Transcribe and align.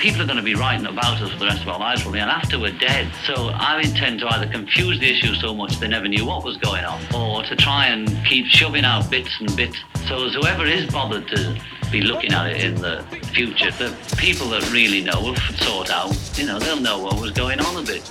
people 0.00 0.22
are 0.22 0.24
going 0.24 0.38
to 0.38 0.42
be 0.42 0.54
writing 0.54 0.86
about 0.86 1.20
us 1.20 1.30
for 1.30 1.38
the 1.38 1.44
rest 1.44 1.60
of 1.60 1.68
our 1.68 1.78
lives, 1.78 2.00
probably, 2.00 2.20
and 2.20 2.30
after 2.30 2.58
we're 2.58 2.72
dead. 2.78 3.12
So 3.26 3.50
I 3.52 3.82
intend 3.82 4.20
to 4.20 4.28
either 4.32 4.50
confuse 4.50 4.98
the 4.98 5.10
issue 5.10 5.34
so 5.34 5.54
much 5.54 5.78
they 5.78 5.88
never 5.88 6.08
knew 6.08 6.24
what 6.24 6.42
was 6.42 6.56
going 6.56 6.84
on, 6.84 7.02
or 7.14 7.42
to 7.42 7.54
try 7.54 7.88
and 7.88 8.08
keep 8.24 8.46
shoving 8.46 8.86
out 8.86 9.10
bits 9.10 9.30
and 9.40 9.54
bits. 9.54 9.76
So 10.08 10.24
as 10.24 10.32
whoever 10.34 10.64
is 10.64 10.90
bothered 10.90 11.28
to 11.28 11.60
be 11.92 12.00
looking 12.00 12.32
at 12.32 12.50
it 12.50 12.64
in 12.64 12.76
the 12.76 13.04
future, 13.34 13.70
the 13.72 13.94
people 14.16 14.48
that 14.48 14.72
really 14.72 15.02
know 15.02 15.20
will 15.20 15.36
sort 15.36 15.90
out, 15.90 16.16
you 16.38 16.46
know, 16.46 16.58
they'll 16.58 16.80
know 16.80 16.98
what 16.98 17.20
was 17.20 17.32
going 17.32 17.60
on 17.60 17.76
a 17.76 17.86
bit. 17.86 18.02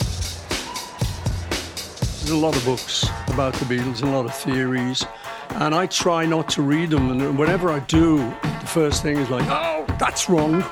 There's 2.19 2.29
a 2.29 2.37
lot 2.37 2.55
of 2.55 2.63
books 2.65 3.09
about 3.29 3.55
the 3.55 3.65
Beatles, 3.65 4.03
and 4.03 4.09
a 4.09 4.15
lot 4.15 4.25
of 4.25 4.35
theories, 4.35 5.07
and 5.55 5.73
I 5.73 5.87
try 5.87 6.27
not 6.27 6.49
to 6.49 6.61
read 6.61 6.91
them. 6.91 7.09
And 7.09 7.35
whenever 7.35 7.71
I 7.71 7.79
do, 7.79 8.17
the 8.17 8.67
first 8.67 9.01
thing 9.01 9.17
is 9.17 9.31
like, 9.31 9.47
oh, 9.49 9.87
that's 9.97 10.29
wrong. 10.29 10.63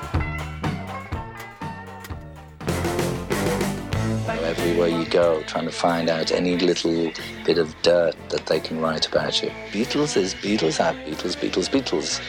Everywhere 4.68 5.00
you 5.00 5.06
go, 5.06 5.42
trying 5.44 5.64
to 5.64 5.72
find 5.72 6.10
out 6.10 6.30
any 6.30 6.58
little 6.58 7.10
bit 7.46 7.56
of 7.56 7.74
dirt 7.80 8.14
that 8.28 8.44
they 8.44 8.60
can 8.60 8.82
write 8.82 9.08
about 9.08 9.42
you. 9.42 9.48
Beatles 9.72 10.14
is 10.14 10.34
Beatles 10.34 10.78
are 10.78 10.92
Beatles, 11.06 11.38
Beatles, 11.38 11.70
Beatles. 11.70 12.20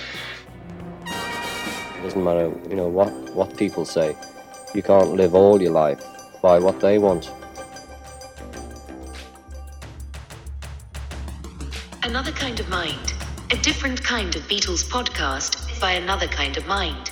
It 1.06 2.02
doesn't 2.02 2.24
matter, 2.24 2.50
you 2.70 2.78
know, 2.78 2.88
what, 2.88 3.12
what 3.36 3.58
people 3.58 3.84
say. 3.84 4.16
You 4.74 4.82
can't 4.82 5.16
live 5.16 5.36
all 5.36 5.62
your 5.62 5.74
life 5.74 6.02
by 6.42 6.60
what 6.60 6.80
they 6.80 6.98
want. 6.98 7.30
Another 12.04 12.32
Kind 12.32 12.62
of 12.62 12.70
Mind, 12.70 13.14
a 13.52 13.58
different 13.58 14.02
kind 14.02 14.34
of 14.38 14.44
Beatles 14.44 14.90
podcast 14.90 15.78
by 15.82 15.92
another 15.92 16.28
kind 16.28 16.56
of 16.56 16.66
mind. 16.68 17.12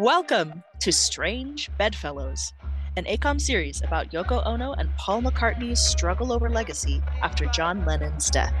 Welcome 0.00 0.62
to 0.80 0.92
Strange 0.92 1.70
Bedfellows, 1.78 2.52
an 2.98 3.04
AKOM 3.04 3.40
series 3.40 3.80
about 3.80 4.12
Yoko 4.12 4.44
Ono 4.44 4.74
and 4.74 4.94
Paul 4.98 5.22
McCartney's 5.22 5.80
struggle 5.80 6.34
over 6.34 6.50
legacy 6.50 7.02
after 7.22 7.46
John 7.46 7.82
Lennon's 7.86 8.28
death. 8.28 8.52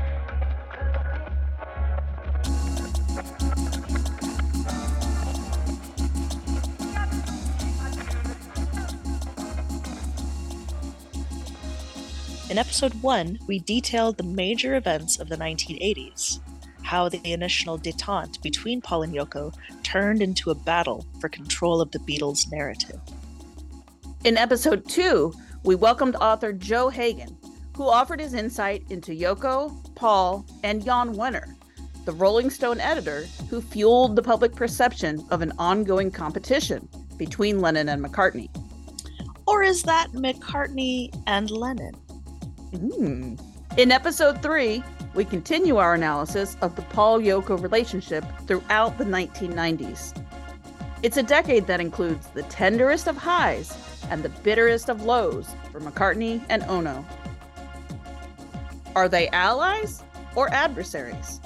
In 12.48 12.56
episode 12.56 12.94
1, 13.02 13.40
we 13.46 13.58
detailed 13.58 14.16
the 14.16 14.22
major 14.22 14.74
events 14.74 15.20
of 15.20 15.28
the 15.28 15.36
1980s, 15.36 16.40
how 16.86 17.08
the 17.08 17.20
initial 17.24 17.76
detente 17.76 18.40
between 18.42 18.80
Paul 18.80 19.02
and 19.02 19.12
Yoko 19.12 19.52
turned 19.82 20.22
into 20.22 20.52
a 20.52 20.54
battle 20.54 21.04
for 21.20 21.28
control 21.28 21.80
of 21.80 21.90
the 21.90 21.98
Beatles' 21.98 22.50
narrative. 22.52 23.00
In 24.22 24.36
episode 24.36 24.88
two, 24.88 25.34
we 25.64 25.74
welcomed 25.74 26.14
author 26.14 26.52
Joe 26.52 26.88
Hagan, 26.88 27.36
who 27.76 27.88
offered 27.88 28.20
his 28.20 28.34
insight 28.34 28.84
into 28.88 29.10
Yoko, 29.10 29.74
Paul, 29.96 30.46
and 30.62 30.84
Jan 30.84 31.16
Wenner, 31.16 31.56
the 32.04 32.12
Rolling 32.12 32.50
Stone 32.50 32.78
editor 32.78 33.26
who 33.50 33.60
fueled 33.60 34.14
the 34.14 34.22
public 34.22 34.54
perception 34.54 35.26
of 35.32 35.42
an 35.42 35.52
ongoing 35.58 36.12
competition 36.12 36.88
between 37.16 37.60
Lennon 37.60 37.88
and 37.88 38.00
McCartney. 38.02 38.48
Or 39.48 39.64
is 39.64 39.82
that 39.82 40.12
McCartney 40.12 41.12
and 41.26 41.50
Lennon? 41.50 41.96
Mm. 42.72 43.40
In 43.76 43.90
episode 43.90 44.40
three, 44.40 44.84
we 45.16 45.24
continue 45.24 45.78
our 45.78 45.94
analysis 45.94 46.58
of 46.60 46.76
the 46.76 46.82
Paul 46.82 47.20
Yoko 47.20 47.60
relationship 47.60 48.22
throughout 48.46 48.98
the 48.98 49.04
1990s. 49.04 50.14
It's 51.02 51.16
a 51.16 51.22
decade 51.22 51.66
that 51.66 51.80
includes 51.80 52.26
the 52.28 52.42
tenderest 52.44 53.06
of 53.06 53.16
highs 53.16 53.74
and 54.10 54.22
the 54.22 54.28
bitterest 54.28 54.90
of 54.90 55.04
lows 55.04 55.48
for 55.72 55.80
McCartney 55.80 56.42
and 56.50 56.62
Ono. 56.64 57.04
Are 58.94 59.08
they 59.08 59.28
allies 59.30 60.02
or 60.34 60.52
adversaries? 60.52 61.40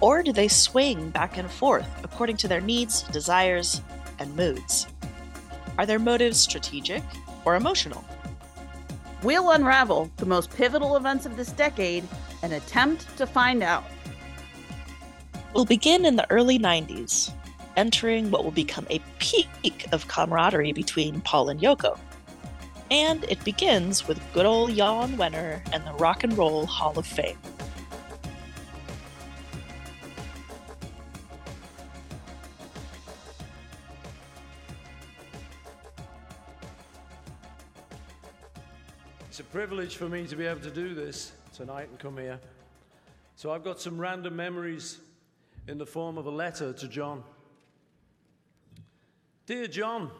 Or 0.00 0.22
do 0.22 0.32
they 0.32 0.48
swing 0.48 1.10
back 1.10 1.36
and 1.36 1.50
forth 1.50 1.88
according 2.04 2.36
to 2.38 2.48
their 2.48 2.60
needs, 2.60 3.02
desires, 3.02 3.82
and 4.20 4.34
moods? 4.36 4.86
Are 5.78 5.86
their 5.86 5.98
motives 5.98 6.38
strategic 6.38 7.02
or 7.44 7.56
emotional? 7.56 8.04
We'll 9.26 9.50
unravel 9.50 10.08
the 10.18 10.24
most 10.24 10.56
pivotal 10.56 10.94
events 10.94 11.26
of 11.26 11.36
this 11.36 11.50
decade 11.50 12.04
and 12.44 12.52
attempt 12.52 13.18
to 13.18 13.26
find 13.26 13.60
out. 13.60 13.82
We'll 15.52 15.64
begin 15.64 16.04
in 16.04 16.14
the 16.14 16.30
early 16.30 16.60
90s, 16.60 17.32
entering 17.76 18.30
what 18.30 18.44
will 18.44 18.52
become 18.52 18.86
a 18.88 19.00
peak 19.18 19.88
of 19.90 20.06
camaraderie 20.06 20.72
between 20.72 21.22
Paul 21.22 21.48
and 21.48 21.58
Yoko. 21.58 21.98
And 22.92 23.24
it 23.24 23.42
begins 23.42 24.06
with 24.06 24.22
good 24.32 24.46
old 24.46 24.70
Jan 24.76 25.16
Wenner 25.16 25.60
and 25.72 25.84
the 25.84 25.94
Rock 25.94 26.22
and 26.22 26.38
Roll 26.38 26.64
Hall 26.64 26.96
of 26.96 27.04
Fame. 27.04 27.36
Privilege 39.56 39.96
for 39.96 40.06
me 40.06 40.26
to 40.26 40.36
be 40.36 40.44
able 40.44 40.60
to 40.60 40.70
do 40.70 40.94
this 40.94 41.32
tonight 41.54 41.88
and 41.88 41.98
come 41.98 42.18
here. 42.18 42.38
So 43.36 43.50
I've 43.50 43.64
got 43.64 43.80
some 43.80 43.98
random 43.98 44.36
memories 44.36 44.98
in 45.66 45.78
the 45.78 45.86
form 45.86 46.18
of 46.18 46.26
a 46.26 46.30
letter 46.30 46.74
to 46.74 46.88
John. 46.88 47.24
Dear 49.46 49.66
John, 49.66 50.10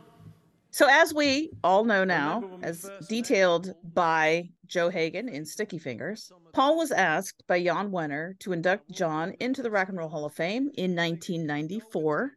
So, 0.71 0.89
as 0.89 1.13
we 1.13 1.51
all 1.63 1.85
know 1.85 2.03
now, 2.03 2.37
Remember 2.37 2.47
when 2.47 2.61
we 2.63 2.67
as 2.67 2.91
detailed 3.11 3.75
by 3.93 4.49
Joe 4.65 4.89
Hagan 4.89 5.29
in 5.29 5.45
Sticky 5.45 5.81
Fingers, 5.81 6.33
Paul 6.55 6.79
was 6.79 6.91
asked 6.91 7.47
by 7.47 7.63
Jan 7.63 7.91
Wenner 7.91 8.39
to 8.39 8.55
induct 8.55 8.91
John 8.91 9.35
into 9.39 9.63
the 9.63 9.71
Rock 9.71 9.91
and 9.91 9.99
Roll 9.99 10.09
Hall 10.09 10.25
of 10.25 10.33
Fame 10.33 10.71
in 10.79 10.97
1994, 10.97 12.31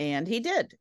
and 0.00 0.26
he 0.26 0.40
did. 0.40 0.78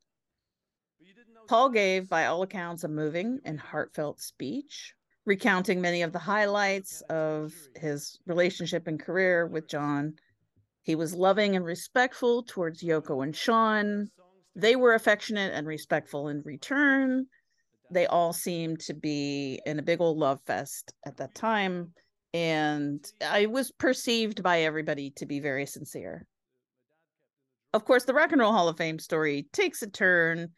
Paul 1.49 1.67
gave, 1.71 2.07
by 2.07 2.27
all 2.27 2.41
accounts, 2.41 2.85
a 2.85 2.87
moving 2.87 3.41
and 3.43 3.59
heartfelt 3.59 4.21
speech, 4.21 4.95
recounting 5.25 5.81
many 5.81 6.01
of 6.01 6.13
the 6.13 6.19
highlights 6.19 7.01
of 7.09 7.53
his 7.75 8.19
relationship 8.25 8.87
and 8.87 8.99
career 8.99 9.47
with 9.47 9.67
John. 9.67 10.13
He 10.81 10.95
was 10.95 11.13
loving 11.13 11.55
and 11.55 11.63
respectful 11.63 12.43
towards 12.43 12.83
Yoko 12.83 13.23
and 13.23 13.35
Sean. 13.35 14.09
They 14.55 14.75
were 14.75 14.95
affectionate 14.95 15.53
and 15.53 15.67
respectful 15.67 16.27
in 16.27 16.41
return. 16.43 17.27
They 17.91 18.07
all 18.07 18.33
seemed 18.33 18.79
to 18.81 18.93
be 18.93 19.61
in 19.65 19.77
a 19.77 19.83
big 19.83 20.01
old 20.01 20.17
love 20.17 20.39
fest 20.45 20.93
at 21.05 21.17
that 21.17 21.35
time. 21.35 21.93
And 22.33 23.05
I 23.25 23.45
was 23.45 23.71
perceived 23.71 24.41
by 24.41 24.61
everybody 24.61 25.11
to 25.17 25.25
be 25.25 25.39
very 25.39 25.65
sincere. 25.65 26.25
Of 27.73 27.85
course, 27.85 28.05
the 28.05 28.13
Rock 28.13 28.31
and 28.31 28.41
Roll 28.41 28.53
Hall 28.53 28.69
of 28.69 28.77
Fame 28.77 28.99
story 28.99 29.47
takes 29.53 29.81
a 29.81 29.89
turn 29.89 30.49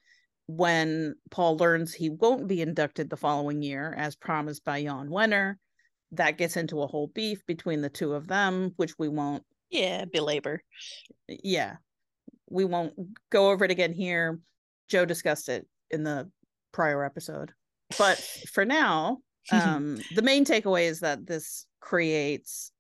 when 0.48 1.16
Paul 1.32 1.58
learns 1.58 1.94
he 1.94 2.10
won't 2.10 2.48
be 2.48 2.62
inducted 2.62 3.10
the 3.10 3.18
following 3.18 3.62
year, 3.62 3.94
as 3.98 4.16
promised 4.16 4.64
by 4.66 4.82
Jan 4.84 5.10
Wenner. 5.10 5.56
That 6.12 6.38
gets 6.38 6.58
into 6.58 6.82
a 6.84 6.88
whole 6.88 7.08
beef 7.08 7.44
between 7.48 7.82
the 7.82 7.90
two 7.90 8.14
of 8.14 8.28
them, 8.28 8.74
which 8.76 8.94
we 9.00 9.08
won't, 9.08 9.44
Yeah, 9.72 10.06
belabor. 10.06 10.62
yeah, 11.28 11.78
we 12.50 12.66
won't 12.66 12.94
go 13.32 13.50
over 13.50 13.66
it 13.66 13.72
again 13.72 13.94
here. 13.94 14.40
Joe 14.90 15.06
discussed 15.06 15.50
it 15.50 15.66
in 15.90 16.04
the 16.04 16.30
prior 16.72 17.04
episode. 17.04 17.52
But 17.98 18.20
for 18.52 18.64
now, 18.64 19.20
um, 19.52 20.00
the 20.14 20.22
main 20.22 20.46
takeaway 20.46 20.84
is 20.88 21.00
that 21.00 21.26
this 21.26 21.66
creates 21.80 22.72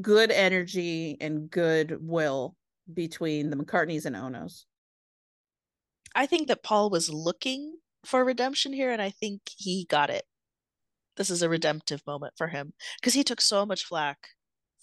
good 0.00 0.30
energy 0.30 1.16
and 1.20 1.50
goodwill 1.50 2.54
between 2.92 3.50
the 3.50 3.56
McCartneys 3.56 4.06
and 4.06 4.14
Onos. 4.14 4.64
I 6.16 6.26
think 6.26 6.48
that 6.48 6.64
Paul 6.64 6.90
was 6.90 7.10
looking 7.12 7.76
for 8.04 8.24
redemption 8.24 8.72
here, 8.72 8.90
and 8.90 9.00
I 9.02 9.10
think 9.10 9.42
he 9.56 9.86
got 9.88 10.10
it. 10.10 10.24
This 11.16 11.30
is 11.30 11.42
a 11.42 11.48
redemptive 11.48 12.02
moment 12.06 12.34
for 12.36 12.48
him 12.48 12.72
because 13.00 13.14
he 13.14 13.22
took 13.22 13.40
so 13.40 13.64
much 13.64 13.84
flack 13.84 14.18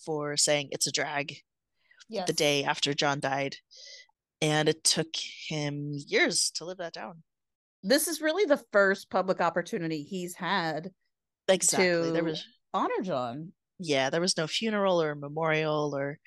for 0.05 0.37
saying 0.37 0.69
it's 0.71 0.87
a 0.87 0.91
drag 0.91 1.35
Yes. 2.09 2.27
the 2.27 2.33
day 2.33 2.63
after 2.63 2.93
John 2.93 3.19
died. 3.19 3.55
And 4.41 4.67
it 4.67 4.83
took 4.83 5.07
him 5.47 5.93
years 5.93 6.51
to 6.55 6.65
live 6.65 6.77
that 6.77 6.93
down. 6.93 7.23
This 7.81 8.07
is 8.07 8.21
really 8.21 8.45
the 8.45 8.61
first 8.71 9.09
public 9.09 9.41
opportunity 9.41 10.03
he's 10.03 10.35
had 10.35 10.91
Exactly. 11.47 12.11
There 12.11 12.23
was 12.23 12.45
honor 12.73 13.01
John. 13.03 13.53
yeah, 13.79 14.09
there 14.09 14.21
was 14.21 14.37
no 14.37 14.47
funeral 14.47 15.01
or 15.01 15.15
memorial 15.15 15.95
or 15.95 16.19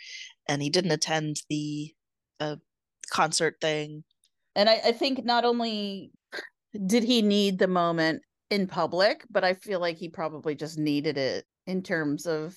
and 0.48 0.62
he 0.62 0.70
didn't 0.70 0.90
attend 0.92 1.42
the 1.48 1.94
uh, 2.40 2.56
concert 3.10 3.56
thing. 3.60 4.04
And 4.56 4.68
I, 4.68 4.80
I 4.86 4.92
think 4.92 5.24
not 5.24 5.44
only 5.44 6.10
did 6.86 7.04
he 7.04 7.22
need 7.22 7.58
the 7.58 7.68
moment 7.68 8.22
in 8.50 8.66
public, 8.66 9.24
but 9.30 9.44
I 9.44 9.54
feel 9.54 9.78
like 9.80 9.98
he 9.98 10.08
probably 10.08 10.54
just 10.54 10.78
needed 10.78 11.18
it 11.18 11.44
in 11.66 11.82
terms 11.82 12.26
of 12.26 12.56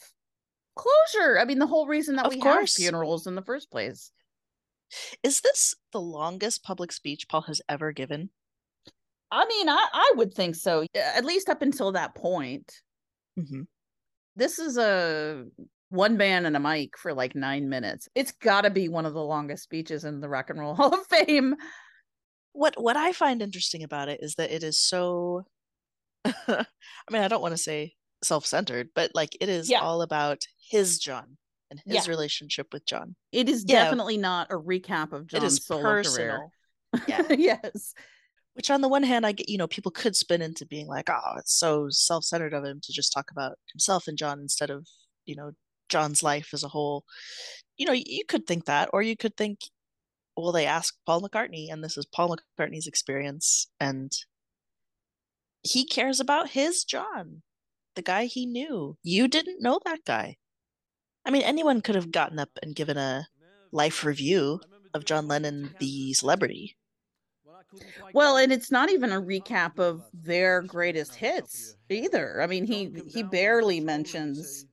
closure. 0.75 1.37
I 1.39 1.45
mean, 1.45 1.59
the 1.59 1.67
whole 1.67 1.87
reason 1.87 2.15
that 2.15 2.25
Of 2.25 2.33
we 2.33 2.39
course. 2.39 2.77
have 2.77 2.83
funerals 2.83 3.27
in 3.27 3.35
the 3.35 3.41
first 3.43 3.69
place. 3.69 4.11
Is 5.23 5.41
this 5.41 5.75
the 5.91 6.01
longest 6.01 6.63
public 6.63 6.91
speech 6.91 7.27
Paul 7.27 7.41
has 7.41 7.61
ever 7.69 7.91
given? 7.91 8.29
I 9.29 9.45
mean, 9.45 9.69
I, 9.69 9.87
I 9.93 10.13
would 10.15 10.33
think 10.33 10.55
so, 10.55 10.85
at 10.95 11.25
least 11.25 11.49
up 11.49 11.61
until 11.61 11.91
that 11.91 12.15
point. 12.15 12.73
Mm-hmm. 13.37 13.61
This 14.35 14.57
is 14.57 14.77
a 14.77 15.43
one 15.89 16.17
man 16.17 16.45
and 16.45 16.55
a 16.55 16.59
mic 16.59 16.97
for 16.97 17.13
like 17.13 17.35
nine 17.35 17.67
minutes. 17.69 18.07
It's 18.15 18.31
got 18.31 18.61
to 18.61 18.69
be 18.69 18.89
one 18.89 19.05
of 19.05 19.13
the 19.13 19.23
longest 19.23 19.63
speeches 19.63 20.05
in 20.05 20.21
the 20.21 20.29
Rock 20.29 20.49
and 20.49 20.59
Roll 20.59 20.75
Hall 20.75 20.93
of 20.93 21.05
Fame. 21.07 21.55
What 22.53 22.81
what 22.81 22.97
I 22.97 23.11
find 23.13 23.41
interesting 23.41 23.83
about 23.83 24.09
it 24.09 24.19
is 24.21 24.35
that 24.35 24.51
it 24.51 24.63
is 24.63 24.79
so 24.79 25.45
I 26.25 26.65
mean, 27.11 27.21
I 27.21 27.27
don't 27.27 27.41
want 27.41 27.53
to 27.53 27.57
say 27.57 27.93
self-centered, 28.23 28.89
but 28.93 29.11
like 29.15 29.37
it 29.39 29.47
is 29.49 29.69
Yeah. 29.69 29.79
all 29.79 30.01
about 30.01 30.39
his 30.69 30.99
John 30.99 31.37
and 31.71 31.79
his 31.85 32.05
Yeah. 32.05 32.09
relationship 32.11 32.67
with 32.73 32.85
John. 32.85 33.15
It 33.31 33.47
is 33.47 33.63
Yeah. 33.67 33.83
definitely 33.83 34.17
not 34.17 34.51
a 34.51 34.55
recap 34.55 35.13
of 35.13 35.27
John's 35.27 35.53
is 35.53 35.65
solo 35.65 35.81
personal. 35.81 36.51
Yeah. 37.07 37.21
yes. 37.31 37.93
Which 38.55 38.69
on 38.71 38.81
the 38.81 38.89
one 38.89 39.03
hand, 39.03 39.25
I 39.25 39.31
get, 39.31 39.47
you 39.47 39.57
know, 39.57 39.67
people 39.67 39.91
could 39.91 40.15
spin 40.15 40.41
into 40.41 40.65
being 40.65 40.87
like, 40.87 41.09
oh, 41.09 41.35
it's 41.37 41.53
so 41.53 41.87
self-centered 41.89 42.53
of 42.53 42.65
him 42.65 42.81
to 42.83 42.91
just 42.91 43.13
talk 43.13 43.31
about 43.31 43.57
himself 43.71 44.07
and 44.07 44.17
John 44.17 44.39
instead 44.41 44.69
of, 44.69 44.85
you 45.25 45.35
know, 45.35 45.51
John's 45.87 46.21
life 46.23 46.49
as 46.53 46.63
a 46.63 46.67
whole. 46.67 47.05
You 47.77 47.85
know, 47.85 47.93
you 47.93 48.25
could 48.27 48.45
think 48.45 48.65
that, 48.65 48.89
or 48.91 49.01
you 49.01 49.15
could 49.15 49.37
think, 49.37 49.59
well, 50.35 50.51
they 50.51 50.65
ask 50.65 50.95
Paul 51.05 51.21
McCartney, 51.21 51.71
and 51.71 51.83
this 51.83 51.97
is 51.97 52.05
Paul 52.05 52.35
McCartney's 52.57 52.87
experience, 52.87 53.67
and 53.79 54.11
he 55.61 55.85
cares 55.85 56.19
about 56.19 56.51
his 56.51 56.83
John, 56.83 57.41
the 57.95 58.01
guy 58.01 58.25
he 58.25 58.45
knew. 58.45 58.97
You 59.03 59.27
didn't 59.27 59.61
know 59.61 59.79
that 59.85 60.05
guy. 60.05 60.37
I 61.25 61.31
mean, 61.31 61.43
anyone 61.43 61.81
could 61.81 61.95
have 61.95 62.11
gotten 62.11 62.39
up 62.39 62.49
and 62.61 62.75
given 62.75 62.97
a 62.97 63.27
life 63.71 64.03
review 64.03 64.61
of 64.93 65.05
John 65.05 65.27
Lennon, 65.27 65.75
the 65.79 66.13
celebrity. 66.13 66.77
Well, 68.13 68.37
and 68.37 68.51
it's 68.51 68.71
not 68.71 68.89
even 68.89 69.11
a 69.11 69.21
recap 69.21 69.79
of 69.79 70.01
their 70.13 70.61
greatest 70.61 71.15
hits 71.15 71.75
either. 71.89 72.41
I 72.41 72.47
mean, 72.47 72.65
he 72.65 72.91
he 73.07 73.21
barely 73.21 73.79
mentions 73.79 74.65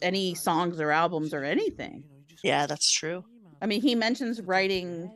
any 0.00 0.34
songs 0.34 0.80
or 0.80 0.90
albums 0.92 1.34
or 1.34 1.42
anything. 1.42 2.04
Yeah, 2.44 2.66
that's 2.66 2.90
true. 2.90 3.24
I 3.62 3.66
mean, 3.66 3.80
he 3.80 3.94
mentions 3.94 4.40
writing 4.40 5.10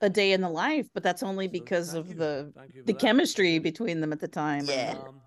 a 0.00 0.08
day 0.10 0.32
in 0.32 0.40
the 0.40 0.48
life, 0.48 0.88
but 0.94 1.02
that's 1.02 1.22
only 1.22 1.48
because 1.48 1.94
of 1.94 2.16
the 2.16 2.52
the 2.84 2.94
chemistry 2.94 3.58
between 3.58 4.00
them 4.00 4.12
at 4.12 4.20
the 4.20 4.28
time. 4.28 4.64
Yeah. 4.66 4.94
Um, 5.06 5.20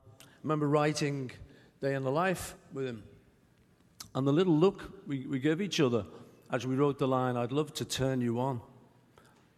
remember 0.44 0.68
writing 0.68 1.32
Day 1.82 1.94
in 1.96 2.04
the 2.04 2.12
Life 2.12 2.56
with 2.74 2.86
him. 2.86 3.04
And 4.16 4.28
the 4.28 4.34
little 4.34 4.58
look 4.58 4.92
we, 5.08 5.26
we 5.26 5.40
gave 5.40 5.62
each 5.62 5.80
other 5.80 6.06
as 6.52 6.68
we 6.68 6.76
wrote 6.76 7.00
the 7.00 7.08
line, 7.08 7.38
I'd 7.38 7.52
love 7.54 7.74
to 7.76 7.86
turn 7.86 8.20
you 8.20 8.40
on. 8.40 8.62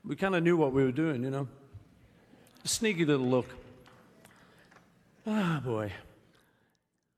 We 0.06 0.16
kind 0.16 0.36
of 0.36 0.44
knew 0.44 0.56
what 0.56 0.74
we 0.74 0.84
were 0.84 0.92
doing, 0.92 1.24
you 1.24 1.32
know. 1.32 1.48
A 2.64 2.68
sneaky 2.68 3.04
little 3.06 3.26
look. 3.26 3.48
Ah, 5.26 5.62
boy. 5.64 5.92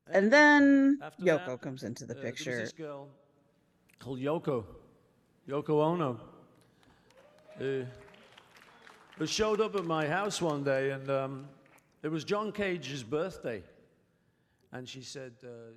And 0.07 0.31
then 0.31 0.99
After 1.01 1.23
Yoko 1.23 1.45
that, 1.47 1.61
comes 1.61 1.83
into 1.83 2.05
the 2.05 2.13
Uh, 2.13 2.21
there 2.21 2.31
was 2.31 2.31
picture. 2.31 2.57
this 2.57 2.71
girl 2.71 3.09
called 3.99 4.19
Yoko, 4.19 4.63
Yoko 5.47 5.83
Ono, 5.83 6.19
who, 7.57 7.85
who 9.17 9.25
showed 9.25 9.61
up 9.61 9.75
at 9.75 9.85
my 9.85 10.07
house 10.07 10.41
one 10.41 10.63
day, 10.63 10.91
and 10.91 11.09
um, 11.09 11.47
it 12.03 12.09
was 12.09 12.23
John 12.23 12.51
Cage's 12.51 13.03
birthday, 13.03 13.63
and 14.71 14.87
she 14.87 15.01
said 15.01 15.33
uh, 15.43 15.73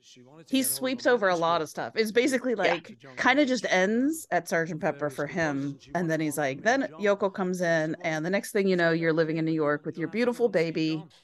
she 0.00 0.22
wanted 0.22 0.48
to. 0.48 0.50
He 0.56 0.62
get 0.62 0.66
hold 0.66 0.72
of 0.72 0.76
sweeps 0.76 1.06
over 1.06 1.28
a 1.28 1.36
lot 1.36 1.62
of 1.62 1.68
stuff. 1.68 1.92
It's 1.96 2.10
basically 2.10 2.54
like 2.54 2.98
kind 3.16 3.38
of 3.38 3.46
just 3.46 3.66
ends 3.70 4.26
at 4.30 4.48
Sergeant 4.48 4.80
Pepper 4.80 5.10
for 5.10 5.26
him. 5.26 5.78
And 5.94 6.10
then 6.10 6.20
he's 6.20 6.36
like, 6.36 6.62
then 6.62 6.88
Yoko 7.00 7.32
comes 7.32 7.60
in, 7.60 7.96
and 8.02 8.26
the 8.26 8.30
next 8.30 8.52
thing 8.52 8.66
you 8.66 8.76
know, 8.76 8.90
you're 8.90 9.12
living 9.12 9.36
in 9.36 9.44
New 9.44 9.52
York 9.52 9.86
with 9.86 9.96
your 9.96 10.08
beautiful 10.08 10.48
baby. 10.48 11.02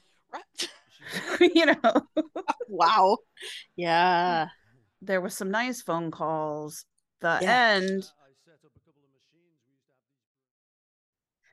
you 1.39 1.65
know, 1.65 2.07
wow. 2.67 3.17
Yeah. 3.75 4.47
there 5.01 5.21
was 5.21 5.35
some 5.35 5.51
nice 5.51 5.81
phone 5.81 6.11
calls. 6.11 6.85
The 7.21 7.39
Yeah. 7.41 7.69
end. 7.75 8.11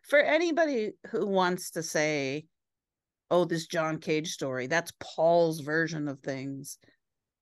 For 0.09 0.19
anybody 0.20 0.93
who 1.11 1.26
wants 1.26 1.70
to 1.73 1.82
say, 1.82 2.47
oh, 3.31 3.44
this 3.44 3.67
John 3.67 3.99
Cage 3.99 4.29
story, 4.29 4.67
that's 4.67 4.93
Paul's 5.00 5.61
version 5.61 6.09
of 6.09 6.20
things. 6.20 6.79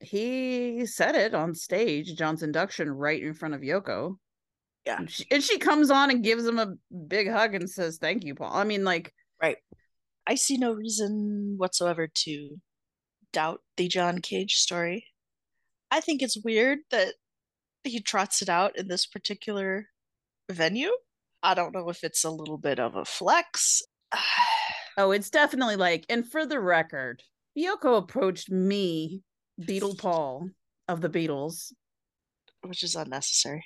He 0.00 0.84
said 0.86 1.14
it 1.14 1.32
on 1.34 1.54
stage, 1.54 2.16
John's 2.16 2.42
induction, 2.42 2.90
right 2.90 3.22
in 3.22 3.34
front 3.34 3.54
of 3.54 3.60
Yoko. 3.60 4.16
Yeah. 4.84 4.98
And 4.98 5.10
she, 5.10 5.24
and 5.30 5.42
she 5.42 5.58
comes 5.58 5.90
on 5.90 6.10
and 6.10 6.24
gives 6.24 6.44
him 6.44 6.58
a 6.58 6.74
big 7.06 7.30
hug 7.30 7.54
and 7.54 7.70
says, 7.70 7.98
Thank 7.98 8.24
you, 8.24 8.34
Paul. 8.34 8.52
I 8.52 8.64
mean, 8.64 8.84
like, 8.84 9.12
Right. 9.40 9.58
I 10.26 10.34
see 10.34 10.56
no 10.56 10.72
reason 10.72 11.54
whatsoever 11.56 12.08
to 12.24 12.56
doubt 13.32 13.60
the 13.76 13.86
John 13.86 14.20
Cage 14.20 14.56
story. 14.56 15.06
I 15.90 16.00
think 16.00 16.20
it's 16.20 16.36
weird 16.42 16.80
that 16.90 17.14
he 17.86 18.00
trots 18.00 18.42
it 18.42 18.48
out 18.48 18.76
in 18.78 18.88
this 18.88 19.06
particular 19.06 19.88
venue. 20.50 20.92
I 21.42 21.54
don't 21.54 21.74
know 21.74 21.88
if 21.88 22.02
it's 22.04 22.24
a 22.24 22.30
little 22.30 22.58
bit 22.58 22.78
of 22.78 22.96
a 22.96 23.04
flex. 23.04 23.82
oh, 24.96 25.10
it's 25.10 25.30
definitely 25.30 25.76
like, 25.76 26.04
and 26.08 26.28
for 26.30 26.46
the 26.46 26.60
record, 26.60 27.22
Yoko 27.58 27.98
approached 27.98 28.50
me, 28.50 29.22
Beatle 29.60 29.98
Paul 29.98 30.50
of 30.88 31.00
the 31.00 31.08
Beatles. 31.08 31.72
which 32.62 32.82
is 32.82 32.96
unnecessary. 32.96 33.64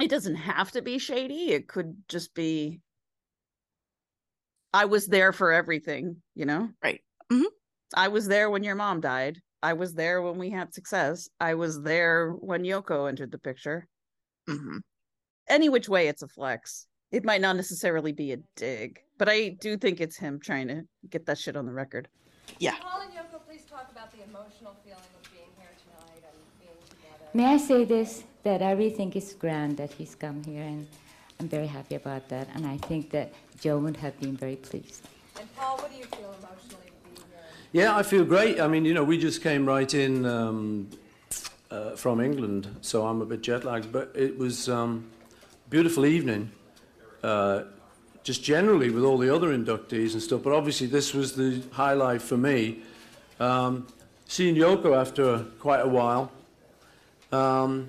It 0.00 0.10
doesn't 0.10 0.34
have 0.36 0.72
to 0.72 0.82
be 0.82 0.98
shady. 0.98 1.52
It 1.52 1.68
could 1.68 1.96
just 2.08 2.34
be 2.34 2.80
I 4.72 4.84
was 4.84 5.06
there 5.06 5.32
for 5.32 5.52
everything, 5.52 6.22
you 6.34 6.44
know? 6.44 6.68
Right. 6.82 7.02
Mhm. 7.32 7.46
I 7.94 8.08
was 8.08 8.28
there 8.28 8.50
when 8.50 8.62
your 8.62 8.74
mom 8.74 9.00
died. 9.00 9.40
I 9.62 9.72
was 9.72 9.94
there 9.94 10.22
when 10.22 10.38
we 10.38 10.50
had 10.50 10.74
success. 10.74 11.28
I 11.40 11.54
was 11.54 11.82
there 11.82 12.30
when 12.32 12.62
Yoko 12.62 13.08
entered 13.08 13.32
the 13.32 13.38
picture. 13.38 13.86
hmm 14.46 14.78
Any 15.48 15.68
which 15.68 15.88
way, 15.88 16.08
it's 16.08 16.22
a 16.22 16.28
flex. 16.28 16.86
It 17.12 17.24
might 17.24 17.40
not 17.40 17.56
necessarily 17.56 18.12
be 18.12 18.32
a 18.32 18.38
dig, 18.56 19.00
but 19.18 19.28
I 19.28 19.50
do 19.60 19.76
think 19.76 20.00
it's 20.00 20.16
him 20.16 20.40
trying 20.40 20.68
to 20.68 20.82
get 21.08 21.26
that 21.26 21.38
shit 21.38 21.56
on 21.56 21.66
the 21.66 21.72
record. 21.72 22.08
Yeah. 22.58 22.74
Paul 22.80 23.02
and 23.02 23.12
Yoko, 23.12 23.44
please 23.46 23.64
talk 23.64 23.90
about 23.90 24.12
the 24.12 24.22
emotional 24.24 24.76
feeling 24.84 24.98
of 25.18 25.32
being 25.32 25.50
here 25.58 25.70
tonight 25.82 26.22
and 26.28 26.38
being 26.60 26.76
together. 26.88 27.30
May 27.34 27.46
I 27.46 27.56
say 27.58 27.84
this, 27.84 28.24
that 28.42 28.62
I 28.62 28.72
really 28.72 28.90
think 28.90 29.16
it's 29.16 29.34
grand 29.34 29.76
that 29.78 29.92
he's 29.92 30.14
come 30.14 30.42
here, 30.44 30.62
and 30.62 30.86
I'm 31.40 31.48
very 31.48 31.66
happy 31.66 31.94
about 31.94 32.28
that, 32.28 32.48
and 32.54 32.66
I 32.66 32.76
think 32.88 33.10
that 33.10 33.32
Joe 33.60 33.78
would 33.78 33.96
have 33.96 34.18
been 34.20 34.36
very 34.36 34.56
pleased. 34.56 35.08
And 35.38 35.48
Paul, 35.56 35.76
what 35.78 35.90
do 35.90 35.96
you 35.98 36.04
feel 36.04 36.34
emotionally 36.38 36.66
to 36.68 36.70
be 36.70 36.80
here? 36.82 36.85
Yeah, 37.76 37.94
I 37.94 38.04
feel 38.04 38.24
great. 38.24 38.58
I 38.58 38.68
mean, 38.68 38.86
you 38.86 38.94
know, 38.94 39.04
we 39.04 39.18
just 39.18 39.42
came 39.42 39.66
right 39.66 39.92
in 39.92 40.24
um, 40.24 40.88
uh, 41.70 41.90
from 41.90 42.22
England, 42.22 42.74
so 42.80 43.06
I'm 43.06 43.20
a 43.20 43.26
bit 43.26 43.42
jet 43.42 43.64
lagged, 43.64 43.92
but 43.92 44.12
it 44.14 44.38
was 44.38 44.70
um, 44.70 45.04
beautiful 45.68 46.06
evening, 46.06 46.50
uh, 47.22 47.64
just 48.22 48.42
generally 48.42 48.88
with 48.88 49.04
all 49.04 49.18
the 49.18 49.28
other 49.28 49.48
inductees 49.48 50.14
and 50.14 50.22
stuff. 50.22 50.42
But 50.42 50.54
obviously, 50.54 50.86
this 50.86 51.12
was 51.12 51.36
the 51.36 51.62
highlight 51.70 52.22
for 52.22 52.38
me. 52.38 52.80
Um, 53.40 53.86
seeing 54.24 54.54
Yoko 54.54 54.98
after 54.98 55.40
quite 55.60 55.80
a 55.80 55.88
while, 55.88 56.32
um, 57.30 57.88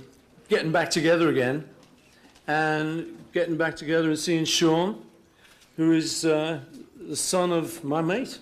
getting 0.50 0.74
back 0.74 0.90
together 0.90 1.30
again, 1.30 1.64
and 2.46 3.18
getting 3.32 3.56
back 3.56 3.78
together 3.78 4.10
and 4.10 4.20
seeing 4.20 4.44
Sean, 4.44 5.02
who 5.78 5.94
is 5.94 6.26
uh, 6.26 6.60
the 7.00 7.16
son 7.16 7.54
of 7.54 7.86
my 7.86 8.02
mate. 8.02 8.40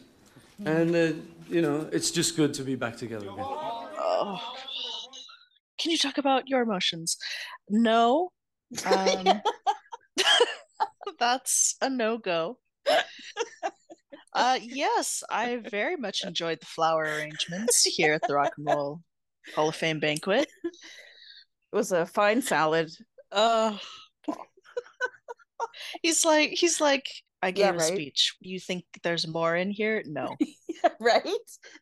And, 0.65 0.95
uh, 0.95 1.11
you 1.47 1.61
know, 1.61 1.89
it's 1.91 2.11
just 2.11 2.35
good 2.35 2.53
to 2.55 2.63
be 2.63 2.75
back 2.75 2.97
together 2.97 3.25
again. 3.25 3.45
Oh. 3.45 4.39
Can 5.79 5.91
you 5.91 5.97
talk 5.97 6.17
about 6.17 6.47
your 6.47 6.61
emotions? 6.61 7.17
No. 7.69 8.31
Um, 8.85 9.41
that's 11.19 11.75
a 11.81 11.89
no 11.89 12.17
go. 12.17 12.57
Uh, 14.33 14.59
yes, 14.61 15.23
I 15.29 15.61
very 15.69 15.95
much 15.95 16.25
enjoyed 16.25 16.59
the 16.59 16.65
flower 16.65 17.03
arrangements 17.03 17.83
here 17.83 18.13
at 18.13 18.21
the 18.27 18.33
Rock 18.33 18.51
and 18.57 18.67
Roll 18.67 19.01
Hall 19.55 19.69
of 19.69 19.75
Fame 19.75 19.99
banquet. 19.99 20.47
It 20.63 20.73
was 21.71 21.93
a 21.93 22.05
fine 22.05 22.41
salad. 22.41 22.91
Uh, 23.31 23.77
he's 26.01 26.25
like, 26.25 26.49
he's 26.51 26.81
like, 26.81 27.05
I 27.45 27.51
gave 27.51 27.75
Yeah, 27.75 27.75
a 27.75 27.79
speech. 27.81 28.35
You 28.41 28.59
think 28.59 28.83
there's 29.03 29.27
more 29.27 29.55
in 29.55 29.69
here? 29.69 30.03
No, 30.05 30.35
right? 30.99 31.23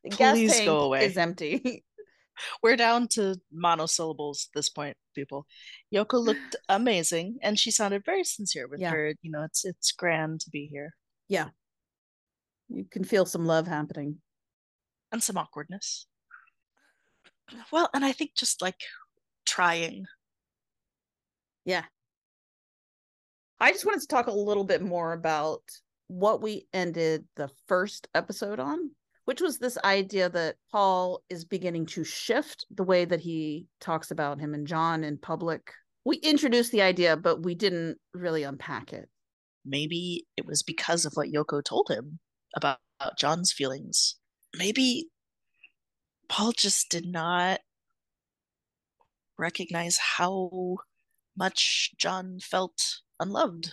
The 0.04 0.10
gas 0.10 0.36
Please 0.36 0.54
tank 0.54 0.66
go 0.66 0.82
away. 0.82 1.06
is 1.06 1.18
empty. 1.18 1.84
we're 2.64 2.76
down 2.76 3.08
to 3.10 3.36
monosyllables 3.52 4.48
at 4.50 4.58
this 4.58 4.70
point, 4.70 4.98
people. 5.16 5.46
Yoko 5.94 6.24
looked 6.26 6.56
amazing, 6.70 7.38
and 7.42 7.58
she 7.58 7.72
sounded 7.72 8.04
very 8.06 8.24
sincere 8.24 8.68
with 8.68 8.82
Yeah. 8.82 8.92
her. 8.92 9.14
You 9.22 9.32
know, 9.32 9.44
it's 9.44 9.64
it's 9.66 9.92
grand 9.94 10.42
to 10.42 10.50
be 10.50 10.68
here, 10.68 10.96
Yeah. 11.30 11.50
you 12.70 12.86
can 12.92 13.04
feel 13.04 13.26
some 13.26 13.46
love 13.46 13.68
happening. 13.68 14.22
and 15.12 15.22
some 15.24 15.38
awkwardness. 15.38 16.08
Well, 17.72 17.88
and 17.94 18.04
I 18.04 18.14
think 18.14 18.32
just 18.36 18.62
like 18.64 18.82
trying. 19.46 20.06
Yeah. 21.66 21.84
I 23.64 23.72
just 23.72 23.86
wanted 23.86 24.02
to 24.02 24.08
talk 24.08 24.28
a 24.28 24.32
little 24.34 24.66
bit 24.66 24.82
more 24.82 25.14
about 25.14 25.62
what 26.08 26.42
we 26.42 26.68
ended 26.74 27.24
the 27.38 27.50
first 27.70 28.10
episode 28.14 28.60
on, 28.60 28.92
which 29.24 29.40
was 29.40 29.58
this 29.58 29.78
idea 29.86 30.28
that 30.28 30.58
Paul 30.70 31.22
is 31.30 31.46
beginning 31.46 31.86
to 31.86 32.04
shift 32.04 32.66
the 32.70 32.84
way 32.84 33.06
that 33.06 33.22
he 33.22 33.68
talks 33.80 34.12
about 34.12 34.42
him 34.42 34.54
and 34.54 34.68
John 34.68 35.06
in 35.06 35.18
public. 35.18 35.72
We 36.04 36.18
introduced 36.18 36.74
the 36.74 36.82
idea, 36.82 37.16
but 37.16 37.44
we 37.44 37.56
didn't 37.56 38.00
really 38.14 38.44
unpack 38.44 38.92
it. 38.92 39.08
Maybe 39.66 40.28
it 40.36 40.46
was 40.46 40.62
because 40.62 41.06
of 41.06 41.14
what 41.14 41.30
Yoko 41.30 41.64
told 41.64 41.88
him 41.90 42.20
about, 42.58 42.80
John's 43.18 43.54
feelings. 43.54 44.18
Maybe 44.58 45.08
Paul 46.28 46.52
just 46.52 46.90
did 46.90 47.06
not 47.06 47.62
recognize 49.40 49.98
how 49.98 50.76
much 51.38 51.92
John 51.98 52.40
felt 52.42 53.00
unloved. 53.24 53.72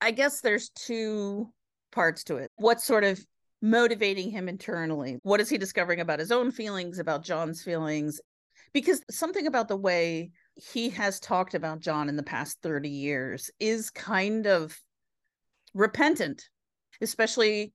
I 0.00 0.12
guess 0.12 0.40
there's 0.40 0.70
two 0.70 1.52
parts 1.92 2.24
to 2.24 2.36
it. 2.36 2.50
What's 2.56 2.84
sort 2.84 3.04
of 3.04 3.20
motivating 3.60 4.30
him 4.30 4.48
internally? 4.48 5.18
What 5.22 5.40
is 5.40 5.50
he 5.50 5.58
discovering 5.58 6.00
about 6.00 6.20
his 6.20 6.32
own 6.32 6.50
feelings, 6.50 6.98
about 6.98 7.24
John's 7.24 7.62
feelings? 7.62 8.20
Because 8.72 9.02
something 9.10 9.46
about 9.46 9.68
the 9.68 9.76
way 9.76 10.30
he 10.54 10.88
has 10.90 11.20
talked 11.20 11.54
about 11.54 11.80
John 11.80 12.08
in 12.08 12.16
the 12.16 12.22
past 12.22 12.58
30 12.62 12.88
years 12.88 13.50
is 13.58 13.90
kind 13.90 14.46
of 14.46 14.78
repentant, 15.74 16.48
especially 17.00 17.72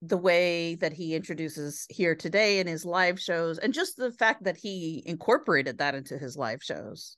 the 0.00 0.16
way 0.16 0.74
that 0.76 0.92
he 0.92 1.14
introduces 1.14 1.86
here 1.90 2.14
today 2.14 2.58
in 2.58 2.66
his 2.66 2.84
live 2.84 3.20
shows 3.20 3.58
and 3.58 3.72
just 3.72 3.96
the 3.96 4.10
fact 4.10 4.42
that 4.44 4.56
he 4.56 5.02
incorporated 5.06 5.78
that 5.78 5.94
into 5.94 6.18
his 6.18 6.36
live 6.36 6.60
shows 6.60 7.16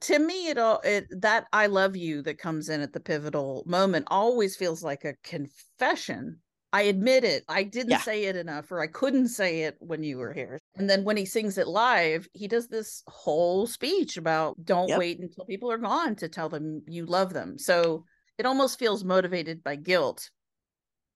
to 0.00 0.18
me 0.18 0.48
it 0.48 0.58
all 0.58 0.80
it 0.84 1.06
that 1.20 1.46
i 1.52 1.66
love 1.66 1.96
you 1.96 2.22
that 2.22 2.38
comes 2.38 2.68
in 2.68 2.80
at 2.80 2.92
the 2.92 3.00
pivotal 3.00 3.62
moment 3.66 4.06
always 4.10 4.56
feels 4.56 4.82
like 4.82 5.04
a 5.04 5.14
confession 5.22 6.38
i 6.72 6.82
admit 6.82 7.24
it 7.24 7.44
i 7.48 7.62
didn't 7.62 7.90
yeah. 7.90 8.00
say 8.00 8.24
it 8.24 8.36
enough 8.36 8.70
or 8.72 8.80
i 8.80 8.86
couldn't 8.86 9.28
say 9.28 9.62
it 9.62 9.76
when 9.78 10.02
you 10.02 10.18
were 10.18 10.32
here 10.32 10.58
and 10.76 10.88
then 10.88 11.04
when 11.04 11.16
he 11.16 11.24
sings 11.24 11.58
it 11.58 11.68
live 11.68 12.28
he 12.32 12.48
does 12.48 12.68
this 12.68 13.02
whole 13.06 13.66
speech 13.66 14.16
about 14.16 14.56
don't 14.64 14.88
yep. 14.88 14.98
wait 14.98 15.18
until 15.20 15.44
people 15.44 15.70
are 15.70 15.78
gone 15.78 16.16
to 16.16 16.28
tell 16.28 16.48
them 16.48 16.82
you 16.86 17.06
love 17.06 17.32
them 17.32 17.58
so 17.58 18.04
it 18.38 18.46
almost 18.46 18.78
feels 18.78 19.04
motivated 19.04 19.62
by 19.62 19.76
guilt 19.76 20.28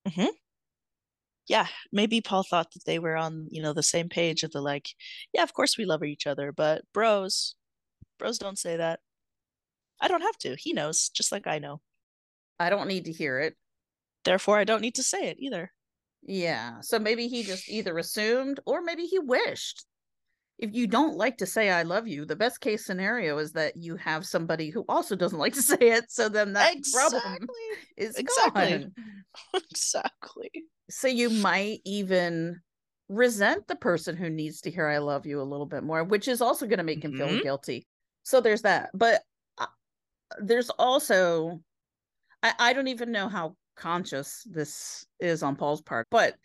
mm-hmm. 0.07 0.29
yeah 1.47 1.67
maybe 1.91 2.21
paul 2.21 2.45
thought 2.49 2.71
that 2.73 2.85
they 2.85 2.99
were 2.99 3.17
on 3.17 3.47
you 3.49 3.61
know 3.61 3.73
the 3.73 3.83
same 3.83 4.07
page 4.07 4.43
of 4.43 4.51
the 4.51 4.61
like 4.61 4.87
yeah 5.33 5.43
of 5.43 5.53
course 5.53 5.77
we 5.77 5.85
love 5.85 6.03
each 6.03 6.25
other 6.25 6.53
but 6.53 6.83
bros 6.93 7.55
Bros 8.19 8.37
don't 8.37 8.59
say 8.59 8.77
that. 8.77 8.99
I 10.01 10.07
don't 10.07 10.21
have 10.21 10.37
to. 10.39 10.55
He 10.55 10.73
knows, 10.73 11.09
just 11.09 11.31
like 11.31 11.47
I 11.47 11.59
know. 11.59 11.81
I 12.59 12.69
don't 12.69 12.87
need 12.87 13.05
to 13.05 13.11
hear 13.11 13.39
it. 13.39 13.55
Therefore, 14.25 14.57
I 14.57 14.63
don't 14.63 14.81
need 14.81 14.95
to 14.95 15.03
say 15.03 15.29
it 15.29 15.37
either. 15.39 15.71
Yeah. 16.21 16.81
So 16.81 16.99
maybe 16.99 17.27
he 17.27 17.43
just 17.43 17.69
either 17.69 17.97
assumed 17.97 18.59
or 18.65 18.81
maybe 18.81 19.03
he 19.03 19.19
wished. 19.19 19.85
If 20.57 20.73
you 20.73 20.87
don't 20.87 21.15
like 21.15 21.37
to 21.37 21.45
say 21.45 21.69
I 21.69 21.83
love 21.83 22.05
you, 22.07 22.25
the 22.25 22.35
best 22.35 22.59
case 22.59 22.85
scenario 22.85 23.37
is 23.37 23.53
that 23.53 23.77
you 23.77 23.95
have 23.95 24.25
somebody 24.25 24.69
who 24.69 24.83
also 24.89 25.15
doesn't 25.15 25.39
like 25.39 25.53
to 25.53 25.61
say 25.61 25.77
it. 25.79 26.11
So 26.11 26.27
then 26.27 26.53
that 26.53 26.75
exactly. 26.75 27.19
problem 27.19 27.47
is 27.95 28.15
exactly. 28.17 28.69
gone. 28.69 28.93
exactly. 29.71 30.51
So 30.89 31.07
you 31.07 31.29
might 31.29 31.79
even 31.85 32.59
resent 33.07 33.67
the 33.67 33.75
person 33.75 34.17
who 34.17 34.29
needs 34.29 34.61
to 34.61 34.71
hear 34.71 34.87
I 34.87 34.97
love 34.97 35.25
you 35.25 35.41
a 35.41 35.43
little 35.43 35.65
bit 35.65 35.83
more, 35.83 36.03
which 36.03 36.27
is 36.27 36.41
also 36.41 36.67
going 36.67 36.77
to 36.77 36.83
make 36.83 37.03
him 37.03 37.13
mm-hmm. 37.13 37.29
feel 37.29 37.41
guilty 37.41 37.87
so 38.23 38.41
there's 38.41 38.61
that 38.61 38.89
but 38.93 39.21
uh, 39.57 39.65
there's 40.39 40.69
also 40.71 41.59
I, 42.43 42.53
I 42.59 42.73
don't 42.73 42.87
even 42.87 43.11
know 43.11 43.29
how 43.29 43.55
conscious 43.75 44.45
this 44.49 45.05
is 45.19 45.43
on 45.43 45.55
paul's 45.55 45.81
part 45.81 46.07
but 46.11 46.35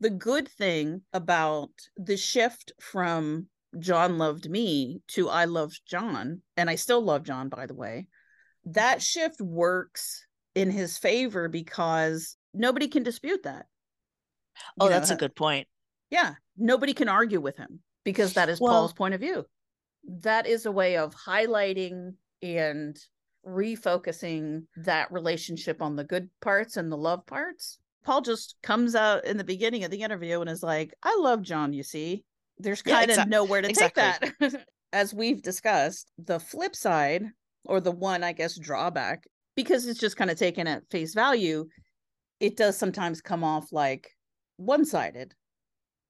the 0.00 0.10
good 0.10 0.48
thing 0.48 1.02
about 1.12 1.70
the 1.96 2.16
shift 2.16 2.72
from 2.80 3.46
john 3.78 4.18
loved 4.18 4.50
me 4.50 5.00
to 5.08 5.28
i 5.28 5.44
loved 5.44 5.80
john 5.86 6.42
and 6.56 6.68
i 6.68 6.74
still 6.74 7.02
love 7.02 7.22
john 7.22 7.48
by 7.48 7.66
the 7.66 7.74
way 7.74 8.06
that 8.66 9.00
shift 9.00 9.40
works 9.40 10.26
in 10.54 10.70
his 10.70 10.98
favor 10.98 11.48
because 11.48 12.36
nobody 12.52 12.88
can 12.88 13.02
dispute 13.02 13.44
that. 13.44 13.66
Oh 14.78 14.86
you 14.86 14.90
that's 14.90 15.10
know, 15.10 15.16
a 15.16 15.18
good 15.18 15.34
point. 15.34 15.66
Yeah 16.10 16.34
nobody 16.60 16.92
can 16.92 17.08
argue 17.08 17.40
with 17.40 17.56
him 17.56 17.80
because 18.04 18.34
that 18.34 18.48
is 18.48 18.60
well, 18.60 18.72
paul's 18.72 18.92
point 18.92 19.14
of 19.14 19.20
view 19.20 19.44
that 20.04 20.46
is 20.46 20.66
a 20.66 20.72
way 20.72 20.96
of 20.96 21.14
highlighting 21.14 22.14
and 22.42 22.98
refocusing 23.46 24.64
that 24.76 25.10
relationship 25.12 25.80
on 25.80 25.96
the 25.96 26.04
good 26.04 26.28
parts 26.40 26.76
and 26.76 26.90
the 26.90 26.96
love 26.96 27.26
parts. 27.26 27.78
Paul 28.04 28.22
just 28.22 28.56
comes 28.62 28.94
out 28.94 29.24
in 29.24 29.36
the 29.36 29.44
beginning 29.44 29.84
of 29.84 29.90
the 29.90 30.02
interview 30.02 30.40
and 30.40 30.48
is 30.48 30.62
like, 30.62 30.94
I 31.02 31.16
love 31.20 31.42
John, 31.42 31.72
you 31.72 31.82
see. 31.82 32.24
There's 32.58 32.82
kind 32.82 33.10
yeah, 33.10 33.22
of 33.22 33.28
nowhere 33.28 33.62
to 33.62 33.68
exactly. 33.68 34.30
take 34.40 34.52
that. 34.52 34.66
As 34.92 35.14
we've 35.14 35.40
discussed, 35.40 36.10
the 36.18 36.40
flip 36.40 36.74
side, 36.74 37.24
or 37.64 37.80
the 37.80 37.92
one, 37.92 38.24
I 38.24 38.32
guess, 38.32 38.58
drawback, 38.58 39.24
because 39.54 39.86
it's 39.86 40.00
just 40.00 40.16
kind 40.16 40.30
of 40.30 40.38
taken 40.38 40.66
at 40.66 40.88
face 40.90 41.14
value, 41.14 41.66
it 42.40 42.56
does 42.56 42.76
sometimes 42.76 43.20
come 43.20 43.44
off 43.44 43.72
like 43.72 44.10
one 44.56 44.84
sided. 44.84 45.34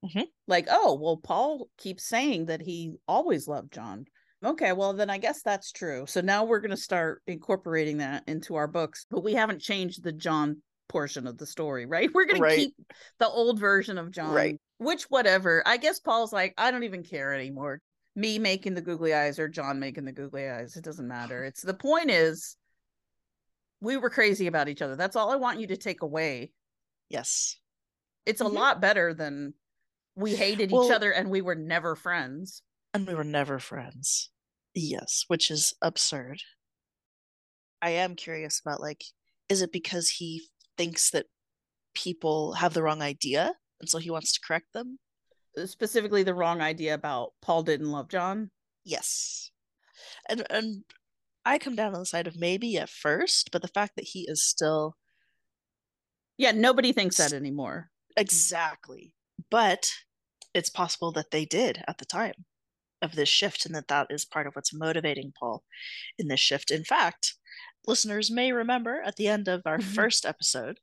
Mm-hmm. 0.05 0.23
Like, 0.47 0.67
oh, 0.71 0.99
well, 1.01 1.17
Paul 1.17 1.69
keeps 1.79 2.05
saying 2.05 2.47
that 2.47 2.63
he 2.63 2.95
always 3.07 3.47
loved 3.47 3.73
John. 3.73 4.07
Okay, 4.45 4.73
well, 4.73 4.95
then 4.95 5.11
I 5.11 5.19
guess 5.19 5.43
that's 5.43 5.71
true. 5.71 6.05
So 6.07 6.23
now 6.23 6.45
we're 6.45 6.61
going 6.61 6.71
to 6.71 6.77
start 6.77 7.23
incorporating 7.27 7.99
that 7.99 8.25
into 8.27 8.55
our 8.55 8.67
books, 8.67 9.05
but 9.11 9.23
we 9.23 9.35
haven't 9.35 9.61
changed 9.61 10.03
the 10.03 10.13
John 10.13 10.63
portion 10.89 11.27
of 11.27 11.37
the 11.37 11.47
story, 11.47 11.85
right? 11.85 12.11
We're 12.15 12.27
going 12.27 12.41
right. 12.41 12.57
to 12.57 12.57
keep 12.57 12.75
the 13.19 13.29
old 13.29 13.61
version 13.61 13.99
of 13.99 14.11
John, 14.11 14.35
right. 14.35 14.59
which, 14.79 15.05
whatever. 15.05 15.63
I 15.67 15.77
guess 15.77 16.01
Paul's 16.01 16.33
like, 16.33 16.55
I 16.57 16.71
don't 16.71 16.85
even 16.85 17.03
care 17.03 17.35
anymore. 17.35 17.81
Me 18.17 18.39
making 18.39 18.75
the 18.75 18.81
googly 18.81 19.15
eyes 19.15 19.39
or 19.39 19.47
John 19.47 19.79
making 19.79 20.05
the 20.05 20.13
googly 20.13 20.49
eyes, 20.49 20.77
it 20.77 20.85
doesn't 20.85 21.07
matter. 21.07 21.45
It's 21.45 21.63
the 21.63 21.75
point 21.75 22.11
is, 22.11 22.57
we 23.81 23.97
were 23.97 24.11
crazy 24.11 24.47
about 24.47 24.69
each 24.69 24.83
other. 24.83 24.97
That's 24.97 25.17
all 25.17 25.31
I 25.31 25.37
want 25.37 25.61
you 25.61 25.69
to 25.69 25.77
take 25.77 26.03
away. 26.03 26.53
Yes. 27.09 27.57
It's 28.27 28.43
mm-hmm. 28.43 28.57
a 28.57 28.59
lot 28.59 28.81
better 28.81 29.15
than 29.15 29.55
we 30.21 30.35
hated 30.35 30.71
well, 30.71 30.85
each 30.85 30.93
other 30.93 31.11
and 31.11 31.31
we 31.31 31.41
were 31.41 31.55
never 31.55 31.97
friends. 31.97 32.63
And 32.93 33.07
we 33.07 33.15
were 33.15 33.25
never 33.25 33.59
friends. 33.59 34.31
Yes, 34.75 35.25
which 35.29 35.51
is 35.51 35.75
absurd. 35.83 36.43
I 37.83 37.91
am 37.91 38.15
curious 38.15 38.61
about 38.65 38.81
like, 38.81 39.03
is 39.49 39.63
it 39.63 39.73
because 39.73 40.09
he 40.09 40.43
thinks 40.77 41.11
that 41.11 41.27
people 41.95 42.55
have 42.55 42.75
the 42.75 42.83
wrong 42.83 43.03
idea 43.03 43.55
and 43.81 43.89
so 43.89 43.99
he 43.99 44.11
wants 44.11 44.33
to 44.33 44.41
correct 44.47 44.73
them? 44.73 44.99
Uh, 45.59 45.67
specifically 45.67 46.23
the 46.23 46.35
wrong 46.35 46.61
idea 46.61 46.95
about 46.95 47.33
Paul 47.43 47.63
didn't 47.63 47.91
love 47.91 48.09
John? 48.09 48.51
Yes. 48.85 49.51
And 50.29 50.45
and 50.51 50.85
I 51.45 51.59
come 51.59 51.75
down 51.75 51.95
on 51.95 52.01
the 52.01 52.07
side 52.07 52.27
of 52.27 52.39
maybe 52.39 52.77
at 52.77 52.91
first, 52.91 53.51
but 53.51 53.63
the 53.63 53.69
fact 53.69 53.97
that 53.97 54.05
he 54.05 54.27
is 54.29 54.45
still 54.45 54.97
Yeah, 56.37 56.53
nobody 56.53 56.93
thinks 56.93 57.17
that 57.17 57.33
anymore. 57.33 57.91
Exactly. 58.17 59.15
But 59.51 59.91
it's 60.55 60.71
possible 60.71 61.13
that 61.13 61.31
they 61.31 61.45
did 61.45 61.83
at 61.87 61.99
the 61.99 62.05
time 62.05 62.45
of 63.03 63.15
this 63.15 63.29
shift 63.29 63.65
and 63.65 63.75
that 63.75 63.89
that 63.89 64.09
is 64.11 64.25
part 64.25 64.47
of 64.47 64.55
what's 64.55 64.75
motivating 64.75 65.33
Paul 65.39 65.65
in 66.19 66.29
this 66.29 66.41
shift. 66.41 66.71
In 66.71 66.85
fact, 66.85 67.35
listeners 67.87 68.31
may 68.31 68.53
remember 68.53 69.01
at 69.05 69.17
the 69.17 69.29
end 69.29 69.49
of 69.49 69.63
our 69.65 69.79
mm-hmm. 69.79 69.91
first 69.93 70.27
episode, 70.27 70.79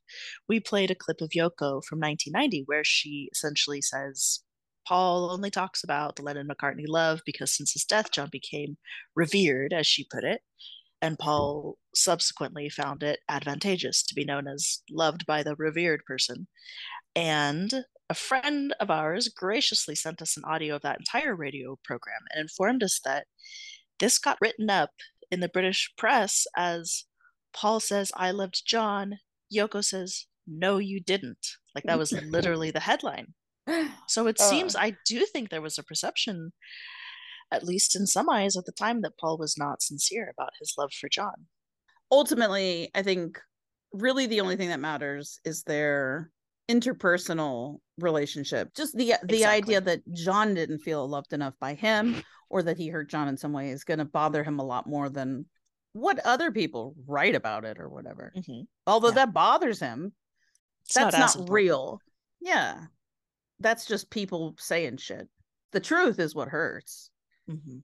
we 0.48 0.60
played 0.60 0.92
a 0.92 0.96
clip 0.96 1.22
of 1.22 1.30
Yoko 1.30 1.84
from 1.84 2.00
1990 2.00 2.64
where 2.66 2.84
she 2.84 3.30
essentially 3.32 3.82
says, 3.82 4.42
Paul 4.88 5.30
only 5.32 5.52
talks 5.52 5.84
about 5.84 6.16
the 6.16 6.24
Lennon 6.24 6.48
McCartney 6.48 6.88
love 6.88 7.22
because 7.26 7.56
since 7.56 7.74
his 7.74 7.84
death, 7.84 8.10
John 8.12 8.30
became 8.32 8.78
revered, 9.16 9.74
as 9.74 9.86
she 9.86 10.08
put 10.10 10.24
it. 10.24 10.42
And 11.02 11.20
Paul 11.20 11.78
subsequently 11.94 12.70
found 12.70 13.04
it 13.04 13.20
advantageous 13.30 14.02
to 14.04 14.16
be 14.16 14.24
known 14.24 14.48
as 14.48 14.82
loved 14.90 15.26
by 15.26 15.44
the 15.44 15.56
revered 15.56 16.04
person. 16.06 16.48
And 17.16 17.84
a 18.10 18.14
friend 18.14 18.74
of 18.80 18.90
ours 18.90 19.28
graciously 19.28 19.96
sent 19.96 20.22
us 20.22 20.38
an 20.38 20.44
audio 20.46 20.76
of 20.76 20.82
that 20.82 21.00
entire 21.00 21.36
radio 21.36 21.78
program 21.84 22.20
and 22.32 22.42
informed 22.42 22.84
us 22.84 23.00
that 23.04 23.28
this 24.00 24.18
got 24.20 24.38
written 24.42 24.70
up 24.70 24.92
in 25.32 25.40
the 25.40 25.50
British 25.50 25.92
press 25.98 26.46
as 26.56 27.06
Paul 27.54 27.80
says, 27.80 28.12
I 28.16 28.32
loved 28.32 28.64
John. 28.66 29.18
Yoko 29.54 29.84
says, 29.84 30.28
No, 30.46 30.78
you 30.78 31.02
didn't. 31.02 31.46
Like 31.74 31.86
that 31.86 31.98
was 31.98 32.12
literally 32.12 32.72
the 32.72 32.80
headline. 32.80 33.34
So 34.08 34.28
it 34.28 34.40
seems, 34.40 34.78
I 34.78 34.96
do 35.06 35.26
think 35.26 35.50
there 35.50 35.62
was 35.62 35.78
a 35.78 35.84
perception, 35.84 36.54
at 37.52 37.66
least 37.66 37.94
in 37.98 38.08
some 38.08 38.30
eyes 38.30 38.56
at 38.56 38.64
the 38.64 38.72
time, 38.72 39.02
that 39.02 39.18
Paul 39.20 39.38
was 39.38 39.58
not 39.58 39.82
sincere 39.82 40.32
about 40.34 40.52
his 40.62 40.74
love 40.78 40.94
for 40.94 41.10
John. 41.10 41.48
Ultimately, 42.10 42.90
I 42.96 43.04
think 43.04 43.38
really 43.92 44.26
the 44.26 44.40
only 44.40 44.56
thing 44.56 44.70
that 44.70 44.80
matters 44.80 45.42
is 45.44 45.64
their 45.64 46.32
interpersonal 46.70 47.80
relationship. 47.98 48.74
Just 48.76 48.96
the 48.96 49.06
the 49.24 49.38
Exactly. 49.38 49.46
idea 49.46 49.82
that 49.82 50.14
John 50.14 50.54
didn't 50.54 50.80
feel 50.80 51.08
loved 51.08 51.34
enough 51.34 51.54
by 51.60 51.74
him 51.74 52.22
or 52.50 52.64
that 52.64 52.78
he 52.78 52.90
hurt 52.90 53.10
John 53.10 53.28
in 53.28 53.38
some 53.38 53.54
way 53.54 53.70
is 53.70 53.84
going 53.84 54.00
to 54.00 54.06
bother 54.06 54.44
him 54.44 54.60
a 54.60 54.66
lot 54.66 54.88
more 54.88 55.10
than 55.10 55.46
what 55.94 56.20
other 56.20 56.52
people 56.52 56.96
write 57.06 57.36
about 57.36 57.66
it 57.66 57.80
or 57.80 57.90
whatever. 57.90 58.32
Mhm. 58.36 58.68
Although 58.86 59.10
Yeah. 59.10 59.14
that 59.16 59.34
bothers 59.34 59.80
him, 59.80 60.14
It's 60.86 60.94
that's 60.96 61.16
as 61.16 61.36
not, 61.38 61.50
real. 61.50 62.00
Yeah. 62.40 62.86
That's 63.60 63.86
just 63.86 64.10
people 64.10 64.56
saying 64.60 64.98
shit. 64.98 65.28
The 65.72 65.80
truth 65.80 66.20
is 66.20 66.36
what 66.36 66.50
hurts. 66.50 67.10
Mhm. 67.50 67.84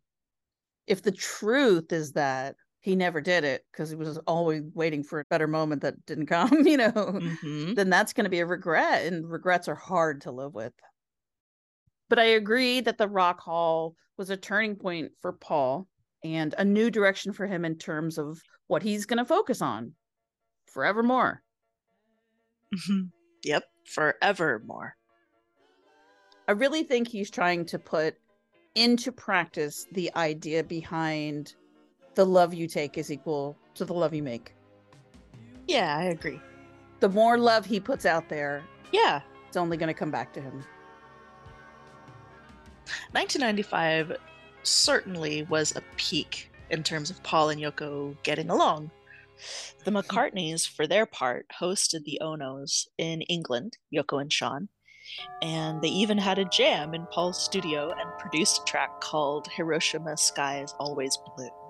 If 0.87 1.01
the 1.01 1.11
truth 1.11 1.91
is 1.91 2.13
that 2.13 2.55
he 2.83 2.97
never 2.97 3.21
did 3.21 3.45
it 3.45 3.65
because 3.71 3.89
he 3.89 3.95
was 3.95 4.17
always 4.27 4.61
waiting 4.73 5.03
for 5.03 5.21
a 5.21 5.25
better 5.29 5.47
moment 5.47 5.81
that 5.81 6.05
didn't 6.05 6.25
come, 6.27 6.67
you 6.67 6.77
know, 6.77 6.91
Mhm. 6.91 7.75
then 7.75 7.89
that's 7.89 8.11
going 8.13 8.25
to 8.25 8.29
be 8.29 8.39
a 8.39 8.45
regret, 8.45 9.05
and 9.11 9.27
regrets 9.29 9.67
are 9.69 9.75
hard 9.75 10.21
to 10.21 10.31
live 10.31 10.53
with. 10.53 10.73
But 12.09 12.19
I 12.19 12.25
agree 12.25 12.81
that 12.81 12.97
the 12.97 13.07
Rock 13.07 13.39
Hall 13.39 13.95
was 14.17 14.29
a 14.29 14.37
turning 14.37 14.75
point 14.75 15.13
for 15.21 15.31
Paul 15.33 15.87
and 16.23 16.53
a 16.57 16.65
new 16.65 16.91
direction 16.91 17.31
for 17.33 17.47
him 17.47 17.65
in 17.65 17.77
terms 17.77 18.17
of 18.17 18.39
what 18.67 18.83
he's 18.83 19.05
going 19.05 19.17
to 19.17 19.25
focus 19.25 19.61
on 19.61 19.95
forevermore. 20.67 21.41
Mhm. 22.75 23.11
Yep, 23.43 23.63
forevermore. 23.85 24.95
I 26.47 26.51
really 26.51 26.83
think 26.83 27.07
he's 27.07 27.31
trying 27.31 27.65
to 27.67 27.79
put 27.79 28.15
into 28.75 29.11
practice 29.13 29.85
the 29.93 30.13
idea 30.15 30.63
behind 30.63 31.55
the 32.15 32.25
love 32.25 32.53
you 32.53 32.67
take 32.67 32.97
is 32.97 33.11
equal 33.11 33.57
to 33.75 33.85
the 33.85 33.93
love 33.93 34.13
you 34.13 34.23
make. 34.23 34.53
Yeah, 35.67 35.97
I 35.97 36.05
agree. 36.05 36.39
The 36.99 37.09
more 37.09 37.37
love 37.37 37.65
he 37.65 37.79
puts 37.79 38.05
out 38.05 38.29
there, 38.29 38.63
Yeah, 38.91 39.21
it's 39.47 39.57
only 39.57 39.77
going 39.77 39.87
to 39.87 39.93
come 39.93 40.11
back 40.11 40.33
to 40.33 40.41
him. 40.41 40.63
1995 43.11 44.17
certainly 44.63 45.43
was 45.43 45.75
a 45.75 45.81
peak 45.97 46.51
in 46.69 46.83
terms 46.83 47.09
of 47.09 47.21
Paul 47.23 47.49
and 47.49 47.61
Yoko 47.61 48.15
getting 48.23 48.49
along. 48.49 48.91
The 49.83 49.91
McCartneys, 49.91 50.67
for 50.67 50.87
their 50.87 51.05
part, 51.05 51.45
hosted 51.59 52.03
the 52.03 52.19
Onos 52.21 52.87
in 52.97 53.21
England, 53.23 53.77
Yoko 53.93 54.21
and 54.21 54.31
Sean, 54.31 54.69
and 55.41 55.81
they 55.81 55.89
even 55.89 56.17
had 56.17 56.39
a 56.39 56.45
jam 56.45 56.93
in 56.93 57.05
Paul's 57.07 57.43
studio 57.43 57.91
and 57.91 58.19
produced 58.19 58.61
a 58.61 58.65
track 58.65 59.01
called 59.01 59.47
Hiroshima 59.47 60.17
Sky 60.17 60.61
is 60.61 60.73
Always 60.79 61.17
Blue. 61.35 61.62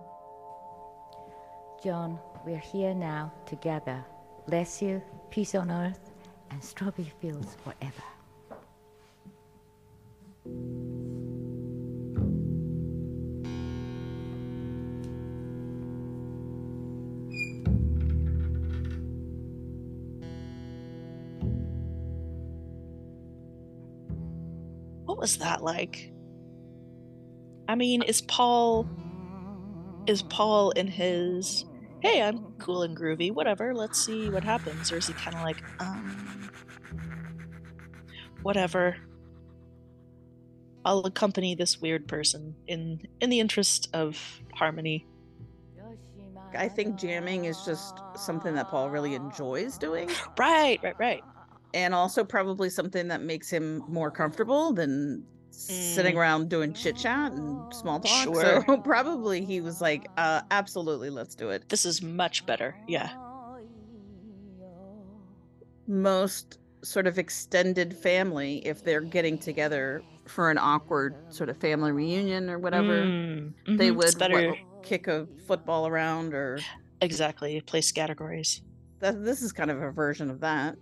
John, 1.84 2.18
we're 2.46 2.60
here 2.60 2.94
now 2.94 3.34
together. 3.46 4.06
Bless 4.48 4.82
you, 4.82 5.02
peace 5.30 5.54
on 5.54 5.70
earth, 5.70 6.12
and 6.50 6.64
strawberry 6.64 7.12
fields 7.20 7.58
forever. 7.62 7.92
What 25.04 25.18
was 25.18 25.36
that 25.40 25.62
like? 25.62 26.14
I 27.68 27.76
mean, 27.76 28.04
is 28.04 28.22
Paul 28.22 28.88
is 30.08 30.22
Paul 30.22 30.72
in 30.72 30.88
his 30.88 31.66
hey, 32.04 32.22
I'm 32.22 32.52
cool 32.60 32.84
and 32.84 32.96
groovy, 32.96 33.32
whatever, 33.32 33.74
let's 33.74 34.06
see 34.06 34.30
what 34.30 34.44
happens, 34.44 34.92
or 34.92 34.98
is 34.98 35.08
he 35.08 35.14
kind 35.14 35.36
of 35.38 35.42
like, 35.42 35.64
um, 35.80 36.52
whatever. 38.42 38.98
I'll 40.86 41.06
accompany 41.06 41.56
this 41.56 41.80
weird 41.80 42.10
person 42.10 42.54
in 42.68 43.00
in 43.22 43.30
the 43.30 43.40
interest 43.40 43.90
of 43.94 44.20
harmony. 44.54 45.08
I 46.56 46.68
think 46.68 46.98
jamming 46.98 47.46
is 47.46 47.64
just 47.66 48.00
something 48.16 48.54
that 48.56 48.68
Paul 48.70 48.90
really 48.90 49.16
enjoys 49.16 49.78
doing. 49.78 50.10
Right, 50.38 50.80
right, 50.84 50.96
right. 51.00 51.24
And 51.74 51.96
also 51.96 52.24
probably 52.24 52.70
something 52.70 53.08
that 53.08 53.22
makes 53.22 53.50
him 53.50 53.84
more 53.88 54.12
comfortable 54.12 54.74
than 54.74 55.26
sitting 55.54 56.16
Mm. 56.16 56.20
around 56.20 56.50
doing 56.50 56.74
chit 56.74 56.98
chat 56.98 57.32
and 57.32 57.74
small 57.74 58.00
talk. 58.00 58.24
Sure. 58.24 58.64
So 58.68 58.78
probably 58.84 59.46
he 59.46 59.62
was 59.62 59.80
like, 59.82 60.08
uh, 60.18 60.42
absolutely, 60.52 61.10
let's 61.10 61.36
do 61.36 61.50
it. 61.50 61.70
This 61.70 61.86
is 61.86 62.02
much 62.02 62.46
better. 62.46 62.76
Yeah. 62.88 63.10
Most 65.88 66.60
sort 66.84 67.08
of 67.08 67.18
extended 67.20 67.96
family, 67.96 68.66
if 68.66 68.84
they're 68.84 69.02
getting 69.02 69.38
together 69.38 70.02
for 70.26 70.50
an 70.50 70.58
awkward 70.58 71.16
sort 71.30 71.50
of 71.50 71.58
family 71.58 71.92
reunion 71.92 72.50
or 72.50 72.58
whatever, 72.60 73.04
Mm, 73.04 73.54
they 73.68 73.90
mhm, 73.90 74.04
it's 74.04 74.18
would 74.18 74.32
what, 74.32 74.58
kick 74.84 75.08
a 75.08 75.28
football 75.48 75.88
around 75.88 76.34
or 76.34 76.60
Exactly. 77.02 77.60
Play 77.62 77.82
categories. 77.82 78.62
that, 79.00 79.24
this 79.26 79.42
is 79.42 79.52
kind 79.52 79.70
of 79.70 79.82
a 79.82 79.92
version 79.92 80.30
of 80.30 80.40
that. 80.40 80.78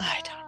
I 0.00 0.20
don't 0.24 0.41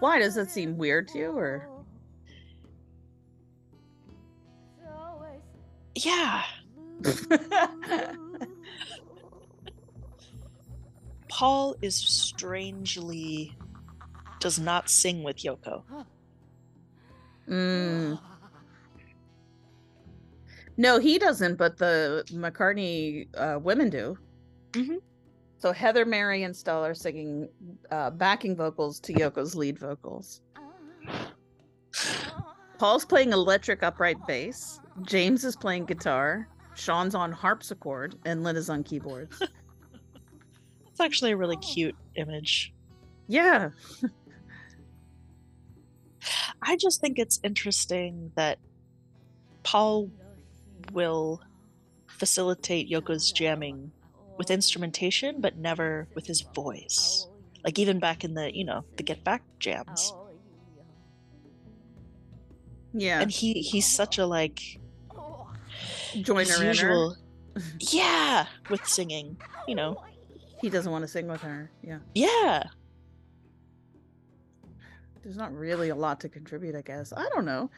Why 0.00 0.18
does 0.18 0.34
that 0.36 0.50
seem 0.50 0.78
weird 0.78 1.08
to 1.08 1.18
you 1.18 1.30
or 1.32 1.68
Yeah. 5.94 6.44
Paul 11.28 11.76
is 11.82 11.94
strangely 11.96 13.56
does 14.40 14.58
not 14.58 14.88
sing 14.88 15.22
with 15.22 15.38
Yoko. 15.38 15.82
Mm. 17.48 18.20
No, 20.76 20.98
he 21.00 21.18
doesn't, 21.18 21.56
but 21.56 21.76
the 21.78 22.24
McCartney 22.28 23.28
uh, 23.36 23.58
women 23.58 23.90
do. 23.90 24.16
Mhm. 24.72 25.00
So 25.58 25.72
Heather, 25.72 26.04
Mary, 26.04 26.44
and 26.44 26.54
Stella 26.56 26.90
are 26.90 26.94
singing 26.94 27.48
uh, 27.90 28.10
backing 28.10 28.54
vocals 28.54 29.00
to 29.00 29.12
Yoko's 29.12 29.56
lead 29.56 29.78
vocals. 29.78 30.40
Paul's 32.78 33.04
playing 33.04 33.32
electric 33.32 33.82
upright 33.82 34.24
bass. 34.28 34.80
James 35.02 35.44
is 35.44 35.56
playing 35.56 35.86
guitar. 35.86 36.48
Sean's 36.74 37.16
on 37.16 37.32
harpsichord, 37.32 38.14
and 38.24 38.44
Lynn 38.44 38.56
is 38.56 38.70
on 38.70 38.82
keyboards. 38.84 39.42
It's 40.90 41.04
actually 41.04 41.30
a 41.30 41.36
really 41.36 41.56
cute 41.58 41.94
image. 42.16 42.74
yeah, 43.28 43.68
I 46.60 46.76
just 46.76 47.00
think 47.00 47.20
it's 47.20 47.38
interesting 47.44 48.32
that 48.34 48.58
Paul 49.62 50.10
will 50.92 51.40
facilitate 52.08 52.90
Yoko's 52.90 53.30
jamming 53.30 53.92
with 54.38 54.50
instrumentation, 54.50 55.40
but 55.40 55.56
never 55.58 56.08
with 56.14 56.26
his 56.26 56.40
voice. 56.40 57.26
Like 57.64 57.78
even 57.78 57.98
back 57.98 58.24
in 58.24 58.34
the, 58.34 58.54
you 58.56 58.64
know, 58.64 58.84
the 58.96 59.02
Get 59.02 59.22
Back 59.24 59.42
jams. 59.58 60.14
yeah. 62.94 63.20
And 63.20 63.30
he 63.30 63.54
he's 63.54 63.86
such 63.86 64.18
a 64.18 64.24
like 64.26 64.60
Joiner 66.22 66.64
usual 66.64 67.16
Yeah, 67.80 68.46
with 68.70 68.86
singing, 68.86 69.36
you 69.66 69.74
know. 69.74 70.02
He 70.60 70.70
doesn't 70.70 70.90
want 70.90 71.02
to 71.02 71.08
sing 71.08 71.26
with 71.28 71.40
her. 71.42 71.70
Yeah. 71.82 71.98
Yeah. 72.14 72.62
there's 75.22 75.36
not 75.36 75.52
really 75.52 75.90
a 75.90 75.94
lot 75.94 76.20
to 76.20 76.28
contribute 76.28 76.74
i 76.74 76.80
guess 76.80 77.12
i 77.14 77.28
don't 77.34 77.44
know 77.44 77.68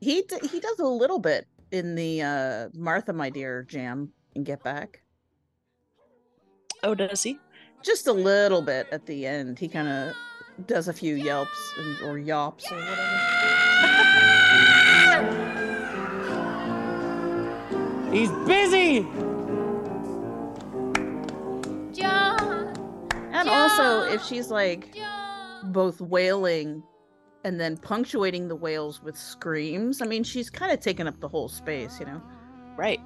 he 0.00 0.22
d- 0.22 0.48
he 0.50 0.58
does 0.58 0.80
a 0.80 0.84
little 0.84 1.20
bit 1.20 1.46
in 1.70 1.94
the 1.94 2.20
uh 2.22 2.68
martha 2.74 3.12
my 3.12 3.30
dear 3.30 3.62
jam 3.68 4.10
and 4.34 4.44
get 4.44 4.60
back 4.64 5.00
Oh, 6.82 6.94
does 6.94 7.22
he? 7.22 7.38
just 7.82 8.06
a 8.06 8.12
little 8.12 8.62
bit 8.62 8.86
at 8.92 9.06
the 9.06 9.26
end 9.26 9.58
he 9.58 9.66
kind 9.66 9.88
of 9.88 10.14
does 10.68 10.86
a 10.86 10.92
few 10.92 11.16
yelps 11.16 11.72
and, 11.78 12.00
or 12.02 12.14
yops 12.16 12.70
or 12.70 12.76
whatever 12.76 14.12
He's 18.12 18.30
busy. 18.46 19.00
John. 21.92 22.74
and 23.32 23.48
also 23.48 24.02
if 24.02 24.22
she's 24.22 24.50
like 24.50 24.94
both 25.64 26.00
wailing 26.00 26.82
and 27.44 27.58
then 27.58 27.76
punctuating 27.78 28.48
the 28.48 28.54
wails 28.56 29.02
with 29.02 29.16
screams 29.16 30.02
i 30.02 30.06
mean 30.06 30.22
she's 30.24 30.50
kind 30.50 30.70
of 30.72 30.80
taken 30.80 31.06
up 31.08 31.18
the 31.20 31.28
whole 31.28 31.48
space 31.48 31.98
you 31.98 32.06
know 32.06 32.22
Right. 32.76 33.00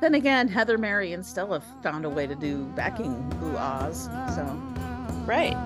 Then 0.00 0.14
again, 0.14 0.48
Heather, 0.48 0.78
Mary, 0.78 1.12
and 1.12 1.24
Stella 1.24 1.60
found 1.82 2.04
a 2.04 2.10
way 2.10 2.26
to 2.26 2.34
do 2.34 2.64
backing 2.74 3.32
ooh 3.42 3.56
ahs. 3.56 4.08
So 4.34 4.44
Right. 5.26 5.56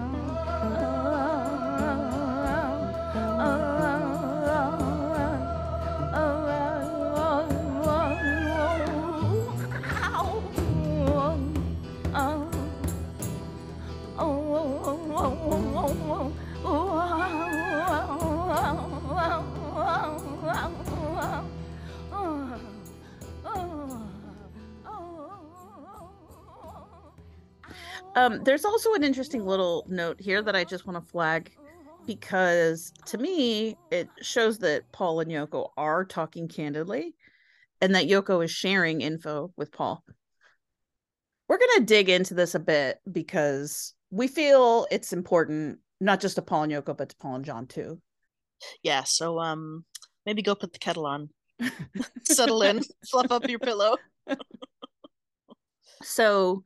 Um, 28.17 28.45
there's 28.45 28.65
also 28.65 28.95
an 28.95 29.03
interesting 29.03 29.45
little 29.45 29.85
note 29.89 30.21
here 30.21 30.43
that 30.43 30.55
I 30.55 30.65
just 30.65 30.87
want 30.87 31.05
to 31.05 31.11
flag 31.11 31.51
because 32.07 32.93
to 33.07 33.19
me, 33.19 33.77
it 33.91 34.09
shows 34.21 34.59
that 34.59 34.91
Paul 34.93 35.21
and 35.21 35.31
Yoko 35.31 35.71
are 35.77 36.05
talking 36.05 36.49
candidly 36.49 37.15
and 37.81 37.95
that 37.95 38.07
Yoko 38.07 38.45
is 38.45 38.51
sharing 38.51 39.01
info 39.01 39.53
with 39.57 39.73
Paul. 39.73 40.05
We're 41.49 41.59
going 41.59 41.79
to 41.79 41.85
dig 41.85 42.09
into 42.09 42.35
this 42.35 42.55
a 42.55 42.61
bit 42.61 42.99
because 43.11 43.95
we 44.11 44.29
feel 44.29 44.87
it's 44.91 45.13
important, 45.13 45.79
not 46.01 46.21
just 46.21 46.37
to 46.37 46.43
Paul 46.43 46.65
and 46.65 46.73
Yoko, 46.73 46.97
but 46.97 47.09
to 47.11 47.17
Paul 47.17 47.37
and 47.37 47.45
John 47.45 47.67
too. 47.67 48.01
Yeah, 48.83 49.05
so 49.05 49.41
um 49.41 49.85
maybe 50.25 50.41
go 50.41 50.55
put 50.55 50.73
the 50.73 50.79
kettle 50.79 51.07
on. 51.07 51.29
Settle 52.25 52.63
in, 52.63 52.81
fluff 53.11 53.31
up 53.31 53.49
your 53.49 53.59
pillow. 53.59 53.97
So 56.03 56.63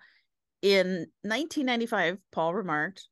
in 0.62 1.06
1995, 1.22 2.18
Paul 2.32 2.54
remarked, 2.54 3.06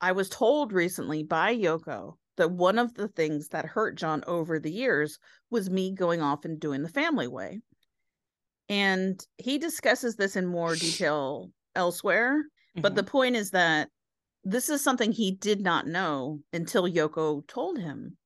I 0.00 0.12
was 0.12 0.28
told 0.28 0.72
recently 0.72 1.22
by 1.22 1.56
Yoko 1.56 2.16
that 2.36 2.50
one 2.50 2.78
of 2.78 2.94
the 2.94 3.08
things 3.08 3.48
that 3.48 3.66
hurt 3.66 3.96
John 3.96 4.24
over 4.26 4.58
the 4.58 4.72
years 4.72 5.18
was 5.50 5.70
me 5.70 5.92
going 5.94 6.20
off 6.20 6.44
and 6.44 6.58
doing 6.58 6.82
the 6.82 6.88
family 6.88 7.28
way. 7.28 7.60
And 8.68 9.24
he 9.38 9.58
discusses 9.58 10.16
this 10.16 10.34
in 10.34 10.46
more 10.46 10.74
detail 10.74 11.50
elsewhere. 11.74 12.42
But 12.74 12.94
the 12.94 13.02
mm-hmm. 13.02 13.10
point 13.10 13.36
is 13.36 13.50
that 13.50 13.90
this 14.44 14.70
is 14.70 14.82
something 14.82 15.12
he 15.12 15.32
did 15.32 15.60
not 15.60 15.86
know 15.86 16.40
until 16.52 16.88
Yoko 16.88 17.46
told 17.46 17.78
him. 17.78 18.16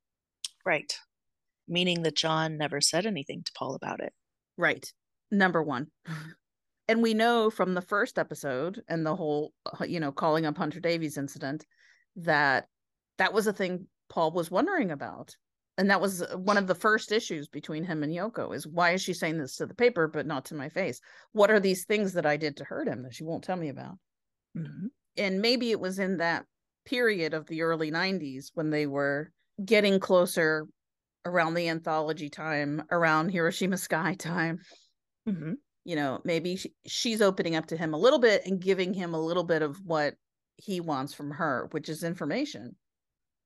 Right. 0.65 0.97
Meaning 1.69 2.03
that 2.03 2.17
John 2.17 2.57
never 2.57 2.81
said 2.81 3.07
anything 3.07 3.43
to 3.45 3.53
Paul 3.59 3.75
about 3.75 4.01
it. 4.01 4.13
Right. 4.57 4.87
Number 5.31 5.63
one. 5.63 5.89
And 6.89 7.03
we 7.03 7.15
know 7.15 7.51
from 7.51 7.75
the 7.75 7.83
first 7.83 8.19
episode 8.19 8.83
and 8.89 9.05
the 9.05 9.17
whole, 9.17 9.53
uh, 9.81 9.85
you 9.85 9.99
know, 9.99 10.13
calling 10.13 10.47
up 10.47 10.57
Hunter 10.57 10.81
Davies 10.81 11.19
incident 11.19 11.67
that 12.17 12.69
that 13.19 13.33
was 13.33 13.47
a 13.47 13.53
thing 13.53 13.87
Paul 14.09 14.31
was 14.33 14.51
wondering 14.51 14.91
about. 14.91 15.37
And 15.79 15.91
that 15.91 16.01
was 16.01 16.23
uh, 16.23 16.37
one 16.39 16.57
of 16.57 16.69
the 16.69 16.75
first 16.75 17.13
issues 17.13 17.49
between 17.49 17.85
him 17.85 18.03
and 18.03 18.13
Yoko 18.13 18.55
is 18.55 18.67
why 18.67 18.93
is 18.93 19.03
she 19.03 19.13
saying 19.13 19.39
this 19.39 19.57
to 19.57 19.67
the 19.67 19.75
paper 19.75 20.09
but 20.09 20.27
not 20.27 20.45
to 20.47 20.55
my 20.55 20.69
face? 20.69 21.01
What 21.33 21.51
are 21.51 21.61
these 21.61 21.85
things 21.85 22.13
that 22.15 22.25
I 22.25 22.37
did 22.37 22.57
to 22.59 22.65
hurt 22.65 22.89
him 22.89 23.03
that 23.03 23.15
she 23.15 23.25
won't 23.25 23.45
tell 23.45 23.57
me 23.57 23.69
about? 23.69 23.99
Mhm. 24.57 24.91
And 25.17 25.41
maybe 25.43 25.71
it 25.71 25.81
was 25.81 25.99
in 25.99 26.19
that 26.19 26.47
period 26.85 27.35
of 27.35 27.47
the 27.47 27.63
early 27.63 27.91
90s 27.91 28.53
when 28.55 28.71
they 28.71 28.87
were 28.87 29.33
getting 29.65 29.99
closer 29.99 30.67
around 31.25 31.55
the 31.55 31.69
anthology 31.69 32.31
time, 32.31 32.85
around 32.91 33.31
Hiroshima 33.31 33.77
Sky 33.77 34.15
time. 34.19 34.61
Mhm. 35.29 35.57
You 35.87 35.95
know, 35.95 36.21
maybe 36.25 36.57
she, 36.57 36.73
she's 36.85 37.23
opening 37.23 37.55
up 37.55 37.67
to 37.67 37.77
him 37.77 37.95
a 37.95 37.99
little 37.99 38.19
bit 38.19 38.43
and 38.45 38.61
giving 38.61 38.93
him 38.93 39.15
a 39.15 39.21
little 39.21 39.45
bit 39.45 39.63
of 39.63 39.77
what 39.85 40.15
he 40.57 40.81
wants 40.81 41.15
from 41.15 41.31
her, 41.31 41.69
which 41.71 41.89
is 41.89 42.03
information. 42.03 42.75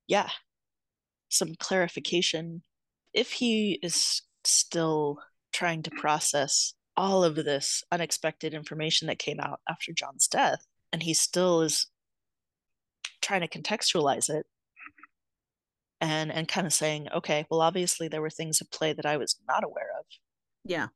Yeah. 0.06 0.30
Some 1.28 1.54
clarification. 1.60 2.62
If 3.12 3.30
he 3.30 3.78
is 3.82 4.22
still 4.44 5.18
trying 5.52 5.82
to 5.82 5.90
process 5.90 6.72
all 6.96 7.24
of 7.24 7.34
this 7.34 7.84
unexpected 7.92 8.54
information 8.54 9.08
that 9.08 9.18
came 9.18 9.38
out 9.38 9.60
after 9.68 9.92
John's 9.92 10.26
death, 10.26 10.64
and 10.94 11.02
he 11.02 11.12
still 11.12 11.60
is 11.60 11.88
trying 13.20 13.42
to 13.42 13.48
contextualize 13.48 14.30
it 14.30 14.46
and 16.00 16.32
and 16.32 16.48
kind 16.48 16.66
of 16.66 16.72
saying, 16.72 17.08
okay, 17.14 17.46
well, 17.50 17.60
obviously 17.60 18.08
there 18.08 18.22
were 18.22 18.30
things 18.30 18.62
at 18.62 18.70
play 18.70 18.94
that 18.94 19.04
I 19.04 19.18
was 19.18 19.36
not 19.46 19.62
aware 19.62 19.90
of. 19.98 20.06
Yeah. 20.64 20.86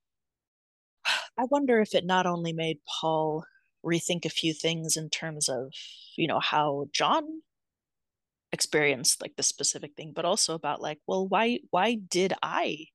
I 1.38 1.44
wonder 1.50 1.80
if 1.80 1.94
it 1.94 2.04
not 2.04 2.26
only 2.26 2.52
made 2.52 2.78
Paul 3.00 3.44
rethink 3.84 4.24
a 4.24 4.30
few 4.30 4.54
things 4.54 4.96
in 4.96 5.10
terms 5.10 5.48
of, 5.48 5.72
you 6.16 6.26
know, 6.26 6.40
how 6.40 6.86
John 6.92 7.24
experienced 8.52 9.20
like 9.20 9.34
the 9.36 9.42
specific 9.42 9.92
thing, 9.96 10.12
but 10.14 10.24
also 10.24 10.54
about 10.54 10.80
like, 10.80 10.98
well, 11.06 11.26
why 11.26 11.58
why 11.70 11.96
did 11.96 12.32
I 12.42 12.86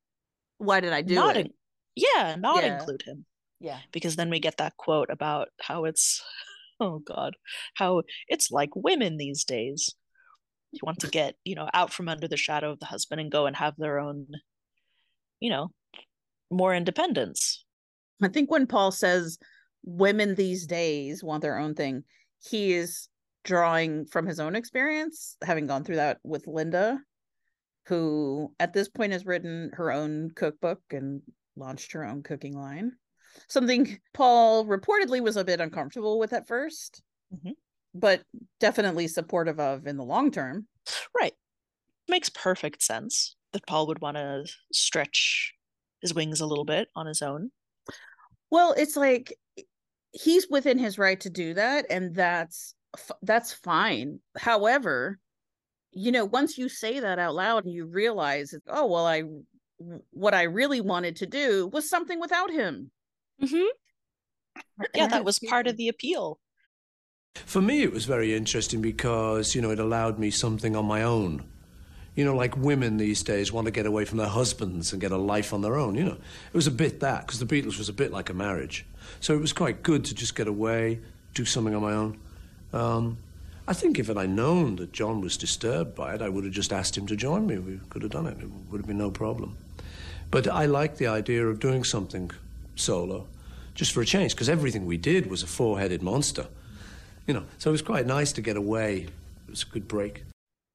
Why 0.58 0.80
did 0.80 0.93
I 0.93 1.02
do 1.02 1.15
not 1.15 1.36
it? 1.38 1.47
in- 1.47 1.54
yeah, 1.95 2.36
not 2.39 2.63
Yeah. 2.63 2.73
include 2.80 3.02
him? 3.04 3.25
Yeah. 3.60 3.80
Because 3.91 4.15
then 4.15 4.30
we 4.30 4.39
get 4.39 4.58
that 4.58 4.78
quote 4.78 5.10
about 5.10 5.49
how 5.62 5.86
it's 5.86 6.21
oh 6.80 6.99
God, 6.99 7.36
how 7.75 8.04
it's 8.28 8.52
like 8.52 8.69
women 8.75 9.17
these 9.17 9.43
days. 9.43 9.93
You 10.71 10.80
want 10.84 10.99
to 10.99 11.08
get, 11.08 11.36
you 11.43 11.56
know, 11.56 11.67
out 11.73 11.91
from 11.91 12.08
under 12.08 12.28
the 12.28 12.38
shadow 12.38 12.71
of 12.71 12.80
the 12.80 12.86
husband 12.86 13.19
and 13.19 13.32
go 13.32 13.47
and 13.47 13.56
have 13.56 13.75
their 13.75 13.97
own, 13.99 14.28
you 15.39 15.49
know, 15.49 15.71
more 16.52 16.75
independence. 16.75 17.65
I 18.21 18.27
think 18.27 18.51
when 18.51 18.67
Paul 18.67 18.91
says 18.91 19.38
women 19.84 20.36
these 20.36 20.65
days 20.67 21.23
want 21.23 21.41
their 21.41 21.58
own 21.58 21.73
thing, 21.75 22.03
he 22.43 22.73
is 22.73 23.08
drawing 23.43 24.05
from 24.05 24.25
his 24.25 24.39
own 24.39 24.55
experience, 24.55 25.38
having 25.41 25.67
gone 25.67 25.84
through 25.84 25.95
that 25.97 26.19
with 26.23 26.47
Linda, 26.47 26.99
who 27.86 28.53
at 28.60 28.73
this 28.73 28.89
point 28.89 29.13
has 29.13 29.25
written 29.25 29.71
her 29.73 29.91
own 29.91 30.32
cookbook 30.36 30.82
and 30.91 31.21
launched 31.55 31.93
her 31.93 32.03
own 32.03 32.23
cooking 32.23 32.53
line. 32.58 32.91
Something 33.47 33.99
Paul 34.13 34.65
reportedly 34.65 35.21
was 35.21 35.38
a 35.38 35.45
bit 35.45 35.62
uncomfortable 35.62 36.19
with 36.19 36.34
at 36.34 36.47
1st 36.47 37.01
Mhm. 37.34 37.53
but 37.93 38.23
definitely 38.60 39.08
supportive 39.08 39.60
of 39.60 39.86
in 39.86 39.97
the 39.97 40.03
long 40.03 40.32
term. 40.32 40.67
Right. 41.15 41.34
Makes 42.08 42.29
perfect 42.29 42.82
sense 42.82 43.36
that 43.53 43.67
Paul 43.67 43.86
would 43.88 44.01
want 44.01 44.17
to 44.17 44.45
stretch 44.73 45.53
his 46.01 46.13
wings 46.13 46.41
a 46.41 46.47
little 46.47 46.65
bit 46.65 46.89
on 46.95 47.05
his 47.05 47.21
own. 47.21 47.51
Well, 48.51 48.73
it's 48.77 48.95
like 48.95 49.38
he's 50.12 50.47
within 50.49 50.77
his 50.77 50.97
right 50.97 51.19
to 51.21 51.29
do 51.29 51.53
that, 51.53 51.85
and 51.89 52.15
that's 52.15 52.75
that's 53.21 53.53
fine. 53.53 54.19
However, 54.38 55.19
you 55.91 56.12
know, 56.12 56.25
once 56.25 56.57
you 56.57 56.69
say 56.69 56.99
that 56.99 57.19
out 57.19 57.35
loud 57.35 57.65
and 57.65 57.73
you 57.73 57.85
realize, 57.85 58.53
oh 58.67 58.88
well, 58.88 59.05
I 59.05 59.23
what 60.12 60.33
I 60.33 60.43
really 60.43 60.81
wanted 60.81 61.15
to 61.17 61.25
do 61.25 61.67
was 61.67 61.89
something 61.89 62.19
without 62.19 62.51
him. 62.51 62.91
Mm-hmm. 63.41 64.62
Yeah, 64.93 65.07
that 65.07 65.23
was 65.23 65.39
part 65.39 65.67
of 65.67 65.77
the 65.77 65.88
appeal. 65.88 66.39
For 67.35 67.62
me, 67.62 67.83
it 67.83 67.93
was 67.93 68.05
very 68.05 68.33
interesting 68.35 68.81
because, 68.81 69.55
you 69.55 69.62
know, 69.62 69.71
it 69.71 69.79
allowed 69.79 70.19
me 70.19 70.31
something 70.31 70.75
on 70.75 70.85
my 70.85 71.03
own. 71.03 71.45
You 72.19 72.25
know, 72.25 72.36
like 72.36 72.58
women 72.58 72.97
these 72.97 73.23
days 73.23 73.53
want 73.53 73.63
to 73.67 73.71
get 73.71 73.86
away 73.86 74.03
from 74.03 74.17
their 74.17 74.27
husbands 74.27 74.91
and 74.91 74.99
get 74.99 75.13
a 75.13 75.17
life 75.17 75.53
on 75.53 75.62
their 75.62 75.77
own, 75.77 75.95
you 75.95 76.03
know. 76.03 76.17
It 76.51 76.53
was 76.53 76.67
a 76.67 76.71
bit 76.71 76.99
that, 76.99 77.25
because 77.25 77.39
the 77.39 77.45
Beatles 77.45 77.77
was 77.77 77.88
a 77.88 77.93
bit 77.93 78.12
like 78.12 78.29
a 78.29 78.34
marriage. 78.34 78.86
So 79.21 79.34
it 79.34 79.39
was 79.39 79.53
quite 79.53 79.84
good 79.84 80.03
to 80.03 80.13
just 80.13 80.36
get 80.36 80.49
away, 80.49 80.99
do 81.34 81.45
something 81.45 81.73
on 81.73 81.82
my 81.82 81.93
own. 81.93 82.19
Um, 82.73 83.17
I 83.69 83.73
think 83.73 83.99
if 83.99 84.10
I'd 84.10 84.32
known 84.32 84.75
that 84.75 84.91
John 84.91 85.21
was 85.21 85.38
disturbed 85.38 85.95
by 85.95 86.13
it, 86.13 86.21
I 86.21 86.27
would 86.27 86.43
have 86.43 86.51
just 86.51 86.73
asked 86.73 86.97
him 86.97 87.08
to 87.08 87.15
join 87.15 87.47
me. 87.47 87.58
We 87.58 87.79
could 87.89 88.01
have 88.01 88.12
done 88.12 88.27
it. 88.27 88.38
It 88.38 88.49
would 88.69 88.82
have 88.82 88.88
been 88.88 88.97
no 88.97 89.12
problem. 89.12 89.55
But 90.29 90.45
I 90.45 90.65
like 90.65 90.97
the 90.97 91.08
idea 91.08 91.47
of 91.47 91.62
doing 91.62 91.86
something 91.86 92.32
solo, 92.75 93.27
just 93.75 93.93
for 93.93 94.01
a 94.01 94.05
change, 94.05 94.36
because 94.36 94.49
everything 94.49 94.86
we 94.86 94.97
did 94.97 95.29
was 95.29 95.41
a 95.41 95.47
four-headed 95.47 96.03
monster. 96.03 96.47
You 97.27 97.36
know, 97.36 97.45
so 97.60 97.69
it 97.69 97.71
was 97.71 97.82
quite 97.82 98.05
nice 98.05 98.34
to 98.34 98.41
get 98.41 98.58
away. 98.58 99.08
It 99.47 99.51
was 99.51 99.63
a 99.63 99.67
good 99.67 99.88
break. 99.88 100.25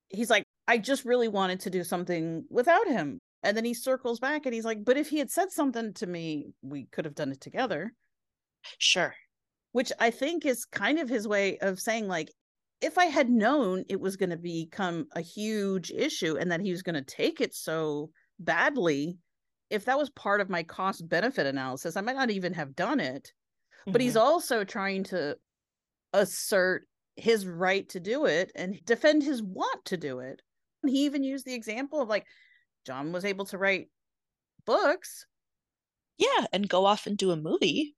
He's 0.09 0.31
like, 0.31 0.44
I 0.67 0.79
just 0.79 1.05
really 1.05 1.29
wanted 1.29 1.61
to 1.61 1.71
do 1.71 1.85
something 1.85 2.45
without 2.51 2.89
him. 2.89 3.21
And 3.43 3.57
then 3.57 3.65
he 3.65 3.75
circles 3.75 4.19
back 4.21 4.47
and 4.47 4.55
he's 4.55 4.65
like, 4.65 4.85
but 4.85 4.97
if 4.97 5.11
he 5.11 5.19
had 5.19 5.31
said 5.31 5.53
something 5.53 5.93
to 5.95 6.07
me, 6.07 6.47
we 6.63 6.87
could 6.91 7.05
have 7.05 7.15
done 7.15 7.33
it 7.33 7.41
together. 7.41 7.93
Sure. 8.79 9.15
which 9.75 9.91
I 9.99 10.13
think 10.13 10.47
is 10.47 10.65
kind 10.65 11.01
of 11.01 11.09
his 11.09 11.27
way 11.27 11.59
of 11.59 11.81
saying, 11.81 12.07
like, 12.07 12.31
if 12.81 12.97
I 12.97 13.07
had 13.07 13.29
known 13.29 13.83
it 13.89 14.01
was 14.01 14.17
going 14.17 14.31
to 14.31 14.37
become 14.37 15.07
a 15.17 15.21
huge 15.21 15.91
issue 15.91 16.37
and 16.39 16.53
that 16.53 16.61
he 16.61 16.71
was 16.71 16.85
going 16.85 16.95
to 16.95 17.03
take 17.03 17.41
it 17.41 17.53
so 17.53 18.11
badly, 18.39 19.19
if 19.71 19.87
that 19.87 19.99
was 19.99 20.11
part 20.11 20.41
of 20.41 20.49
my 20.49 20.63
cost 20.63 21.09
benefit 21.09 21.47
analysis, 21.47 21.97
I 21.97 22.03
might 22.03 22.15
not 22.15 22.31
even 22.31 22.53
have 22.53 22.77
done 22.77 23.01
it. 23.01 23.33
But 23.85 24.01
he's 24.01 24.15
mm-hmm. 24.15 24.27
also 24.27 24.63
trying 24.63 25.03
to 25.05 25.37
assert 26.13 26.87
his 27.17 27.45
right 27.45 27.89
to 27.89 27.99
do 27.99 28.27
it 28.27 28.53
and 28.55 28.79
defend 28.85 29.25
his 29.25 29.43
want 29.43 29.85
to 29.87 29.97
do 29.97 30.21
it. 30.21 30.41
He 30.89 31.05
even 31.07 31.23
used 31.25 31.45
the 31.45 31.55
example 31.55 32.01
of 32.01 32.09
like, 32.09 32.27
John 32.87 33.13
was 33.13 33.25
able 33.25 33.45
to 33.47 33.59
write 33.59 33.89
books 34.67 35.27
Yeah, 36.19 36.47
and 36.53 36.69
go 36.69 36.85
off 36.87 37.07
and 37.07 37.17
do 37.17 37.31
a 37.31 37.37
movie. 37.37 37.95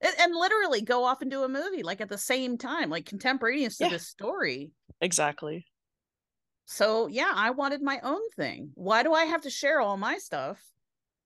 and, 0.00 0.14
and 0.20 0.34
literally 0.34 0.80
go 0.82 1.04
off 1.04 1.22
and 1.22 1.30
do 1.30 1.42
a 1.44 1.48
movie 1.48 1.82
like 1.82 2.00
at 2.00 2.08
the 2.08 2.18
same 2.18 2.56
time, 2.58 2.90
like 2.90 3.06
contemporaneous 3.06 3.78
to 3.78 3.84
Yeah. 3.84 3.90
this 3.90 4.08
story. 4.08 4.70
Exactly. 5.00 5.66
So 6.66 7.06
yeah, 7.06 7.32
I 7.34 7.50
wanted 7.50 7.82
my 7.82 7.98
own 8.02 8.20
thing. 8.36 8.70
Why 8.74 9.02
do 9.02 9.12
I 9.12 9.24
have 9.24 9.42
to 9.42 9.50
share 9.50 9.80
all 9.80 9.96
my 9.96 10.18
stuff? 10.18 10.60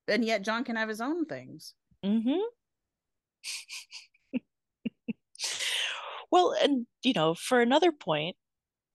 And 0.08 0.24
yet 0.24 0.42
John 0.42 0.64
can 0.64 0.76
have 0.76 0.88
his 0.88 1.00
own 1.00 1.24
things. 1.26 1.74
Mm-hmm. 2.04 2.40
well, 6.30 6.54
and 6.62 6.86
you 7.02 7.12
know, 7.12 7.34
for 7.34 7.60
another 7.60 7.92
point, 7.92 8.36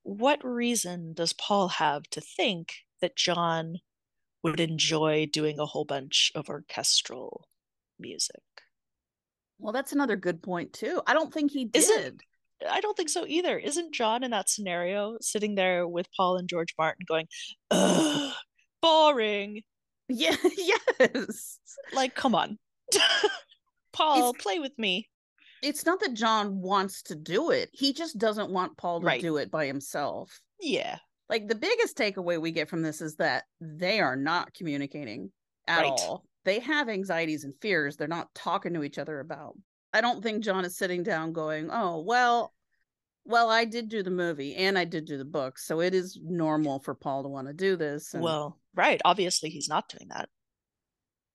what 0.08 0.40
reason 0.46 1.12
does 1.14 1.34
Paul 1.34 1.68
have 1.68 2.04
to 2.12 2.22
think 2.22 2.76
that 3.02 3.18
John 3.18 3.80
would 4.42 4.62
enjoy 4.62 5.26
doing 5.26 5.60
a 5.60 5.66
whole 5.66 5.84
bunch 5.84 6.32
of 6.34 6.48
orchestral 6.48 7.48
music? 8.00 8.42
Well, 9.60 9.74
that's 9.74 9.92
another 9.92 10.16
good 10.16 10.42
point 10.42 10.72
too. 10.72 11.02
I 11.06 11.14
don't 11.14 11.34
think 11.34 11.52
he 11.52 11.66
did. 11.66 11.76
Isn't- 11.84 12.22
I 12.68 12.80
don't 12.82 12.96
think 12.98 13.10
so 13.10 13.24
either. 13.28 13.60
Isn't 13.60 13.94
John 13.94 14.24
in 14.24 14.32
that 14.32 14.50
scenario 14.50 15.18
sitting 15.22 15.54
there 15.56 15.88
with 15.88 16.08
Paul 16.16 16.38
and 16.38 16.50
George 16.50 16.74
Martin 16.78 17.06
going, 17.08 17.28
Ugh, 17.70 18.34
boring? 18.82 19.62
Yeah, 20.10 20.36
yes. 20.58 21.60
Like, 21.94 22.16
come 22.16 22.34
on. 22.34 22.58
Paul, 23.94 24.34
play 24.34 24.58
with 24.58 24.72
me. 24.80 25.08
It's 25.62 25.86
not 25.86 26.00
that 26.02 26.14
John 26.14 26.62
wants 26.62 27.02
to 27.04 27.16
do 27.16 27.52
it. 27.52 27.70
He 27.74 27.94
just 27.94 28.18
doesn't 28.18 28.52
want 28.52 28.78
Paul 28.78 29.00
to 29.02 29.06
Right. 29.06 29.22
do 29.22 29.38
it 29.38 29.50
by 29.52 29.66
himself. 29.66 30.40
Yeah. 30.60 31.00
Like 31.30 31.48
the 31.48 31.56
biggest 31.56 31.98
takeaway 31.98 32.40
we 32.40 32.52
get 32.52 32.70
from 32.70 32.82
this 32.82 33.02
is 33.02 33.16
that 33.18 33.46
they 33.60 34.00
are 34.00 34.16
not 34.16 34.54
communicating 34.54 35.32
at 35.68 35.82
Right. 35.82 35.92
all. 35.92 36.26
They 36.46 36.60
have 36.60 36.88
anxieties 36.88 37.44
and 37.44 37.54
fears 37.62 37.98
they're 37.98 38.08
not 38.08 38.34
talking 38.34 38.74
to 38.74 38.84
each 38.84 38.98
other 38.98 39.20
about. 39.20 39.58
I 39.94 40.02
don't 40.02 40.22
think 40.24 40.44
John 40.44 40.64
is 40.64 40.78
sitting 40.78 41.04
down 41.04 41.34
going, 41.34 41.70
"Oh, 41.72 42.00
well, 42.00 42.54
well, 43.26 43.50
I 43.50 43.66
did 43.66 43.90
do 43.90 44.04
the 44.04 44.10
movie 44.12 44.56
and 44.56 44.78
I 44.78 44.86
did 44.86 45.04
do 45.06 45.18
the 45.18 45.26
book, 45.26 45.58
so 45.60 45.82
it 45.82 45.94
is 45.94 46.18
normal 46.22 46.80
for 46.80 46.96
Paul 46.96 47.24
to 47.24 47.30
want 47.30 47.48
to 47.48 47.54
do 47.54 47.76
this." 47.76 48.14
And 48.14 48.24
Well, 48.24 48.62
right. 48.74 49.02
Obviously, 49.04 49.50
he's 49.50 49.68
not 49.68 49.90
doing 49.90 50.08
that. 50.10 50.30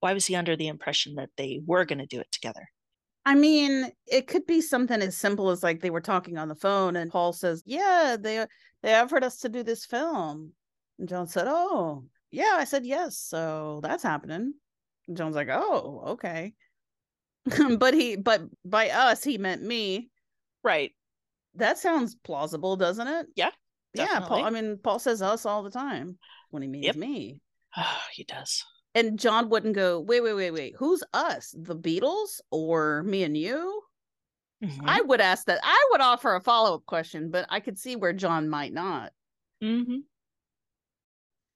Why 0.01 0.15
was 0.15 0.27
he 0.27 0.35
under 0.35 0.57
the 0.57 0.69
impression 0.69 1.15
that 1.17 1.31
they 1.37 1.61
were 1.65 1.85
going 1.85 1.99
to 1.99 2.07
do 2.07 2.19
it 2.21 2.33
together? 2.33 2.72
I 3.25 3.35
mean, 3.35 3.91
it 4.07 4.27
could 4.27 4.47
be 4.47 4.61
something 4.61 5.01
as 5.01 5.17
simple 5.17 5.51
as 5.51 5.63
like 5.63 5.81
they 5.81 5.91
were 5.91 6.01
talking 6.01 6.39
on 6.39 6.49
the 6.49 6.55
phone 6.55 6.97
and 6.97 7.11
Paul 7.11 7.33
says, 7.33 7.63
"Yeah, 7.65 8.17
they 8.19 8.47
they 8.83 8.95
offered 8.95 9.25
us 9.25 9.39
to 9.41 9.49
do 9.49 9.63
this 9.63 9.85
film." 9.85 10.53
And 10.99 11.09
John 11.09 11.27
said, 11.29 11.47
"Oh, 11.49 12.05
yeah." 12.31 12.57
I 12.57 12.65
said, 12.65 12.85
"Yes." 12.85 13.19
So 13.19 13.81
that's 13.83 14.03
happening. 14.03 14.55
And 15.07 15.17
John's 15.17 15.37
like, 15.37 15.49
"Oh, 15.51 16.03
okay." 16.09 16.55
but 17.79 17.95
he 17.95 18.17
but 18.17 18.43
by 18.65 18.91
us 18.91 19.23
he 19.23 19.39
meant 19.39 19.63
me. 19.63 20.11
Right. 20.63 20.93
That 21.57 21.79
sounds 21.79 22.15
plausible, 22.15 22.77
doesn't 22.77 23.07
it? 23.07 23.27
Yeah. 23.37 23.51
Yeah, 23.95 24.21
Paul. 24.21 24.45
I 24.45 24.51
mean, 24.51 24.79
Paul 24.83 24.99
says 24.99 25.21
us 25.21 25.45
all 25.45 25.63
the 25.63 25.71
time 25.71 26.19
when 26.51 26.63
he 26.63 26.69
means 26.69 26.87
Yep. 26.87 26.97
me. 26.97 27.41
Oh, 27.77 28.01
he 28.13 28.25
does. 28.25 28.65
And 28.95 29.19
John 29.19 29.49
wouldn't 29.51 29.75
go, 29.75 30.01
"Wait, 30.01 30.21
wait, 30.23 30.35
wait, 30.35 30.51
wait. 30.51 30.75
Who's 30.79 31.03
us? 31.13 31.55
The 31.59 31.77
Beatles 31.77 32.41
or 32.51 33.03
me 33.03 33.23
and 33.23 33.37
you?" 33.37 33.83
Mhm. 34.63 34.81
I 34.87 35.01
would 35.03 35.21
ask 35.21 35.47
that. 35.47 35.61
I 35.63 35.89
would 35.91 36.01
offer 36.01 36.35
a 36.35 36.41
follow 36.41 36.75
up 36.77 36.87
question, 36.87 37.31
but 37.31 37.47
I 37.49 37.61
could 37.61 37.79
see 37.79 37.97
where 37.97 38.13
John 38.13 38.49
might 38.49 38.73
not. 38.73 39.13
Mhm. 39.61 40.03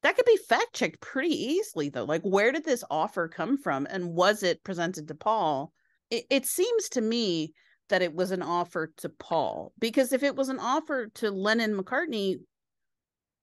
That 0.03 0.16
could 0.16 0.25
be 0.25 0.38
fact 0.38 0.72
checked 0.75 1.01
pretty 1.01 1.35
easily, 1.35 1.88
though. 1.90 2.05
Like, 2.05 2.22
where 2.22 2.51
did 2.53 2.64
this 2.64 2.83
offer 2.90 3.29
come 3.29 3.59
from, 3.59 3.87
and 3.90 4.14
was 4.14 4.42
it 4.42 4.64
presented 4.64 5.07
to 5.09 5.14
Paul? 5.14 5.72
It, 6.11 6.27
it 6.31 6.46
seems 6.46 6.88
to 6.90 7.01
me 7.03 7.53
that 7.88 8.01
it 8.03 8.14
was 8.14 8.31
an 8.31 8.42
offer 8.42 8.87
to 8.96 9.09
Paul 9.11 9.72
because 9.79 10.12
if 10.12 10.22
it 10.22 10.35
was 10.37 10.49
an 10.49 10.59
offer 10.61 11.09
to 11.09 11.31
Lennon 11.31 11.75
McCartney, 11.77 12.38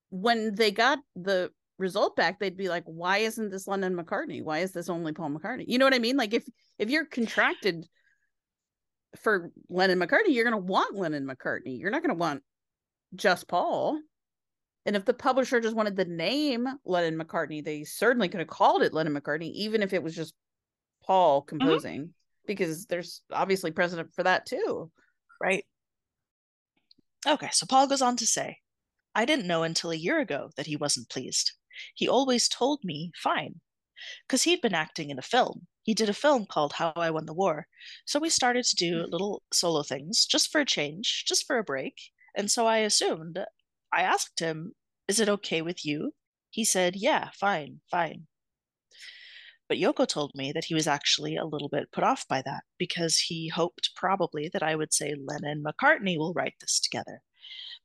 when 0.09 0.55
they 0.55 0.71
got 0.71 0.99
the 1.15 1.51
result 1.77 2.15
back, 2.15 2.39
they'd 2.39 2.57
be 2.57 2.69
like, 2.69 2.83
"Why 2.85 3.19
isn't 3.19 3.49
this 3.49 3.67
Lennon 3.67 3.95
McCartney? 3.95 4.43
Why 4.43 4.59
is 4.59 4.71
this 4.71 4.89
only 4.89 5.13
Paul 5.13 5.31
McCartney?" 5.31 5.65
You 5.67 5.77
know 5.77 5.85
what 5.85 5.93
I 5.93 5.99
mean? 5.99 6.17
Like, 6.17 6.33
if 6.33 6.47
if 6.77 6.89
you're 6.89 7.05
contracted 7.05 7.87
for 9.17 9.51
Lennon 9.69 9.99
McCartney, 9.99 10.29
you're 10.29 10.49
going 10.49 10.59
to 10.59 10.71
want 10.71 10.95
Lennon 10.95 11.27
McCartney. 11.27 11.79
You're 11.79 11.91
not 11.91 12.01
going 12.01 12.15
to 12.15 12.19
want 12.19 12.43
just 13.15 13.47
Paul. 13.47 13.99
And 14.85 14.95
if 14.95 15.05
the 15.05 15.13
publisher 15.13 15.61
just 15.61 15.75
wanted 15.75 15.95
the 15.95 16.05
name 16.05 16.67
Lennon 16.83 17.17
McCartney, 17.17 17.63
they 17.63 17.83
certainly 17.83 18.27
could 18.27 18.39
have 18.39 18.49
called 18.49 18.81
it 18.81 18.93
Lennon 18.93 19.13
McCartney, 19.13 19.51
even 19.53 19.81
if 19.81 19.93
it 19.93 20.03
was 20.03 20.15
just 20.15 20.33
Paul 21.05 21.41
mm-hmm. 21.41 21.57
composing, 21.57 22.13
because 22.45 22.85
there's 22.87 23.21
obviously 23.31 23.71
precedent 23.71 24.13
for 24.13 24.23
that 24.23 24.45
too. 24.45 24.91
Right. 25.41 25.65
Okay, 27.25 27.49
so 27.53 27.65
Paul 27.65 27.87
goes 27.87 28.01
on 28.01 28.17
to 28.17 28.27
say, 28.27 28.57
I 29.15 29.25
didn't 29.25 29.47
know 29.47 29.63
until 29.63 29.91
a 29.91 29.95
year 29.95 30.19
ago 30.19 30.49
that 30.57 30.65
he 30.65 30.75
wasn't 30.75 31.09
pleased. 31.09 31.53
He 31.95 32.07
always 32.07 32.47
told 32.47 32.81
me 32.83 33.11
fine, 33.15 33.61
because 34.27 34.43
he'd 34.43 34.61
been 34.61 34.73
acting 34.73 35.09
in 35.09 35.19
a 35.19 35.23
film. 35.23 35.67
He 35.83 35.93
did 35.93 36.09
a 36.09 36.13
film 36.13 36.45
called 36.45 36.73
How 36.73 36.93
I 36.95 37.11
Won 37.11 37.25
the 37.25 37.33
War. 37.33 37.67
So 38.05 38.19
we 38.19 38.29
started 38.29 38.65
to 38.65 38.75
do 38.75 39.01
mm-hmm. 39.01 39.11
little 39.11 39.43
solo 39.51 39.83
things 39.83 40.25
just 40.25 40.51
for 40.51 40.61
a 40.61 40.65
change, 40.65 41.25
just 41.27 41.45
for 41.45 41.57
a 41.57 41.63
break. 41.63 41.95
And 42.35 42.49
so 42.49 42.65
I 42.65 42.77
assumed, 42.77 43.39
I 43.91 44.01
asked 44.01 44.39
him, 44.39 44.73
Is 45.07 45.19
it 45.19 45.29
okay 45.29 45.61
with 45.61 45.85
you? 45.85 46.13
He 46.49 46.63
said, 46.63 46.95
Yeah, 46.95 47.29
fine, 47.33 47.81
fine. 47.91 48.27
But 49.67 49.77
Yoko 49.77 50.07
told 50.07 50.31
me 50.35 50.51
that 50.51 50.65
he 50.65 50.73
was 50.73 50.87
actually 50.87 51.35
a 51.35 51.45
little 51.45 51.69
bit 51.69 51.91
put 51.91 52.03
off 52.03 52.27
by 52.27 52.41
that 52.43 52.63
because 52.77 53.17
he 53.17 53.49
hoped 53.49 53.91
probably 53.95 54.49
that 54.53 54.63
I 54.63 54.75
would 54.75 54.93
say 54.93 55.15
Lennon 55.15 55.63
McCartney 55.63 56.17
will 56.17 56.33
write 56.33 56.55
this 56.61 56.79
together. 56.79 57.21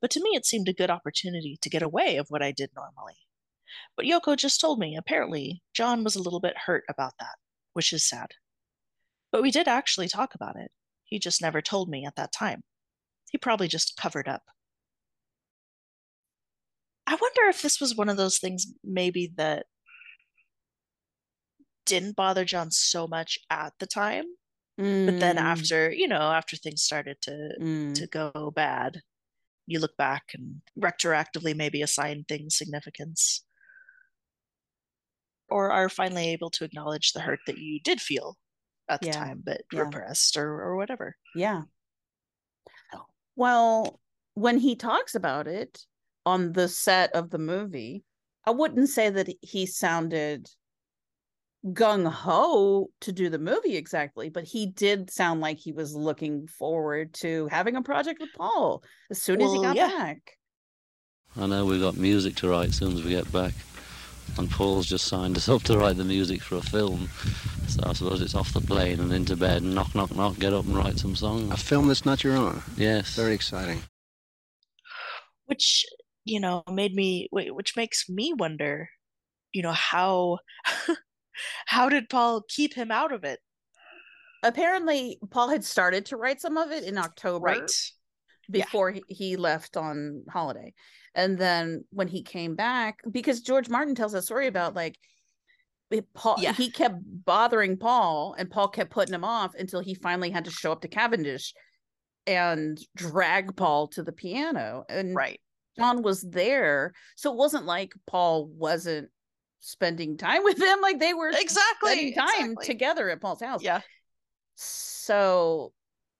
But 0.00 0.10
to 0.12 0.22
me, 0.22 0.30
it 0.34 0.46
seemed 0.46 0.68
a 0.68 0.72
good 0.72 0.90
opportunity 0.90 1.58
to 1.60 1.70
get 1.70 1.82
away 1.82 2.16
of 2.16 2.26
what 2.28 2.42
I 2.42 2.52
did 2.52 2.70
normally. 2.74 3.16
But 3.96 4.06
Yoko 4.06 4.36
just 4.36 4.60
told 4.60 4.78
me 4.78 4.96
apparently 4.96 5.62
John 5.74 6.04
was 6.04 6.16
a 6.16 6.22
little 6.22 6.40
bit 6.40 6.56
hurt 6.66 6.84
about 6.88 7.12
that, 7.20 7.36
which 7.72 7.92
is 7.92 8.08
sad. 8.08 8.28
But 9.30 9.42
we 9.42 9.50
did 9.50 9.68
actually 9.68 10.08
talk 10.08 10.34
about 10.34 10.56
it. 10.56 10.70
He 11.04 11.18
just 11.18 11.42
never 11.42 11.60
told 11.60 11.88
me 11.88 12.04
at 12.06 12.16
that 12.16 12.32
time. 12.32 12.62
He 13.30 13.38
probably 13.38 13.68
just 13.68 13.96
covered 13.96 14.28
up. 14.28 14.42
I 17.06 17.12
wonder 17.12 17.48
if 17.48 17.62
this 17.62 17.80
was 17.80 17.96
one 17.96 18.08
of 18.10 18.18
those 18.18 18.38
things 18.38 18.66
maybe 18.84 19.32
that 19.36 19.66
didn't 21.86 22.16
bother 22.16 22.44
John 22.44 22.70
so 22.70 23.06
much 23.06 23.38
at 23.50 23.72
the 23.78 23.86
time, 23.86 24.24
but 24.76 25.18
then 25.18 25.36
Mm, 25.36 25.40
after, 25.40 25.90
you 25.90 26.06
know, 26.06 26.20
after 26.20 26.56
things 26.56 26.82
started 26.82 27.16
to 27.22 27.50
mm. 27.60 27.94
to 27.94 28.06
go 28.06 28.52
bad, 28.54 29.00
you 29.66 29.80
look 29.80 29.96
back 29.96 30.24
and 30.34 30.60
retroactively 30.78 31.56
maybe 31.56 31.82
assign 31.82 32.24
things 32.28 32.56
significance. 32.56 33.44
Or 35.50 35.70
are 35.70 35.88
finally 35.88 36.28
able 36.30 36.50
to 36.50 36.64
acknowledge 36.64 37.12
the 37.12 37.20
hurt 37.20 37.40
that 37.46 37.58
you 37.58 37.80
did 37.80 38.00
feel 38.00 38.36
at 38.88 39.00
the 39.00 39.08
Yeah, 39.08 39.12
time, 39.12 39.42
but 39.44 39.62
yeah. 39.72 39.80
repressed 39.80 40.36
or, 40.36 40.60
or 40.60 40.76
whatever. 40.76 41.16
Yeah. 41.34 41.62
Well, 43.36 44.00
when 44.34 44.58
he 44.58 44.74
talks 44.74 45.14
about 45.14 45.46
it 45.46 45.78
on 46.26 46.52
the 46.52 46.68
set 46.68 47.12
of 47.14 47.30
the 47.30 47.38
movie, 47.38 48.04
I 48.44 48.50
wouldn't 48.50 48.88
say 48.88 49.10
that 49.10 49.28
he 49.42 49.66
sounded 49.66 50.48
gung 51.66 52.10
ho 52.10 52.88
to 53.00 53.12
do 53.12 53.28
the 53.30 53.38
movie 53.38 53.76
exactly, 53.76 54.28
but 54.28 54.44
he 54.44 54.66
did 54.66 55.10
sound 55.10 55.40
like 55.40 55.58
he 55.58 55.72
was 55.72 55.94
looking 55.94 56.46
forward 56.46 57.14
to 57.14 57.46
having 57.50 57.76
a 57.76 57.82
project 57.82 58.20
with 58.20 58.30
Paul 58.36 58.82
as 59.10 59.20
soon 59.20 59.40
as 59.40 59.52
he 59.52 59.58
got 59.58 59.76
yeah. 59.76 59.88
back. 59.88 60.36
I 61.36 61.46
know 61.46 61.66
we've 61.66 61.80
got 61.80 61.96
music 61.96 62.36
to 62.36 62.48
write 62.48 62.70
as 62.70 62.76
soon 62.76 62.94
as 62.94 63.04
we 63.04 63.10
get 63.10 63.30
back. 63.30 63.52
And 64.36 64.50
Paul's 64.50 64.86
just 64.86 65.06
signed 65.06 65.36
us 65.36 65.48
up 65.48 65.62
to 65.64 65.78
write 65.78 65.96
the 65.96 66.04
music 66.04 66.42
for 66.42 66.56
a 66.56 66.62
film. 66.62 67.08
So 67.68 67.82
I 67.84 67.92
suppose 67.92 68.20
it's 68.20 68.34
off 68.34 68.52
the 68.52 68.60
plane 68.60 69.00
and 69.00 69.12
into 69.12 69.36
bed 69.36 69.62
and 69.62 69.74
knock, 69.74 69.94
knock, 69.94 70.14
knock, 70.14 70.38
get 70.38 70.52
up 70.52 70.64
and 70.64 70.76
write 70.76 70.98
some 70.98 71.16
songs. 71.16 71.52
A 71.52 71.56
film 71.56 71.88
that's 71.88 72.04
not 72.04 72.24
your 72.24 72.36
own. 72.36 72.62
Yes. 72.76 73.14
Very 73.14 73.34
exciting. 73.34 73.82
Which, 75.46 75.84
you 76.24 76.40
know, 76.40 76.62
made 76.70 76.94
me 76.94 77.28
which 77.32 77.76
makes 77.76 78.08
me 78.08 78.32
wonder, 78.34 78.90
you 79.52 79.62
know, 79.62 79.72
how 79.72 80.38
how 81.66 81.88
did 81.88 82.08
Paul 82.08 82.42
keep 82.48 82.74
him 82.74 82.90
out 82.90 83.12
of 83.12 83.24
it? 83.24 83.40
Apparently, 84.42 85.18
Paul 85.30 85.48
had 85.48 85.64
started 85.64 86.06
to 86.06 86.16
write 86.16 86.40
some 86.40 86.56
of 86.56 86.70
it 86.70 86.84
in 86.84 86.96
October. 86.96 87.46
Right. 87.46 87.70
Yeah. 88.50 88.64
before 88.64 88.90
he, 88.92 89.02
he 89.08 89.36
left 89.36 89.76
on 89.76 90.24
holiday. 90.30 90.72
And 91.14 91.36
then 91.38 91.84
when 91.90 92.08
he 92.08 92.22
came 92.22 92.54
back, 92.54 93.00
because 93.10 93.40
George 93.40 93.68
Martin 93.68 93.94
tells 93.94 94.14
a 94.14 94.22
story 94.22 94.46
about 94.46 94.74
like 94.74 94.98
Paul, 96.14 96.36
Yeah. 96.38 96.52
he 96.52 96.70
kept 96.70 96.96
bothering 97.02 97.78
Paul, 97.78 98.34
and 98.38 98.50
Paul 98.50 98.68
kept 98.68 98.90
putting 98.90 99.14
him 99.14 99.24
off 99.24 99.54
until 99.54 99.80
he 99.80 99.94
finally 99.94 100.30
had 100.30 100.44
to 100.44 100.50
show 100.50 100.72
up 100.72 100.82
to 100.82 100.88
Cavendish 100.88 101.54
and 102.26 102.78
drag 102.94 103.56
Paul 103.56 103.88
to 103.88 104.02
the 104.02 104.12
piano. 104.12 104.84
And 104.88 105.14
Right. 105.14 105.40
John 105.78 106.02
was 106.02 106.20
there, 106.22 106.92
so 107.16 107.30
it 107.32 107.36
wasn't 107.38 107.64
like 107.64 107.92
Paul 108.06 108.46
wasn't 108.48 109.10
spending 109.60 110.16
time 110.18 110.44
with 110.44 110.60
him; 110.60 110.80
like 110.82 110.98
they 110.98 111.14
were 111.14 111.30
Exactly. 111.30 111.90
spending 111.90 112.14
time 112.14 112.50
exactly. 112.52 112.66
together 112.66 113.08
at 113.10 113.20
Paul's 113.20 113.40
house. 113.40 113.62
Yeah. 113.62 113.80
So 114.56 115.72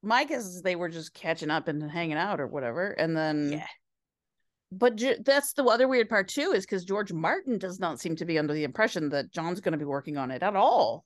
my 0.03 0.25
guess 0.25 0.45
is 0.45 0.63
they 0.63 0.77
were 0.77 0.89
just 0.89 1.15
catching 1.15 1.51
up 1.51 1.69
and 1.69 1.91
hanging 1.91 2.17
out 2.17 2.41
or 2.41 2.47
whatever. 2.47 2.91
And 2.91 3.17
then 3.17 3.53
Yeah. 3.53 3.67
but 4.71 4.97
Ge- 4.97 5.23
that's 5.25 5.55
the 5.55 5.65
other 5.65 5.89
weird 5.89 6.09
part 6.09 6.29
too, 6.29 6.53
is 6.53 6.65
because 6.65 6.85
George 6.85 7.13
Martin 7.13 7.59
does 7.59 7.81
not 7.81 8.01
seem 8.01 8.17
to 8.17 8.25
be 8.25 8.39
under 8.39 8.55
the 8.55 8.65
impression 8.65 9.09
that 9.11 9.33
John's 9.33 9.61
going 9.61 9.73
to 9.73 9.79
be 9.79 9.85
working 9.85 10.17
on 10.17 10.31
it 10.31 10.43
at 10.43 10.57
all. 10.57 11.05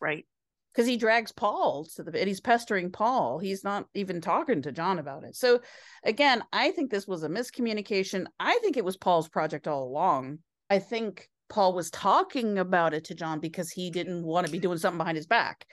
Right. 0.00 0.26
Because 0.72 0.86
he 0.86 0.96
drags 0.98 1.32
Paul 1.32 1.86
to 1.96 2.02
the 2.02 2.18
and 2.18 2.28
he's 2.28 2.40
pestering 2.40 2.92
Paul. 2.92 3.38
He's 3.38 3.64
not 3.64 3.86
even 3.94 4.20
talking 4.20 4.60
to 4.62 4.72
John 4.72 4.98
about 4.98 5.24
it. 5.24 5.34
So 5.34 5.60
again, 6.04 6.42
I 6.52 6.70
think 6.70 6.90
this 6.90 7.06
was 7.06 7.22
a 7.22 7.28
miscommunication. 7.30 8.26
I 8.38 8.58
think 8.58 8.76
it 8.76 8.84
was 8.84 8.96
Paul's 8.98 9.28
project 9.28 9.66
all 9.66 9.84
along. 9.84 10.40
I 10.68 10.80
think 10.80 11.30
Paul 11.48 11.72
was 11.74 11.90
talking 11.90 12.58
about 12.58 12.92
it 12.92 13.04
to 13.04 13.14
John 13.14 13.40
because 13.40 13.70
he 13.70 13.90
didn't 13.90 14.24
want 14.24 14.46
to 14.46 14.52
be 14.52 14.58
doing 14.58 14.76
something 14.78 14.98
behind 14.98 15.16
his 15.16 15.26
back. 15.26 15.64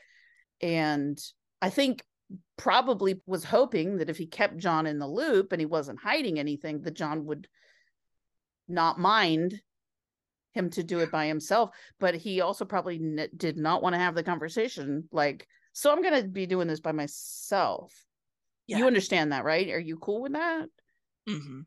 And 0.62 1.20
I 1.62 1.70
think 1.70 2.04
probably 2.58 3.22
was 3.26 3.44
hoping 3.44 3.98
that 3.98 4.10
if 4.10 4.18
he 4.18 4.26
kept 4.26 4.58
John 4.58 4.86
in 4.86 5.00
the 5.00 5.08
loop 5.08 5.52
and 5.52 5.60
he 5.60 5.66
wasn't 5.66 6.00
hiding 6.02 6.40
anything, 6.40 6.82
that 6.82 6.94
John 6.94 7.26
would 7.26 7.48
not 8.68 9.00
mind 9.00 9.62
him 10.54 10.70
to 10.72 10.84
do 10.84 11.00
it 11.00 11.12
by 11.12 11.28
himself. 11.28 11.72
But 12.00 12.16
he 12.16 12.42
also 12.42 12.66
probably 12.66 12.96
n- 12.96 13.30
did 13.36 13.58
not 13.58 13.82
want 13.82 13.94
to 13.94 14.00
have 14.00 14.16
the 14.16 14.24
conversation 14.24 15.08
like, 15.12 15.48
so 15.74 15.92
I'm 15.92 16.02
going 16.02 16.22
to 16.22 16.28
be 16.28 16.46
doing 16.46 16.68
this 16.68 16.80
by 16.80 16.92
myself. 16.92 17.94
You 18.68 18.88
understand 18.88 19.32
that, 19.32 19.44
right? 19.44 19.70
Are 19.70 19.80
you 19.80 19.98
cool 19.98 20.22
with 20.22 20.34
that? 20.34 20.70
hmm 21.28 21.62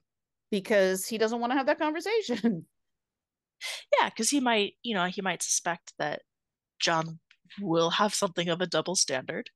Because 0.51 1.07
he 1.07 1.19
doesn't 1.19 1.41
want 1.41 1.53
to 1.53 1.57
have 1.57 1.67
that 1.67 1.79
conversation. 1.79 2.67
Yeah, 3.99 4.11
because 4.11 4.29
he 4.29 4.41
might, 4.41 4.75
you 4.83 4.95
know, 4.95 5.07
he 5.07 5.23
might 5.23 5.43
suspect 5.43 5.95
that 5.99 6.23
John 6.79 7.19
will 7.61 7.91
have 7.91 8.15
something 8.15 8.49
of 8.49 8.61
a 8.61 8.67
double 8.67 8.95
standard, 8.97 9.51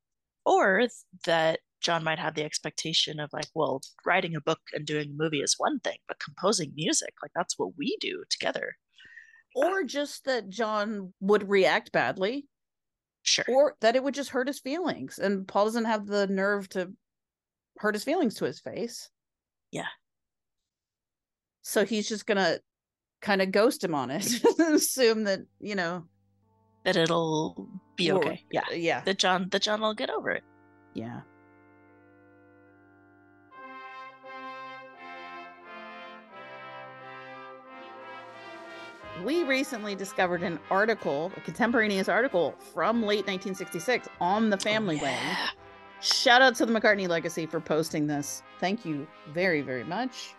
or 0.45 0.87
that 1.27 1.61
John 1.81 2.05
might 2.05 2.19
have 2.19 2.35
the 2.35 2.45
expectation 2.45 3.19
of 3.21 3.31
like, 3.33 3.47
well, 3.55 3.81
writing 4.05 4.37
a 4.37 4.41
book 4.41 4.61
and 4.75 4.85
doing 4.87 5.11
a 5.11 5.23
movie 5.23 5.41
is 5.41 5.55
one 5.59 5.81
thing, 5.81 5.97
but 6.09 6.19
composing 6.21 6.73
music, 6.75 7.15
like 7.23 7.33
that's 7.35 7.59
what 7.59 7.71
we 7.79 7.97
do 8.01 8.23
together. 8.31 8.75
or 9.55 9.81
uh, 9.81 9.87
just 9.87 10.25
that 10.27 10.49
John 10.51 11.13
would 11.21 11.49
react 11.49 11.93
badly, 11.93 12.47
Sure. 13.23 13.45
or 13.49 13.77
that 13.81 13.97
it 13.97 14.03
would 14.03 14.15
just 14.15 14.31
hurt 14.31 14.47
his 14.47 14.61
feelings. 14.61 15.19
And 15.19 15.47
Paul 15.49 15.65
doesn't 15.67 15.85
have 15.87 16.07
the 16.07 16.27
nerve 16.27 16.69
to 16.71 16.93
hurt 17.79 17.95
his 17.95 18.05
feelings 18.05 18.35
to 18.37 18.45
his 18.45 18.61
face. 18.61 19.09
Yeah. 19.71 19.87
So 21.63 21.85
he's 21.85 22.09
just 22.09 22.27
gonna 22.27 22.59
kind 23.23 23.43
of 23.43 23.53
ghost 23.53 23.85
him 23.85 23.95
on 23.95 24.11
it, 24.11 24.27
assume 24.61 25.25
that 25.25 25.41
you 25.61 25.75
know, 25.75 26.05
That 26.85 26.97
it'll 26.97 27.69
be 27.97 28.11
or- 28.11 28.19
okay. 28.19 28.45
Yeah. 28.51 28.63
Uh, 28.71 28.75
yeah, 28.75 29.01
That 29.03 29.19
John 29.19 29.49
that 29.51 29.63
John 29.63 29.81
will 29.81 29.95
get 29.95 30.11
over 30.11 30.31
it. 30.31 30.45
yeah. 30.95 31.21
We 39.25 39.45
recently 39.45 39.95
discovered 39.95 40.43
an 40.43 40.59
article, 40.71 41.31
a 41.37 41.41
contemporaneous 41.41 42.09
article 42.09 42.55
from 42.73 43.03
late 43.03 43.27
1966 43.27 44.09
on 44.21 44.49
the 44.49 44.57
oh, 44.57 44.61
family 44.61 44.97
way. 44.97 45.13
Yeah. 45.13 45.49
Shout 46.01 46.41
out 46.41 46.55
to 46.57 46.65
the 46.65 46.73
McCartney 46.73 47.07
Legacy 47.07 47.45
for 47.45 47.61
posting 47.61 48.07
this. 48.07 48.43
Thank 48.61 48.87
you 48.87 49.07
very, 49.35 49.61
very 49.61 49.85
much. 49.85 50.35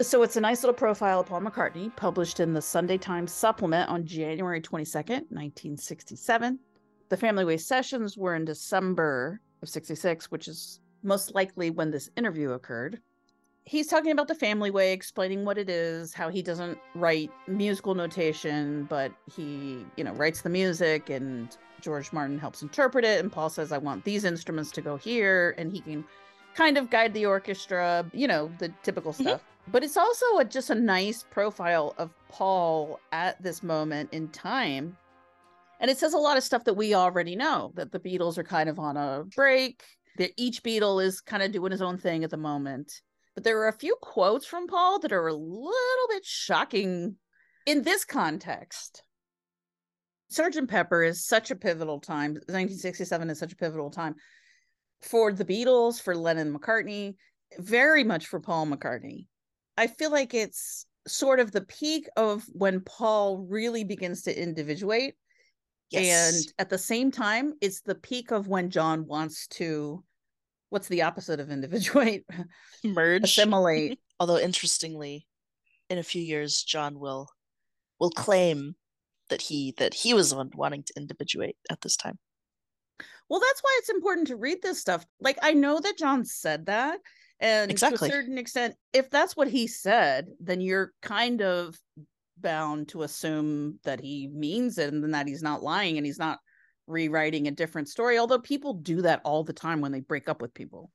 So 0.00 0.22
it's 0.22 0.36
a 0.36 0.40
nice 0.40 0.62
little 0.62 0.74
profile 0.74 1.20
of 1.20 1.26
Paul 1.26 1.42
McCartney 1.42 1.94
published 1.94 2.40
in 2.40 2.54
the 2.54 2.62
Sunday 2.62 2.96
Times 2.96 3.32
supplement 3.32 3.90
on 3.90 4.06
January 4.06 4.58
22nd, 4.58 5.28
1967. 5.28 6.58
The 7.10 7.16
Family 7.18 7.44
Way 7.44 7.58
sessions 7.58 8.16
were 8.16 8.34
in 8.34 8.46
December 8.46 9.42
of 9.62 9.68
66, 9.68 10.30
which 10.30 10.48
is 10.48 10.80
most 11.02 11.34
likely 11.34 11.68
when 11.68 11.90
this 11.90 12.08
interview 12.16 12.52
occurred. 12.52 13.02
He's 13.64 13.88
talking 13.88 14.10
about 14.10 14.26
the 14.26 14.34
Family 14.34 14.70
Way, 14.70 14.94
explaining 14.94 15.44
what 15.44 15.58
it 15.58 15.68
is, 15.68 16.14
how 16.14 16.30
he 16.30 16.40
doesn't 16.40 16.78
write 16.94 17.30
musical 17.46 17.94
notation, 17.94 18.84
but 18.84 19.12
he, 19.30 19.84
you 19.98 20.04
know, 20.04 20.12
writes 20.14 20.40
the 20.40 20.48
music 20.48 21.10
and 21.10 21.54
George 21.82 22.10
Martin 22.10 22.38
helps 22.38 22.62
interpret 22.62 23.04
it. 23.04 23.20
And 23.20 23.30
Paul 23.30 23.50
says, 23.50 23.70
I 23.70 23.76
want 23.76 24.04
these 24.04 24.24
instruments 24.24 24.70
to 24.72 24.80
go 24.80 24.96
here. 24.96 25.54
And 25.58 25.70
he 25.70 25.80
can 25.82 26.06
kind 26.54 26.78
of 26.78 26.88
guide 26.88 27.12
the 27.12 27.26
orchestra, 27.26 28.10
you 28.14 28.26
know, 28.26 28.50
the 28.58 28.72
typical 28.82 29.12
Mhm. 29.12 29.20
stuff. 29.20 29.44
But 29.68 29.84
it's 29.84 29.96
also 29.96 30.38
a, 30.38 30.44
just 30.44 30.70
a 30.70 30.74
nice 30.74 31.24
profile 31.30 31.94
of 31.98 32.10
Paul 32.28 32.98
at 33.12 33.40
this 33.42 33.62
moment 33.62 34.12
in 34.12 34.28
time. 34.28 34.96
And 35.80 35.90
it 35.90 35.98
says 35.98 36.12
a 36.12 36.18
lot 36.18 36.36
of 36.36 36.42
stuff 36.42 36.64
that 36.64 36.74
we 36.74 36.94
already 36.94 37.36
know 37.36 37.72
that 37.74 37.92
the 37.92 38.00
Beatles 38.00 38.36
are 38.36 38.44
kind 38.44 38.68
of 38.68 38.78
on 38.78 38.96
a 38.96 39.24
break, 39.34 39.82
that 40.18 40.32
each 40.36 40.62
Beatle 40.62 41.02
is 41.02 41.20
kind 41.20 41.42
of 41.42 41.52
doing 41.52 41.72
his 41.72 41.82
own 41.82 41.98
thing 41.98 42.24
at 42.24 42.30
the 42.30 42.36
moment. 42.36 42.92
But 43.34 43.44
there 43.44 43.60
are 43.60 43.68
a 43.68 43.78
few 43.78 43.96
quotes 44.02 44.44
from 44.44 44.66
Paul 44.66 44.98
that 45.00 45.12
are 45.12 45.28
a 45.28 45.34
little 45.34 46.08
bit 46.08 46.24
shocking 46.24 47.16
in 47.64 47.82
this 47.82 48.04
context. 48.04 49.02
Sergeant 50.28 50.68
Pepper 50.68 51.02
is 51.02 51.26
such 51.26 51.50
a 51.50 51.56
pivotal 51.56 52.00
time. 52.00 52.32
1967 52.32 53.30
is 53.30 53.38
such 53.38 53.52
a 53.52 53.56
pivotal 53.56 53.90
time 53.90 54.16
for 55.00 55.32
the 55.32 55.44
Beatles, 55.44 56.00
for 56.00 56.14
Lennon 56.14 56.52
McCartney, 56.52 57.14
very 57.58 58.04
much 58.04 58.26
for 58.26 58.40
Paul 58.40 58.66
McCartney. 58.66 59.26
I 59.80 59.86
feel 59.86 60.10
like 60.10 60.34
it's 60.34 60.84
sort 61.08 61.40
of 61.40 61.52
the 61.52 61.62
peak 61.62 62.06
of 62.14 62.44
when 62.52 62.82
Paul 62.82 63.38
really 63.38 63.82
begins 63.82 64.24
to 64.24 64.42
individuate. 64.42 65.14
Yes. 65.88 66.34
And 66.34 66.52
at 66.58 66.68
the 66.68 66.76
same 66.76 67.10
time, 67.10 67.54
it's 67.62 67.80
the 67.80 67.94
peak 67.94 68.30
of 68.30 68.46
when 68.46 68.68
John 68.68 69.06
wants 69.06 69.46
to, 69.52 70.04
what's 70.68 70.88
the 70.88 71.00
opposite 71.00 71.40
of 71.40 71.50
individuate? 71.50 72.26
merge. 72.84 73.24
Assimilate. 73.24 73.98
Although 74.20 74.36
interestingly, 74.36 75.26
in 75.88 75.96
a 75.96 76.02
few 76.02 76.20
years, 76.20 76.62
John 76.62 77.00
will 77.00 77.30
will 77.98 78.10
claim 78.10 78.74
that 79.30 79.40
he 79.40 79.72
that 79.78 79.94
he 79.94 80.12
was 80.12 80.28
the 80.28 80.36
one 80.36 80.50
wanting 80.54 80.82
to 80.82 80.92
individuate 80.98 81.56
at 81.70 81.80
this 81.80 81.96
time. 81.96 82.18
Well, 83.30 83.40
that's 83.40 83.62
why 83.62 83.78
it's 83.78 83.88
important 83.88 84.26
to 84.26 84.36
read 84.36 84.58
this 84.60 84.78
stuff. 84.78 85.06
Like, 85.20 85.38
I 85.40 85.54
know 85.54 85.80
that 85.80 85.96
John 85.96 86.26
said 86.26 86.66
that. 86.66 86.98
And 87.40 87.70
Exactly. 87.70 88.08
to 88.08 88.14
a 88.14 88.18
certain 88.18 88.38
extent, 88.38 88.74
if 88.92 89.10
that's 89.10 89.36
what 89.36 89.48
he 89.48 89.66
said, 89.66 90.26
then 90.40 90.60
you're 90.60 90.92
kind 91.00 91.40
of 91.40 91.78
bound 92.38 92.88
to 92.88 93.02
assume 93.02 93.78
that 93.84 94.00
he 94.00 94.28
means 94.28 94.78
it 94.78 94.92
and 94.92 95.14
that 95.14 95.26
he's 95.26 95.42
not 95.42 95.62
lying 95.62 95.96
and 95.96 96.06
he's 96.06 96.18
not 96.18 96.38
rewriting 96.86 97.48
a 97.48 97.52
different 97.52 97.88
story. 97.88 98.18
Although 98.18 98.40
people 98.40 98.74
do 98.74 99.02
that 99.02 99.22
all 99.24 99.44
the 99.44 99.52
time 99.52 99.80
when 99.80 99.92
they 99.92 100.00
break 100.00 100.28
up 100.28 100.42
with 100.42 100.52
people. 100.52 100.90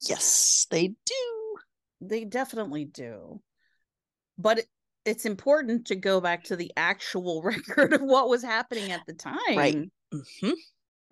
Yes, 0.00 0.66
they 0.70 0.88
do. 0.88 1.56
They 2.00 2.24
definitely 2.24 2.84
do. 2.84 3.40
But 4.38 4.60
it, 4.60 4.66
it's 5.04 5.26
important 5.26 5.86
to 5.88 5.96
go 5.96 6.20
back 6.20 6.44
to 6.44 6.56
the 6.56 6.72
actual 6.76 7.42
record 7.44 7.92
of 7.92 8.00
what 8.00 8.28
was 8.28 8.42
happening 8.42 8.92
at 8.92 9.04
the 9.06 9.14
time. 9.14 9.54
hmm 10.40 10.50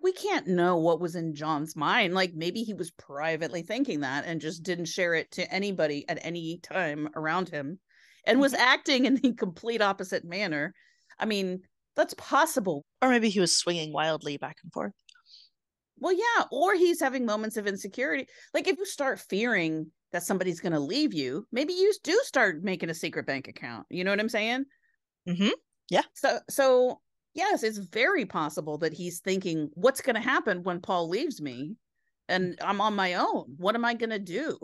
we 0.01 0.11
can't 0.13 0.47
know 0.47 0.77
what 0.77 0.99
was 0.99 1.15
in 1.15 1.35
John's 1.35 1.75
mind. 1.75 2.13
Like 2.13 2.33
maybe 2.33 2.61
he 2.61 2.73
was 2.73 2.91
privately 2.91 3.63
thinking 3.63 4.01
that 4.01 4.25
and 4.25 4.39
just 4.39 4.63
didn't 4.63 4.85
share 4.85 5.13
it 5.13 5.31
to 5.31 5.51
anybody 5.51 6.07
at 6.07 6.19
any 6.21 6.59
time 6.61 7.09
around 7.15 7.49
him 7.49 7.79
and 8.25 8.39
was 8.39 8.53
acting 8.53 9.05
in 9.05 9.15
the 9.15 9.33
complete 9.33 9.81
opposite 9.81 10.23
manner. 10.23 10.73
I 11.19 11.25
mean, 11.25 11.61
that's 11.95 12.13
possible. 12.13 12.85
Or 13.01 13.09
maybe 13.09 13.29
he 13.29 13.39
was 13.39 13.55
swinging 13.55 13.91
wildly 13.91 14.37
back 14.37 14.57
and 14.63 14.71
forth. 14.71 14.93
Well, 15.99 16.13
yeah, 16.13 16.43
or 16.51 16.75
he's 16.75 17.01
having 17.01 17.25
moments 17.25 17.57
of 17.57 17.65
insecurity. 17.65 18.27
Like 18.53 18.67
if 18.67 18.77
you 18.77 18.85
start 18.85 19.19
fearing 19.19 19.91
that 20.11 20.23
somebody's 20.23 20.59
going 20.59 20.73
to 20.73 20.79
leave 20.79 21.13
you, 21.13 21.47
maybe 21.51 21.73
you 21.73 21.91
do 22.03 22.19
start 22.23 22.63
making 22.63 22.91
a 22.91 22.93
secret 22.93 23.25
bank 23.25 23.47
account. 23.47 23.87
You 23.89 24.03
know 24.03 24.11
what 24.11 24.19
I'm 24.19 24.29
saying? 24.29 24.65
Mm-hmm. 25.27 25.49
Yeah. 25.89 26.03
So 26.13 26.39
so 26.49 27.01
yes, 27.37 27.63
it's 27.63 27.77
very 27.77 28.25
possible 28.25 28.77
that 28.79 28.93
he's 28.93 29.19
thinking 29.21 29.69
what's 29.75 30.01
going 30.01 30.15
to 30.15 30.21
happen 30.21 30.63
when 30.63 30.81
Paul 30.81 31.07
leaves 31.07 31.41
me 31.41 31.75
and 32.27 32.57
I'm 32.61 32.81
on 32.81 32.95
my 32.95 33.13
own. 33.13 33.55
What 33.57 33.75
am 33.75 33.85
I 33.85 33.93
going 33.93 34.09
to 34.09 34.19
do? 34.19 34.57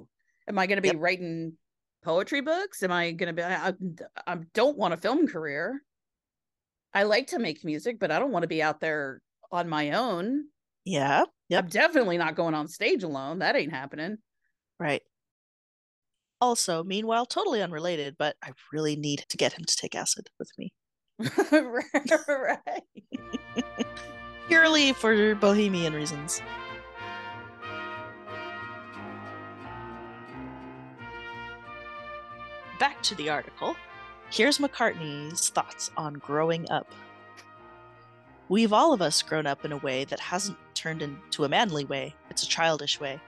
Am 0.47 0.59
I 0.59 0.67
going 0.67 0.77
to 0.77 0.81
be 0.81 0.89
Yep. 0.89 0.98
writing 0.98 1.54
poetry 2.04 2.41
books? 2.41 2.83
Am 2.83 2.91
I 2.91 3.12
going 3.12 3.27
to 3.27 3.33
be 3.33 3.43
I, 3.43 3.73
I 4.27 4.37
don't 4.54 4.77
want 4.77 4.93
a 4.93 4.98
film 4.98 5.27
career. 5.27 5.81
I 6.93 7.04
like 7.04 7.27
to 7.27 7.39
make 7.39 7.63
music, 7.63 8.00
but 8.00 8.12
I 8.12 8.19
don't 8.19 8.31
want 8.31 8.43
to 8.43 8.48
be 8.48 8.62
out 8.62 8.79
there 8.81 9.21
on 9.52 9.69
my 9.69 9.91
own. 9.91 10.45
Yeah. 10.85 11.25
Yep. 11.50 11.63
I'm 11.63 11.69
definitely 11.69 12.17
not 12.17 12.35
going 12.35 12.54
on 12.56 12.67
stage 12.67 13.04
alone. 13.04 13.39
That 13.39 13.56
ain't 13.56 13.71
happening. 13.73 14.17
Right. 14.79 15.02
Also, 16.41 16.83
meanwhile, 16.83 17.25
totally 17.25 17.62
unrelated, 17.62 18.15
but 18.17 18.35
I 18.43 18.52
really 18.73 18.95
need 18.95 19.23
to 19.29 19.37
get 19.37 19.54
him 19.54 19.63
to 19.65 19.75
take 19.77 19.95
acid 19.95 20.29
with 20.39 20.52
me. 20.58 20.73
right. 21.52 22.84
Purely 24.48 24.94
for 24.94 25.36
bohemian 25.36 25.94
reasons. 25.94 26.42
Back 32.80 33.02
to 33.04 33.15
the 33.15 33.30
article. 33.30 33.76
Here's 34.30 34.58
McCartney's 34.58 35.50
thoughts 35.50 35.92
on 35.96 36.15
growing 36.15 36.69
up. 36.69 36.92
We've 38.50 38.74
all 38.74 38.94
of 38.94 39.02
us 39.02 39.21
grown 39.21 39.48
up 39.48 39.63
in 39.63 39.71
a 39.71 39.78
way 39.78 40.06
that 40.06 40.19
hasn't 40.19 40.58
turned 40.74 41.02
into 41.02 41.46
a 41.46 41.50
manly 41.50 41.86
way, 41.86 42.15
it's 42.30 42.44
a 42.44 42.48
childish 42.48 43.00
way. 43.00 43.21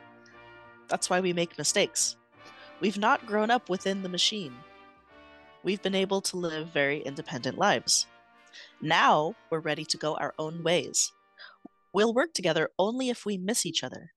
That's 0.87 1.09
why 1.09 1.21
we 1.21 1.31
make 1.31 1.57
mistakes. 1.57 2.17
We've 2.81 2.97
not 2.97 3.25
grown 3.25 3.49
up 3.49 3.69
within 3.69 4.03
the 4.03 4.09
machine. 4.09 4.53
We've 5.65 5.81
been 5.81 5.95
able 5.95 6.21
to 6.21 6.37
live 6.37 6.67
very 6.67 7.01
independent 7.01 7.57
lives. 7.57 8.05
Now 8.81 9.33
we're 9.49 9.61
ready 9.61 9.83
to 9.85 9.97
go 9.97 10.13
our 10.13 10.35
own 10.37 10.61
ways. 10.61 11.11
We'll 11.91 12.13
work 12.13 12.35
together 12.35 12.69
only 12.77 13.09
if 13.09 13.25
we 13.25 13.39
miss 13.39 13.65
each 13.65 13.83
other. 13.83 14.11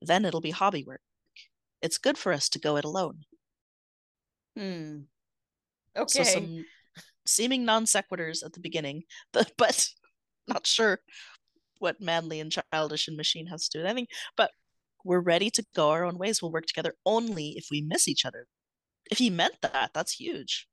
Then 0.00 0.24
it'll 0.24 0.40
be 0.40 0.50
hobby 0.50 0.82
work. 0.82 1.02
It's 1.82 1.98
good 1.98 2.16
for 2.16 2.32
us 2.32 2.48
to 2.48 2.58
go 2.58 2.78
it 2.78 2.86
alone. 2.86 3.26
Hmm. 4.56 5.00
Okay. 5.94 6.24
So 6.24 6.40
some 6.40 6.64
seeming 7.26 7.66
non 7.66 7.84
sequiturs 7.84 8.42
at 8.42 8.54
the 8.54 8.60
beginning, 8.60 9.02
but, 9.34 9.52
but 9.58 9.86
not 10.48 10.66
sure. 10.66 11.00
what 11.80 12.00
manly 12.00 12.40
and 12.40 12.50
childish 12.50 13.08
and 13.08 13.16
machine 13.18 13.48
has 13.48 13.68
to 13.68 13.78
do 13.78 13.82
with 13.82 13.90
anything. 13.90 14.08
But 14.38 14.52
we're 15.04 15.20
ready 15.20 15.50
to 15.50 15.66
go 15.74 15.90
our 15.90 16.04
own 16.04 16.16
ways. 16.16 16.40
We'll 16.40 16.50
work 16.50 16.64
together 16.64 16.94
only 17.04 17.58
if 17.58 17.66
we 17.70 17.82
miss 17.82 18.08
each 18.08 18.24
other. 18.24 18.46
If 19.10 19.18
he 19.18 19.28
meant 19.28 19.60
that, 19.60 19.90
that's 19.92 20.12
huge. 20.12 20.66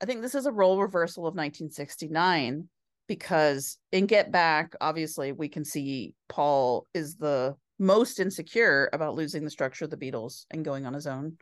I 0.00 0.06
think 0.06 0.22
this 0.22 0.34
is 0.34 0.46
a 0.46 0.52
role 0.52 0.80
reversal 0.80 1.24
of 1.26 1.34
1969 1.34 2.68
because 3.08 3.78
in 3.90 4.06
Get 4.06 4.30
Back, 4.30 4.74
obviously, 4.80 5.32
we 5.32 5.48
can 5.48 5.64
see 5.64 6.14
Paul 6.28 6.86
is 6.94 7.16
the 7.16 7.56
most 7.78 8.20
insecure 8.20 8.90
about 8.92 9.14
losing 9.14 9.44
the 9.44 9.50
structure 9.50 9.84
of 9.84 9.90
the 9.90 9.96
Beatles 9.96 10.44
and 10.50 10.64
going 10.64 10.86
on 10.86 10.94
his 10.94 11.06
own. 11.06 11.38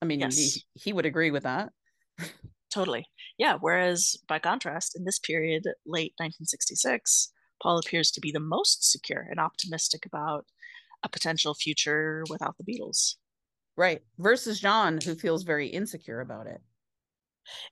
I 0.00 0.06
mean, 0.06 0.20
Yes. 0.20 0.36
he, 0.36 0.62
he 0.74 0.92
would 0.92 1.06
agree 1.06 1.30
with 1.30 1.44
that. 1.44 1.70
Totally. 2.70 3.06
Yeah. 3.38 3.56
Whereas 3.60 4.16
by 4.28 4.38
contrast, 4.38 4.96
in 4.96 5.04
this 5.04 5.18
period, 5.18 5.64
late 5.86 6.12
1966, 6.18 7.32
Paul 7.62 7.78
appears 7.78 8.10
to 8.12 8.20
be 8.20 8.32
the 8.32 8.40
most 8.40 8.90
secure 8.90 9.26
and 9.30 9.38
optimistic 9.38 10.06
about 10.06 10.46
a 11.02 11.08
potential 11.08 11.54
future 11.54 12.24
without 12.28 12.56
the 12.58 12.64
Beatles. 12.64 13.16
Right. 13.76 14.02
Versus 14.18 14.60
John, 14.60 14.98
who 15.04 15.14
feels 15.14 15.42
very 15.42 15.68
insecure 15.68 16.20
about 16.20 16.46
it. 16.46 16.60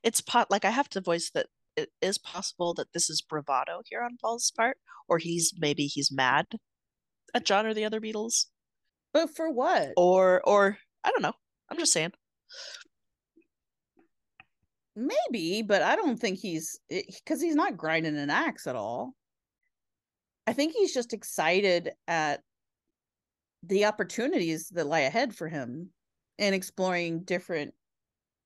It's 0.02 0.20
pot 0.20 0.50
like 0.50 0.64
I 0.64 0.70
have 0.70 0.88
to 0.90 1.00
voice 1.00 1.30
that 1.34 1.46
it 1.76 1.90
is 2.00 2.18
possible 2.18 2.74
that 2.74 2.92
this 2.92 3.08
is 3.08 3.22
bravado 3.22 3.80
here 3.86 4.02
on 4.02 4.18
Paul's 4.20 4.50
part, 4.50 4.76
or 5.08 5.18
he's 5.18 5.52
maybe 5.58 5.86
he's 5.86 6.12
mad 6.12 6.46
at 7.34 7.44
John 7.44 7.66
or 7.66 7.74
the 7.74 7.84
other 7.84 8.00
Beatles, 8.00 8.46
But 9.12 9.34
for 9.34 9.50
what? 9.50 9.92
or 9.96 10.42
or 10.44 10.78
I 11.04 11.10
don't 11.10 11.22
know. 11.22 11.34
I'm 11.70 11.78
just 11.78 11.92
saying. 11.92 12.12
Maybe, 14.94 15.62
but 15.62 15.80
I 15.82 15.96
don't 15.96 16.18
think 16.18 16.38
he's 16.38 16.78
because 16.90 17.40
he's 17.40 17.54
not 17.54 17.78
grinding 17.78 18.18
an 18.18 18.28
axe 18.28 18.66
at 18.66 18.76
all. 18.76 19.14
I 20.46 20.52
think 20.52 20.74
he's 20.74 20.92
just 20.92 21.14
excited 21.14 21.92
at 22.06 22.40
the 23.62 23.86
opportunities 23.86 24.68
that 24.70 24.86
lie 24.86 25.00
ahead 25.00 25.34
for 25.34 25.48
him 25.48 25.90
and 26.38 26.54
exploring 26.54 27.22
different 27.22 27.72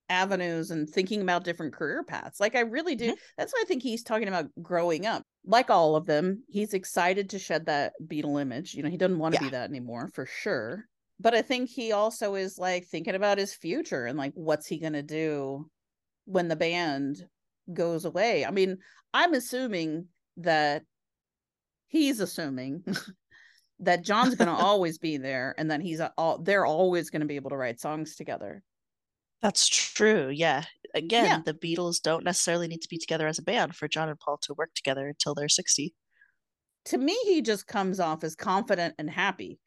avenues 0.09 0.71
and 0.71 0.89
thinking 0.89 1.21
about 1.23 1.45
different 1.45 1.73
career 1.73 2.05
paths. 2.05 2.41
Like 2.41 2.55
I 2.55 2.61
really 2.61 2.95
do. 2.95 3.07
Mm-hmm. 3.07 3.15
That's 3.37 3.53
why 3.53 3.63
I 3.63 3.67
think 3.67 3.83
he's 3.83 4.03
talking 4.03 4.29
about 4.29 4.47
growing 4.63 5.07
up. 5.07 5.23
Like 5.45 5.71
all 5.71 5.97
of 5.97 6.07
them, 6.07 6.43
he's 6.49 6.75
excited 6.75 7.31
to 7.31 7.39
shed 7.39 7.67
that 7.67 7.93
Beatle 8.05 8.41
image. 8.41 8.75
You 8.75 8.83
know, 8.83 8.91
he 8.91 8.97
doesn't 8.97 9.19
want 9.19 9.35
to 9.35 9.41
be 9.41 9.51
that 9.51 9.69
anymore 9.69 10.11
for 10.15 10.27
sure. 10.27 10.85
But 11.19 11.35
I 11.35 11.43
think 11.43 11.71
he 11.71 11.93
also 11.93 12.35
is 12.35 12.59
like 12.59 12.87
thinking 12.87 13.15
about 13.15 13.39
his 13.39 13.55
future 13.55 14.07
and 14.07 14.19
like 14.19 14.33
what's 14.35 14.67
he 14.67 14.79
going 14.79 14.93
to 14.93 15.03
do 15.03 15.69
when 16.27 16.49
the 16.49 16.57
band 16.57 17.25
goes 17.73 18.05
away. 18.05 18.45
I 18.45 18.51
mean, 18.51 18.79
I'm 19.15 19.33
assuming 19.35 20.09
that 20.39 20.83
he's 21.89 22.21
assuming 22.21 22.85
that 23.81 24.05
John's 24.05 24.35
going 24.35 24.49
to 24.55 24.55
always 24.55 24.99
be 24.99 25.17
there 25.17 25.55
and 25.57 25.71
that 25.71 25.81
he's 25.81 26.01
all 26.19 26.39
they're 26.39 26.67
always 26.67 27.11
going 27.11 27.21
to 27.21 27.27
be 27.27 27.37
able 27.37 27.51
to 27.51 27.57
write 27.57 27.81
songs 27.81 28.17
together. 28.17 28.63
That's 29.41 29.67
true. 29.69 30.29
Yeah. 30.29 30.65
Again, 30.95 31.25
Yeah. 31.27 31.43
the 31.45 31.55
Beatles 31.55 32.01
don't 32.03 32.25
necessarily 32.25 32.69
need 32.69 32.83
to 32.83 32.89
be 32.89 32.99
together 32.99 33.27
as 33.27 33.39
a 33.39 33.43
band 33.43 33.77
for 33.77 33.89
John 33.89 34.09
and 34.09 34.19
Paul 34.19 34.39
to 34.43 34.55
work 34.55 34.75
together 34.75 35.09
until 35.09 35.35
they're 35.35 35.49
60. 35.49 35.95
To 36.87 36.99
me, 36.99 37.15
he 37.25 37.43
just 37.43 37.67
comes 37.67 38.01
off 38.01 38.23
as 38.25 38.37
confident 38.37 38.95
and 38.99 39.11
happy. 39.11 39.61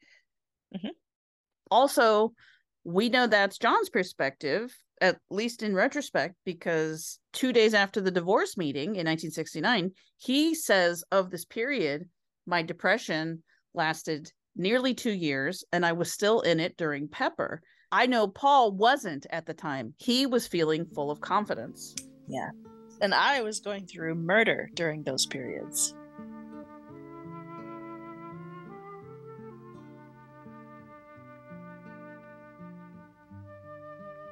Mhm. 0.74 0.90
Also, 1.70 2.34
we 2.84 3.08
know 3.08 3.26
that's 3.26 3.58
John's 3.58 3.90
perspective, 3.90 4.76
at 5.00 5.20
least 5.30 5.62
in 5.62 5.74
retrospect, 5.74 6.36
because 6.44 7.20
two 7.32 7.52
days 7.52 7.74
after 7.74 8.00
the 8.00 8.10
divorce 8.10 8.56
meeting 8.56 8.96
in 8.96 9.04
1969, 9.06 9.92
he 10.16 10.54
says 10.54 11.04
of 11.12 11.30
this 11.30 11.44
period, 11.44 12.10
my 12.46 12.62
depression 12.62 13.42
lasted 13.74 14.32
nearly 14.56 14.94
two 14.94 15.12
years 15.12 15.64
and 15.72 15.86
I 15.86 15.92
was 15.92 16.12
still 16.12 16.40
in 16.40 16.60
it 16.60 16.76
during 16.76 17.08
Pepper. 17.08 17.62
I 17.92 18.06
know 18.06 18.28
Paul 18.28 18.72
wasn't 18.72 19.26
at 19.30 19.46
the 19.46 19.54
time. 19.54 19.94
He 19.98 20.24
was 20.24 20.46
feeling 20.46 20.86
full 20.86 21.10
of 21.10 21.20
confidence. 21.20 21.96
Yeah. 22.28 22.50
And 23.00 23.12
I 23.12 23.40
was 23.40 23.58
going 23.58 23.86
through 23.86 24.14
murder 24.14 24.70
during 24.74 25.02
those 25.02 25.26
periods. 25.26 25.94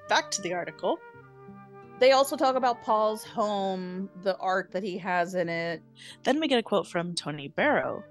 Back 0.08 0.30
to 0.32 0.42
the 0.42 0.54
article. 0.54 0.98
They 1.98 2.12
also 2.12 2.36
talk 2.36 2.54
about 2.54 2.84
Paul's 2.84 3.24
home, 3.24 4.08
the 4.22 4.36
art 4.36 4.70
that 4.70 4.84
he 4.84 4.96
has 4.98 5.34
in 5.34 5.48
it. 5.48 5.82
Then 6.22 6.38
we 6.38 6.46
get 6.46 6.60
a 6.60 6.62
quote 6.62 6.86
from 6.86 7.14
Tony 7.14 7.48
Barrow, 7.48 8.04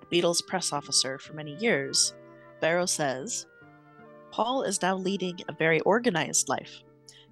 the 0.00 0.06
Beatles 0.06 0.44
press 0.46 0.72
officer 0.72 1.18
for 1.18 1.34
many 1.34 1.54
years. 1.56 2.14
Barrow 2.60 2.86
says, 2.86 3.46
Paul 4.36 4.64
is 4.64 4.82
now 4.82 4.94
leading 4.94 5.40
a 5.48 5.54
very 5.54 5.80
organized 5.80 6.50
life. 6.50 6.82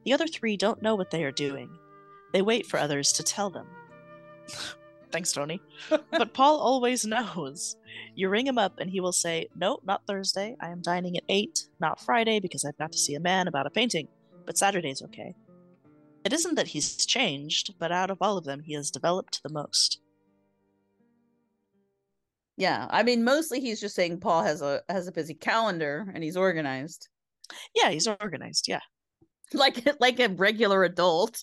The 0.07 0.15
other 0.15 0.27
three 0.27 0.57
don't 0.57 0.81
know 0.81 0.95
what 0.95 1.11
they 1.11 1.23
are 1.25 1.31
doing. 1.31 1.69
They 2.33 2.41
wait 2.41 2.65
for 2.65 2.81
others 2.81 3.13
to 3.13 3.23
tell 3.23 3.51
them. 3.51 3.67
Thanks, 5.13 5.31
Tony. 5.31 5.61
but 5.91 6.33
Paul 6.33 6.57
always 6.59 7.05
knows. 7.05 7.77
You 8.15 8.31
ring 8.31 8.47
him 8.47 8.57
up 8.57 8.79
and 8.79 8.89
he 8.89 9.01
will 9.01 9.13
say, 9.13 9.49
No, 9.55 9.81
not 9.85 10.07
Thursday. 10.07 10.57
I 10.61 10.71
am 10.71 10.81
dining 10.81 11.19
at 11.19 11.25
8, 11.29 11.69
not 11.79 12.01
Friday 12.01 12.41
because 12.41 12.65
I've 12.65 12.79
got 12.79 12.93
to 12.93 12.99
see 12.99 13.15
a 13.15 13.21
man 13.21 13.49
about 13.49 13.67
a 13.67 13.71
painting, 13.71 14.09
but 14.47 14.57
Saturday's 14.57 15.03
okay. 15.03 15.35
It 16.25 16.33
isn't 16.33 16.55
that 16.55 16.69
he's 16.69 17.05
changed, 17.05 17.75
but 17.79 17.93
out 17.93 18.11
of 18.11 18.17
all 18.23 18.39
of 18.39 18.45
them, 18.45 18.61
he 18.61 18.73
has 18.73 18.91
developed 18.91 19.43
the 19.43 19.53
most. 19.53 20.01
Yeah, 22.57 22.87
I 22.91 23.03
mean 23.03 23.25
mostly 23.25 23.61
he's 23.61 23.81
just 23.81 23.95
saying 23.97 24.21
Paul 24.21 24.43
has 24.45 24.63
a 24.63 24.83
has 24.89 25.09
a 25.09 25.13
busy 25.13 25.35
calendar 25.35 26.07
and 26.15 26.23
he's 26.23 26.37
organized. 26.37 27.09
Yeah, 27.75 27.91
he's 27.91 28.07
organized. 28.07 28.69
Yeah. 28.69 28.81
Like 29.53 29.87
like 30.01 30.21
a 30.21 30.29
regular 30.29 30.85
adult. 30.85 31.43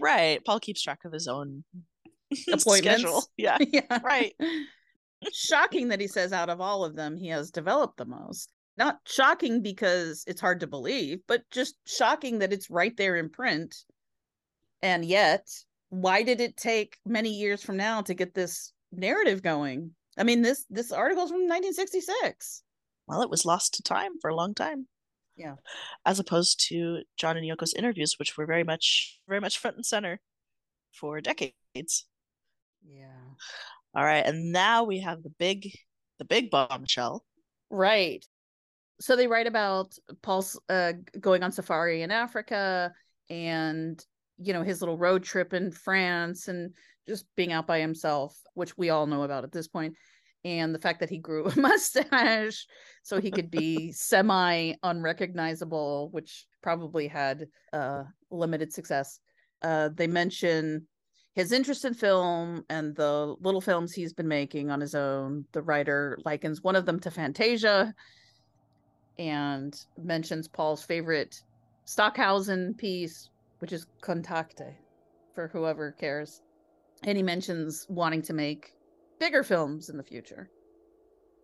Right. 0.00 0.44
Paul 0.44 0.58
keeps 0.60 0.82
track 0.82 1.04
of 1.04 1.12
his 1.12 1.28
own 1.28 1.64
Appointments. 2.52 2.64
schedule. 3.00 3.24
Yeah. 3.36 3.58
yeah. 3.60 4.00
Right. 4.02 4.34
Shocking 5.32 5.88
that 5.88 6.00
he 6.00 6.08
says 6.08 6.32
out 6.32 6.50
of 6.50 6.60
all 6.60 6.84
of 6.84 6.96
them 6.96 7.16
he 7.16 7.28
has 7.28 7.50
developed 7.50 7.96
the 7.96 8.04
most. 8.04 8.52
Not 8.76 8.98
shocking 9.06 9.62
because 9.62 10.24
it's 10.26 10.40
hard 10.40 10.60
to 10.60 10.66
believe, 10.66 11.20
but 11.26 11.42
just 11.50 11.76
shocking 11.86 12.40
that 12.40 12.52
it's 12.52 12.68
right 12.68 12.94
there 12.96 13.16
in 13.16 13.30
print. 13.30 13.74
And 14.82 15.02
yet, 15.02 15.48
why 15.88 16.22
did 16.22 16.42
it 16.42 16.58
take 16.58 16.98
many 17.06 17.30
years 17.30 17.62
from 17.62 17.78
now 17.78 18.02
to 18.02 18.12
get 18.12 18.34
this 18.34 18.72
narrative 18.92 19.42
going? 19.42 19.92
I 20.16 20.24
mean, 20.24 20.42
this 20.42 20.64
this 20.70 20.92
article's 20.92 21.30
from 21.30 21.48
1966. 21.48 22.62
Well, 23.06 23.22
it 23.22 23.30
was 23.30 23.44
lost 23.44 23.74
to 23.74 23.82
time 23.82 24.12
for 24.20 24.30
a 24.30 24.34
long 24.34 24.54
time. 24.54 24.86
Yeah. 25.36 25.56
As 26.04 26.18
opposed 26.18 26.66
to 26.68 27.02
John 27.16 27.36
and 27.36 27.46
Yoko's 27.46 27.74
interviews, 27.74 28.16
which 28.18 28.36
were 28.36 28.46
very 28.46 28.64
much 28.64 29.18
very 29.28 29.40
much 29.40 29.58
front 29.58 29.76
and 29.76 29.86
center 29.86 30.20
for 30.92 31.20
decades. 31.20 32.06
Yeah. 32.88 33.06
All 33.94 34.04
right. 34.04 34.24
And 34.24 34.52
now 34.52 34.84
we 34.84 35.00
have 35.00 35.22
the 35.22 35.32
big 35.38 35.70
the 36.18 36.24
big 36.24 36.50
bombshell. 36.50 37.24
Right. 37.70 38.24
So 39.00 39.16
they 39.16 39.26
write 39.26 39.46
about 39.46 39.94
Paul's 40.22 40.58
uh, 40.68 40.94
going 41.20 41.42
on 41.42 41.52
safari 41.52 42.02
in 42.02 42.10
Africa 42.10 42.92
and, 43.28 44.02
you 44.38 44.52
know, 44.52 44.62
his 44.62 44.80
little 44.80 44.96
road 44.96 45.22
trip 45.22 45.52
in 45.52 45.70
France 45.70 46.48
and 46.48 46.72
just 47.08 47.26
being 47.36 47.52
out 47.52 47.66
by 47.66 47.80
himself, 47.80 48.36
which 48.54 48.76
we 48.76 48.90
all 48.90 49.06
know 49.06 49.22
about 49.22 49.44
at 49.44 49.52
this 49.52 49.68
point, 49.68 49.94
And 50.44 50.74
the 50.74 50.78
fact 50.78 51.00
that 51.00 51.10
he 51.10 51.18
grew 51.18 51.44
a 51.46 51.58
mustache 51.58 52.66
so 53.02 53.20
he 53.20 53.30
could 53.30 53.50
be 53.50 53.92
semi 54.10 54.74
unrecognizable, 54.82 56.10
which 56.12 56.46
probably 56.62 57.08
had 57.08 57.46
uh, 57.72 58.04
limited 58.30 58.72
success. 58.72 59.20
Uh, 59.62 59.90
they 59.94 60.06
mention 60.06 60.86
his 61.34 61.52
interest 61.52 61.84
in 61.84 61.92
film 61.92 62.64
and 62.70 62.96
the 62.96 63.34
little 63.40 63.60
films 63.60 63.92
he's 63.92 64.14
been 64.14 64.28
making 64.28 64.70
on 64.70 64.80
his 64.80 64.94
own. 64.94 65.44
The 65.52 65.62
writer 65.62 66.18
likens 66.24 66.62
one 66.62 66.76
of 66.76 66.86
them 66.86 66.98
to 67.00 67.10
Fantasia 67.10 67.94
and 69.18 69.78
mentions 69.98 70.48
Paul's 70.48 70.82
favorite 70.82 71.42
Stockhausen 71.84 72.74
piece, 72.74 73.30
which 73.58 73.72
is 73.72 73.86
Kontakte, 74.02 74.74
for 75.34 75.48
whoever 75.48 75.92
cares. 75.92 76.42
And 77.06 77.16
he 77.16 77.22
mentions 77.22 77.86
wanting 77.88 78.22
to 78.22 78.32
make 78.32 78.72
bigger 79.18 79.42
films 79.42 79.88
in 79.88 79.96
the 79.96 80.02
future. 80.02 80.50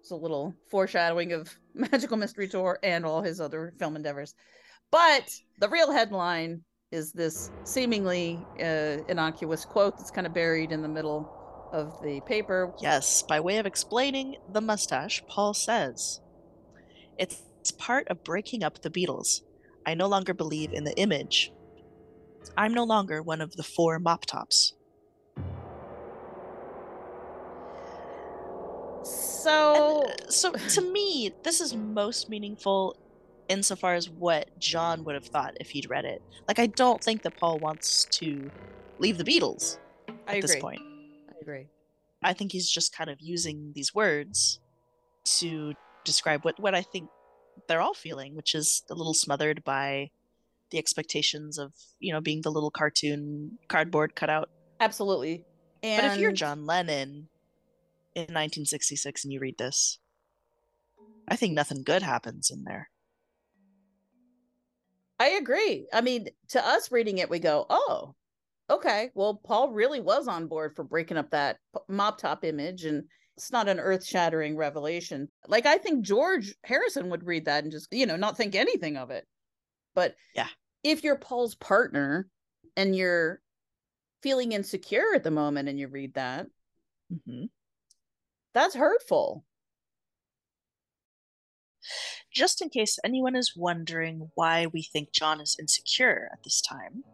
It's 0.01 0.11
a 0.11 0.17
little 0.17 0.55
foreshadowing 0.69 1.33
of 1.33 1.57
Magical 1.75 2.17
Mystery 2.17 2.49
Tour 2.49 2.79
and 2.83 3.07
all 3.07 3.23
his 3.23 3.41
other 3.41 3.73
film 3.79 3.97
endeavors. 3.97 4.35
But 4.91 5.33
the 5.59 5.69
real 5.69 5.91
headline 5.91 6.63
is 6.91 7.13
this 7.13 7.51
seemingly 7.65 8.45
uh, 8.61 8.99
innocuous 9.09 9.65
quote 9.65 9.97
that's 9.97 10.11
kind 10.11 10.27
of 10.27 10.35
buried 10.35 10.73
in 10.73 10.83
the 10.83 10.89
middle 10.89 11.69
of 11.73 11.97
the 12.03 12.21
paper. 12.27 12.75
Yes, 12.81 13.23
by 13.23 13.41
way 13.41 13.59
of 13.59 13.65
explaining 13.65 14.37
the 14.53 14.61
mustache, 14.61 15.23
Paul 15.29 15.55
says, 15.55 16.21
It's 17.17 17.41
part 17.79 18.09
of 18.09 18.25
breaking 18.25 18.63
up 18.63 18.83
the 18.83 18.91
Beatles. 18.91 19.41
I 19.87 19.95
no 19.95 20.07
longer 20.07 20.35
believe 20.35 20.73
in 20.73 20.85
the 20.85 20.97
image. 20.99 21.51
I'm 22.57 22.75
no 22.75 22.85
longer 22.85 23.23
one 23.23 23.41
of 23.41 23.57
the 23.57 23.63
four 23.63 23.99
mop 23.99 24.27
tops. 24.27 24.75
So, 29.43 30.05
uh, 30.05 30.31
so 30.31 30.53
to 30.53 30.81
me, 30.81 31.33
this 31.43 31.61
is 31.61 31.75
most 31.75 32.31
meaningful 32.31 32.97
insofar 33.49 33.95
as 33.95 34.09
what 34.09 34.57
John 34.61 35.03
would 35.03 35.17
have 35.17 35.27
thought 35.27 35.57
if 35.59 35.71
he'd 35.71 35.91
read 35.91 36.05
it. 36.05 36.23
Like, 36.47 36.61
I 36.61 36.67
don't 36.69 37.03
think 37.03 37.23
that 37.23 37.37
Paul 37.37 37.59
wants 37.59 38.05
to 38.13 38.51
leave 38.99 39.19
the 39.19 39.25
Beatles 39.25 39.79
at 40.09 40.37
I 40.37 40.41
this 40.41 40.55
point. 40.57 40.81
I 41.29 41.35
agree. 41.41 41.67
I 42.23 42.35
think 42.35 42.53
he's 42.53 42.71
just 42.71 42.97
kind 42.97 43.11
of 43.11 43.21
using 43.21 43.73
these 43.75 43.93
words 43.93 44.61
to 45.39 45.75
describe 46.05 46.45
what, 46.45 46.61
what 46.61 46.77
I 46.77 46.83
think 46.83 47.11
they're 47.67 47.81
all 47.81 47.95
feeling, 47.95 48.37
which 48.37 48.55
is 48.55 48.85
a 48.91 48.95
little 48.95 49.15
smothered 49.15 49.65
by 49.65 50.11
the 50.71 50.79
expectations 50.79 51.59
of, 51.59 51.73
you 51.99 52.13
know, 52.13 52.21
being 52.21 52.43
the 52.43 52.53
little 52.53 52.71
cartoon 52.71 53.59
cardboard 53.67 54.15
cutout. 54.15 54.51
Absolutely. 54.79 55.45
And 55.83 56.01
But 56.01 56.13
if 56.13 56.19
you're 56.19 56.31
John 56.31 56.65
Lennon 56.65 57.29
in 58.15 58.33
1966 58.33 59.25
and 59.25 59.33
you 59.33 59.41
read 59.41 59.59
this, 59.59 59.99
I 61.27 61.35
think 61.35 61.55
nothing 61.55 61.83
good 61.83 62.03
happens 62.03 62.49
in 62.49 62.63
there. 62.63 62.93
I 65.19 65.29
agree. 65.31 65.89
I 65.93 66.01
mean, 66.01 66.29
to 66.49 66.67
us 66.67 66.91
reading 66.91 67.19
it, 67.19 67.31
we 67.31 67.39
go, 67.39 67.67
oh, 67.71 68.15
okay. 68.71 69.11
Well, 69.15 69.37
Paul 69.45 69.73
really 69.73 70.01
was 70.01 70.29
on 70.29 70.49
board 70.49 70.77
for 70.77 70.85
breaking 70.85 71.19
up 71.19 71.31
that 71.31 71.61
mop 71.89 72.19
top 72.19 72.45
image, 72.45 72.85
and 72.85 73.05
it's 73.37 73.53
not 73.53 73.69
an 73.69 73.81
earth 73.81 74.07
shattering 74.07 74.57
revelation. 74.57 75.31
Like, 75.49 75.67
I 75.67 75.79
think 75.79 76.05
George 76.05 76.55
Harrison 76.65 77.11
would 77.11 77.27
read 77.27 77.47
that 77.47 77.65
and 77.65 77.73
just, 77.73 77.93
you 77.93 78.07
know, 78.07 78.17
not 78.17 78.37
think 78.37 78.55
anything 78.55 78.97
of 78.97 79.11
it. 79.11 79.27
But 79.95 80.17
Yeah. 80.35 80.49
if 80.85 81.05
you're 81.05 81.19
Paul's 81.19 81.57
partner 81.57 82.29
and 82.77 82.97
you're 82.97 83.43
feeling 84.23 84.53
insecure 84.53 85.15
at 85.15 85.25
the 85.25 85.31
moment 85.33 85.69
and 85.69 85.79
you 85.81 85.89
read 85.89 86.15
that, 86.15 86.49
hmm 87.11 87.45
that's 88.55 88.75
hurtful. 88.75 89.45
Just 92.33 92.63
in 92.63 92.71
case 92.71 92.99
anyone 93.05 93.37
is 93.37 93.55
wondering 93.57 94.31
why 94.35 94.67
we 94.67 94.83
think 94.83 95.13
John 95.13 95.41
is 95.41 95.57
insecure 95.59 96.29
at 96.33 96.43
this 96.45 96.63
time, 96.63 97.05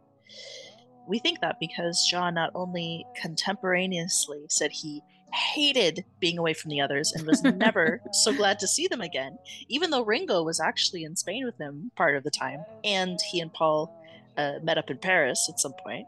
we 1.08 1.18
think 1.18 1.40
that 1.40 1.56
because 1.58 2.06
John 2.08 2.34
not 2.34 2.50
only 2.54 3.04
contemporaneously 3.20 4.44
said 4.48 4.70
he 4.70 5.02
hated 5.32 6.04
being 6.20 6.38
away 6.38 6.54
from 6.54 6.70
the 6.70 6.80
others 6.80 7.12
and 7.12 7.26
was 7.26 7.42
never 7.56 8.00
so 8.12 8.32
glad 8.32 8.58
to 8.60 8.68
see 8.68 8.86
them 8.86 9.00
again, 9.00 9.38
even 9.68 9.90
though 9.90 10.04
Ringo 10.04 10.42
was 10.42 10.60
actually 10.60 11.04
in 11.04 11.16
Spain 11.16 11.44
with 11.44 11.58
him 11.58 11.90
part 11.96 12.16
of 12.16 12.24
the 12.24 12.30
time, 12.30 12.64
and 12.84 13.18
he 13.30 13.40
and 13.40 13.52
Paul 13.52 13.94
uh, 14.36 14.54
met 14.62 14.78
up 14.78 14.90
in 14.90 14.98
Paris 14.98 15.48
at 15.50 15.58
some 15.58 15.74
point. 15.84 16.06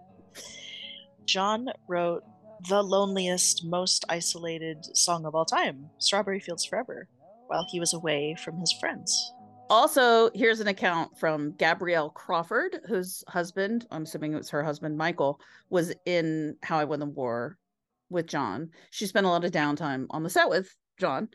John 1.26 1.68
wrote 1.88 2.24
the 2.68 2.82
loneliest, 2.82 3.64
most 3.64 4.04
isolated 4.08 4.84
song 4.96 5.24
of 5.24 5.34
all 5.34 5.44
time, 5.44 5.88
Strawberry 5.98 6.40
Fields 6.40 6.64
Forever, 6.64 7.08
while 7.46 7.66
he 7.70 7.80
was 7.80 7.94
away 7.94 8.36
from 8.42 8.58
his 8.58 8.72
friends. 8.72 9.32
Also, 9.70 10.30
here's 10.34 10.60
an 10.60 10.66
account 10.66 11.16
from 11.18 11.52
Gabrielle 11.52 12.10
Crawford, 12.10 12.80
whose 12.88 13.22
husband, 13.28 13.86
I'm 13.90 14.02
assuming 14.02 14.32
it 14.32 14.38
was 14.38 14.50
her 14.50 14.64
husband, 14.64 14.98
Michael, 14.98 15.40
was 15.68 15.94
in 16.06 16.56
How 16.62 16.78
I 16.78 16.84
Won 16.84 16.98
the 16.98 17.06
War 17.06 17.56
with 18.10 18.26
John. 18.26 18.70
She 18.90 19.06
spent 19.06 19.26
a 19.26 19.28
lot 19.28 19.44
of 19.44 19.52
downtime 19.52 20.06
on 20.10 20.24
the 20.24 20.30
set 20.30 20.48
with 20.48 20.74
John. 20.98 21.28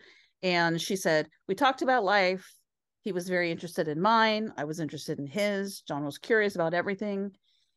And 0.43 0.82
she 0.82 0.97
said, 0.97 1.30
We 1.47 1.55
talked 1.55 1.82
about 1.82 2.03
life. 2.03 2.53
He 3.01 3.13
was 3.13 3.30
very 3.30 3.51
interested 3.51 3.88
in 3.88 4.01
mine. 4.01 4.51
I 4.57 4.65
was 4.65 4.80
interested 4.80 5.17
in 5.17 5.28
his. 5.28 5.82
John 5.82 6.03
was 6.03 6.17
curious 6.17 6.55
about 6.55 6.73
everything. 6.73 7.32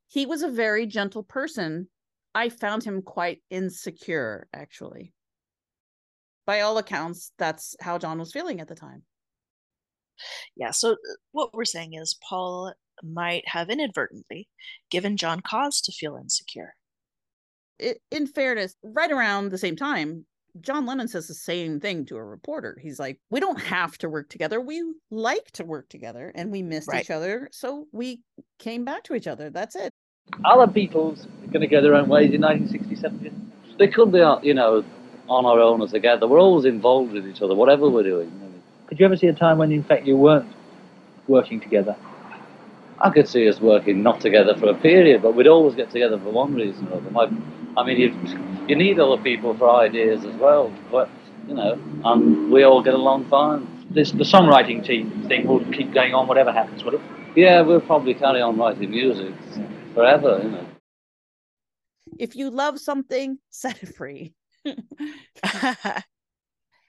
He 0.08 0.26
was 0.26 0.42
a 0.42 0.50
very 0.50 0.86
gentle 0.86 1.22
person. 1.22 1.88
I 2.34 2.48
found 2.48 2.84
him 2.84 3.02
quite 3.02 3.42
insecure, 3.50 4.48
actually. 4.54 5.12
By 6.46 6.62
all 6.62 6.78
accounts, 6.78 7.30
that's 7.38 7.76
how 7.80 7.96
John 7.96 8.18
was 8.18 8.32
feeling 8.32 8.60
at 8.60 8.66
the 8.66 8.74
time. 8.74 9.06
Yeah, 10.56 10.70
so 10.72 10.92
uh, 10.92 10.96
what 11.32 11.54
we're 11.54 11.64
saying 11.64 11.94
is 11.94 12.18
Paul 12.28 12.74
might 13.02 13.46
have 13.48 13.70
inadvertently 13.70 14.48
given 14.90 15.16
John 15.16 15.40
cause 15.40 15.80
to 15.82 15.92
feel 15.92 16.16
insecure. 16.16 16.74
it, 17.78 18.02
in 18.10 18.26
fairness, 18.26 18.74
right 18.82 19.10
around 19.10 19.50
the 19.50 19.58
same 19.58 19.76
time, 19.76 20.26
John 20.60 20.86
Lennon 20.86 21.08
says 21.08 21.28
the 21.28 21.34
same 21.34 21.78
thing 21.80 22.04
to 22.06 22.16
a 22.16 22.24
reporter. 22.24 22.78
He's 22.82 22.98
like, 22.98 23.20
"We 23.30 23.38
don't 23.40 23.60
have 23.60 23.96
to 23.98 24.08
work 24.08 24.28
together. 24.28 24.60
We 24.60 24.82
like 25.10 25.50
to 25.52 25.64
work 25.64 25.88
together, 25.88 26.32
and 26.34 26.50
we 26.50 26.62
missed 26.62 26.92
Right. 26.92 27.04
each 27.04 27.10
other, 27.10 27.48
so 27.52 27.86
we 27.92 28.22
came 28.58 28.84
back 28.84 29.04
to 29.04 29.14
each 29.14 29.26
other. 29.28 29.50
That's 29.50 29.76
it." 29.76 29.92
The 30.32 30.66
Beatles 30.66 31.26
going 31.50 31.60
to 31.62 31.66
go 31.66 31.80
their 31.80 31.94
own 31.94 32.08
ways 32.08 32.32
in 32.32 32.42
1967? 32.42 33.52
They 33.78 33.88
couldn't 33.88 34.12
be, 34.12 34.46
you 34.46 34.54
know, 34.54 34.84
on 35.28 35.46
our 35.46 35.60
own 35.60 35.80
or 35.80 35.88
together. 35.88 36.26
We're 36.26 36.40
always 36.40 36.64
involved 36.64 37.12
with 37.12 37.26
each 37.26 37.42
other, 37.42 37.54
whatever 37.54 37.88
we're 37.88 38.02
doing. 38.02 38.32
Could 38.86 38.98
you 38.98 39.06
ever 39.06 39.16
see 39.16 39.26
a 39.26 39.32
time 39.32 39.58
when, 39.58 39.72
in 39.72 39.84
fact, 39.84 40.06
you 40.06 40.16
weren't 40.16 40.50
working 41.26 41.60
together? 41.60 41.96
I 43.00 43.10
could 43.10 43.28
see 43.28 43.48
us 43.48 43.60
working 43.60 44.02
not 44.02 44.20
together 44.20 44.56
for 44.56 44.68
a 44.70 44.74
period, 44.74 45.22
but 45.22 45.34
we'd 45.34 45.46
always 45.46 45.74
get 45.74 45.90
together 45.90 46.18
for 46.18 46.30
one 46.30 46.54
reason 46.54 46.88
or 46.88 46.96
other. 46.96 47.10
My, 47.10 47.30
I 47.76 47.84
mean, 47.84 47.98
you, 47.98 48.66
you 48.66 48.74
need 48.74 48.98
other 48.98 49.22
people 49.22 49.56
for 49.56 49.70
ideas 49.70 50.24
as 50.24 50.34
well, 50.36 50.72
but, 50.90 51.08
you 51.46 51.54
know, 51.54 51.78
and 52.04 52.50
we 52.50 52.64
all 52.64 52.82
get 52.82 52.94
along 52.94 53.28
fine. 53.28 53.68
This, 53.90 54.10
the 54.10 54.24
songwriting 54.24 54.84
team 54.84 55.26
thing 55.28 55.46
will 55.46 55.64
keep 55.72 55.92
going 55.92 56.12
on 56.12 56.26
whatever 56.26 56.52
happens, 56.52 56.82
will 56.82 56.94
it? 56.94 57.00
Yeah, 57.36 57.60
we'll 57.60 57.80
probably 57.80 58.14
carry 58.14 58.40
on 58.40 58.58
writing 58.58 58.90
music 58.90 59.32
forever, 59.98 60.40
you 60.42 60.50
know. 60.50 60.66
If 62.18 62.36
you 62.36 62.50
love 62.50 62.78
something, 62.80 63.38
set 63.50 63.82
it 63.82 63.94
free. 63.94 64.34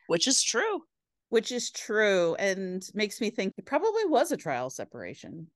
Which 0.07 0.27
is 0.27 0.41
true. 0.43 0.81
Which 1.29 1.51
is 1.51 1.69
true, 1.69 2.35
and 2.39 2.81
makes 2.95 3.21
me 3.21 3.29
think 3.29 3.53
it 3.57 3.65
probably 3.65 4.05
was 4.05 4.31
a 4.31 4.37
trial 4.37 4.71
separation. 4.71 5.47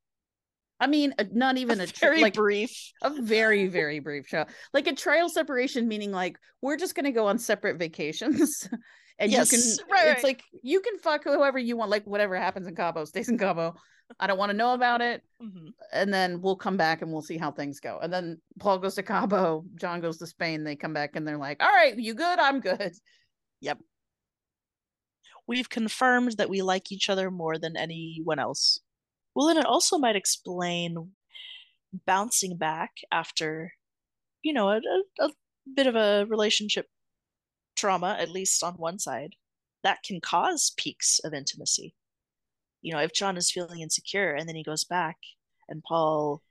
I 0.79 0.85
mean, 0.87 1.15
a- 1.17 1.25
not 1.31 1.57
even 1.57 1.79
a, 1.81 1.87
tri- 1.87 2.07
very 2.09 2.21
like 2.21 2.33
brief, 2.35 2.91
a 3.01 3.09
very 3.09 3.67
very 3.67 3.99
brief 3.99 4.27
show, 4.27 4.45
like 4.73 4.85
a 4.85 4.93
trial 4.93 5.29
separation, 5.29 5.87
meaning 5.87 6.11
like 6.11 6.37
we're 6.61 6.77
just 6.77 6.93
going 6.93 7.05
to 7.05 7.11
go 7.11 7.25
on 7.25 7.39
separate 7.39 7.79
vacations, 7.79 8.69
and 9.19 9.31
Yes, 9.31 9.51
you 9.51 9.57
can. 9.57 9.91
right, 9.91 10.07
it's 10.09 10.23
right. 10.23 10.23
like 10.23 10.43
you 10.61 10.81
can 10.81 10.99
fuck 10.99 11.23
whoever 11.23 11.57
you 11.57 11.75
want, 11.77 11.89
like 11.89 12.05
whatever 12.05 12.35
happens 12.37 12.67
in 12.67 12.75
Cabo 12.75 13.05
stays 13.05 13.29
in 13.29 13.39
Cabo. 13.39 13.73
I 14.19 14.27
don't 14.27 14.37
want 14.37 14.51
to 14.51 14.57
know 14.57 14.73
about 14.73 15.01
it, 15.01 15.23
Mhm. 15.41 15.73
and 15.91 16.13
then 16.13 16.41
we'll 16.41 16.55
come 16.55 16.77
back 16.77 17.01
and 17.01 17.11
we'll 17.11 17.21
see 17.21 17.37
how 17.37 17.51
things 17.51 17.79
go. 17.79 17.99
And 18.01 18.11
then 18.11 18.41
Paul 18.59 18.79
goes 18.79 18.95
to 18.95 19.03
Cabo, 19.03 19.65
John 19.75 20.01
goes 20.01 20.17
to 20.19 20.27
Spain. 20.27 20.63
They 20.63 20.75
come 20.75 20.93
back 20.93 21.15
and 21.15 21.27
they're 21.27 21.37
like, 21.37 21.61
"All 21.61 21.69
right, 21.71 21.97
you 21.97 22.13
good? 22.13 22.39
I'm 22.39 22.59
good." 22.59 22.93
Yep. 23.61 23.79
We've 25.47 25.69
confirmed 25.69 26.33
that 26.37 26.49
we 26.49 26.61
like 26.61 26.91
each 26.91 27.09
other 27.09 27.29
more 27.31 27.57
than 27.57 27.75
anyone 27.77 28.39
else. 28.39 28.79
Well, 29.35 29.49
and 29.49 29.59
it 29.59 29.65
also 29.65 29.97
might 29.97 30.15
explain 30.15 31.13
bouncing 32.05 32.57
back 32.57 32.91
after, 33.11 33.73
you 34.41 34.53
know, 34.53 34.69
a, 34.69 34.77
a, 34.77 35.25
a 35.25 35.29
bit 35.73 35.87
of 35.87 35.95
a 35.95 36.25
relationship 36.27 36.87
trauma, 37.75 38.15
at 38.19 38.29
least 38.29 38.63
on 38.63 38.75
one 38.75 38.99
side, 38.99 39.35
that 39.83 40.03
can 40.03 40.21
cause 40.21 40.71
peaks 40.77 41.19
of 41.19 41.33
intimacy. 41.33 41.95
You 42.83 42.93
know, 42.93 42.99
if 43.01 43.13
John 43.13 43.37
is 43.37 43.51
feeling 43.51 43.81
insecure 43.81 44.33
and 44.35 44.47
then 44.47 44.55
he 44.55 44.63
goes 44.63 44.83
back 44.85 45.17
and 45.69 45.83
Paul 45.83 46.43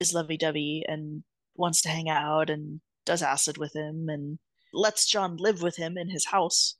is 0.00 0.14
lovey 0.14 0.36
dovey 0.38 0.84
and 0.88 1.24
wants 1.56 1.82
to 1.82 1.90
hang 1.90 2.08
out 2.10 2.50
and 2.50 2.80
does 3.04 3.22
acid 3.22 3.58
with 3.58 3.74
him 3.76 4.08
and 4.08 4.40
lets 4.72 5.06
John 5.06 5.36
live 5.38 5.62
with 5.62 5.76
him 5.76 5.98
in 5.98 6.10
his 6.10 6.26
house, 6.26 6.76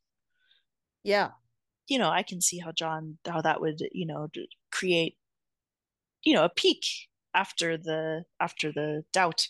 Yeah, 1.04 1.32
you 1.88 1.98
know, 1.98 2.10
I 2.10 2.22
can 2.22 2.40
see 2.40 2.58
how 2.58 2.72
John, 2.72 3.18
how 3.26 3.40
that 3.42 3.60
would, 3.60 3.80
you 3.92 4.06
know, 4.06 4.28
create, 4.70 5.18
you 6.24 6.34
know, 6.34 6.44
a 6.44 6.48
peak 6.50 6.84
after 7.34 7.76
the 7.78 8.24
after 8.40 8.72
the 8.72 9.04
doubt. 9.12 9.48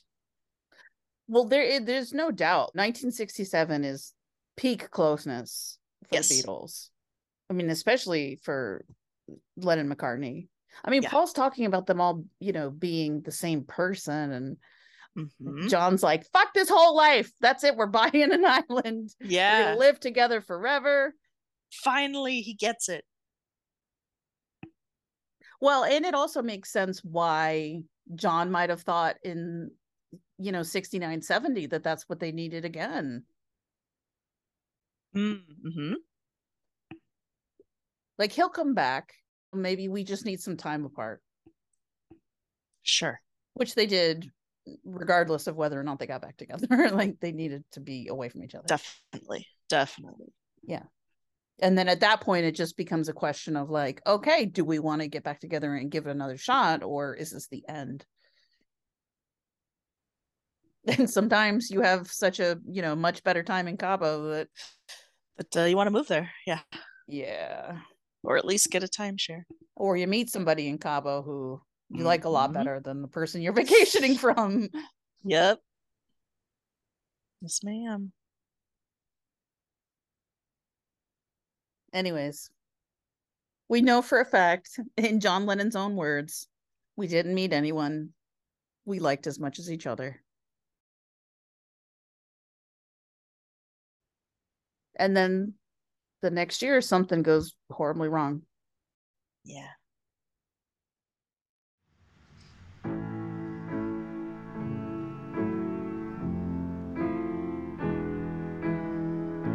Well, 1.28 1.44
there 1.44 1.80
there's 1.80 2.12
no 2.12 2.30
doubt. 2.30 2.74
1967 2.74 3.84
is 3.84 4.14
peak 4.56 4.90
closeness 4.90 5.78
for 6.08 6.16
Yes. 6.16 6.28
Beatles. 6.28 6.90
I 7.50 7.54
mean, 7.54 7.70
especially 7.70 8.36
for 8.42 8.84
Lennon 9.56 9.88
McCartney. 9.88 10.48
I 10.84 10.90
mean, 10.90 11.02
Yeah. 11.02 11.10
Paul's 11.10 11.32
talking 11.32 11.64
about 11.66 11.86
them 11.86 12.00
all, 12.00 12.24
you 12.38 12.52
know, 12.52 12.70
being 12.70 13.22
the 13.22 13.32
same 13.32 13.64
person, 13.64 14.32
and 14.32 14.56
Mhm. 15.16 15.70
John's 15.70 16.02
like, 16.02 16.26
"Fuck 16.30 16.52
this 16.52 16.68
whole 16.68 16.94
life. 16.94 17.32
That's 17.40 17.64
it. 17.64 17.74
We're 17.76 17.86
buying 18.12 18.32
an 18.32 18.44
island. 18.44 19.14
Yeah. 19.20 19.62
gonna 19.68 19.78
live 19.78 19.98
together 20.00 20.40
forever." 20.42 21.14
Finally, 21.72 22.42
he 22.42 22.52
gets 22.54 22.88
it. 22.90 23.04
Well, 25.60 25.84
and 25.84 26.04
it 26.04 26.14
also 26.14 26.42
makes 26.42 26.70
sense 26.70 27.02
why 27.02 27.82
John 28.14 28.50
might 28.50 28.68
have 28.68 28.82
thought 28.82 29.16
in, 29.22 29.70
you 30.38 30.52
know, 30.52 30.62
69, 30.62 31.22
70 31.22 31.66
that 31.68 31.82
that's 31.82 32.08
what 32.08 32.20
they 32.20 32.30
needed 32.30 32.64
again. 32.66 33.24
Mm-hmm. 35.14 35.94
Like 38.18 38.32
he'll 38.32 38.48
come 38.48 38.74
back. 38.74 39.12
Maybe 39.52 39.88
we 39.88 40.04
just 40.04 40.24
need 40.26 40.40
some 40.40 40.56
time 40.56 40.84
apart, 40.84 41.22
Sure. 42.82 43.20
which 43.54 43.74
they 43.74 43.86
did 43.86 44.30
regardless 44.84 45.46
of 45.46 45.56
whether 45.56 45.78
or 45.78 45.84
not 45.84 45.98
they 45.98 46.06
got 46.06 46.22
back 46.22 46.36
together. 46.36 46.66
like 46.92 47.20
they 47.20 47.32
needed 47.32 47.64
to 47.72 47.80
be 47.80 48.08
away 48.08 48.28
from 48.28 48.42
each 48.42 48.54
other. 48.54 48.66
Definitely. 48.66 49.46
Definitely. 49.68 50.32
Yeah. 50.62 50.82
And 51.60 51.78
then 51.78 51.88
at 51.88 52.00
that 52.00 52.20
point, 52.20 52.44
it 52.44 52.54
just 52.54 52.76
becomes 52.76 53.08
a 53.08 53.14
question 53.14 53.56
of 53.56 53.70
like, 53.70 54.02
okay, 54.06 54.44
do 54.44 54.64
we 54.64 54.78
want 54.78 55.00
to 55.00 55.08
get 55.08 55.24
back 55.24 55.40
together 55.40 55.74
and 55.74 55.90
give 55.90 56.06
it 56.06 56.10
another 56.10 56.36
shot, 56.36 56.82
or 56.82 57.14
is 57.14 57.30
this 57.30 57.48
the 57.48 57.64
end? 57.68 58.04
And 60.98 61.10
sometimes 61.10 61.68
you 61.70 61.80
have 61.80 62.06
such 62.06 62.38
a 62.38 62.60
you 62.70 62.80
know 62.80 62.94
much 62.94 63.24
better 63.24 63.42
time 63.42 63.66
in 63.66 63.76
Cabo 63.76 64.30
that 64.30 64.48
But 65.36 65.56
uh, 65.56 65.64
you 65.64 65.76
want 65.76 65.88
to 65.88 65.92
move 65.92 66.06
there, 66.06 66.30
yeah, 66.46 66.60
yeah, 67.08 67.78
or 68.26 68.36
at 68.36 68.44
least 68.44 68.70
get 68.70 68.82
a 68.82 68.88
timeshare. 68.88 69.44
or 69.76 69.96
you 69.96 70.06
meet 70.06 70.30
somebody 70.30 70.68
in 70.68 70.78
Cabo 70.78 71.22
who 71.22 71.60
you 71.90 72.02
like 72.02 72.24
a 72.24 72.28
lot 72.30 72.50
Mhm. 72.50 72.54
better 72.54 72.80
than 72.80 73.02
the 73.02 73.08
person 73.08 73.40
you're 73.42 73.52
vacationing 73.64 74.16
from. 74.16 74.68
Yep. 75.24 75.60
Yes, 77.42 77.60
ma'am. 77.62 78.12
Anyways, 81.92 82.50
we 83.68 83.80
know 83.82 84.02
for 84.02 84.18
a 84.20 84.24
fact, 84.24 84.80
in 84.96 85.20
John 85.20 85.46
Lennon's 85.46 85.76
own 85.76 85.94
words, 85.94 86.48
we 86.96 87.06
didn't 87.06 87.34
meet 87.34 87.52
anyone 87.52 88.14
we 88.84 88.98
liked 88.98 89.26
as 89.26 89.38
much 89.38 89.58
as 89.58 89.70
each 89.70 89.86
other. 89.86 90.22
And 94.98 95.16
then 95.16 95.54
the 96.22 96.30
next 96.30 96.62
year, 96.62 96.80
something 96.80 97.22
goes 97.22 97.54
horribly 97.70 98.08
wrong. 98.08 98.42
Yeah. 99.44 99.68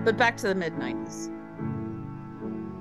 But 0.04 0.18
back 0.18 0.38
to 0.38 0.48
the 0.48 0.56
mid 0.56 0.74
90s. 0.74 1.30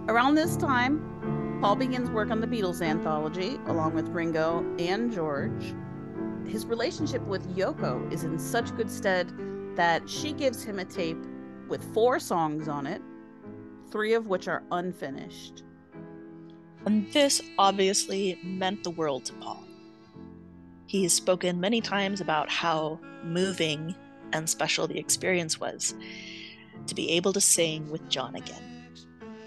Around 0.09 0.35
this 0.35 0.57
time, 0.57 1.59
Paul 1.61 1.77
begins 1.77 2.09
work 2.11 2.31
on 2.31 2.41
the 2.41 2.47
Beatles 2.47 2.81
anthology 2.81 3.59
along 3.67 3.95
with 3.95 4.09
Ringo 4.09 4.65
and 4.79 5.13
George. 5.13 5.75
His 6.47 6.65
relationship 6.65 7.23
with 7.27 7.47
Yoko 7.55 8.11
is 8.11 8.25
in 8.25 8.39
such 8.39 8.75
good 8.77 8.91
stead 8.91 9.31
that 9.77 10.09
she 10.09 10.33
gives 10.33 10.65
him 10.65 10.79
a 10.79 10.85
tape 10.85 11.23
with 11.69 11.85
four 11.95 12.19
songs 12.19 12.67
on 12.67 12.87
it, 12.87 13.03
three 13.91 14.15
of 14.15 14.27
which 14.27 14.49
are 14.49 14.63
unfinished. 14.71 15.63
And 16.87 17.11
this 17.13 17.43
obviously 17.59 18.39
meant 18.43 18.85
the 18.85 18.91
world 18.91 19.25
to 19.27 19.35
Paul. 19.35 19.65
He 20.87 21.03
has 21.03 21.13
spoken 21.13 21.61
many 21.61 21.81
times 21.81 22.21
about 22.21 22.49
how 22.51 22.99
moving 23.23 23.95
and 24.33 24.49
special 24.49 24.87
the 24.87 24.99
experience 24.99 25.61
was 25.61 25.95
to 26.87 26.95
be 26.95 27.11
able 27.11 27.33
to 27.33 27.41
sing 27.41 27.91
with 27.91 28.09
John 28.09 28.35
again. 28.35 28.71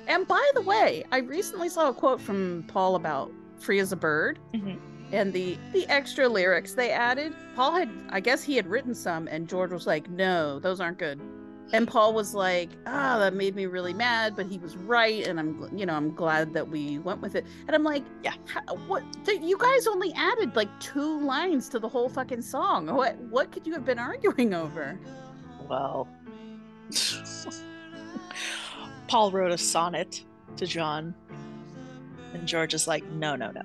And 0.07 0.27
by 0.27 0.51
the 0.53 0.61
way, 0.61 1.03
I 1.11 1.19
recently 1.19 1.69
saw 1.69 1.89
a 1.89 1.93
quote 1.93 2.21
from 2.21 2.65
Paul 2.67 2.95
about 2.95 3.31
"Free 3.57 3.79
as 3.79 3.91
a 3.91 3.95
Bird" 3.95 4.39
mm-hmm. 4.53 4.77
and 5.13 5.31
the 5.31 5.57
the 5.71 5.87
extra 5.87 6.27
lyrics 6.27 6.73
they 6.73 6.91
added. 6.91 7.33
Paul 7.55 7.73
had, 7.73 7.89
I 8.09 8.19
guess, 8.19 8.43
he 8.43 8.55
had 8.55 8.67
written 8.67 8.93
some, 8.93 9.27
and 9.27 9.47
George 9.47 9.71
was 9.71 9.87
like, 9.87 10.09
"No, 10.09 10.59
those 10.59 10.79
aren't 10.79 10.97
good." 10.97 11.19
And 11.72 11.88
Paul 11.88 12.14
was 12.14 12.36
like, 12.36 12.70
"Ah, 12.86 13.18
that 13.20 13.34
made 13.34 13.55
me 13.55 13.66
really 13.66 13.93
mad," 13.93 14.36
but 14.36 14.45
he 14.45 14.59
was 14.59 14.76
right, 14.78 15.26
and 15.26 15.39
I'm, 15.39 15.70
you 15.76 15.86
know, 15.88 15.95
I'm 15.95 16.14
glad 16.14 16.53
that 16.53 16.68
we 16.68 16.99
went 16.99 17.22
with 17.22 17.36
it. 17.36 17.45
And 17.68 17.76
I'm 17.76 17.84
like, 17.84 18.03
"Yeah, 18.24 18.34
what? 18.88 19.03
th- 19.26 19.41
you 19.41 19.57
guys 19.57 19.88
only 19.88 20.14
added 20.14 20.55
like 20.55 20.70
two 20.80 21.20
lines 21.22 21.70
to 21.70 21.80
the 21.80 21.89
whole 21.89 22.09
fucking 22.09 22.41
song. 22.43 22.88
What? 22.93 23.16
What 23.30 23.51
could 23.51 23.66
you 23.66 23.74
have 23.74 23.86
been 23.86 23.97
arguing 23.99 24.53
over?" 24.53 24.99
Well, 25.68 26.07
Paul 29.07 29.32
wrote 29.32 29.51
a 29.51 29.57
sonnet 29.57 30.24
to 30.57 30.66
John, 30.68 31.14
and 32.34 32.47
George 32.47 32.74
is 32.74 32.88
like, 32.88 33.03
no, 33.05 33.36
no, 33.36 33.51
no. 33.51 33.61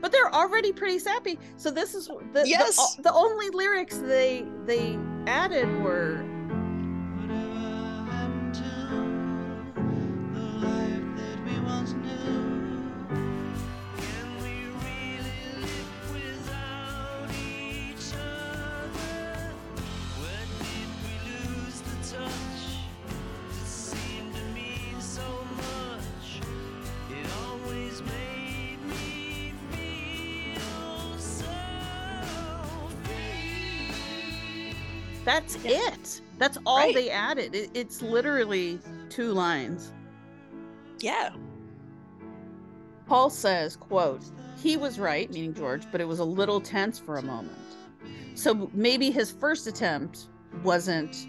but 0.00 0.12
they're 0.12 0.32
already 0.34 0.72
pretty 0.72 0.98
sappy. 0.98 1.38
So 1.56 1.70
this 1.70 1.94
is 1.94 2.08
the, 2.32 2.44
Yes. 2.46 2.96
the, 2.96 3.02
the 3.02 3.12
only 3.12 3.50
lyrics 3.50 3.98
they 3.98 4.46
they 4.64 4.98
added 5.26 5.68
were 5.82 6.24
that's 35.24 35.56
it. 35.64 36.20
That's 36.38 36.58
all 36.64 36.78
Right. 36.78 36.94
they 36.94 37.10
added. 37.10 37.54
It, 37.54 37.70
it's 37.74 38.02
literally 38.02 38.78
two 39.08 39.32
lines. 39.32 39.92
Yeah. 41.00 41.30
Paul 43.06 43.30
says, 43.30 43.76
quote, 43.76 44.22
he 44.56 44.76
was 44.76 44.98
right, 44.98 45.30
meaning 45.32 45.54
George, 45.54 45.84
but 45.90 46.00
it 46.00 46.04
was 46.08 46.18
a 46.18 46.24
little 46.24 46.60
tense 46.60 46.98
for 46.98 47.18
a 47.18 47.22
moment. 47.22 47.56
So 48.34 48.70
maybe 48.72 49.10
his 49.10 49.30
first 49.30 49.66
attempt 49.66 50.26
wasn't 50.62 51.26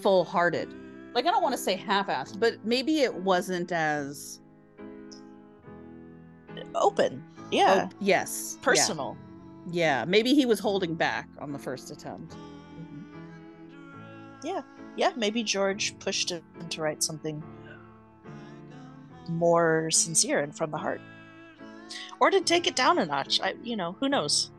full 0.00 0.24
hearted. 0.24 0.72
Like, 1.14 1.26
I 1.26 1.30
don't 1.30 1.42
want 1.42 1.54
to 1.54 1.60
say 1.60 1.74
half 1.74 2.06
assed, 2.06 2.38
but 2.38 2.64
maybe 2.64 3.00
it 3.00 3.12
wasn't 3.12 3.72
as 3.72 4.40
Open. 6.74 7.24
Yeah. 7.50 7.88
Oh, 7.90 7.96
yes. 8.00 8.56
yeah. 8.58 8.64
Personal. 8.64 9.16
Yeah. 9.70 10.04
Maybe 10.04 10.34
he 10.34 10.46
was 10.46 10.58
holding 10.60 10.94
back 10.94 11.28
on 11.38 11.52
the 11.52 11.58
first 11.58 11.90
attempt. 11.90 12.34
Yeah. 14.42 14.62
Yeah. 14.96 15.12
Maybe 15.16 15.42
George 15.42 15.98
pushed 15.98 16.30
him 16.30 16.42
to 16.68 16.82
write 16.82 17.02
something 17.02 17.42
more 19.28 19.90
sincere 19.90 20.40
and 20.40 20.56
from 20.56 20.70
the 20.70 20.78
heart. 20.78 21.00
Or 22.20 22.30
to 22.30 22.40
take 22.40 22.66
it 22.66 22.76
down 22.76 22.98
a 22.98 23.06
notch. 23.06 23.40
I 23.40 23.54
you 23.62 23.76
know, 23.76 23.96
who 24.00 24.08
knows? 24.08 24.50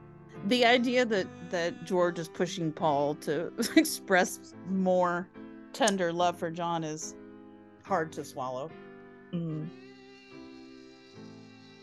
The 0.48 0.66
idea 0.66 1.06
that 1.06 1.28
that 1.52 1.86
George 1.86 2.20
is 2.20 2.28
pushing 2.28 2.72
Paul 2.72 3.16
to 3.16 3.52
express 3.76 4.54
more 4.70 5.28
tender 5.74 6.12
love 6.12 6.38
for 6.38 6.50
John 6.50 6.84
is 6.84 7.16
hard 7.84 8.12
to 8.14 8.26
swallow. 8.26 8.70
Mm. 9.34 9.70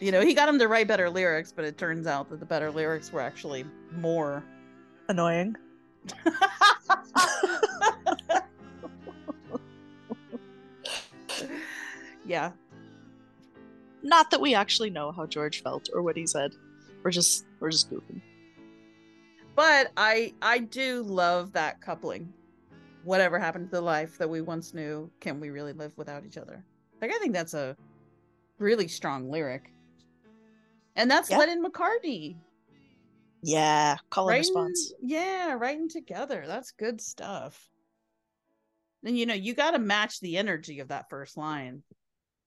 You 0.01 0.13
know, 0.13 0.21
he 0.21 0.33
got 0.33 0.49
him 0.49 0.59
to 0.61 0.69
write 0.69 0.87
better 0.87 1.11
lyrics, 1.11 1.51
but 1.51 1.65
it 1.65 1.77
turns 1.77 2.07
out 2.07 2.31
that 2.31 2.39
the 2.39 2.47
better 2.47 2.71
lyrics 2.71 3.13
were 3.13 3.21
actually 3.21 3.65
more 3.97 4.45
Annoying. 5.09 5.57
yeah. 12.29 12.53
Not 14.03 14.31
that 14.31 14.41
we 14.41 14.55
actually 14.55 14.91
know 14.91 15.11
how 15.11 15.27
George 15.27 15.63
felt 15.63 15.89
or 15.93 16.03
what 16.03 16.17
he 16.17 16.27
said. 16.27 16.53
We're 17.03 17.11
just 17.11 17.45
we're 17.59 17.71
just 17.71 17.91
goofing. 17.91 18.21
But 19.57 19.91
I 19.97 20.35
I 20.41 20.59
do 20.59 21.03
love 21.03 21.53
that 21.55 21.81
coupling. 21.81 22.33
Whatever 23.03 23.39
happened 23.39 23.71
to 23.71 23.77
the 23.77 23.81
life 23.81 24.19
that 24.19 24.29
we 24.29 24.41
once 24.41 24.75
knew, 24.75 25.11
can 25.21 25.41
we 25.41 25.51
really 25.51 25.73
live 25.73 25.93
without 25.97 26.25
each 26.25 26.37
other? 26.37 26.63
Like 27.01 27.13
I 27.13 27.19
think 27.19 27.33
that's 27.33 27.55
a 27.55 27.77
really 28.59 28.89
strong 28.89 29.31
lyric. 29.31 29.73
And 30.95 31.11
that's 31.11 31.31
Yeah. 31.31 31.39
Lennon 31.39 31.65
McCartney. 31.65 32.37
Yeah. 33.43 33.97
Call 34.11 34.29
and 34.29 34.39
response. 34.39 34.93
Yeah, 35.03 35.55
writing 35.55 35.89
together. 35.89 36.45
That's 36.47 36.73
good 36.73 37.01
stuff. 37.01 37.69
And 39.05 39.17
you 39.17 39.27
know, 39.27 39.35
you 39.35 39.55
got 39.55 39.73
to 39.73 39.79
match 39.79 40.21
the 40.21 40.37
energy 40.37 40.81
of 40.81 40.89
that 40.89 41.09
first 41.09 41.37
line. 41.37 41.83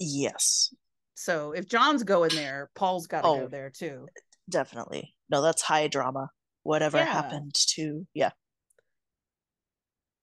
Yes. 0.03 0.73
So 1.15 1.51
if 1.51 1.67
John's 1.67 2.03
going 2.03 2.31
there, 2.31 2.71
Paul's 2.75 3.05
got 3.07 3.17
to 3.21 3.27
go 3.27 3.41
Oh. 3.43 3.47
there 3.47 3.69
too. 3.69 4.07
Definitely. 4.49 5.13
No, 5.29 5.41
that's 5.41 5.61
high 5.61 5.87
drama. 5.87 6.29
Whatever 6.63 6.97
Yeah. 6.97 7.05
happened 7.05 7.53
to 7.75 8.07
yeah. 8.13 8.31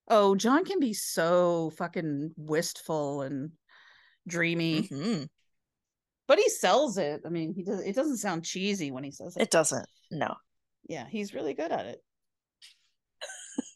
Oh, 0.09 0.35
John 0.35 0.65
can 0.65 0.81
be 0.81 0.95
so 0.95 1.71
fucking 1.77 2.33
wistful 2.37 3.23
and 3.23 3.53
dreamy, 4.27 4.83
Mm-hmm. 4.89 5.25
but 6.27 6.39
he 6.39 6.49
sells 6.49 6.97
it. 6.99 7.23
I 7.25 7.29
mean, 7.29 7.53
he 7.55 7.63
does. 7.63 7.81
It 7.81 7.95
doesn't 7.95 8.17
sound 8.19 8.45
cheesy 8.45 8.91
when 8.91 9.05
he 9.05 9.11
says 9.11 9.37
it. 9.37 9.43
It 9.43 9.51
doesn't. 9.51 9.87
No. 10.11 10.35
yeah, 10.89 11.07
he's 11.09 11.35
really 11.35 11.55
good 11.55 11.71
at 11.73 11.87
it. 11.87 12.03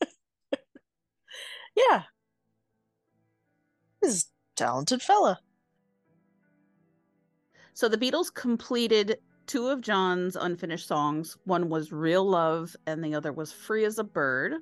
Yeah. 1.75 2.03
He's 4.03 4.25
a 4.25 4.27
talented 4.57 5.01
fella. 5.03 5.41
So 7.75 7.89
the 7.89 7.99
Beatles 7.99 8.33
completed 8.33 9.19
two 9.47 9.69
of 9.69 9.81
John's 9.81 10.37
unfinished 10.37 10.87
songs. 10.87 11.37
One 11.45 11.69
was 11.69 11.93
Real 11.93 12.25
Love, 12.25 12.77
and 12.87 13.03
the 13.03 13.15
other 13.15 13.33
was 13.33 13.53
Free 13.53 13.85
as 13.85 13.99
a 13.99 14.05
Bird. 14.05 14.55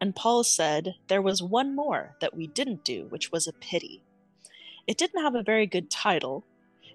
And 0.00 0.14
Paul 0.14 0.44
said 0.44 0.94
there 1.08 1.22
was 1.22 1.42
one 1.42 1.74
more 1.74 2.16
that 2.20 2.36
we 2.36 2.46
didn't 2.46 2.84
do, 2.84 3.06
which 3.08 3.32
was 3.32 3.46
a 3.46 3.52
pity. 3.54 4.02
It 4.86 4.98
didn't 4.98 5.22
have 5.22 5.34
a 5.34 5.42
very 5.42 5.66
good 5.66 5.90
title. 5.90 6.44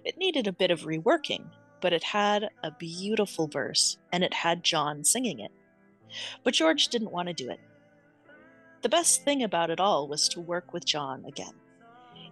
It 0.04 0.18
needed 0.18 0.46
a 0.46 0.52
bit 0.52 0.70
of 0.70 0.82
reworking, 0.82 1.44
but 1.80 1.92
it 1.92 2.04
had 2.04 2.50
a 2.62 2.70
beautiful 2.70 3.48
verse 3.48 3.98
and 4.12 4.22
it 4.22 4.32
had 4.32 4.62
John 4.62 5.04
singing 5.04 5.40
it. 5.40 5.50
But 6.44 6.54
George 6.54 6.88
didn't 6.88 7.12
want 7.12 7.28
to 7.28 7.34
do 7.34 7.50
it. 7.50 7.60
The 8.82 8.88
best 8.88 9.24
thing 9.24 9.42
about 9.42 9.70
it 9.70 9.80
all 9.80 10.08
was 10.08 10.28
to 10.28 10.40
work 10.40 10.72
with 10.72 10.86
John 10.86 11.24
again. 11.26 11.54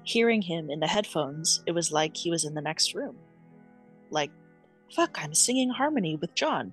Hearing 0.09 0.40
him 0.40 0.70
in 0.70 0.80
the 0.80 0.86
headphones, 0.86 1.62
it 1.66 1.72
was 1.72 1.92
like 1.92 2.16
he 2.16 2.30
was 2.30 2.46
in 2.46 2.54
the 2.54 2.62
next 2.62 2.94
room. 2.94 3.14
Like, 4.11 4.30
fuck, 4.90 5.22
I'm 5.22 5.34
singing 5.34 5.68
harmony 5.68 6.16
with 6.16 6.34
John. 6.34 6.72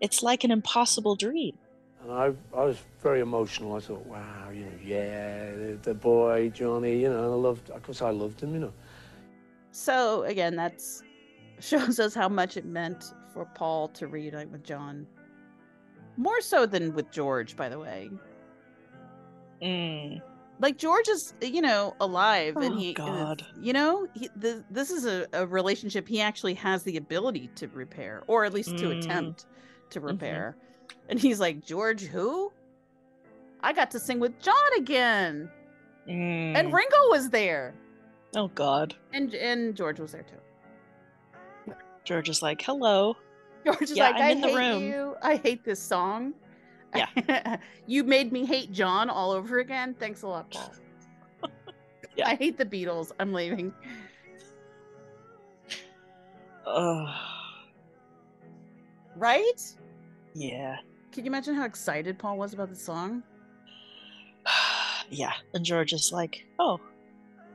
It's 0.00 0.20
like 0.20 0.42
an 0.42 0.50
impossible 0.50 1.14
dream. 1.14 1.56
And 2.02 2.10
I, 2.10 2.32
I 2.56 2.64
was 2.64 2.78
very 3.04 3.20
emotional. 3.20 3.76
I 3.76 3.78
thought, 3.78 4.04
wow, 4.04 4.50
you 4.52 4.64
know, 4.64 4.72
yeah, 4.84 5.52
the, 5.52 5.78
the 5.80 5.94
boy, 5.94 6.50
Johnny, 6.52 7.02
you 7.02 7.08
know, 7.08 7.22
and 7.22 7.32
I 7.32 7.36
loved, 7.36 7.70
of 7.70 7.84
course, 7.84 8.02
I 8.02 8.10
loved 8.10 8.40
him, 8.40 8.52
you 8.52 8.60
know. 8.62 8.72
So 9.70 10.24
again, 10.24 10.56
that 10.56 10.82
shows 11.60 12.00
us 12.00 12.14
how 12.14 12.28
much 12.28 12.56
it 12.56 12.64
meant 12.64 13.14
for 13.32 13.44
Paul 13.44 13.90
to 13.90 14.08
reunite 14.08 14.50
with 14.50 14.64
John. 14.64 15.06
More 16.16 16.40
so 16.40 16.66
than 16.66 16.94
with 16.94 17.12
George, 17.12 17.54
by 17.54 17.68
the 17.68 17.78
way. 17.78 18.10
Mm. 19.62 20.20
Like 20.60 20.76
George 20.76 21.06
is, 21.08 21.34
you 21.40 21.60
know, 21.60 21.94
alive, 22.00 22.56
and 22.56 22.74
Oh, 22.74 22.78
he, 22.78 22.92
God. 22.94 23.44
you 23.60 23.72
know, 23.72 24.08
he, 24.14 24.28
th- 24.40 24.62
this 24.70 24.90
is 24.90 25.06
a, 25.06 25.26
a 25.32 25.46
relationship 25.46 26.08
he 26.08 26.20
actually 26.20 26.54
has 26.54 26.82
the 26.82 26.96
ability 26.96 27.48
to 27.56 27.68
repair, 27.68 28.22
or 28.26 28.44
at 28.44 28.52
least 28.52 28.76
to 28.78 28.86
Mm. 28.88 28.98
attempt 28.98 29.46
to 29.90 30.00
repair. 30.00 30.56
And 31.08 31.18
he's 31.20 31.38
like, 31.38 31.64
George, 31.64 32.02
who? 32.02 32.52
I 33.60 33.72
got 33.72 33.90
to 33.92 34.00
sing 34.00 34.18
with 34.20 34.38
John 34.40 34.54
again, 34.78 35.48
and 36.08 36.68
Mm. 36.68 36.72
Ringo 36.72 36.96
was 37.10 37.28
there, 37.30 37.74
Oh, 38.34 38.48
God. 38.48 38.94
and 39.12 39.34
and 39.34 39.76
George 39.76 40.00
was 40.00 40.10
there 40.12 40.22
too. 40.24 41.72
George 42.04 42.28
is 42.28 42.42
like, 42.42 42.60
hello. 42.62 43.16
George 43.64 43.82
is 43.82 43.96
Yeah, 43.96 44.04
like, 44.08 44.16
I'm 44.16 44.22
I 44.22 44.28
in 44.30 44.40
the 44.40 44.54
room." 44.56 44.82
you. 44.82 45.16
I 45.22 45.36
hate 45.36 45.62
this 45.64 45.80
song. 45.80 46.32
Yeah. 46.94 47.56
you 47.86 48.04
made 48.04 48.32
me 48.32 48.44
hate 48.44 48.72
John 48.72 49.10
all 49.10 49.30
over 49.30 49.58
again. 49.58 49.94
Thanks 49.98 50.22
a 50.22 50.28
lot, 50.28 50.50
Paul. 50.50 50.72
Yeah. 52.16 52.30
I 52.30 52.34
hate 52.34 52.58
the 52.58 52.66
Beatles. 52.66 53.12
I'm 53.20 53.32
leaving. 53.32 53.72
Ugh. 56.66 57.08
Right? 59.16 59.60
Yeah. 60.34 60.76
Can 61.10 61.24
you 61.24 61.30
imagine 61.30 61.54
how 61.54 61.64
excited 61.64 62.18
Paul 62.18 62.38
was 62.38 62.54
about 62.54 62.70
the 62.70 62.76
song? 62.76 63.22
yeah. 65.10 65.32
And 65.54 65.64
George 65.64 65.92
is 65.92 66.12
like, 66.12 66.46
oh, 66.60 66.80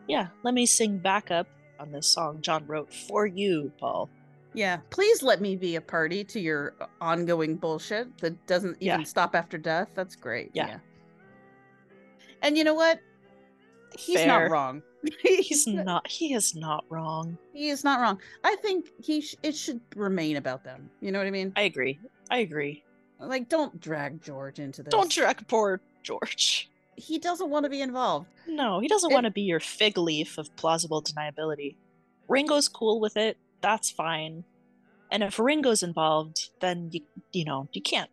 yeah, 0.07 0.27
let 0.43 0.53
me 0.53 0.65
sing 0.65 0.97
backup 0.97 1.47
on 1.79 1.91
this 1.91 2.07
song 2.07 2.41
John 2.41 2.65
wrote 2.67 2.93
for 2.93 3.25
you, 3.25 3.71
Paul. 3.79 4.09
Yeah. 4.53 4.77
Please 4.89 5.23
let 5.23 5.41
me 5.41 5.55
be 5.55 5.75
a 5.75 5.81
party 5.81 6.23
to 6.25 6.39
your 6.39 6.75
uh, 6.79 6.85
ongoing 7.01 7.55
bullshit 7.55 8.17
that 8.19 8.45
doesn't 8.47 8.77
even 8.81 8.99
Yeah. 9.01 9.03
stop 9.03 9.35
after 9.35 9.57
death. 9.57 9.89
That's 9.95 10.15
great. 10.15 10.51
Yeah. 10.53 10.77
And 12.41 12.57
you 12.57 12.63
know 12.63 12.73
what? 12.73 12.99
He's 13.97 14.17
Fair. 14.19 14.27
not 14.27 14.51
wrong. 14.51 14.81
He's 15.21 15.67
not, 15.67 16.07
he 16.07 16.33
is 16.33 16.55
not 16.55 16.85
wrong. 16.89 17.37
He 17.53 17.69
is 17.69 17.83
not 17.83 17.99
wrong. 17.99 18.19
I 18.43 18.55
think 18.57 18.89
he 19.01 19.21
sh- 19.21 19.35
it 19.43 19.55
should 19.55 19.81
remain 19.95 20.37
about 20.37 20.63
them. 20.63 20.89
You 21.01 21.11
know 21.11 21.19
what 21.19 21.27
I 21.27 21.31
mean? 21.31 21.53
I 21.55 21.63
agree. 21.63 21.99
I 22.31 22.39
agree. 22.39 22.83
Like, 23.19 23.47
don't 23.49 23.79
drag 23.79 24.21
George 24.21 24.59
into 24.59 24.83
this. 24.83 24.91
Don't 24.91 25.11
drag 25.11 25.47
poor 25.47 25.79
George. 26.03 26.69
He 26.95 27.17
doesn't 27.19 27.49
want 27.49 27.63
to 27.65 27.69
be 27.69 27.81
involved. 27.81 28.27
No, 28.47 28.79
he 28.79 28.87
doesn't 28.87 29.11
It- 29.11 29.13
want 29.13 29.25
to 29.25 29.31
be 29.31 29.41
your 29.41 29.59
fig 29.59 29.97
leaf 29.97 30.37
of 30.37 30.53
plausible 30.57 31.01
deniability. 31.01 31.75
Ringo's 32.27 32.67
cool 32.67 32.99
with 32.99 33.17
it. 33.17 33.37
That's 33.63 33.89
fine. 33.89 34.43
And 35.09 35.23
if 35.23 35.39
Ringo's 35.39 35.81
involved, 35.81 36.49
then 36.59 36.89
you 36.91 37.01
you 37.31 37.45
know, 37.45 37.69
you 37.71 37.81
can't 37.81 38.11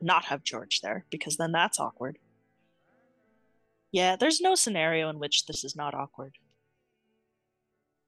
not 0.00 0.26
have 0.26 0.44
George 0.44 0.80
there 0.80 1.04
because 1.10 1.36
then 1.36 1.52
that's 1.52 1.80
awkward. 1.80 2.18
Yeah, 3.92 4.16
there's 4.16 4.40
no 4.40 4.54
scenario 4.54 5.10
in 5.10 5.18
which 5.18 5.46
this 5.46 5.64
is 5.64 5.74
not 5.76 5.94
awkward. 5.94 6.36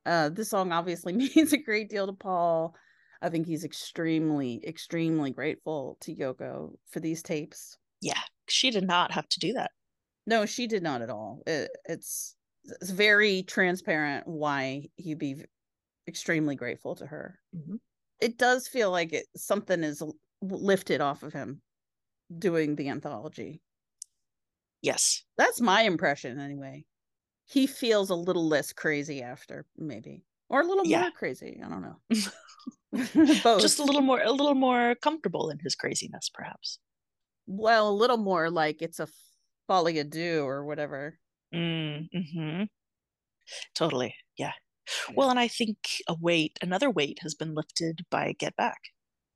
Uh, 0.06 0.28
this 0.28 0.50
song 0.50 0.72
obviously 0.72 1.12
means 1.34 1.52
a 1.52 1.58
great 1.58 1.90
deal 1.90 2.06
to 2.06 2.12
Paul. 2.12 2.74
I 3.20 3.28
think 3.28 3.46
he's 3.46 3.64
extremely, 3.64 4.62
extremely 4.64 5.32
grateful 5.32 5.96
to 6.02 6.14
Yoko 6.14 6.74
for 6.88 7.00
these 7.00 7.22
tapes. 7.22 7.76
Yeah, 8.00 8.20
she 8.46 8.70
did 8.70 8.86
not 8.86 9.10
have 9.12 9.28
to 9.30 9.40
do 9.40 9.54
that. 9.54 9.72
No, 10.26 10.46
she 10.46 10.68
did 10.68 10.82
not 10.82 11.02
at 11.02 11.10
all. 11.10 11.42
It, 11.46 11.70
it's 11.86 12.36
it's 12.64 12.90
very 12.90 13.42
transparent 13.42 14.26
why 14.26 14.84
he'd 14.96 15.18
be 15.18 15.44
extremely 16.08 16.56
grateful 16.56 16.94
to 16.96 17.06
her. 17.06 17.40
Mhm. 17.54 17.80
It 18.20 18.38
does 18.38 18.68
feel 18.68 18.90
like 18.90 19.12
it 19.12 19.26
something 19.36 19.84
is 19.84 20.02
lifted 20.42 21.00
off 21.00 21.22
of 21.22 21.32
him 21.32 21.62
doing 22.38 22.76
the 22.76 22.88
anthology. 22.90 23.62
Yes. 24.82 25.24
That's 25.36 25.60
my 25.60 25.82
impression 25.82 26.38
anyway. 26.38 26.86
He 27.46 27.66
feels 27.66 28.10
a 28.10 28.14
little 28.14 28.46
less 28.46 28.72
crazy 28.72 29.22
after, 29.22 29.66
maybe. 29.76 30.26
Or 30.48 30.60
a 30.60 30.66
little 30.66 30.86
Yeah. 30.86 31.00
more 31.02 31.10
crazy. 31.10 31.60
I 31.64 31.68
don't 31.68 31.82
know. 31.82 32.00
Both. 33.42 33.60
Just 33.60 33.78
a 33.78 33.84
little 33.84 34.00
more 34.02 34.20
a 34.22 34.32
little 34.32 34.54
more 34.54 34.94
comfortable 34.96 35.50
in 35.50 35.58
his 35.58 35.74
craziness, 35.74 36.28
perhaps. 36.30 36.78
well, 37.46 37.88
a 37.88 37.92
little 37.92 38.18
more 38.18 38.50
like 38.50 38.82
it's 38.82 39.00
a 39.00 39.08
à 39.70 40.10
deux 40.10 40.40
or 40.42 40.64
whatever. 40.64 41.18
Mm, 41.52 42.08
hmm 42.12 42.64
Totally. 43.74 44.14
Yeah. 44.36 44.52
Well, 45.14 45.30
and 45.30 45.38
I 45.38 45.48
think 45.48 45.78
a 46.08 46.14
weight, 46.14 46.58
another 46.62 46.90
weight 46.90 47.18
has 47.22 47.34
been 47.34 47.54
lifted 47.54 48.04
by 48.10 48.34
Get 48.38 48.56
Back. 48.56 48.80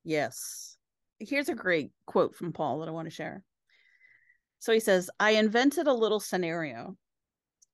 Yes. 0.04 0.76
Here's 1.18 1.48
a 1.48 1.54
great 1.54 1.90
quote 2.06 2.34
from 2.34 2.52
Paul 2.52 2.80
that 2.80 2.88
I 2.88 2.92
want 2.92 3.06
to 3.06 3.14
share. 3.14 3.44
So 4.58 4.72
he 4.72 4.80
says, 4.80 5.10
I 5.18 5.32
invented 5.32 5.86
a 5.86 5.92
little 5.92 6.20
scenario. 6.20 6.96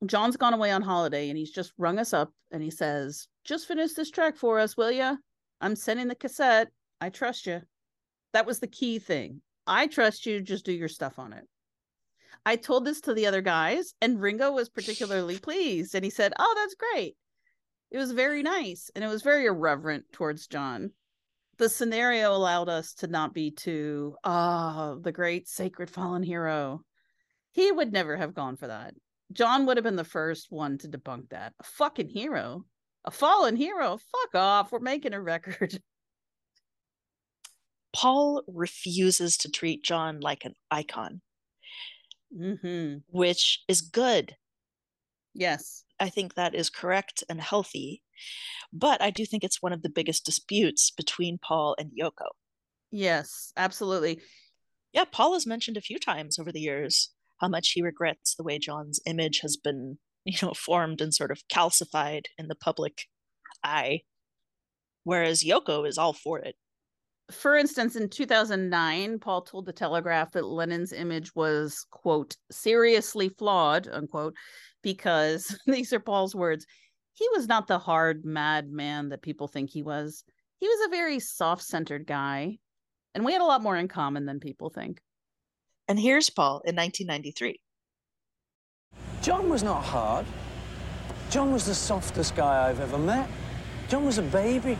John's 0.07 0.37
gone 0.37 0.55
away 0.55 0.71
on 0.71 0.83
holiday 0.83 1.29
and 1.29 1.37
he's 1.37 1.51
just 1.51 1.73
rung 1.77 1.99
us 1.99 2.13
up 2.13 2.33
and 2.51 2.63
he 2.63 2.71
says, 2.71 3.29
Just 3.45 3.67
finish 3.67 3.93
this 3.93 4.11
track 4.11 4.37
for 4.37 4.59
us, 4.59 4.77
will 4.77 4.93
ya? 4.93 5.17
I'm 5.61 5.77
sending 5.77 6.09
the 6.09 6.15
cassette. 6.15 6.69
I 7.01 7.11
trust 7.11 7.47
you. 7.47 7.63
That 8.33 8.47
was 8.47 8.61
the 8.61 8.67
key 8.67 8.99
thing. 8.99 9.41
I 9.67 9.87
trust 9.87 10.25
you. 10.25 10.41
Just 10.41 10.65
do 10.65 10.73
your 10.73 10.89
stuff 10.89 11.19
on 11.19 11.33
it. 11.33 11.45
I 12.47 12.57
told 12.57 12.85
this 12.85 13.01
to 13.03 13.15
the 13.15 13.27
other 13.27 13.43
guys, 13.43 13.93
and 14.01 14.21
Ringo 14.21 14.53
was 14.53 14.69
particularly 14.69 15.39
pleased. 15.49 15.95
And 15.95 16.05
he 16.05 16.11
said, 16.11 16.33
Oh, 16.39 16.55
that's 16.57 16.75
great. 16.75 17.17
It 17.91 17.99
was 17.99 18.13
very 18.13 18.43
nice. 18.43 18.91
And 18.95 19.05
it 19.05 19.09
was 19.09 19.23
very 19.23 19.47
irreverent 19.47 20.05
towards 20.13 20.47
John. 20.47 20.93
The 21.59 21.69
scenario 21.69 22.35
allowed 22.35 22.69
us 22.69 22.95
to 22.95 23.09
not 23.09 23.35
be 23.35 23.51
too 23.51 24.15
ah 24.23 24.95
the 25.01 25.13
great 25.13 25.49
sacred 25.49 25.91
fallen 25.91 26.23
hero. 26.23 26.83
He 27.53 27.73
would 27.73 27.93
never 27.93 28.17
have 28.17 28.35
gone 28.35 28.57
for 28.57 28.69
that. 28.69 28.95
John 29.33 29.67
would 29.67 29.77
have 29.77 29.85
been 29.85 29.97
the 29.97 30.05
first 30.05 30.47
one 30.51 30.79
to 30.79 30.89
debunk 30.89 31.31
that. 31.31 31.55
A 31.59 31.65
fucking 31.65 32.09
hero? 32.09 32.65
A 33.05 33.11
fallen 33.11 33.57
hero? 33.57 33.99
Fuck 33.99 34.35
off. 34.35 34.73
We're 34.73 34.79
making 34.79 35.15
a 35.15 35.21
record. 35.21 35.83
Paul 37.93 38.43
refuses 38.47 39.39
to 39.39 39.51
treat 39.51 39.83
John 39.83 40.21
like 40.21 40.45
an 40.45 40.55
icon, 40.71 41.21
mm-hmm. 42.37 42.99
which 43.09 43.63
is 43.67 43.81
good. 43.81 44.37
Yes 45.35 45.85
I 46.01 46.09
think 46.11 46.35
that 46.35 46.55
is 46.55 46.71
correct 46.71 47.25
and 47.29 47.41
healthy. 47.41 48.03
But 48.73 49.03
I 49.03 49.11
do 49.11 49.25
think 49.27 49.43
it's 49.45 49.61
one 49.63 49.73
of 49.73 49.83
the 49.83 49.89
biggest 49.91 50.25
disputes 50.25 50.91
between 50.93 51.39
Paul 51.39 51.75
and 51.79 51.91
Yoko. 52.01 52.29
yes 52.91 53.53
absolutely 53.57 54.21
Yeah, 54.93 55.05
Paul 55.11 55.35
has 55.35 55.47
mentioned 55.47 55.77
a 55.77 55.81
few 55.83 55.99
times 55.99 56.39
over 56.39 56.53
the 56.53 56.61
years 56.61 57.11
how 57.41 57.49
much 57.49 57.71
he 57.73 57.83
regrets 57.83 58.35
the 58.35 58.43
way 58.45 58.59
John's 58.59 59.01
image 59.07 59.41
has 59.41 59.57
been, 59.57 59.99
you 60.25 60.39
know, 60.43 60.55
formed 60.55 61.01
and 61.01 61.15
sort 61.15 61.31
of 61.31 61.43
calcified 61.49 62.25
in 62.39 62.49
the 62.49 62.55
public 62.57 63.03
eye. 63.65 64.03
Whereas 65.05 65.43
Yoko 65.43 65.87
is 65.89 65.99
all 65.99 66.13
for 66.13 66.39
it. 66.39 66.57
for 67.31 67.57
instance 67.57 67.95
in 67.97 68.09
2009 68.09 69.19
paul 69.19 69.43
told 69.43 69.67
the 69.67 69.73
telegraph 69.73 70.33
that 70.33 70.47
lennon's 70.47 70.93
image 70.93 71.35
was 71.35 71.85
quote 71.91 72.37
seriously 72.51 73.29
flawed 73.29 73.87
unquote 73.89 74.35
because 74.93 75.59
these 75.67 75.93
are 75.93 76.01
paul's 76.01 76.35
words 76.35 76.67
he 77.15 77.27
was 77.35 77.49
not 77.49 77.67
the 77.67 77.79
hard 77.79 78.25
mad 78.25 78.71
man 78.71 79.09
that 79.11 79.23
people 79.23 79.49
think 79.49 79.71
he 79.71 79.83
was 79.83 80.25
he 80.61 80.69
was 80.69 80.87
a 80.87 80.91
very 80.91 81.19
soft-centered 81.21 82.07
guy 82.07 82.59
and 83.15 83.25
we 83.25 83.33
had 83.33 83.43
a 83.43 83.51
lot 83.53 83.63
more 83.63 83.77
in 83.77 83.89
common 83.89 84.25
than 84.27 84.39
people 84.41 84.71
think 84.71 85.01
And 85.89 85.99
here's 85.99 86.29
Paul 86.31 86.61
in 86.69 86.77
1993. 86.77 87.61
John 89.23 89.49
was 89.49 89.63
not 89.63 89.83
hard. 89.83 90.27
John 91.31 91.53
was 91.53 91.65
the 91.65 91.75
softest 91.75 92.37
guy 92.37 92.69
I've 92.69 92.81
ever 92.81 92.99
met. 92.99 93.29
John 93.89 94.05
was 94.05 94.19
a 94.19 94.23
baby. 94.23 94.77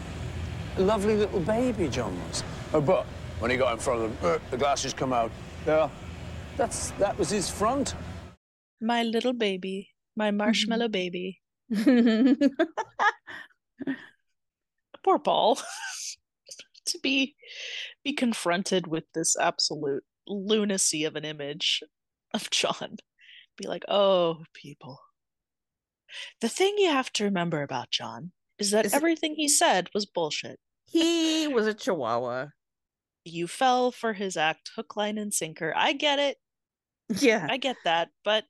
A 0.77 0.83
lovely 0.83 1.17
little 1.17 1.41
baby, 1.41 1.89
John 1.89 2.13
was. 2.29 2.45
Oh, 2.75 2.81
but 2.81 3.07
when 3.41 3.51
he 3.51 3.57
got 3.57 3.73
in 3.73 3.79
front 3.79 4.03
of 4.03 4.21
them, 4.21 4.31
uh, 4.31 4.39
the 4.51 4.57
glasses 4.57 4.93
come 4.93 5.13
out. 5.13 5.31
Yeah. 5.67 5.89
That's 6.59 6.91
that 7.03 7.19
was 7.19 7.31
his 7.31 7.49
front. 7.49 7.95
My 8.81 9.03
little 9.03 9.33
baby, 9.33 9.89
My 10.19 10.33
marshmallow 10.33 10.89
mm-hmm. 10.89 10.91
baby. 10.91 11.41
Poor 15.05 15.21
Paul. 15.21 15.61
to 16.87 16.99
be 17.03 17.37
be 18.03 18.13
confronted 18.13 18.89
with 18.89 19.05
this 19.15 19.37
absolute 19.39 20.03
lunacy 20.27 21.05
of 21.05 21.15
an 21.15 21.25
image 21.25 21.85
of 22.35 22.51
John. 22.51 22.97
Be 23.57 23.69
like, 23.69 23.85
oh, 23.87 24.43
people. 24.55 24.99
The 26.41 26.49
thing 26.49 26.75
you 26.79 26.91
have 26.91 27.13
to 27.13 27.25
remember 27.25 27.63
about 27.63 27.91
John 27.91 28.33
is 28.59 28.73
that 28.73 28.87
Is 28.87 28.95
everything 28.95 29.37
he 29.37 29.47
said 29.47 29.89
was 29.95 30.05
bullshit. 30.05 30.59
He 30.87 31.47
was 31.47 31.69
a 31.69 31.75
chihuahua. 31.75 32.47
You 33.25 33.47
fell 33.47 33.93
for 33.93 34.15
his 34.15 34.37
act, 34.37 34.73
hook, 34.75 34.97
line, 34.97 35.17
and 35.17 35.33
sinker. 35.33 35.73
I 35.77 35.93
get 35.93 36.19
it. 36.19 36.39
Yeah. 37.21 37.47
I 37.49 37.57
get 37.57 37.77
that, 37.85 38.09
but 38.25 38.45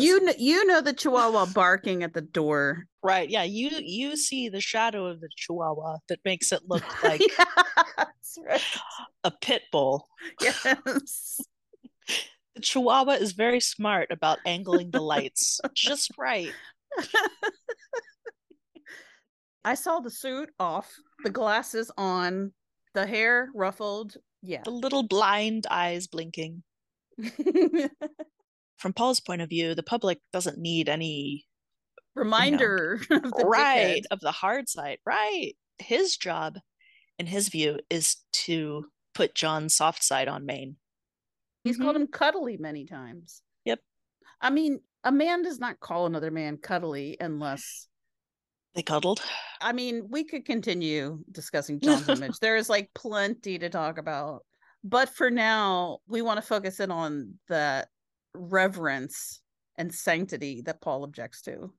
You 0.00 0.20
kn- 0.20 0.36
you 0.38 0.64
know 0.66 0.80
the 0.80 0.92
chihuahua 0.92 1.46
barking 1.46 2.02
at 2.02 2.12
the 2.14 2.20
door. 2.20 2.86
right, 3.02 3.28
yeah, 3.28 3.42
you 3.42 3.70
you 3.80 4.16
see 4.16 4.48
the 4.48 4.60
shadow 4.60 5.06
of 5.06 5.20
the 5.20 5.28
chihuahua 5.36 5.98
that 6.08 6.20
makes 6.24 6.52
it 6.52 6.62
look 6.66 6.84
like 7.04 7.20
That's 7.96 8.38
right. 8.46 8.62
a 9.24 9.30
pit 9.30 9.62
bull. 9.72 10.08
Yes. 10.40 11.40
The 12.54 12.60
chihuahua 12.60 13.12
is 13.14 13.32
very 13.32 13.60
smart 13.60 14.10
about 14.10 14.38
angling 14.44 14.90
the 14.90 15.00
lights 15.00 15.60
just 15.74 16.10
right. 16.18 16.52
I 19.64 19.74
saw 19.74 20.00
the 20.00 20.10
suit 20.10 20.50
off, 20.58 20.92
the 21.24 21.30
glasses 21.30 21.90
on, 21.96 22.52
the 22.94 23.06
hair 23.06 23.48
ruffled. 23.54 24.16
Yeah. 24.42 24.62
The 24.64 24.70
little 24.70 25.04
blind 25.04 25.66
eyes 25.70 26.08
blinking. 26.08 26.62
From 28.82 28.92
Paul's 28.92 29.20
point 29.20 29.40
of 29.40 29.48
view, 29.48 29.76
the 29.76 29.84
public 29.84 30.18
doesn't 30.32 30.58
need 30.58 30.88
any 30.88 31.46
Reminder 32.16 33.00
of 33.10 33.22
the 33.22 33.44
right 33.46 34.02
dickhead. 34.02 34.06
of 34.10 34.18
the 34.18 34.32
hard 34.32 34.68
side. 34.68 34.98
Right. 35.06 35.52
His 35.78 36.16
job, 36.16 36.58
in 37.16 37.26
his 37.26 37.48
view, 37.48 37.78
is 37.88 38.16
to 38.32 38.86
put 39.14 39.36
John's 39.36 39.76
soft 39.76 40.02
side 40.02 40.26
on 40.26 40.46
Maine. 40.46 40.74
He's 41.62 41.76
called 41.76 41.94
mm-hmm. 41.94 42.02
him 42.02 42.08
cuddly 42.08 42.56
many 42.56 42.84
times. 42.84 43.42
Yep. 43.66 43.78
I 44.40 44.50
mean, 44.50 44.80
a 45.04 45.12
man 45.12 45.42
does 45.42 45.60
not 45.60 45.78
call 45.78 46.06
another 46.06 46.32
man 46.32 46.56
cuddly 46.56 47.16
unless 47.20 47.86
They 48.74 48.82
cuddled. 48.82 49.22
I 49.60 49.72
mean, 49.72 50.08
we 50.10 50.24
could 50.24 50.44
continue 50.44 51.20
discussing 51.30 51.78
John's 51.84 52.08
image. 52.08 52.40
There 52.40 52.56
is 52.56 52.68
like 52.68 52.90
plenty 52.96 53.60
to 53.60 53.68
talk 53.68 53.98
about. 53.98 54.44
But 54.82 55.08
for 55.10 55.30
now, 55.30 55.98
we 56.08 56.20
want 56.20 56.38
to 56.38 56.46
focus 56.46 56.80
in 56.80 56.90
on 56.90 57.34
the 57.46 57.86
reverence 58.34 59.40
and 59.76 59.94
sanctity 59.94 60.62
that 60.62 60.80
Paul 60.80 61.04
objects 61.04 61.42
to. 61.42 61.72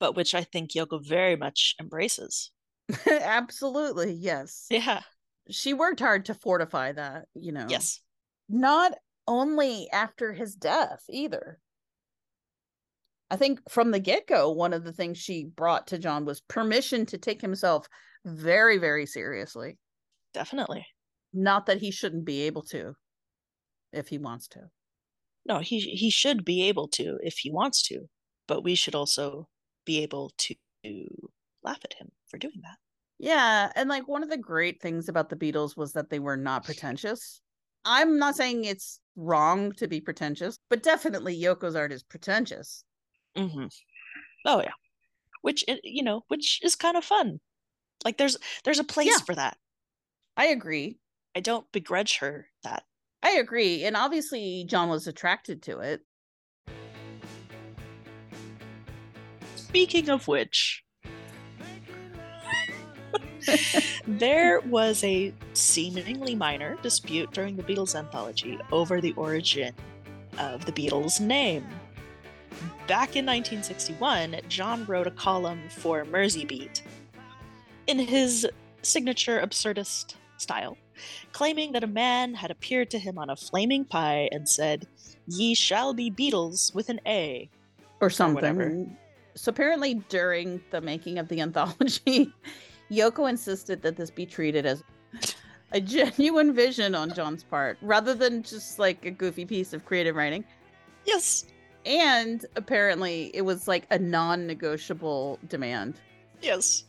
But 0.00 0.16
which 0.16 0.34
I 0.34 0.42
think 0.42 0.72
Yoko 0.72 1.04
very 1.04 1.36
much 1.36 1.74
embraces. 1.80 2.50
Absolutely, 3.06 4.12
yes. 4.12 4.66
Yeah. 4.70 5.02
She 5.50 5.74
worked 5.74 6.00
hard 6.00 6.26
to 6.26 6.34
fortify 6.34 6.92
that, 6.92 7.26
you 7.34 7.52
know. 7.52 7.66
Yes. 7.68 8.00
Not 8.48 8.92
only 9.26 9.88
after 9.92 10.32
his 10.32 10.54
death 10.54 11.04
either. 11.08 11.58
I 13.30 13.36
think 13.36 13.60
from 13.70 13.90
the 13.90 14.00
get 14.00 14.26
go, 14.26 14.50
one 14.50 14.72
of 14.72 14.84
the 14.84 14.92
things 14.92 15.18
she 15.18 15.44
brought 15.44 15.88
to 15.88 15.98
John 15.98 16.24
was 16.24 16.40
permission 16.42 17.06
to 17.06 17.18
take 17.18 17.40
himself 17.40 17.88
very, 18.24 18.78
very 18.78 19.06
seriously. 19.06 19.78
Definitely. 20.34 20.86
Not 21.32 21.66
that 21.66 21.78
he 21.78 21.90
shouldn't 21.90 22.24
be 22.24 22.42
able 22.42 22.62
to 22.64 22.94
if 23.92 24.08
he 24.08 24.18
wants 24.18 24.48
to. 24.48 24.60
No, 25.46 25.58
he 25.58 25.80
he 25.80 26.10
should 26.10 26.44
be 26.44 26.62
able 26.64 26.88
to 26.88 27.18
if 27.22 27.38
he 27.38 27.50
wants 27.50 27.82
to, 27.88 28.08
but 28.48 28.62
we 28.62 28.74
should 28.74 28.94
also 28.94 29.48
be 29.84 30.02
able 30.02 30.30
to 30.38 30.54
laugh 31.62 31.80
at 31.84 31.94
him 31.94 32.10
for 32.26 32.38
doing 32.38 32.60
that. 32.62 32.78
Yeah. 33.18 33.70
And 33.76 33.88
like 33.88 34.08
one 34.08 34.22
of 34.22 34.30
the 34.30 34.36
great 34.36 34.80
things 34.80 35.08
about 35.08 35.28
the 35.28 35.36
Beatles 35.36 35.76
was 35.76 35.92
that 35.92 36.10
they 36.10 36.18
were 36.18 36.36
not 36.36 36.64
pretentious. 36.64 37.40
I'm 37.84 38.18
not 38.18 38.36
saying 38.36 38.64
it's 38.64 39.00
wrong 39.16 39.72
to 39.72 39.86
be 39.86 40.00
pretentious, 40.00 40.58
but 40.70 40.82
definitely 40.82 41.38
Yoko's 41.40 41.76
art 41.76 41.92
is 41.92 42.02
pretentious. 42.02 42.84
Mm-hmm. 43.36 43.66
Oh 44.46 44.62
yeah, 44.62 44.72
which 45.42 45.64
you 45.84 46.02
know, 46.02 46.24
which 46.28 46.60
is 46.62 46.76
kind 46.76 46.96
of 46.96 47.04
fun. 47.04 47.40
Like 48.04 48.18
there's 48.18 48.36
there's 48.64 48.78
a 48.78 48.84
place 48.84 49.08
Yeah. 49.18 49.24
for 49.24 49.34
that. 49.34 49.58
I 50.36 50.46
agree. 50.46 50.98
I 51.36 51.40
don't 51.40 51.70
begrudge 51.72 52.18
her 52.18 52.48
that. 52.62 52.84
I 53.24 53.38
agree. 53.38 53.84
And 53.84 53.96
obviously, 53.96 54.64
John 54.68 54.90
was 54.90 55.06
attracted 55.06 55.62
to 55.62 55.80
it. 55.80 56.02
Speaking 59.56 60.10
of 60.10 60.28
which, 60.28 60.84
there 64.06 64.60
was 64.60 65.02
a 65.02 65.32
seemingly 65.54 66.34
minor 66.34 66.76
dispute 66.82 67.32
during 67.32 67.56
the 67.56 67.62
Beatles 67.62 67.94
anthology 67.94 68.58
over 68.70 69.00
the 69.00 69.14
origin 69.14 69.74
of 70.38 70.66
the 70.66 70.72
Beatles' 70.72 71.18
name. 71.18 71.66
Back 72.86 73.16
in 73.16 73.24
1961, 73.24 74.36
John 74.48 74.84
wrote 74.84 75.06
a 75.06 75.12
column 75.12 75.62
for 75.70 76.04
Mersey 76.04 76.44
Beat 76.44 76.82
in 77.86 77.98
his 77.98 78.46
signature 78.82 79.40
absurdist 79.40 80.14
style, 80.36 80.76
claiming 81.32 81.72
that 81.72 81.84
a 81.84 81.88
man 81.88 82.34
had 82.34 82.50
appeared 82.50 82.90
to 82.90 82.98
him 82.98 83.18
on 83.18 83.30
a 83.30 83.36
flaming 83.36 83.84
pie 83.84 84.28
and 84.32 84.48
said, 84.48 84.86
Ye 85.26 85.54
shall 85.54 85.94
be 85.94 86.10
Beatles 86.10 86.74
with 86.74 86.88
an 86.88 87.00
A. 87.06 87.48
or 88.00 88.10
something. 88.10 88.34
whatever. 88.34 88.86
So 89.34 89.50
apparently, 89.50 89.94
during 90.08 90.62
the 90.70 90.80
making 90.80 91.18
of 91.18 91.28
the 91.28 91.40
anthology, 91.40 92.32
Yoko 92.90 93.28
insisted 93.28 93.82
that 93.82 93.96
this 93.96 94.10
be 94.10 94.26
treated 94.26 94.66
as 94.66 94.84
a 95.72 95.80
genuine 95.80 96.54
vision 96.54 96.94
on 96.94 97.12
John's 97.12 97.42
part, 97.42 97.78
rather 97.82 98.14
than 98.14 98.42
just 98.42 98.78
like 98.78 99.04
a 99.04 99.10
goofy 99.10 99.44
piece 99.44 99.72
of 99.72 99.84
creative 99.84 100.14
writing. 100.14 100.44
Yes. 101.04 101.46
And 101.84 102.46
apparently, 102.56 103.30
it 103.34 103.42
was 103.42 103.66
like 103.66 103.86
a 103.90 103.98
non-negotiable 103.98 105.38
demand. 105.48 106.00
Yes. 106.40 106.84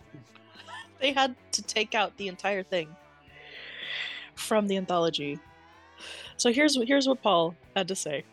They 1.00 1.12
had 1.12 1.36
to 1.54 1.62
take 1.62 1.96
out 1.96 2.16
the 2.18 2.28
entire 2.28 2.64
thing 2.64 2.88
from 4.36 4.68
the 4.68 4.78
anthology. 4.78 5.40
So 6.38 6.52
here's 6.52 6.78
here's 6.84 7.08
what 7.08 7.22
Paul 7.22 7.56
had 7.76 7.88
to 7.88 7.96
say. 7.96 8.24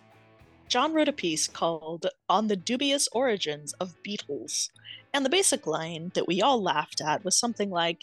John 0.68 0.94
wrote 0.94 1.08
a 1.08 1.12
piece 1.12 1.48
called 1.48 2.06
On 2.28 2.48
the 2.48 2.56
Dubious 2.56 3.08
Origins 3.12 3.74
of 3.74 3.94
Beatles. 4.02 4.70
And 5.12 5.24
the 5.24 5.30
basic 5.30 5.66
line 5.66 6.12
that 6.14 6.26
we 6.26 6.40
all 6.40 6.62
laughed 6.62 7.02
at 7.02 7.24
was 7.24 7.36
something 7.36 7.70
like 7.70 8.02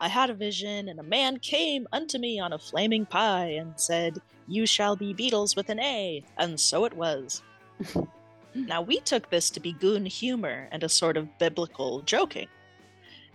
I 0.00 0.08
had 0.08 0.30
a 0.30 0.34
vision, 0.34 0.88
and 0.88 0.98
a 0.98 1.04
man 1.04 1.38
came 1.38 1.86
unto 1.92 2.18
me 2.18 2.40
on 2.40 2.52
a 2.52 2.58
flaming 2.58 3.06
pie 3.06 3.56
and 3.58 3.72
said, 3.76 4.20
You 4.48 4.66
shall 4.66 4.96
be 4.96 5.14
Beatles 5.14 5.54
with 5.54 5.70
an 5.70 5.78
A. 5.78 6.24
And 6.38 6.58
so 6.58 6.84
it 6.84 6.92
was. 6.94 7.42
now, 8.54 8.82
we 8.82 8.98
took 8.98 9.30
this 9.30 9.48
to 9.50 9.60
be 9.60 9.72
goon 9.72 10.06
humor 10.06 10.68
and 10.72 10.82
a 10.82 10.88
sort 10.88 11.16
of 11.16 11.38
biblical 11.38 12.02
joking. 12.02 12.48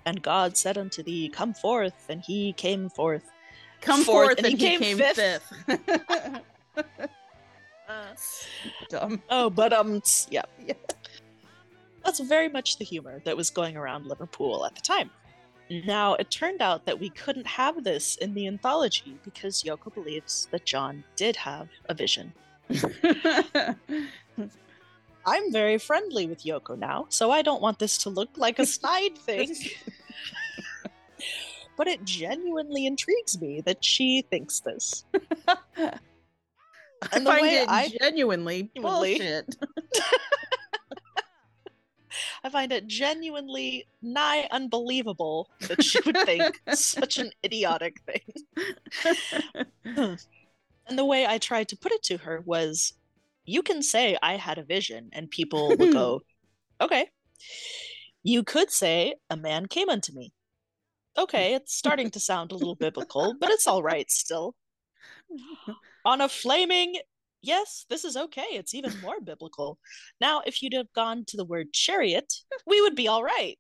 And 0.06 0.22
God 0.22 0.58
said 0.58 0.78
unto 0.78 1.04
thee, 1.04 1.30
Come 1.30 1.54
forth, 1.54 2.06
and 2.10 2.22
he 2.22 2.52
came 2.54 2.90
forth. 2.90 3.24
Come 3.82 4.04
forth, 4.04 4.38
and, 4.38 4.48
he, 4.48 4.56
came, 4.56 4.98
fifth. 4.98 5.54
Dumb. 8.90 9.22
Oh, 9.30 9.50
but 9.50 9.74
um, 9.74 10.02
tss, 10.02 10.28
yeah. 10.32 10.44
That's 12.04 12.20
very 12.20 12.50
much 12.50 12.78
the 12.78 12.86
humor 12.86 13.22
that 13.26 13.36
was 13.36 13.50
going 13.50 13.76
around 13.76 14.08
Liverpool 14.08 14.66
at 14.66 14.76
the 14.76 14.82
time. 14.82 15.10
Now, 15.70 16.14
it 16.14 16.32
turned 16.32 16.62
out 16.62 16.86
that 16.86 17.00
we 17.00 17.10
couldn't 17.10 17.48
have 17.48 17.84
this 17.84 18.16
in 18.18 18.34
the 18.34 18.48
anthology 18.48 19.18
because 19.26 19.64
Yoko 19.64 19.94
believes 19.94 20.48
that 20.52 20.66
John 20.66 21.04
did 21.18 21.36
have 21.36 21.68
a 21.90 21.94
vision. 21.94 22.32
I'm 25.26 25.52
very 25.52 25.78
friendly 25.78 26.26
with 26.26 26.46
Yoko 26.46 26.78
now, 26.78 27.08
so 27.10 27.32
I 27.32 27.42
don't 27.42 27.62
want 27.62 27.80
this 27.80 27.98
to 28.00 28.10
look 28.10 28.30
like 28.38 28.60
a 28.60 28.66
snide 28.66 29.18
thing. 29.18 29.54
But 31.78 31.88
it 31.88 32.04
genuinely 32.04 32.86
intrigues 32.86 33.40
me 33.40 33.62
that 33.62 33.84
she 33.86 34.24
thinks 34.30 34.60
this. 34.62 35.06
I 35.78 37.20
find 37.20 37.46
it 37.46 37.70
I- 37.70 37.92
genuinely 38.02 38.72
Genuinely. 38.76 39.18
bullshit. 39.20 39.56
I 42.44 42.50
find 42.50 42.72
it 42.72 42.88
genuinely 42.88 43.86
nigh 44.02 44.48
unbelievable 44.52 45.50
that 45.68 45.84
she 45.84 46.00
would 46.06 46.18
think 46.26 46.60
such 46.74 47.18
an 47.20 47.32
idiotic 47.46 47.98
thing. 48.02 48.22
and 50.88 50.98
the 50.98 51.06
way 51.06 51.28
I 51.28 51.38
tried 51.38 51.68
to 51.70 51.78
put 51.78 51.92
it 51.92 52.02
to 52.04 52.18
her 52.18 52.42
was 52.46 52.94
you 53.46 53.62
can 53.62 53.82
say 53.84 54.18
I 54.22 54.36
had 54.38 54.58
a 54.58 54.64
vision, 54.64 55.10
and 55.14 55.30
people 55.30 55.76
will 55.78 55.94
go, 55.94 56.22
okay. 56.82 57.10
You 58.24 58.44
could 58.44 58.72
say 58.72 59.16
a 59.30 59.38
man 59.38 59.68
came 59.68 59.90
unto 59.90 60.12
me. 60.14 60.34
Okay, 61.18 61.56
it's 61.56 61.76
starting 61.76 62.12
to 62.12 62.20
sound 62.20 62.52
a 62.52 62.56
little 62.56 62.76
biblical, 62.76 63.34
but 63.40 63.50
it's 63.50 63.68
all 63.68 63.82
right 63.82 64.10
still. 64.12 64.56
On 66.06 66.22
a 66.22 66.30
flaming 66.30 66.96
Yes, 67.42 67.86
this 67.90 68.04
is 68.04 68.18
okay. 68.18 68.48
It's 68.52 68.74
even 68.74 69.00
more 69.00 69.22
biblical. 69.22 69.80
Now, 70.20 70.42
if 70.46 70.62
you'd 70.62 70.74
have 70.74 70.92
gone 70.94 71.24
to 71.28 71.38
the 71.38 71.46
word 71.46 71.72
chariot, 71.72 72.34
we 72.66 72.82
would 72.82 72.96
be 72.96 73.08
all 73.08 73.24
right. 73.24 73.58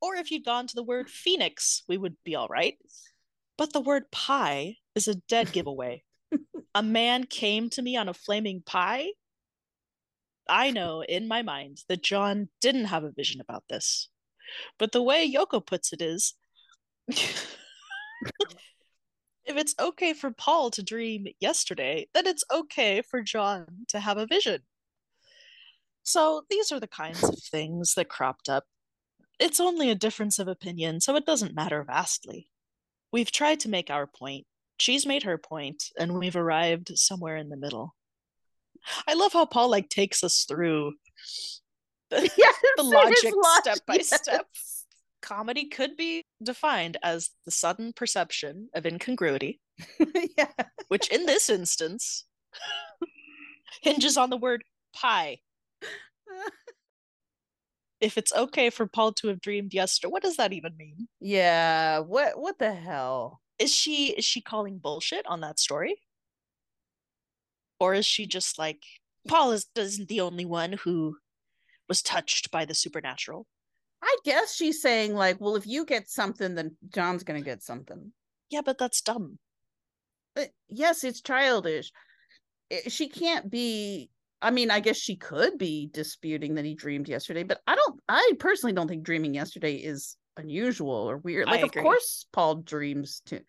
Or 0.00 0.14
if 0.14 0.30
you'd 0.30 0.44
gone 0.44 0.66
to 0.66 0.74
the 0.74 0.82
word 0.82 1.08
phoenix, 1.08 1.82
we 1.88 1.96
would 1.96 2.16
be 2.24 2.34
all 2.34 2.48
right. 2.48 2.76
But 3.56 3.72
the 3.72 3.80
word 3.80 4.10
pie 4.12 4.76
is 4.94 5.08
a 5.08 5.14
dead 5.14 5.52
giveaway. 5.52 6.04
a 6.74 6.82
man 6.82 7.24
came 7.24 7.70
to 7.70 7.82
me 7.82 7.96
on 7.96 8.08
a 8.08 8.14
flaming 8.14 8.62
pie. 8.64 9.08
I 10.48 10.70
know 10.70 11.02
in 11.02 11.26
my 11.26 11.42
mind 11.42 11.78
that 11.88 12.02
John 12.02 12.50
didn't 12.60 12.84
have 12.84 13.02
a 13.02 13.10
vision 13.10 13.40
about 13.40 13.64
this. 13.68 14.08
But 14.78 14.92
the 14.92 15.02
way 15.02 15.28
Yoko 15.28 15.64
puts 15.64 15.92
it 15.92 16.02
is 16.02 16.34
if 19.46 19.56
it's 19.56 19.74
okay 19.78 20.12
for 20.12 20.30
Paul 20.32 20.70
to 20.70 20.82
dream 20.82 21.26
yesterday, 21.40 22.08
then 22.14 22.26
it's 22.26 22.44
okay 22.52 23.02
for 23.02 23.22
John 23.22 23.66
to 23.88 24.00
have 24.00 24.18
a 24.18 24.26
vision. 24.26 24.60
So 26.02 26.42
these 26.50 26.70
are 26.72 26.80
the 26.80 26.86
kinds 26.86 27.24
of 27.24 27.38
things 27.38 27.94
that 27.94 28.08
cropped 28.08 28.48
up. 28.48 28.64
It's 29.38 29.60
only 29.60 29.90
a 29.90 29.94
difference 29.94 30.38
of 30.38 30.48
opinion, 30.48 31.00
so 31.00 31.16
it 31.16 31.26
doesn't 31.26 31.54
matter 31.54 31.84
vastly. 31.84 32.48
We've 33.12 33.30
tried 33.30 33.60
to 33.60 33.68
make 33.68 33.90
our 33.90 34.06
point. 34.06 34.46
She's 34.78 35.06
made 35.06 35.22
her 35.22 35.38
point, 35.38 35.84
and 35.98 36.18
we've 36.18 36.36
arrived 36.36 36.92
somewhere 36.96 37.36
in 37.36 37.48
the 37.48 37.56
middle. 37.56 37.94
I 39.06 39.14
love 39.14 39.32
how 39.32 39.46
Paul 39.46 39.70
like 39.70 39.88
takes 39.88 40.22
us 40.22 40.44
through 40.48 40.92
the, 42.10 42.30
Yes, 42.36 42.54
the 42.76 42.82
logic 42.82 43.32
logic, 43.34 43.62
step 43.62 43.78
by 43.86 43.98
step. 43.98 44.46
Comedy 45.22 45.66
could 45.66 45.96
be 45.96 46.24
defined 46.42 46.96
as 47.02 47.30
the 47.44 47.50
sudden 47.50 47.92
perception 47.92 48.68
of 48.74 48.86
incongruity, 48.86 49.60
yeah. 50.36 50.52
which 50.88 51.08
in 51.08 51.26
this 51.26 51.48
instance 51.48 52.24
hinges 53.82 54.16
on 54.16 54.30
the 54.30 54.36
word 54.36 54.64
pie. 54.94 55.38
If 57.98 58.18
it's 58.18 58.34
okay 58.34 58.68
for 58.68 58.86
Paul 58.86 59.14
to 59.14 59.28
have 59.28 59.40
dreamed 59.40 59.72
yesterday, 59.72 60.10
what 60.12 60.22
does 60.22 60.36
that 60.36 60.52
even 60.52 60.76
mean? 60.76 61.08
Yeah. 61.18 62.00
What 62.00 62.38
what 62.38 62.58
the 62.58 62.74
hell? 62.74 63.40
Is 63.58 63.74
she 63.74 64.08
is 64.08 64.24
she 64.24 64.42
calling 64.42 64.76
bullshit 64.76 65.26
on 65.26 65.40
that 65.40 65.58
story? 65.58 65.96
Or 67.80 67.94
is 67.94 68.04
she 68.04 68.26
just 68.26 68.58
like 68.58 68.82
Paul 69.26 69.52
is 69.52 69.66
isn't 69.74 70.08
the 70.08 70.20
only 70.20 70.44
one 70.44 70.74
who 70.74 71.16
was 71.88 72.02
touched 72.02 72.50
by 72.50 72.66
the 72.66 72.74
supernatural? 72.74 73.46
I 74.02 74.16
guess 74.24 74.54
she's 74.54 74.82
saying 74.82 75.14
like, 75.14 75.40
well, 75.40 75.56
if 75.56 75.66
you 75.66 75.84
get 75.84 76.08
something, 76.08 76.54
then 76.54 76.76
John's 76.92 77.24
gonna 77.24 77.40
get 77.40 77.62
something. 77.62 78.12
Yeah, 78.50 78.60
but 78.64 78.78
that's 78.78 79.00
dumb. 79.00 79.38
But 80.34 80.50
yes, 80.68 81.02
it's 81.02 81.20
childish. 81.20 81.90
She 82.88 83.08
can't 83.08 83.50
be. 83.50 84.10
I 84.42 84.50
mean, 84.50 84.70
I 84.70 84.80
guess 84.80 84.98
she 84.98 85.16
could 85.16 85.56
be 85.56 85.88
disputing 85.92 86.54
that 86.54 86.64
he 86.64 86.74
dreamed 86.74 87.08
yesterday, 87.08 87.42
but 87.42 87.60
I 87.66 87.74
don't. 87.74 88.00
I 88.08 88.32
personally 88.38 88.74
don't 88.74 88.86
think 88.86 89.02
dreaming 89.02 89.34
yesterday 89.34 89.76
is 89.76 90.16
unusual 90.36 91.10
or 91.10 91.16
weird. 91.16 91.46
Like, 91.46 91.62
of 91.62 91.72
course, 91.72 92.26
Paul 92.32 92.56
dreams 92.56 93.22
too. 93.24 93.40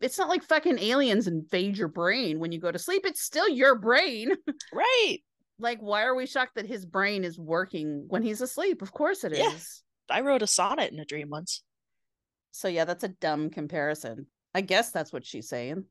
It's 0.00 0.18
not 0.18 0.28
like 0.28 0.42
fucking 0.42 0.80
aliens 0.80 1.28
invade 1.28 1.78
your 1.78 1.88
brain 1.88 2.40
when 2.40 2.52
you 2.52 2.60
go 2.60 2.72
to 2.72 2.78
sleep. 2.78 3.02
It's 3.06 3.22
still 3.22 3.48
your 3.48 3.78
brain. 3.78 4.34
Right. 4.72 5.18
Like, 5.62 5.78
why 5.80 6.02
are 6.02 6.14
we 6.14 6.26
shocked 6.26 6.56
that 6.56 6.66
his 6.66 6.84
brain 6.84 7.24
is 7.24 7.38
working 7.38 8.04
when 8.08 8.22
he's 8.22 8.40
asleep? 8.40 8.82
Of 8.82 8.92
course 8.92 9.24
it 9.24 9.32
is. 9.32 9.82
Yeah. 10.10 10.16
I 10.16 10.20
wrote 10.20 10.42
a 10.42 10.46
sonnet 10.46 10.92
in 10.92 10.98
a 10.98 11.04
dream 11.04 11.30
once. 11.30 11.62
So 12.50 12.68
yeah, 12.68 12.84
that's 12.84 13.04
a 13.04 13.08
dumb 13.08 13.50
comparison. 13.50 14.26
I 14.54 14.60
guess 14.60 14.90
that's 14.90 15.12
what 15.12 15.24
she's 15.24 15.48
saying. 15.48 15.84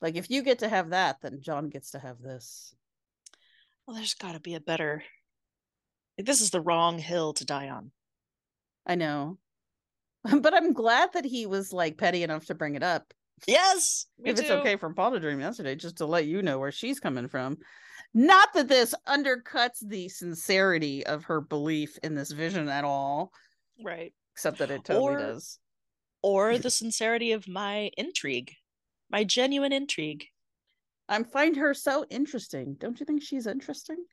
Like 0.00 0.16
if 0.16 0.30
you 0.30 0.42
get 0.42 0.60
to 0.60 0.68
have 0.68 0.90
that, 0.90 1.16
then 1.22 1.40
John 1.40 1.68
gets 1.68 1.92
to 1.92 1.98
have 1.98 2.20
this. 2.20 2.74
Well, 3.86 3.96
there's 3.96 4.14
got 4.14 4.32
to 4.32 4.40
be 4.40 4.54
a 4.54 4.60
better. 4.60 5.02
like, 6.16 6.26
This 6.26 6.40
is 6.40 6.50
the 6.50 6.60
wrong 6.60 6.98
hill 6.98 7.32
to 7.34 7.44
die 7.44 7.68
on. 7.68 7.90
I 8.86 8.94
know. 8.94 9.38
But 10.40 10.52
I'm 10.52 10.74
glad 10.74 11.14
that 11.14 11.24
he 11.24 11.46
was 11.46 11.72
like 11.72 11.96
petty 11.96 12.22
enough 12.22 12.44
to 12.46 12.54
bring 12.54 12.74
it 12.74 12.82
up. 12.82 13.14
Yes, 13.46 14.04
if 14.22 14.38
it's 14.38 14.50
okay 14.50 14.76
for 14.76 14.92
Paul 14.92 15.12
to 15.12 15.20
dream 15.20 15.40
yesterday, 15.40 15.74
just 15.74 15.96
to 15.96 16.06
let 16.06 16.26
you 16.26 16.42
know 16.42 16.58
where 16.58 16.72
she's 16.72 17.00
coming 17.00 17.26
from. 17.28 17.56
Not 18.12 18.52
that 18.54 18.68
this 18.68 18.94
undercuts 19.06 19.78
the 19.86 20.08
sincerity 20.08 21.06
of 21.06 21.24
her 21.24 21.40
belief 21.40 21.96
in 22.02 22.14
this 22.14 22.32
vision 22.32 22.68
at 22.68 22.84
all, 22.84 23.32
Right. 23.82 24.12
except 24.34 24.58
that 24.58 24.70
it 24.70 24.84
totally 24.84 25.14
Or- 25.14 25.18
does. 25.18 25.58
Or 26.22 26.58
the 26.58 26.70
sincerity 26.70 27.32
of 27.32 27.48
my 27.48 27.90
intrigue, 27.96 28.54
my 29.10 29.24
genuine 29.24 29.72
intrigue. 29.72 30.26
I 31.08 31.22
find 31.24 31.56
her 31.56 31.74
so 31.74 32.04
interesting. 32.10 32.74
Don't 32.74 33.00
you 33.00 33.06
think 33.06 33.22
she's 33.22 33.46
interesting? 33.46 34.04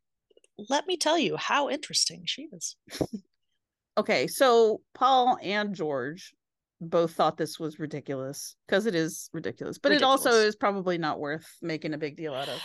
Let 0.69 0.87
me 0.87 0.97
tell 0.97 1.17
you 1.17 1.37
how 1.37 1.69
interesting 1.69 2.23
she 2.25 2.47
is. 2.51 2.75
okay, 3.97 4.25
so 4.27 4.81
Paul 4.93 5.37
and 5.41 5.75
George 5.75 6.33
both 6.81 7.13
thought 7.13 7.37
this 7.37 7.59
was 7.59 7.77
ridiculous 7.79 8.55
because 8.67 8.85
it 8.85 8.95
is 8.95 9.29
ridiculous, 9.33 9.77
but 9.77 9.91
it 9.91 10.01
also 10.03 10.31
is 10.31 10.55
probably 10.55 10.97
not 10.97 11.19
worth 11.19 11.47
making 11.61 11.93
a 11.93 11.97
big 11.97 12.15
deal 12.15 12.33
out 12.33 12.49
of. 12.49 12.59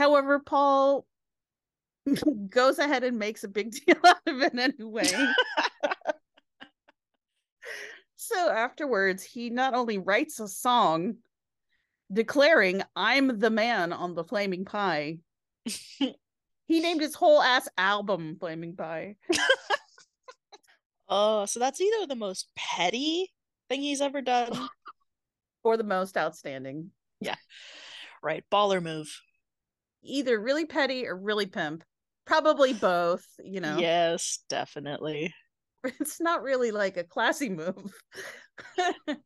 However, 0.00 0.38
Paul 0.38 1.04
goes 2.48 2.78
ahead 2.78 3.04
and 3.04 3.18
makes 3.18 3.44
a 3.44 3.48
big 3.48 3.72
deal 3.86 3.98
out 4.02 4.16
of 4.26 4.40
it 4.40 4.58
anyway. 4.58 5.04
so 8.16 8.50
afterwards, 8.50 9.22
he 9.22 9.50
not 9.50 9.74
only 9.74 9.98
writes 9.98 10.40
a 10.40 10.48
song 10.48 11.16
declaring, 12.10 12.80
I'm 12.96 13.40
the 13.40 13.50
man 13.50 13.92
on 13.92 14.14
the 14.14 14.24
flaming 14.24 14.64
pie. 14.64 15.18
he 15.66 16.80
named 16.80 17.02
his 17.02 17.14
whole 17.14 17.42
ass 17.42 17.68
album 17.76 18.38
Flaming 18.40 18.76
Pie. 18.76 19.16
Oh, 21.10 21.44
so 21.44 21.60
that's 21.60 21.78
either 21.78 22.06
the 22.06 22.16
most 22.16 22.48
petty 22.56 23.30
thing 23.68 23.82
he's 23.82 24.00
ever 24.00 24.22
done. 24.22 24.50
or 25.62 25.76
the 25.76 25.84
most 25.84 26.16
outstanding. 26.16 26.90
yeah. 27.20 27.36
Right. 28.22 28.44
Baller 28.50 28.82
move. 28.82 29.14
Either 30.02 30.38
really 30.40 30.66
petty 30.66 31.06
or 31.06 31.16
really 31.16 31.46
pimp. 31.46 31.84
Probably 32.26 32.72
both, 32.74 33.24
you 33.42 33.60
know. 33.60 33.78
Yes, 33.78 34.40
definitely. 34.48 35.34
It's 35.82 36.20
not 36.20 36.42
really 36.42 36.72
like 36.72 36.98
a 36.98 37.04
classy 37.04 37.48
move. 37.48 37.94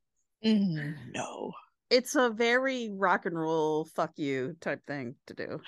Mm, 0.45 0.95
no. 1.15 1.53
it's 1.91 2.15
a 2.17 2.31
very 2.31 2.91
rock 2.93 3.27
and 3.27 3.39
roll 3.39 3.87
fuck 3.97 4.13
you 4.17 4.57
type 4.61 4.81
thing 4.87 5.17
to 5.27 5.35
do. 5.35 5.61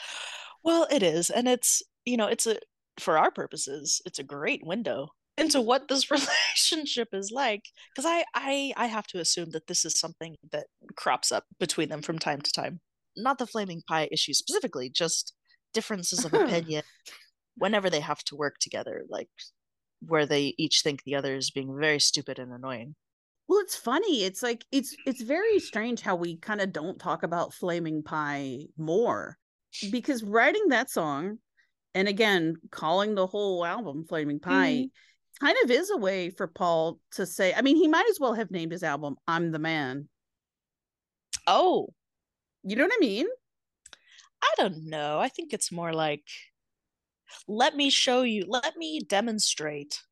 Well, 0.62 0.86
it 0.90 1.02
is. 1.02 1.30
And 1.30 1.48
it's, 1.48 1.82
you 2.04 2.16
know, 2.16 2.26
it's 2.26 2.46
a, 2.46 2.59
for 2.98 3.18
our 3.18 3.30
purposes, 3.30 4.00
it's 4.07 4.18
a 4.18 4.22
great 4.24 4.64
window 4.66 5.09
into 5.38 5.61
what 5.61 5.88
this 5.88 6.11
relationship 6.11 7.09
is 7.12 7.30
like. 7.30 7.64
Because 7.94 8.07
I, 8.11 8.24
I, 8.34 8.72
I 8.76 8.86
have 8.86 9.07
to 9.09 9.20
assume 9.20 9.50
that 9.50 9.66
this 9.66 9.84
is 9.84 9.98
something 9.98 10.36
that 10.52 10.66
crops 10.96 11.32
up 11.32 11.44
between 11.59 11.88
them 11.88 12.02
from 12.02 12.18
time 12.18 12.40
to 12.42 12.52
time. 12.52 12.80
Not 13.17 13.39
the 13.39 13.47
flaming 13.47 13.83
pie 13.87 14.09
issue 14.12 14.33
specifically, 14.33 14.91
just 14.91 15.35
differences 15.73 16.25
of 16.25 16.35
opinion 16.35 16.83
whenever 17.57 17.91
they 17.91 18.01
have 18.01 18.23
to 18.25 18.37
work 18.37 18.57
together, 18.61 19.05
like 19.09 19.29
where 20.01 20.27
they 20.27 20.55
each 20.59 20.83
think 20.83 21.03
the 21.03 21.14
other 21.14 21.35
is 21.35 21.51
being 21.51 21.77
very 21.79 21.99
stupid 21.99 22.39
and 22.39 22.53
annoying. 22.53 22.95
Well, 23.49 23.61
it's 23.61 23.77
funny. 23.77 24.25
It's 24.25 24.43
like 24.43 24.64
it's 24.73 24.95
it's 25.07 25.23
very 25.23 25.59
strange 25.61 26.01
how 26.01 26.17
we 26.17 26.37
kind 26.37 26.61
of 26.61 26.73
don't 26.73 26.99
talk 26.99 27.23
about 27.23 27.55
Flaming 27.55 28.03
Pie 28.03 28.67
more. 28.77 29.39
Because 29.91 30.23
writing 30.23 30.69
that 30.69 30.91
song 30.91 31.39
and 31.95 32.09
again 32.09 32.57
calling 32.71 33.14
the 33.14 33.27
whole 33.27 33.64
album 33.64 34.05
Flaming 34.09 34.41
Pie 34.41 34.73
mm-hmm. 34.73 35.47
kind 35.47 35.57
of 35.64 35.71
is 35.71 35.91
a 35.91 35.97
way 35.97 36.31
for 36.31 36.47
Paul 36.47 36.99
to 37.12 37.27
say, 37.27 37.53
I 37.53 37.62
mean, 37.62 37.77
he 37.77 37.89
might 37.89 38.09
as 38.09 38.19
well 38.19 38.35
have 38.35 38.51
named 38.51 38.73
his 38.73 38.83
album 38.83 39.17
I'm 39.29 39.53
the 39.53 39.59
Man. 39.59 40.09
Oh, 41.47 41.89
You 42.67 42.75
know 42.75 42.83
what 42.83 42.93
I 42.97 43.01
mean? 43.01 43.27
I 44.43 44.53
don't 44.57 44.89
know. 44.89 45.21
I 45.21 45.29
think 45.29 45.53
it's 45.53 45.71
more 45.71 45.93
like, 45.93 46.25
let 47.47 47.77
me 47.77 47.91
show 47.91 48.23
you, 48.23 48.45
let 48.49 48.77
me 48.77 48.99
demonstrate 49.01 50.03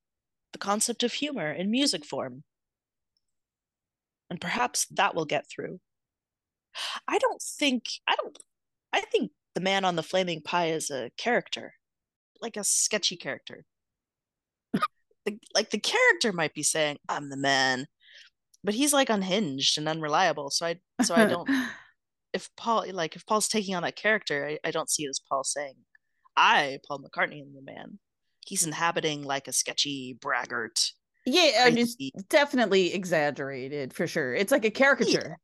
the 0.53 0.61
concept 0.61 1.03
of 1.03 1.13
humor 1.13 1.51
in 1.51 1.73
music 1.73 2.05
form. 2.05 2.45
And 4.31 4.41
perhaps 4.41 4.87
that 4.93 5.17
will 5.17 5.25
get 5.25 5.51
through. 5.51 5.81
I 7.09 7.19
don't 7.19 7.43
think, 7.43 7.87
I 8.07 8.15
don't, 8.15 8.39
I 8.93 9.01
think 9.01 9.33
the 9.57 9.61
man 9.61 9.85
on 9.85 9.97
the 9.97 10.03
flaming 10.05 10.41
pie 10.41 10.69
is 10.69 10.91
a 10.91 11.11
character, 11.17 11.75
like 12.41 12.57
a 12.57 12.63
sketchy 12.63 13.17
character. 13.17 13.65
the, 15.27 15.41
like 15.57 15.71
the 15.71 15.81
character 15.81 16.33
might 16.33 16.55
be 16.55 16.63
saying, 16.63 16.99
I'm 17.09 17.31
the 17.31 17.37
man, 17.37 17.87
but 18.63 18.75
he's 18.75 18.93
like 18.93 19.11
unhinged 19.11 19.77
and 19.77 19.89
unreliable. 19.89 20.51
So 20.51 20.67
I, 20.67 20.77
so 21.03 21.17
I 21.17 21.25
don't, 21.27 21.49
if 22.35 22.51
Paul 22.57 22.85
like 22.93 23.17
if 23.17 23.25
Paul's 23.25 23.49
taking 23.49 23.75
on 23.75 23.85
that 23.85 23.97
character, 23.97 24.47
I, 24.47 24.69
I 24.69 24.71
don't 24.73 24.91
see 24.91 25.05
it 25.05 25.09
as 25.09 25.21
Paul 25.27 25.45
saying, 25.45 25.77
I, 26.37 26.81
Paul 26.87 26.99
McCartney, 26.99 27.41
am 27.41 27.55
the 27.55 27.63
man. 27.63 27.99
He's 28.41 28.67
inhabiting 28.67 29.23
like 29.23 29.49
a 29.49 29.53
sketchy 29.53 30.19
braggart. 30.21 30.93
Yeah, 31.25 31.69
it's 31.69 31.97
definitely 32.29 32.93
exaggerated 32.93 33.95
for 33.95 34.07
sure. 34.07 34.35
It's 34.35 34.53
like 34.53 34.67
a 34.67 34.71
caricature. 34.71 35.39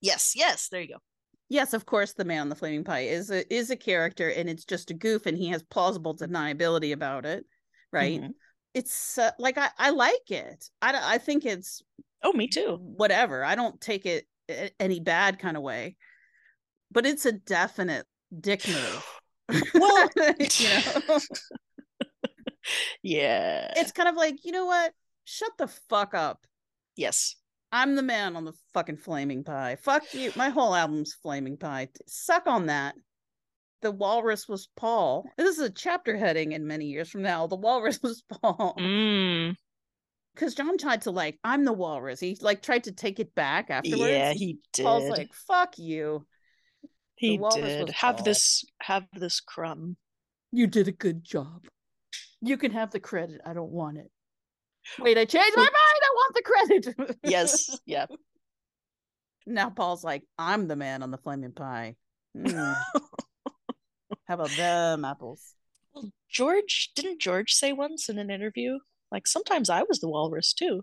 Yes, 0.00 0.32
yes, 0.34 0.68
there 0.68 0.80
you 0.80 0.88
go. 0.88 1.00
yes, 1.48 1.74
of 1.74 1.84
course, 1.86 2.14
the 2.14 2.24
man 2.24 2.40
on 2.40 2.48
the 2.48 2.56
flaming 2.56 2.84
pie 2.84 3.02
is 3.02 3.30
a 3.30 3.54
is 3.54 3.70
a 3.70 3.76
character, 3.76 4.30
and 4.30 4.48
it's 4.48 4.64
just 4.64 4.90
a 4.90 4.94
goof, 4.94 5.26
and 5.26 5.36
he 5.36 5.48
has 5.50 5.62
plausible 5.62 6.16
deniability 6.16 6.92
about 6.92 7.26
it, 7.26 7.44
right? 7.92 8.20
Mhm. 8.20 8.30
It's 8.72 9.18
uh, 9.18 9.32
like 9.38 9.58
I 9.58 9.68
I 9.78 9.90
like 9.90 10.30
it. 10.30 10.70
I 10.80 11.14
I 11.14 11.18
think 11.18 11.44
it's 11.44 11.82
oh 12.22 12.32
me 12.32 12.48
too. 12.48 12.78
Whatever. 12.80 13.44
I 13.44 13.54
don't 13.54 13.80
take 13.80 14.06
it 14.06 14.26
any 14.80 15.00
bad 15.00 15.38
kind 15.38 15.56
of 15.56 15.62
way, 15.62 15.96
but 16.90 17.06
it's 17.06 17.26
a 17.26 17.32
definite 17.32 18.06
dick 18.38 18.66
move. 18.66 19.06
Well, 19.74 20.08
you 20.16 20.68
know, 21.08 21.18
yeah. 23.02 23.72
it's 23.76 23.92
kind 23.92 24.08
of 24.08 24.16
like 24.16 24.44
you 24.44 24.52
know 24.52 24.66
what? 24.66 24.92
Shut 25.24 25.52
the 25.58 25.68
fuck 25.68 26.14
up. 26.14 26.46
Yes. 26.96 27.36
I'm 27.72 27.94
the 27.94 28.02
man 28.02 28.34
on 28.36 28.44
the 28.44 28.52
fucking 28.74 28.96
flaming 28.96 29.44
pie. 29.44 29.76
Fuck 29.80 30.12
you. 30.12 30.32
My 30.34 30.48
whole 30.48 30.74
album's 30.74 31.14
flaming 31.14 31.56
pie. 31.56 31.88
Suck 32.06 32.46
on 32.46 32.66
that. 32.66 32.96
The 33.82 33.92
walrus 33.92 34.48
was 34.48 34.68
Paul. 34.76 35.24
This 35.38 35.56
is 35.56 35.64
a 35.64 35.70
chapter 35.70 36.16
heading 36.16 36.52
in 36.52 36.66
many 36.66 36.86
years 36.86 37.08
from 37.08 37.22
now. 37.22 37.46
The 37.46 37.56
walrus 37.56 38.00
was 38.02 38.22
Paul. 38.28 38.74
Mm. 38.78 39.54
Because 40.34 40.54
John 40.54 40.78
tried 40.78 41.02
to 41.02 41.10
like, 41.10 41.38
I'm 41.44 41.64
the 41.64 41.72
walrus. 41.72 42.20
He 42.20 42.36
like 42.40 42.62
tried 42.62 42.84
to 42.84 42.92
take 42.92 43.20
it 43.20 43.34
back 43.34 43.70
afterwards. 43.70 44.10
Yeah, 44.10 44.32
he 44.32 44.58
did. 44.72 44.84
Paul's 44.84 45.08
like, 45.08 45.32
fuck 45.32 45.78
you. 45.78 46.26
He 47.20 47.38
did. 47.54 47.90
Have 47.90 48.24
this 48.24 48.64
have 48.80 49.04
this 49.12 49.40
crumb. 49.40 49.98
You 50.52 50.66
did 50.66 50.88
a 50.88 50.92
good 50.92 51.22
job. 51.22 51.66
You 52.40 52.56
can 52.56 52.72
have 52.72 52.92
the 52.92 52.98
credit. 52.98 53.42
I 53.44 53.52
don't 53.52 53.70
want 53.70 53.98
it. 53.98 54.10
Wait, 54.98 55.18
I 55.18 55.26
changed 55.26 55.54
my 55.54 55.64
mind. 55.64 55.74
I 55.74 56.14
want 56.14 56.34
the 56.34 56.42
credit. 56.42 57.18
Yes. 57.22 57.78
Yeah. 57.84 58.06
Now 59.46 59.68
Paul's 59.68 60.02
like, 60.02 60.22
I'm 60.38 60.66
the 60.66 60.76
man 60.76 61.02
on 61.02 61.10
the 61.10 61.18
flaming 61.18 61.52
pie. 61.52 61.96
Mm. 62.34 62.74
How 64.26 64.34
about 64.34 64.50
them 64.56 65.04
apples? 65.04 65.42
Well, 65.92 66.10
George 66.30 66.92
didn't 66.96 67.20
George 67.20 67.52
say 67.52 67.74
once 67.74 68.08
in 68.08 68.18
an 68.18 68.30
interview, 68.30 68.78
like 69.12 69.26
sometimes 69.26 69.68
I 69.68 69.82
was 69.82 70.00
the 70.00 70.08
walrus 70.08 70.54
too. 70.54 70.80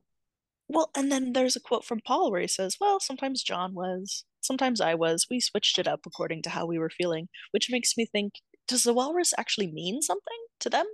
Well, 0.69 0.91
and 0.95 1.11
then 1.11 1.33
there's 1.33 1.55
a 1.55 1.61
quote 1.61 1.85
from 1.85 2.01
Paul 2.05 2.31
where 2.31 2.41
he 2.41 2.47
says, 2.47 2.77
Well, 2.79 2.99
sometimes 2.99 3.43
John 3.43 3.73
was, 3.73 4.25
sometimes 4.41 4.81
I 4.81 4.95
was. 4.95 5.27
We 5.29 5.39
switched 5.39 5.79
it 5.79 5.87
up 5.87 6.01
according 6.05 6.41
to 6.43 6.49
how 6.49 6.65
we 6.65 6.77
were 6.77 6.89
feeling, 6.89 7.29
which 7.51 7.69
makes 7.71 7.95
me 7.97 8.05
think, 8.05 8.33
does 8.67 8.83
the 8.83 8.93
walrus 8.93 9.33
actually 9.37 9.71
mean 9.71 10.01
something 10.01 10.37
to 10.59 10.69
them? 10.69 10.85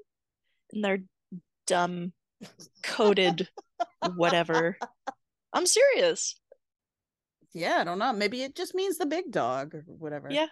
In 0.72 0.82
their 0.82 1.00
dumb, 1.66 2.14
coded 2.84 3.50
whatever. 4.16 4.78
I'm 5.54 5.66
serious. 5.66 6.36
Yeah, 7.54 7.78
I 7.80 7.84
don't 7.84 8.00
know. 8.00 8.14
Maybe 8.14 8.44
it 8.44 8.56
just 8.56 8.74
means 8.74 8.98
the 8.98 9.06
big 9.06 9.32
dog 9.32 9.76
or 9.76 9.84
whatever. 9.88 10.30
Yeah. 10.32 10.48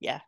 Yeah. 0.00 0.20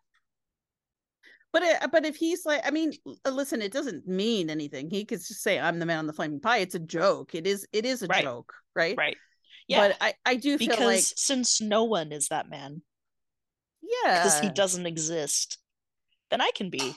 But 1.56 1.62
it, 1.62 1.90
but 1.90 2.04
if 2.04 2.16
he's 2.16 2.44
like, 2.44 2.60
I 2.66 2.70
mean, 2.70 2.92
uh, 3.24 3.30
listen, 3.30 3.62
it 3.62 3.72
doesn't 3.72 4.06
mean 4.06 4.50
anything. 4.50 4.90
He 4.90 5.06
could 5.06 5.20
just 5.20 5.40
say, 5.42 5.58
"I'm 5.58 5.78
the 5.78 5.86
man 5.86 6.00
on 6.00 6.06
the 6.06 6.12
flaming 6.12 6.38
pie." 6.38 6.58
It's 6.58 6.74
a 6.74 6.78
joke. 6.78 7.34
It 7.34 7.46
is. 7.46 7.66
It 7.72 7.86
is 7.86 8.02
a 8.02 8.08
Right. 8.08 8.22
joke, 8.22 8.52
right? 8.74 8.94
Right. 8.94 9.16
Yeah. 9.66 9.88
But 9.88 9.96
I, 10.02 10.14
I 10.26 10.34
do 10.36 10.58
feel 10.58 10.68
because 10.68 10.84
like, 10.84 11.02
since 11.16 11.62
no 11.62 11.84
one 11.84 12.12
is 12.12 12.28
that 12.28 12.50
man, 12.50 12.82
yeah, 13.80 14.18
because 14.18 14.38
he 14.40 14.50
doesn't 14.50 14.84
exist, 14.84 15.56
then 16.30 16.42
I 16.42 16.50
can 16.54 16.68
be. 16.68 16.94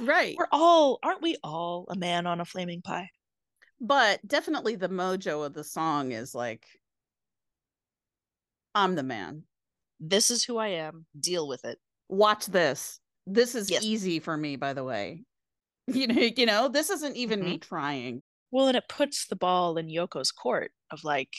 right. 0.00 0.34
We're 0.36 0.48
all, 0.52 0.98
aren't 1.02 1.22
we 1.22 1.38
all 1.42 1.86
a 1.88 1.96
man 1.96 2.26
on 2.26 2.42
a 2.42 2.44
flaming 2.44 2.82
pie? 2.82 3.08
But 3.80 4.20
definitely 4.28 4.76
the 4.76 4.90
mojo 4.90 5.46
of 5.46 5.54
the 5.54 5.64
song 5.64 6.12
is 6.12 6.34
like, 6.34 6.66
"I'm 8.74 8.96
the 8.96 9.02
man." 9.02 9.44
This 9.98 10.30
is 10.30 10.44
who 10.44 10.58
I 10.58 10.68
am. 10.68 11.06
Deal 11.18 11.48
with 11.48 11.64
it. 11.64 11.78
Watch 12.10 12.44
this. 12.44 13.00
This 13.26 13.54
is 13.54 13.70
Yes. 13.70 13.82
easy 13.82 14.20
for 14.20 14.36
me, 14.36 14.56
by 14.56 14.72
the 14.72 14.84
way. 14.84 15.24
You 15.88 16.08
know, 16.08 16.20
you 16.20 16.46
know, 16.46 16.68
this 16.68 16.90
isn't 16.90 17.16
even 17.16 17.38
Mm-hmm. 17.40 17.48
me 17.48 17.58
trying. 17.58 18.22
Well, 18.50 18.66
and 18.68 18.76
it 18.76 18.88
puts 18.88 19.26
the 19.26 19.36
ball 19.36 19.76
in 19.78 19.86
Yoko's 19.88 20.32
court 20.32 20.72
of 20.90 21.04
like, 21.04 21.32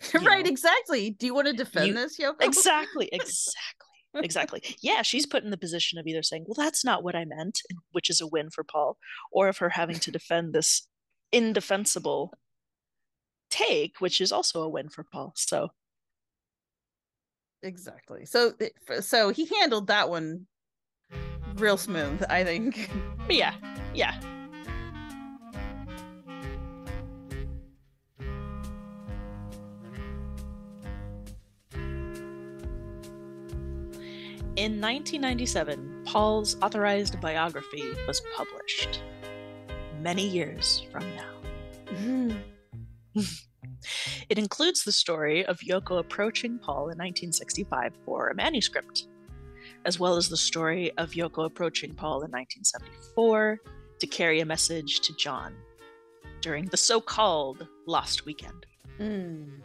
right, 0.14 0.46
exactly. 0.46 1.10
Do 1.10 1.26
you 1.26 1.34
want 1.34 1.46
to 1.48 1.52
defend 1.52 1.88
you- 1.88 1.92
this, 1.94 2.18
Yoko? 2.18 2.36
exactly, 2.40 3.08
exactly, 3.12 3.90
exactly. 4.14 4.62
Yeah, 4.80 5.02
she's 5.02 5.26
put 5.26 5.44
in 5.44 5.50
the 5.50 5.56
position 5.58 5.98
of 5.98 6.06
either 6.06 6.22
saying, 6.22 6.44
well, 6.46 6.54
that's 6.64 6.84
not 6.84 7.02
what 7.04 7.14
I 7.14 7.24
meant, 7.24 7.60
which 7.92 8.08
is 8.10 8.20
a 8.20 8.26
win 8.26 8.50
for 8.50 8.64
Paul, 8.64 8.96
or 9.30 9.48
of 9.48 9.58
her 9.58 9.70
having 9.70 9.98
to 10.00 10.10
defend 10.10 10.52
this 10.52 10.86
indefensible 11.32 12.32
take, 13.50 14.00
which 14.00 14.20
is 14.20 14.32
also 14.32 14.62
a 14.62 14.68
win 14.68 14.88
for 14.88 15.04
Paul. 15.04 15.32
So, 15.36 15.68
Exactly. 17.64 18.26
So 18.26 18.52
so 19.00 19.30
he 19.30 19.46
handled 19.46 19.86
that 19.86 20.10
one 20.10 20.46
real 21.56 21.78
smooth, 21.78 22.22
I 22.28 22.44
think. 22.44 22.90
yeah, 23.30 23.54
yeah. 23.94 24.20
In 34.56 34.80
1997, 34.80 36.02
Paul's 36.04 36.56
authorized 36.62 37.20
biography 37.20 37.82
was 38.06 38.22
published. 38.36 39.02
Many 40.00 40.28
years 40.28 40.86
from 40.92 41.02
now. 41.16 41.32
Mm-hmm. 41.86 42.53
It 44.28 44.38
includes 44.38 44.84
the 44.84 44.92
story 44.92 45.44
of 45.46 45.58
Yoko 45.60 45.98
approaching 45.98 46.58
Paul 46.58 46.90
in 46.90 46.98
1965 46.98 47.92
for 48.04 48.28
a 48.28 48.34
manuscript, 48.34 49.08
as 49.84 49.98
well 49.98 50.16
as 50.16 50.28
the 50.28 50.36
story 50.36 50.92
of 50.98 51.12
Yoko 51.12 51.46
approaching 51.46 51.94
Paul 51.94 52.22
in 52.22 52.30
1974 52.30 53.60
to 54.00 54.06
carry 54.06 54.40
a 54.40 54.46
message 54.46 55.00
to 55.00 55.14
John 55.16 55.54
during 56.40 56.66
the 56.66 56.76
so 56.76 57.00
called 57.00 57.66
Lost 57.86 58.26
Weekend. 58.26 58.66
Mm. 58.98 59.60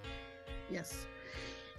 Yes. 0.70 1.06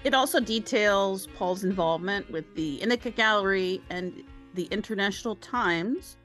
It 0.05 0.15
also 0.15 0.41
details 0.41 1.27
Paul's 1.37 1.65
involvement 1.65 2.31
with 2.31 2.55
the 2.55 2.77
Indica 2.77 3.11
Gallery 3.11 3.83
and 3.91 4.25
the 4.55 4.65
International 4.65 5.37
Times, 5.37 6.17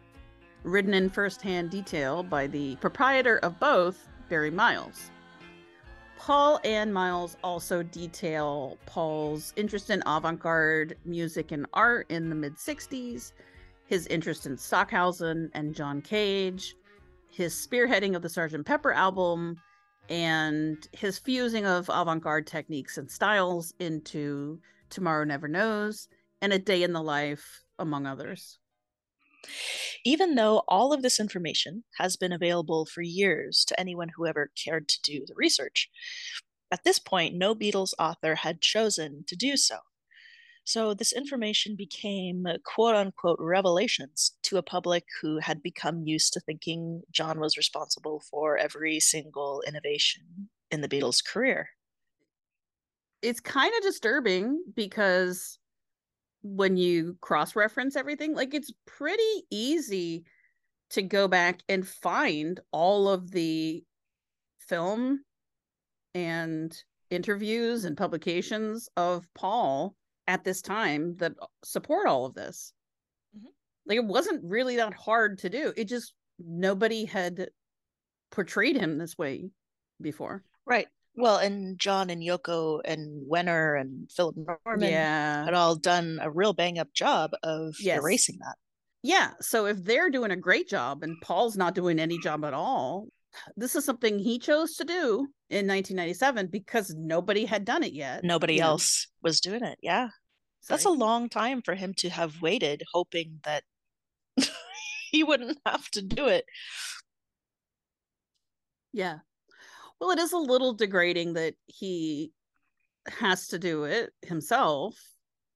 written 0.63 0.93
in 0.93 1.09
firsthand 1.09 1.69
detail 1.69 2.23
by 2.23 2.47
the 2.47 2.75
proprietor 2.77 3.37
of 3.39 3.59
both, 3.59 4.07
Barry 4.29 4.49
Miles. 4.49 5.11
Paul 6.17 6.59
and 6.63 6.93
Miles 6.93 7.37
also 7.43 7.83
detail 7.83 8.77
Paul's 8.85 9.53
interest 9.55 9.89
in 9.89 10.01
avant 10.05 10.39
garde 10.39 10.97
music 11.05 11.51
and 11.51 11.65
art 11.73 12.09
in 12.09 12.29
the 12.29 12.35
mid 12.35 12.55
60s, 12.55 13.33
his 13.85 14.07
interest 14.07 14.45
in 14.45 14.57
Stockhausen 14.57 15.51
and 15.53 15.75
John 15.75 16.01
Cage, 16.01 16.75
his 17.29 17.53
spearheading 17.53 18.15
of 18.15 18.21
the 18.21 18.27
Sgt. 18.27 18.65
Pepper 18.65 18.93
album, 18.93 19.61
and 20.09 20.87
his 20.93 21.19
fusing 21.19 21.65
of 21.65 21.89
avant 21.89 22.23
garde 22.23 22.47
techniques 22.47 22.97
and 22.97 23.09
styles 23.09 23.73
into 23.79 24.59
Tomorrow 24.89 25.25
Never 25.25 25.47
Knows 25.47 26.07
and 26.41 26.53
A 26.53 26.59
Day 26.59 26.83
in 26.83 26.93
the 26.93 27.01
Life, 27.01 27.63
among 27.79 28.05
others. 28.05 28.59
Even 30.03 30.35
though 30.35 30.63
all 30.67 30.93
of 30.93 31.01
this 31.01 31.19
information 31.19 31.83
has 31.97 32.15
been 32.17 32.31
available 32.31 32.85
for 32.85 33.01
years 33.01 33.65
to 33.65 33.79
anyone 33.79 34.09
who 34.15 34.25
ever 34.25 34.51
cared 34.63 34.87
to 34.89 35.01
do 35.01 35.25
the 35.25 35.35
research, 35.35 35.89
at 36.71 36.83
this 36.83 36.99
point, 36.99 37.35
no 37.35 37.55
Beatles 37.55 37.93
author 37.99 38.35
had 38.35 38.61
chosen 38.61 39.23
to 39.27 39.35
do 39.35 39.55
so. 39.55 39.77
So 40.65 40.95
this 40.95 41.13
information 41.13 41.75
became 41.75 42.47
quote 42.65 42.95
unquote 42.95 43.37
revelations 43.39 44.31
to 44.43 44.57
a 44.57 44.63
public 44.63 45.05
who 45.21 45.37
had 45.39 45.61
become 45.61 46.03
used 46.05 46.33
to 46.33 46.39
thinking 46.39 47.03
John 47.11 47.39
was 47.39 47.55
responsible 47.55 48.23
for 48.31 48.57
every 48.57 48.99
single 48.99 49.61
innovation 49.67 50.49
in 50.71 50.81
the 50.81 50.89
Beatles' 50.89 51.23
career. 51.23 51.69
It's 53.21 53.39
kind 53.39 53.73
of 53.77 53.83
disturbing 53.83 54.63
because 54.75 55.59
when 56.47 56.77
you 56.77 57.17
cross 57.21 57.55
reference 57.55 57.95
everything, 57.95 58.35
like 58.35 58.53
it's 58.53 58.71
pretty 58.85 59.43
easy 59.49 60.25
to 60.91 61.01
go 61.01 61.27
back 61.27 61.61
and 61.67 61.87
find 61.87 62.59
all 62.71 63.09
of 63.09 63.31
the 63.31 63.83
film 64.59 65.23
and 66.13 66.83
interviews 67.09 67.83
and 67.83 67.97
publications 67.97 68.87
of 68.95 69.27
Paul 69.33 69.95
at 70.27 70.43
this 70.43 70.61
time 70.61 71.15
that 71.17 71.33
support 71.63 72.07
all 72.07 72.27
of 72.27 72.35
this. 72.35 72.73
Mhm. 73.35 73.47
Like 73.87 73.97
it 73.97 74.05
wasn't 74.05 74.43
really 74.43 74.75
that 74.75 74.93
hard 74.93 75.39
to 75.39 75.49
do. 75.49 75.73
It 75.75 75.85
just 75.85 76.13
nobody 76.37 77.05
had 77.05 77.49
portrayed 78.29 78.77
him 78.77 78.99
this 78.99 79.17
way 79.17 79.49
before. 79.99 80.43
Right. 80.65 80.87
Well, 81.17 81.37
and 81.37 81.79
John 81.79 82.09
and 82.09 82.21
Yoko 82.21 82.81
and 82.83 83.25
Wenner 83.29 83.79
and 83.79 84.11
Philip 84.11 84.35
Norman 84.37 84.89
Yeah. 84.89 85.45
had 85.45 85.53
all 85.53 85.75
done 85.75 86.19
a 86.21 86.29
real 86.29 86.53
bang 86.53 86.77
up 86.77 86.93
job 86.93 87.31
of 87.43 87.75
Yes. 87.79 87.99
erasing 87.99 88.37
that. 88.39 88.55
Yeah. 89.01 89.31
So 89.39 89.65
if 89.65 89.77
they're 89.83 90.09
doing 90.09 90.31
a 90.31 90.35
great 90.35 90.67
job 90.67 91.03
and 91.03 91.19
Paul's 91.21 91.55
not 91.55 91.75
doing 91.75 91.99
any 91.99 92.17
job 92.19 92.43
at 92.43 92.53
all, 92.53 93.07
this 93.55 93.75
is 93.75 93.85
something 93.85 94.19
he 94.19 94.39
chose 94.39 94.75
to 94.75 94.83
do 94.85 95.27
in 95.49 95.67
1997 95.67 96.47
because 96.47 96.93
nobody 96.97 97.45
had 97.45 97.65
done 97.65 97.83
it 97.83 97.93
yet. 97.93 98.23
Nobody 98.23 98.59
know. 98.59 98.65
else 98.67 99.07
was 99.21 99.39
doing 99.39 99.63
it. 99.63 99.77
Yeah. 99.81 100.09
That's 100.67 100.85
a 100.85 100.89
long 100.89 101.29
time 101.29 101.61
for 101.61 101.75
him 101.75 101.93
to 101.97 102.09
have 102.09 102.41
waited, 102.41 102.81
hoping 102.91 103.39
that 103.43 103.63
he 105.11 105.23
wouldn't 105.23 105.59
have 105.65 105.87
to 105.91 106.01
do 106.01 106.27
it. 106.27 106.45
Yeah. 108.91 109.19
Well, 109.99 110.11
it 110.11 110.19
is 110.19 110.33
a 110.33 110.37
little 110.37 110.73
degrading 110.73 111.33
that 111.33 111.55
he 111.67 112.31
has 113.07 113.47
to 113.47 113.59
do 113.59 113.83
it 113.85 114.13
himself. 114.21 114.99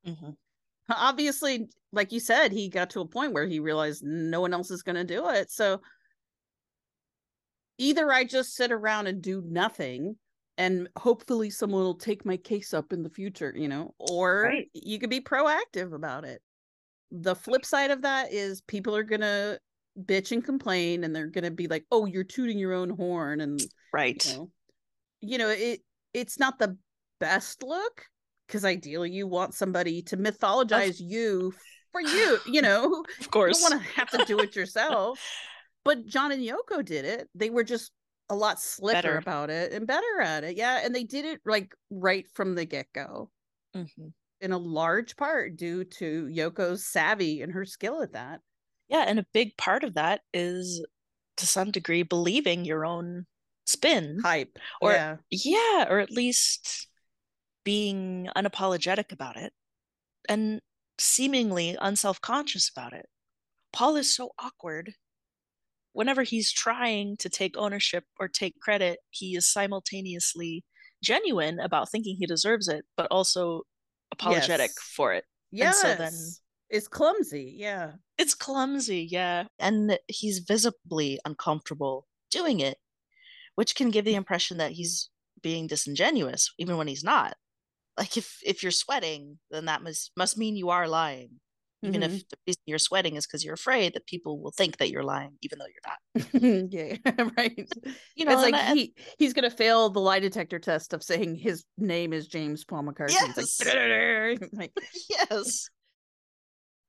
Mhm. 0.06 0.38
Obviously, 0.90 1.70
like 1.92 2.12
you 2.12 2.20
said, 2.20 2.52
he 2.52 2.70
got 2.70 2.90
to 2.92 3.02
a 3.02 3.08
point 3.08 3.34
where 3.34 3.46
he 3.46 3.60
realized 3.60 4.04
no 4.04 4.42
one 4.42 4.54
else 4.54 4.72
is 4.72 4.84
going 4.84 4.96
to 4.96 5.04
do 5.04 5.30
it. 5.30 5.52
So 5.52 5.82
either 7.78 8.12
I 8.12 8.24
just 8.24 8.56
sit 8.56 8.72
around 8.72 9.08
and 9.08 9.22
do 9.22 9.42
nothing 9.46 10.18
and 10.58 10.90
hopefully 10.98 11.50
someone 11.50 11.84
will 11.84 11.96
take 11.98 12.26
my 12.26 12.36
case 12.38 12.74
up 12.74 12.92
in 12.92 13.04
the 13.04 13.10
future, 13.10 13.54
you 13.56 13.68
know, 13.68 13.96
or 13.98 14.44
Right. 14.44 14.70
you 14.74 15.00
could 15.00 15.10
be 15.10 15.22
proactive 15.22 15.94
about 15.94 16.26
it. 16.26 16.42
The 17.12 17.36
flip 17.36 17.66
side 17.66 17.92
of 17.92 18.02
that 18.02 18.32
is 18.34 18.62
people 18.62 18.96
are 18.96 19.04
going 19.04 19.22
to 19.22 19.60
bitch 19.98 20.32
and 20.32 20.44
complain 20.44 21.04
and 21.04 21.16
they're 21.16 21.28
going 21.28 21.44
to 21.44 21.52
be 21.52 21.68
like, 21.68 21.86
"Oh, 21.92 22.06
you're 22.06 22.24
tooting 22.24 22.58
your 22.60 22.74
own 22.74 22.90
horn." 22.90 23.42
And 23.42 23.62
Right. 23.94 24.24
you 24.26 24.34
know, 24.34 24.52
you 25.22 25.38
know 25.38 25.50
it 25.50 25.82
it's 26.14 26.40
not 26.40 26.60
the 26.60 26.78
best 27.20 27.64
look 27.64 28.06
because 28.48 28.64
ideally 28.66 29.12
you 29.12 29.28
want 29.28 29.54
somebody 29.54 30.02
to 30.02 30.18
mythologize 30.18 31.00
you 31.00 31.54
for 31.92 32.02
you 32.02 32.40
you 32.48 32.62
know 32.62 33.04
Of 33.20 33.30
course 33.32 33.62
you 33.62 33.70
don't 33.70 33.80
want 33.80 33.84
to 33.86 33.94
have 34.00 34.10
to 34.12 34.26
do 34.26 34.40
it 34.40 34.56
yourself 34.56 35.20
but 35.84 36.06
john 36.06 36.32
and 36.32 36.42
yoko 36.42 36.84
did 36.84 37.04
it 37.06 37.28
they 37.36 37.50
were 37.50 37.64
just 37.66 37.92
a 38.30 38.36
lot 38.36 38.60
slicker 38.62 38.96
Better. 39.02 39.18
about 39.18 39.50
it 39.50 39.74
and 39.74 39.86
better 39.86 40.22
at 40.22 40.44
it 40.46 40.56
yeah 40.56 40.80
and 40.84 40.96
they 40.96 41.04
did 41.04 41.26
it 41.26 41.42
like 41.46 41.74
right 41.90 42.26
from 42.34 42.56
the 42.56 42.66
get-go 42.66 43.30
Mhm. 43.76 44.14
in 44.42 44.52
a 44.52 44.58
large 44.58 45.16
part 45.18 45.58
due 45.58 45.84
to 45.84 46.28
yoko's 46.32 46.86
savvy 46.86 47.42
and 47.42 47.52
her 47.52 47.66
skill 47.66 48.02
at 48.02 48.14
that 48.14 48.40
Yeah, 48.90 49.06
and 49.08 49.20
a 49.20 49.26
big 49.34 49.56
part 49.58 49.84
of 49.84 49.94
that 49.96 50.22
is 50.34 50.86
to 51.38 51.48
some 51.48 51.72
degree 51.72 52.04
believing 52.04 52.66
your 52.66 52.86
own 52.86 53.26
spin. 53.66 54.20
hype 54.22 54.58
Or 54.82 54.92
yeah 54.92 55.18
yeah, 55.30 55.86
or 55.90 56.00
at 56.00 56.12
least 56.12 56.88
being 57.64 58.30
unapologetic 58.36 59.12
about 59.12 59.38
it 59.38 59.54
and 60.28 60.62
seemingly 60.98 61.78
unself-conscious 61.80 62.70
about 62.70 62.94
it. 62.94 63.06
Paul 63.72 63.96
is 63.96 64.14
so 64.14 64.32
awkward. 64.40 64.94
Whenever 65.94 66.24
he's 66.24 66.52
trying 66.52 67.18
to 67.18 67.30
take 67.30 67.58
ownership 67.58 68.06
or 68.20 68.28
take 68.28 68.60
credit, 68.60 69.00
he 69.10 69.36
is 69.36 69.46
simultaneously 69.46 70.64
genuine 71.04 71.60
about 71.60 71.90
thinking 71.90 72.16
he 72.18 72.26
deserves 72.26 72.68
it, 72.68 72.86
but 72.98 73.08
also 73.12 73.64
apologetic 74.12 74.72
Yes. 74.72 74.80
for 74.96 75.14
it. 75.14 75.26
yes 75.52 75.84
And 75.84 75.92
so 76.00 76.04
then 76.04 76.36
it's 76.70 76.88
clumsy 76.88 77.56
yeah 77.58 77.92
it's 78.20 78.36
clumsy, 78.36 79.08
yeah. 79.10 79.46
And 79.60 79.98
he's 80.08 80.40
visibly 80.40 81.20
uncomfortable 81.26 82.06
doing 82.30 82.60
it, 82.60 82.78
which 83.56 83.76
can 83.76 83.92
give 83.92 84.04
the 84.04 84.14
mm. 84.14 84.18
impression 84.18 84.58
that 84.58 84.74
he's 84.74 85.10
being 85.42 85.68
disingenuous, 85.68 86.54
even 86.60 86.76
when 86.76 86.90
he's 86.90 87.04
not. 87.04 87.36
Like 87.98 88.18
if 88.18 88.40
if 88.46 88.62
you're 88.62 88.74
sweating, 88.74 89.40
then 89.52 89.66
that 89.66 89.84
must 89.84 90.12
must 90.18 90.38
mean 90.38 90.58
you 90.58 90.70
are 90.70 90.88
lying. 90.88 91.40
Even 91.82 92.04
if 92.04 92.12
mm-hmm. 92.12 92.18
the 92.30 92.38
reason 92.46 92.62
you're 92.66 92.78
sweating 92.78 93.16
is 93.16 93.26
because 93.26 93.46
you're 93.46 93.54
afraid 93.54 93.94
that 93.94 94.06
people 94.06 94.42
will 94.42 94.52
think 94.52 94.78
that 94.78 94.90
you're 94.90 95.04
lying, 95.04 95.38
even 95.42 95.60
though 95.60 95.66
you're 95.66 95.88
not. 95.88 96.72
yeah, 96.74 97.24
right. 97.38 97.70
You 98.16 98.26
know, 98.26 98.34
it's 98.34 98.42
like 98.42 98.54
I- 98.54 98.74
he 98.74 98.94
he's 99.18 99.32
gonna 99.32 99.50
fail 99.50 99.90
the 99.90 100.02
lie 100.02 100.20
detector 100.20 100.60
test 100.60 100.94
of 100.94 101.04
saying 101.04 101.36
his 101.36 101.64
name 101.78 102.12
is 102.12 102.28
James 102.28 102.66
Paul 102.66 102.84
McCartney. 102.84 103.12
Like, 104.42 104.50
like, 104.52 104.74
yes. 105.10 105.70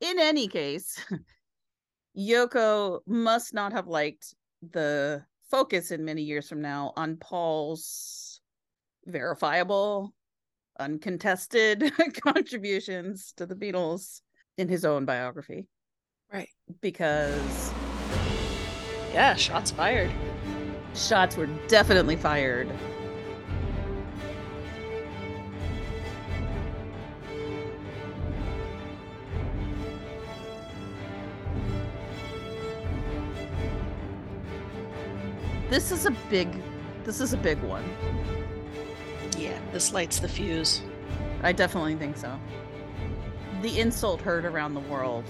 in 0.01 0.19
any 0.19 0.49
case, 0.49 1.05
Yoko 2.17 3.01
must 3.07 3.55
not 3.55 3.73
have 3.73 3.87
liked 3.87 4.35
the 4.73 5.25
focus 5.51 5.91
in 5.91 6.05
many 6.05 6.23
years 6.23 6.49
from 6.49 6.61
now 6.61 6.93
on 6.97 7.17
Paul's 7.17 8.41
verifiable, 9.07 10.13
uncontested 10.79 11.93
contributions 12.23 13.33
to 13.37 13.47
the 13.47 13.55
Beatles 13.55 14.21
in 14.59 14.69
his 14.69 14.85
own 14.85 15.05
biography. 15.05 15.67
Right. 16.33 16.49
Because 16.81 17.73
Yeah, 19.13 19.35
shots 19.35 19.71
fired. 19.71 20.11
shots 20.95 21.37
were 21.37 21.49
definitely 21.69 22.17
fired. 22.17 22.69
This 35.71 35.93
is 35.93 36.05
a 36.05 36.11
big 36.29 36.49
this 37.05 37.21
is 37.21 37.33
a 37.33 37.37
big 37.37 37.59
one. 37.63 37.85
Yeah, 39.39 39.59
this 39.73 39.93
lights 39.93 40.19
the 40.19 40.29
fuse. 40.29 40.83
I 41.43 41.53
definitely 41.53 41.95
think 41.95 42.17
so. 42.17 42.39
The 43.63 43.81
insult 43.81 44.21
heard 44.21 44.45
around 44.45 44.75
the 44.75 44.81
world. 44.81 45.25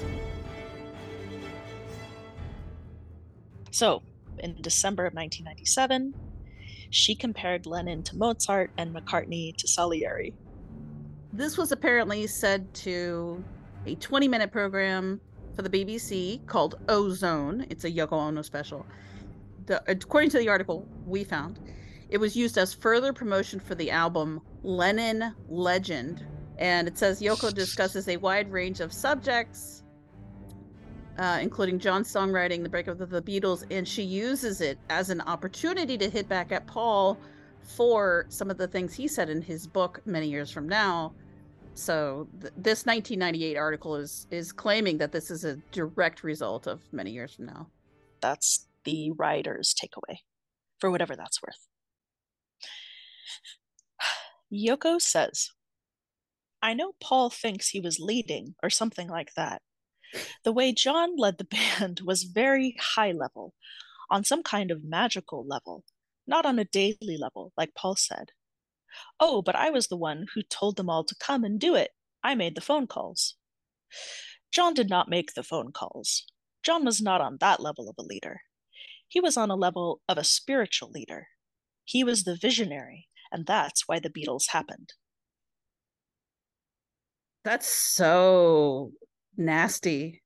So, 3.70 4.02
in 4.38 4.56
December 4.60 5.06
of 5.06 5.14
1997, 5.14 6.14
she 6.90 7.14
compared 7.14 7.66
Lennon 7.66 8.02
to 8.04 8.16
Mozart 8.16 8.72
and 8.78 8.94
McCartney 8.94 9.56
to 9.56 9.68
Salieri. 9.68 10.34
This 11.32 11.56
was 11.56 11.70
apparently 11.70 12.26
said 12.26 12.72
to 12.74 13.44
a 13.86 13.94
20 13.94 14.26
minute 14.26 14.50
program 14.50 15.20
for 15.54 15.62
the 15.62 15.70
BBC 15.70 16.44
called 16.46 16.80
Ozone. 16.88 17.66
It's 17.70 17.84
a 17.84 17.90
Yoko 17.90 18.12
Ono 18.12 18.42
special. 18.42 18.86
The, 19.70 19.80
according 19.86 20.30
to 20.30 20.38
the 20.38 20.48
article 20.48 20.84
we 21.06 21.22
found, 21.22 21.60
it 22.08 22.18
was 22.18 22.34
used 22.34 22.58
as 22.58 22.74
further 22.74 23.12
promotion 23.12 23.60
for 23.60 23.76
the 23.76 23.92
album 23.92 24.40
Lennon 24.64 25.32
Legend. 25.48 26.26
And 26.58 26.88
it 26.88 26.98
says 26.98 27.22
Yoko 27.22 27.54
discusses 27.54 28.08
a 28.08 28.16
wide 28.16 28.50
range 28.50 28.80
of 28.80 28.92
subjects, 28.92 29.84
uh, 31.18 31.38
including 31.40 31.78
John's 31.78 32.12
songwriting, 32.12 32.64
the 32.64 32.68
breakup 32.68 33.00
of 33.00 33.10
the 33.10 33.22
Beatles, 33.22 33.64
and 33.70 33.86
she 33.86 34.02
uses 34.02 34.60
it 34.60 34.76
as 34.90 35.08
an 35.08 35.20
opportunity 35.20 35.96
to 35.98 36.10
hit 36.10 36.28
back 36.28 36.50
at 36.50 36.66
Paul 36.66 37.16
for 37.60 38.26
some 38.28 38.50
of 38.50 38.58
the 38.58 38.66
things 38.66 38.92
he 38.92 39.06
said 39.06 39.30
in 39.30 39.40
his 39.40 39.68
book 39.68 40.00
many 40.04 40.28
years 40.28 40.50
from 40.50 40.68
now. 40.68 41.14
So 41.74 42.26
th- 42.40 42.52
this 42.56 42.86
1998 42.86 43.56
article 43.56 43.94
is 43.94 44.26
is 44.32 44.50
claiming 44.50 44.98
that 44.98 45.12
this 45.12 45.30
is 45.30 45.44
a 45.44 45.54
direct 45.70 46.24
result 46.24 46.66
of 46.66 46.82
many 46.90 47.12
years 47.12 47.36
from 47.36 47.46
now. 47.46 47.68
That's 48.20 48.66
the 48.84 49.10
writer's 49.12 49.74
takeaway, 49.74 50.18
for 50.78 50.90
whatever 50.90 51.16
that's 51.16 51.40
worth. 51.42 51.68
Yoko 54.52 55.00
says, 55.00 55.50
I 56.62 56.74
know 56.74 56.92
Paul 57.02 57.30
thinks 57.30 57.68
he 57.68 57.80
was 57.80 57.98
leading 57.98 58.54
or 58.62 58.70
something 58.70 59.08
like 59.08 59.34
that. 59.34 59.62
The 60.44 60.52
way 60.52 60.72
John 60.72 61.16
led 61.16 61.38
the 61.38 61.44
band 61.78 62.00
was 62.04 62.24
very 62.24 62.76
high 62.78 63.12
level, 63.12 63.54
on 64.10 64.24
some 64.24 64.42
kind 64.42 64.70
of 64.70 64.84
magical 64.84 65.46
level, 65.46 65.84
not 66.26 66.44
on 66.44 66.58
a 66.58 66.64
daily 66.64 67.16
level, 67.16 67.52
like 67.56 67.74
Paul 67.74 67.96
said. 67.96 68.32
Oh, 69.20 69.40
but 69.40 69.54
I 69.54 69.70
was 69.70 69.86
the 69.86 69.96
one 69.96 70.26
who 70.34 70.42
told 70.42 70.76
them 70.76 70.90
all 70.90 71.04
to 71.04 71.14
come 71.14 71.44
and 71.44 71.60
do 71.60 71.74
it. 71.76 71.90
I 72.22 72.34
made 72.34 72.56
the 72.56 72.60
phone 72.60 72.86
calls. 72.86 73.36
John 74.52 74.74
did 74.74 74.90
not 74.90 75.08
make 75.08 75.34
the 75.34 75.44
phone 75.44 75.70
calls. 75.70 76.26
John 76.64 76.84
was 76.84 77.00
not 77.00 77.20
on 77.20 77.38
that 77.40 77.60
level 77.60 77.88
of 77.88 77.94
a 77.98 78.02
leader. 78.02 78.40
He 79.10 79.20
was 79.20 79.36
on 79.36 79.50
a 79.50 79.56
level 79.56 80.00
of 80.08 80.18
a 80.18 80.24
spiritual 80.24 80.88
leader. 80.92 81.26
He 81.84 82.04
was 82.04 82.22
the 82.22 82.36
visionary, 82.36 83.08
and 83.32 83.44
that's 83.44 83.88
why 83.88 83.98
the 83.98 84.08
Beatles 84.08 84.50
happened. 84.50 84.92
That's 87.42 87.66
so 87.66 88.92
nasty. 89.36 90.22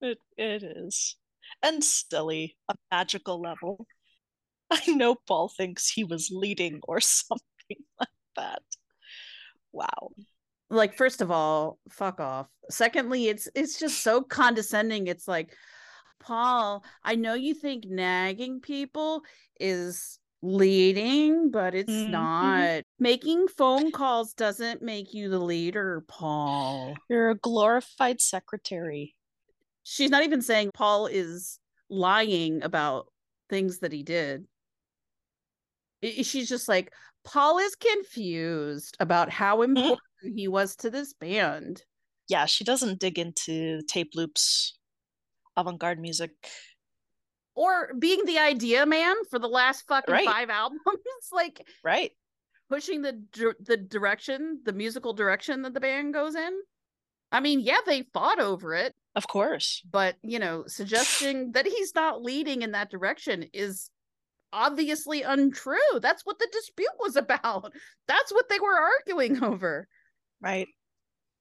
It, 0.00 0.16
it 0.38 0.62
is. 0.62 1.16
And 1.62 1.84
silly, 1.84 2.56
a 2.70 2.74
magical 2.90 3.42
level. 3.42 3.86
I 4.70 4.80
know 4.86 5.14
Paul 5.26 5.50
thinks 5.54 5.90
he 5.90 6.04
was 6.04 6.30
leading 6.32 6.80
or 6.84 7.00
something 7.02 7.84
like 8.00 8.08
that. 8.36 8.62
Wow. 9.70 10.12
Like 10.70 10.96
first 10.96 11.20
of 11.20 11.30
all, 11.30 11.78
fuck 11.90 12.20
off. 12.20 12.46
Secondly, 12.70 13.28
it's 13.28 13.48
it's 13.54 13.78
just 13.78 14.02
so 14.02 14.22
condescending. 14.22 15.08
It's 15.08 15.28
like, 15.28 15.54
Paul, 16.20 16.84
I 17.04 17.14
know 17.14 17.34
you 17.34 17.54
think 17.54 17.84
nagging 17.86 18.60
people 18.60 19.22
is 19.60 20.18
leading, 20.42 21.50
but 21.50 21.74
it's 21.74 21.90
Mhm. 21.90 22.10
not. 22.10 22.84
Making 22.98 23.48
phone 23.48 23.90
calls 23.92 24.34
doesn't 24.34 24.82
make 24.82 25.12
you 25.14 25.28
the 25.28 25.38
leader, 25.40 26.04
Paul. 26.08 26.96
You're 27.08 27.30
a 27.30 27.34
glorified 27.34 28.20
secretary. 28.20 29.16
She's 29.82 30.10
not 30.10 30.22
even 30.24 30.42
saying 30.42 30.72
Paul 30.74 31.06
is 31.06 31.58
lying 31.88 32.62
about 32.62 33.12
things 33.48 33.78
that 33.78 33.92
he 33.92 34.02
did. 34.02 34.46
She's 36.02 36.48
just 36.48 36.68
like, 36.68 36.92
Paul 37.24 37.58
is 37.58 37.74
confused 37.74 38.96
about 39.00 39.30
how 39.30 39.62
important 39.62 40.00
he 40.22 40.46
was 40.46 40.76
to 40.76 40.90
this 40.90 41.12
band. 41.12 41.84
Yeah, 42.28 42.46
she 42.46 42.62
doesn't 42.62 43.00
dig 43.00 43.18
into 43.18 43.82
tape 43.88 44.12
loops, 44.14 44.77
avant 45.58 45.78
garde 45.78 45.98
music. 46.00 46.30
Or 47.54 47.92
being 47.98 48.24
the 48.24 48.38
idea 48.38 48.86
man 48.86 49.16
for 49.30 49.38
the 49.38 49.48
last 49.48 49.86
fucking 49.88 50.12
Right. 50.12 50.24
five 50.26 50.48
albums. 50.50 50.80
like 51.32 51.66
Right. 51.82 52.12
pushing 52.70 53.02
the 53.02 53.22
the 53.60 53.76
direction, 53.76 54.60
the 54.64 54.72
musical 54.72 55.12
direction 55.12 55.62
that 55.62 55.74
the 55.74 55.80
band 55.80 56.14
goes 56.14 56.34
in. 56.34 56.60
I 57.32 57.40
mean, 57.40 57.60
yeah, 57.60 57.80
they 57.84 58.04
fought 58.14 58.38
over 58.40 58.74
it, 58.74 58.94
Of 59.14 59.26
course. 59.28 59.82
but 59.90 60.16
you 60.22 60.38
know, 60.38 60.64
suggesting 60.66 61.52
that 61.52 61.66
he's 61.66 61.94
not 61.94 62.22
leading 62.22 62.62
in 62.62 62.72
that 62.72 62.90
direction 62.90 63.42
is 63.52 63.90
obviously 64.52 65.22
untrue. 65.22 66.00
That's 66.00 66.24
what 66.24 66.38
the 66.38 66.48
dispute 66.52 66.94
was 66.98 67.16
about. 67.16 67.72
That's 68.06 68.32
what 68.32 68.48
they 68.48 68.60
were 68.60 68.78
arguing 68.80 69.42
over. 69.44 69.88
Right. 70.40 70.68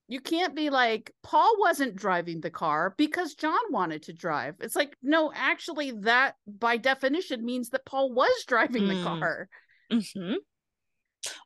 You 0.07 0.21
can't 0.21 0.55
be 0.55 0.69
like, 0.69 1.13
Paul 1.21 1.55
wasn't 1.59 1.95
driving 1.95 2.39
the 2.41 2.49
car 2.49 2.95
because 2.97 3.35
John 3.35 3.59
wanted 3.71 4.03
to 4.03 4.13
drive. 4.13 4.55
It's 4.61 4.75
like, 4.75 4.95
no, 5.01 5.31
actually, 5.35 5.91
that 6.01 6.35
by 6.47 6.77
definition 6.77 7.45
means 7.45 7.69
that 7.69 7.85
Paul 7.85 8.13
was 8.13 8.45
driving 8.47 8.87
the 8.87 8.95
Hmm. 8.95 9.03
car. 9.03 9.49
hmm 9.91 10.33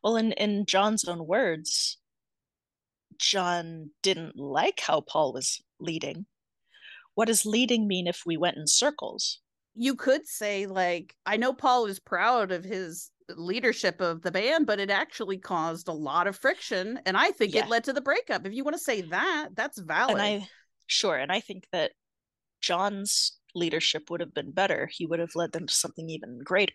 Well, 0.04 0.16
in 0.16 0.32
in 0.34 0.66
John's 0.66 1.06
own 1.06 1.26
words, 1.28 1.98
John 3.18 3.92
didn't 4.02 4.36
like 4.36 4.80
how 4.82 5.02
Paul 5.02 5.34
was 5.34 5.62
leading. 5.80 6.26
What 7.14 7.26
does 7.28 7.46
leading 7.46 7.88
mean 7.88 8.08
if 8.08 8.24
we 8.26 8.38
went 8.38 8.58
in 8.58 8.68
circles? 8.68 9.40
You 9.76 9.96
could 9.96 10.28
say, 10.28 10.66
like, 10.66 11.16
I 11.26 11.38
know 11.38 11.54
Paul 11.54 11.86
is 11.86 12.00
proud 12.00 12.52
of 12.52 12.64
his 12.64 13.11
leadership 13.38 14.02
of 14.02 14.22
the 14.22 14.32
band, 14.32 14.66
but 14.68 14.80
it 14.80 14.90
actually 14.90 15.38
caused 15.38 15.88
a 15.88 15.94
lot 15.94 16.28
of 16.28 16.36
friction. 16.38 17.00
And 17.06 17.16
I 17.18 17.32
think 17.32 17.54
Yeah. 17.54 17.64
it 17.66 17.70
led 17.70 17.84
to 17.86 17.94
the 17.94 18.02
breakup. 18.02 18.46
If 18.46 18.54
you 18.54 18.64
want 18.64 18.76
to 18.76 18.84
say 18.84 19.02
that, 19.02 19.50
that's 19.56 19.80
valid. 19.80 20.16
And 20.18 20.22
I 20.44 20.48
sure, 20.88 21.16
and 21.18 21.32
I 21.32 21.40
think 21.40 21.66
that 21.72 21.92
John's 22.62 23.38
leadership 23.56 24.10
would 24.10 24.20
have 24.22 24.34
been 24.34 24.52
better. 24.52 24.88
He 24.92 25.06
would 25.06 25.20
have 25.20 25.36
led 25.36 25.52
them 25.52 25.68
to 25.68 25.74
something 25.74 26.10
even 26.10 26.40
greater. 26.44 26.74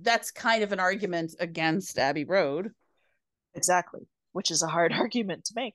that's 0.00 0.30
kind 0.30 0.62
of 0.62 0.70
an 0.72 0.78
argument 0.78 1.34
against 1.40 1.98
Abbey 1.98 2.24
Road. 2.24 2.70
Exactly. 3.54 4.06
Which 4.32 4.50
is 4.52 4.62
a 4.62 4.68
hard 4.68 4.92
argument 5.02 5.44
to 5.46 5.52
make. 5.56 5.74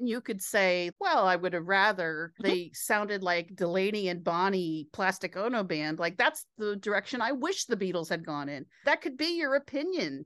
You 0.00 0.20
could 0.20 0.40
say, 0.40 0.90
well, 1.00 1.26
I 1.26 1.34
would 1.36 1.52
have 1.54 1.66
rather 1.66 2.32
Mm-hmm. 2.40 2.42
they 2.50 2.70
sounded 2.74 3.22
like 3.22 3.54
Delaney 3.56 4.08
and 4.08 4.22
Bonnie 4.22 4.88
Plastic 4.92 5.36
Ono 5.36 5.62
band. 5.64 5.98
Like 5.98 6.16
that's 6.16 6.44
the 6.56 6.76
direction 6.76 7.20
I 7.20 7.32
wish 7.32 7.64
the 7.64 7.76
Beatles 7.76 8.08
had 8.08 8.24
gone 8.24 8.48
in. 8.48 8.66
That 8.84 9.00
could 9.00 9.16
be 9.16 9.36
your 9.38 9.54
opinion. 9.56 10.24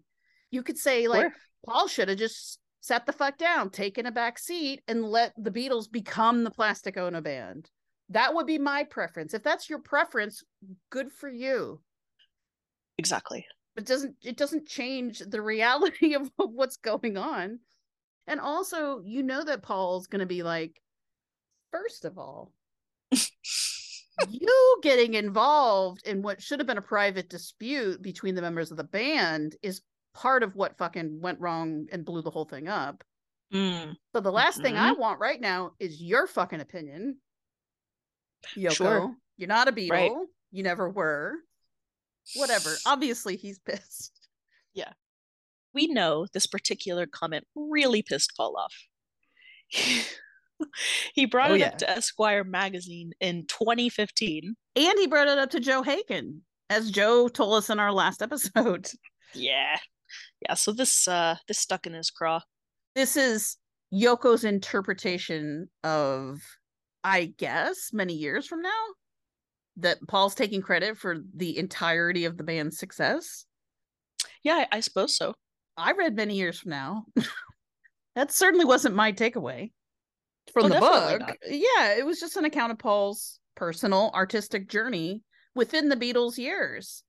You 0.50 0.62
could 0.62 0.76
say, 0.78 1.08
like, 1.08 1.22
Sure. 1.22 1.32
Paul 1.66 1.88
should 1.88 2.08
have 2.08 2.18
just 2.18 2.58
sat 2.80 3.06
the 3.06 3.12
fuck 3.12 3.38
down, 3.38 3.70
taken 3.70 4.04
a 4.06 4.10
back 4.12 4.38
seat, 4.38 4.82
and 4.88 5.04
let 5.04 5.32
the 5.38 5.50
Beatles 5.50 5.90
become 5.90 6.44
the 6.44 6.50
Plastic 6.50 6.96
Ono 6.98 7.20
band. 7.20 7.70
That 8.10 8.34
would 8.34 8.46
be 8.46 8.58
my 8.58 8.84
preference. 8.84 9.32
If 9.32 9.42
that's 9.42 9.70
your 9.70 9.78
preference, 9.78 10.42
good 10.90 11.10
for 11.12 11.30
you. 11.30 11.80
Exactly. 12.98 13.46
it 13.76 13.86
doesn't 13.86 14.16
it 14.22 14.36
doesn't 14.36 14.66
change 14.66 15.20
the 15.20 15.40
reality 15.40 16.14
of 16.20 16.30
what's 16.36 16.76
going 16.76 17.16
on 17.16 17.58
and 18.26 18.40
also 18.40 19.00
you 19.04 19.22
know 19.22 19.42
that 19.44 19.62
paul's 19.62 20.06
going 20.06 20.20
to 20.20 20.26
be 20.26 20.42
like 20.42 20.80
first 21.70 22.04
of 22.04 22.18
all 22.18 22.52
you 24.30 24.78
getting 24.82 25.14
involved 25.14 26.06
in 26.06 26.22
what 26.22 26.40
should 26.42 26.60
have 26.60 26.66
been 26.66 26.78
a 26.78 26.82
private 26.82 27.28
dispute 27.28 28.00
between 28.02 28.34
the 28.34 28.42
members 28.42 28.70
of 28.70 28.76
the 28.76 28.84
band 28.84 29.56
is 29.62 29.82
part 30.14 30.42
of 30.42 30.54
what 30.54 30.76
fucking 30.76 31.20
went 31.20 31.40
wrong 31.40 31.86
and 31.90 32.04
blew 32.04 32.22
the 32.22 32.30
whole 32.30 32.44
thing 32.44 32.68
up 32.68 33.02
Mm, 33.52 33.94
so 34.14 34.20
the 34.20 34.32
last 34.32 34.62
thing 34.62 34.78
i 34.78 34.92
Mhm. 34.92 34.98
want 34.98 35.20
right 35.20 35.38
now 35.40 35.72
is 35.78 36.00
your 36.02 36.26
fucking 36.26 36.60
opinion 36.60 37.18
yoko 38.56 38.72
Sure. 38.74 39.16
you're 39.36 39.48
not 39.48 39.68
a 39.68 39.72
beatle 39.72 39.90
Right. 39.90 40.12
you 40.50 40.62
never 40.62 40.88
were 40.88 41.34
whatever 42.36 42.74
obviously 42.86 43.36
he's 43.36 43.58
pissed 43.58 44.28
Yeah. 44.72 44.92
We 45.74 45.86
know 45.86 46.26
this 46.32 46.46
particular 46.46 47.06
comment 47.06 47.44
really 47.54 48.02
pissed 48.02 48.32
Paul 48.36 48.56
off. 48.58 48.74
he 51.14 51.26
brought 51.26 51.50
Oh, 51.50 51.54
it 51.54 51.60
yeah. 51.60 51.68
up 51.68 51.78
to 51.78 51.90
Esquire 51.90 52.44
magazine 52.44 53.12
in 53.20 53.46
2015. 53.46 54.54
And 54.76 54.98
he 54.98 55.06
brought 55.06 55.28
it 55.28 55.38
up 55.38 55.50
to 55.50 55.60
Joe 55.60 55.82
Hagen, 55.82 56.42
as 56.70 56.90
Joe 56.90 57.28
told 57.28 57.54
us 57.54 57.70
in 57.70 57.78
our 57.78 57.92
last 57.92 58.22
episode. 58.22 58.88
Yeah. 59.34 59.78
Yeah, 60.42 60.52
so 60.52 60.72
this 60.72 61.08
uh 61.08 61.36
this 61.48 61.58
stuck 61.58 61.86
in 61.86 61.94
his 61.94 62.10
craw. 62.10 62.40
This 62.94 63.16
is 63.16 63.56
Yoko's 63.90 64.44
interpretation 64.44 65.70
of, 65.82 66.42
I 67.02 67.32
guess, 67.38 67.94
many 67.94 68.12
years 68.12 68.46
from 68.46 68.60
now, 68.60 68.82
that 69.78 70.06
Paul's 70.06 70.34
taking 70.34 70.60
credit 70.60 70.98
for 70.98 71.16
the 71.34 71.56
entirety 71.56 72.26
of 72.26 72.36
the 72.36 72.44
band's 72.44 72.78
success. 72.78 73.46
Yeah, 74.42 74.66
I, 74.70 74.76
I 74.76 74.80
suppose 74.80 75.16
so. 75.16 75.32
I 75.76 75.92
read 75.92 76.14
many 76.16 76.36
years 76.36 76.58
from 76.58 76.70
now. 76.70 77.04
that 78.14 78.32
certainly 78.32 78.64
wasn't 78.64 78.94
my 78.94 79.12
takeaway 79.12 79.72
from 80.52 80.66
Oh, 80.66 80.68
the 80.68 80.80
book. 80.80 81.20
not. 81.20 81.36
Yeah, 81.48 81.94
it 81.96 82.04
was 82.04 82.20
just 82.20 82.36
an 82.36 82.44
account 82.44 82.72
of 82.72 82.78
Paul's 82.78 83.38
personal 83.54 84.10
artistic 84.14 84.68
journey 84.68 85.22
within 85.54 85.88
the 85.88 85.96
Beatles' 85.96 86.38
years. 86.38 87.02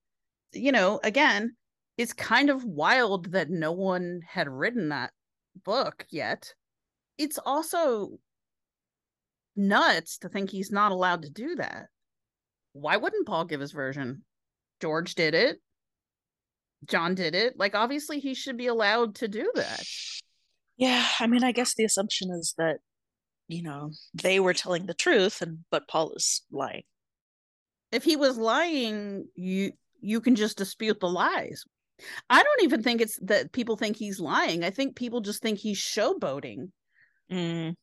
You 0.53 0.71
know, 0.71 0.99
again, 1.03 1.55
it's 1.97 2.13
kind 2.13 2.49
of 2.49 2.63
wild 2.63 3.31
that 3.31 3.49
no 3.49 3.71
one 3.71 4.21
had 4.27 4.47
written 4.47 4.89
that 4.89 5.11
book 5.63 6.05
yet. 6.09 6.53
It's 7.17 7.37
also 7.37 8.11
nuts 9.55 10.17
to 10.19 10.29
think 10.29 10.49
he's 10.49 10.71
not 10.71 10.91
allowed 10.91 11.23
to 11.23 11.29
do 11.29 11.55
that. 11.55 11.87
Why 12.73 12.97
wouldn't 12.97 13.27
Paul 13.27 13.45
give 13.45 13.59
his 13.61 13.71
version? 13.71 14.23
George 14.81 15.15
did 15.15 15.35
it. 15.35 15.61
John 16.85 17.15
did 17.15 17.35
it. 17.35 17.57
Like, 17.57 17.75
obviously, 17.75 18.19
he 18.19 18.33
should 18.33 18.57
be 18.57 18.67
allowed 18.67 19.15
to 19.15 19.27
do 19.27 19.51
that. 19.55 19.83
Yeah, 20.77 21.05
I 21.19 21.27
mean, 21.27 21.43
I 21.43 21.51
guess 21.51 21.75
the 21.75 21.83
assumption 21.83 22.31
is 22.31 22.53
that, 22.57 22.77
you 23.47 23.61
know, 23.63 23.91
they 24.13 24.39
were 24.39 24.53
telling 24.53 24.85
the 24.85 24.93
truth 24.93 25.41
and 25.41 25.59
but 25.69 25.87
Paul 25.87 26.13
is 26.13 26.41
lying. 26.51 26.83
If 27.91 28.03
he 28.03 28.15
was 28.15 28.37
lying, 28.37 29.27
you 29.35 29.73
you 30.01 30.19
can 30.19 30.35
just 30.35 30.57
dispute 30.57 30.99
the 30.99 31.09
lies. 31.09 31.63
I 32.29 32.41
don't 32.41 32.63
even 32.63 32.81
think 32.81 33.01
it's 33.01 33.19
that 33.23 33.51
people 33.51 33.77
think 33.77 33.97
he's 33.97 34.19
lying. 34.19 34.63
I 34.63 34.71
think 34.71 34.95
people 34.95 35.21
just 35.21 35.41
think 35.41 35.59
he's 35.59 35.77
showboating. 35.77 36.71
Mm, 37.31 37.75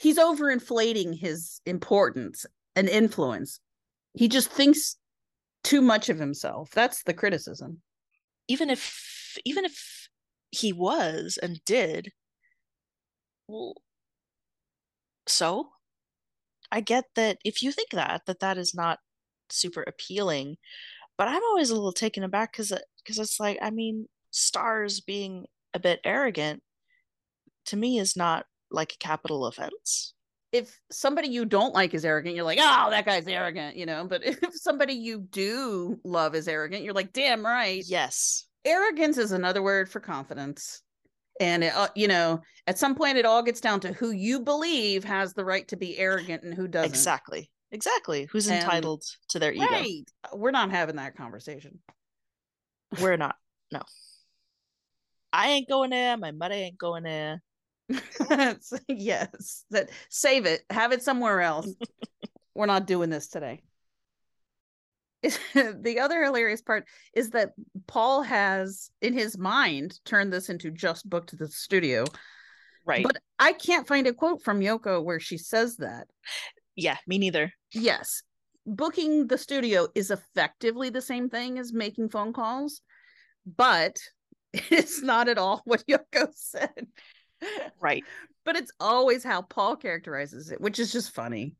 He's 0.00 0.16
overinflating 0.16 1.18
his 1.20 1.60
importance 1.66 2.46
and 2.74 2.88
influence. 2.88 3.60
He 4.14 4.28
just 4.28 4.50
thinks 4.50 4.96
too 5.62 5.82
much 5.82 6.08
of 6.08 6.18
himself. 6.18 6.70
That's 6.70 7.02
the 7.02 7.12
criticism. 7.12 7.82
Even 8.50 8.68
if 8.68 9.38
even 9.44 9.64
if 9.64 10.08
he 10.50 10.72
was 10.72 11.38
and 11.40 11.64
did, 11.64 12.12
well, 13.46 13.74
so 15.26 15.70
I 16.72 16.80
get 16.80 17.04
that 17.14 17.38
if 17.44 17.62
you 17.62 17.72
think 17.72 17.90
that 17.92 18.22
that 18.26 18.40
that 18.40 18.58
is 18.58 18.74
not 18.74 18.98
super 19.50 19.82
appealing, 19.86 20.56
but 21.18 21.28
I'm 21.28 21.44
always 21.44 21.70
a 21.70 21.74
little 21.74 21.92
taken 21.92 22.24
aback 22.24 22.52
because 22.52 22.72
because 23.04 23.18
it's 23.18 23.40
like 23.40 23.58
I 23.62 23.70
mean, 23.70 24.08
stars 24.30 25.00
being 25.00 25.46
a 25.74 25.78
bit 25.80 26.00
arrogant 26.04 26.62
to 27.66 27.76
me 27.76 27.98
is 27.98 28.16
not 28.16 28.46
like 28.70 28.94
a 28.94 28.98
capital 28.98 29.46
offense. 29.46 30.14
If 30.52 30.80
somebody 30.90 31.28
you 31.28 31.44
don't 31.44 31.74
like 31.74 31.94
is 31.94 32.04
arrogant, 32.04 32.34
you're 32.34 32.44
like, 32.44 32.58
oh, 32.60 32.88
that 32.90 33.04
guy's 33.06 33.26
arrogant, 33.28 33.76
you 33.76 33.86
know. 33.86 34.04
But 34.08 34.22
if 34.24 34.38
somebody 34.54 34.94
you 34.94 35.20
do 35.30 36.00
love 36.04 36.34
is 36.34 36.48
arrogant, 36.48 36.82
you're 36.82 36.94
like, 36.94 37.12
damn 37.12 37.44
right. 37.46 37.84
Yes. 37.86 38.46
arrogance 38.64 39.16
is 39.18 39.32
another 39.32 39.62
word 39.62 39.88
for 39.88 40.00
confidence 40.00 40.82
and 41.40 41.64
it, 41.64 41.74
uh, 41.74 41.88
you 41.94 42.06
know 42.06 42.38
at 42.66 42.78
some 42.78 42.94
point 42.94 43.16
it 43.16 43.24
all 43.24 43.42
gets 43.42 43.62
down 43.62 43.80
to 43.80 43.92
who 43.94 44.10
you 44.10 44.40
believe 44.40 45.02
has 45.04 45.32
the 45.32 45.42
right 45.44 45.66
to 45.68 45.76
be 45.76 45.96
arrogant 45.96 46.42
and 46.42 46.52
who 46.52 46.68
doesn't 46.68 46.90
Exactly. 46.90 47.50
Exactly. 47.72 48.28
Who's 48.30 48.48
And- 48.48 48.62
entitled 48.62 49.02
to 49.30 49.38
their 49.38 49.52
ego? 49.52 49.64
right 49.64 50.04
we're 50.34 50.50
not 50.50 50.70
having 50.70 50.96
that 50.96 51.16
conversation 51.16 51.78
We're 53.00 53.16
not. 53.16 53.36
No. 53.72 53.80
I 55.32 55.50
ain't 55.50 55.68
going 55.68 55.90
there. 55.90 56.16
My 56.16 56.32
mother 56.32 56.54
ain't 56.54 56.76
going 56.76 57.04
there. 57.04 57.40
yes 58.88 59.64
that 59.70 59.90
save 60.08 60.46
it 60.46 60.62
have 60.70 60.92
it 60.92 61.02
somewhere 61.02 61.40
else 61.40 61.68
we're 62.54 62.66
not 62.66 62.86
doing 62.86 63.10
this 63.10 63.28
today 63.28 63.62
the 65.54 65.98
other 66.00 66.24
hilarious 66.24 66.62
part 66.62 66.84
is 67.14 67.30
that 67.30 67.50
paul 67.86 68.22
has 68.22 68.90
in 69.02 69.12
his 69.12 69.36
mind 69.36 69.98
turned 70.04 70.32
this 70.32 70.48
into 70.48 70.70
just 70.70 71.08
book 71.08 71.26
to 71.26 71.36
the 71.36 71.48
studio 71.48 72.04
Right. 72.86 73.04
but 73.04 73.18
i 73.38 73.52
can't 73.52 73.86
find 73.86 74.06
a 74.06 74.12
quote 74.14 74.42
from 74.42 74.60
yoko 74.60 75.04
where 75.04 75.20
she 75.20 75.36
says 75.36 75.76
that 75.76 76.06
yeah, 76.76 76.96
me 77.06 77.18
neither. 77.18 77.52
yes 77.72 78.22
booking 78.66 79.26
the 79.26 79.38
studio 79.38 79.88
is 79.94 80.10
effectively 80.10 80.90
the 80.90 81.00
same 81.02 81.28
thing 81.28 81.58
as 81.58 81.72
making 81.72 82.08
phone 82.08 82.32
calls, 82.32 82.80
but 83.56 83.98
it's 84.52 85.02
not 85.02 85.28
at 85.28 85.38
all 85.38 85.62
what 85.64 85.84
Yoko 85.86 86.28
said. 86.34 86.86
Right. 87.80 88.04
But 88.42 88.56
it's 88.56 88.72
always 88.80 89.22
how 89.22 89.42
Paul 89.42 89.76
characterizes 89.76 90.50
it, 90.50 90.62
which 90.62 90.78
is 90.78 90.90
just 90.90 91.14
funny. 91.14 91.56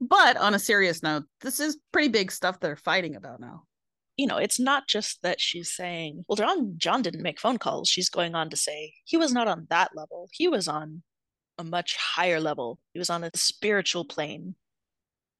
But 0.00 0.36
on 0.36 0.54
a 0.54 0.58
serious 0.58 1.04
note, 1.04 1.22
this 1.40 1.60
is 1.60 1.78
pretty 1.92 2.08
big 2.08 2.32
stuff 2.32 2.58
they're 2.58 2.74
fighting 2.74 3.14
about 3.14 3.38
now. 3.38 3.62
You 4.16 4.26
know, 4.26 4.38
it's 4.38 4.58
not 4.58 4.88
just 4.88 5.22
that 5.22 5.40
she's 5.40 5.72
saying, 5.72 6.24
well, 6.26 6.36
John 6.36 6.74
John 6.76 7.00
didn't 7.00 7.22
make 7.22 7.38
phone 7.38 7.58
calls. 7.58 7.88
She's 7.88 8.10
going 8.10 8.34
on 8.34 8.50
to 8.50 8.56
say 8.56 8.92
he 9.04 9.16
was 9.16 9.32
not 9.32 9.46
on 9.46 9.68
that 9.70 9.92
level. 9.94 10.28
He 10.32 10.48
was 10.48 10.66
on 10.66 11.04
a 11.58 11.64
much 11.64 11.96
higher 11.96 12.40
level. 12.40 12.80
He 12.92 12.98
was 12.98 13.08
on 13.08 13.22
a 13.22 13.30
spiritual 13.34 14.04
plane, 14.04 14.56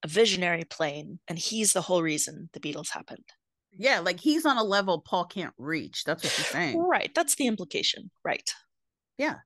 a 0.05 0.09
visionary 0.09 0.65
plane, 0.65 1.19
and 1.27 1.37
he's 1.37 1.73
the 1.73 1.83
whole 1.83 2.03
reason 2.03 2.49
the 2.53 2.61
Beatles 2.61 2.91
happened. 2.91 3.25
Yeah, 3.77 4.01
like 4.01 4.21
he's 4.21 4.47
on 4.47 4.59
a 4.59 4.63
level 4.63 5.01
Paul 5.01 5.25
can't 5.25 5.55
reach. 5.59 6.05
That's 6.05 6.23
what 6.23 6.33
she's 6.33 6.47
saying. 6.47 6.79
Right. 6.79 7.11
That's 7.15 7.35
the 7.35 7.47
implication. 7.47 8.11
Right. 8.25 8.49
Yeah. 9.19 9.37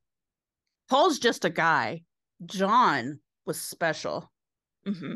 Paul's 0.88 1.18
just 1.18 1.44
a 1.44 1.50
guy. 1.50 2.02
John 2.44 3.20
was 3.44 3.60
special. 3.60 4.30
Mm-hmm. 4.86 5.14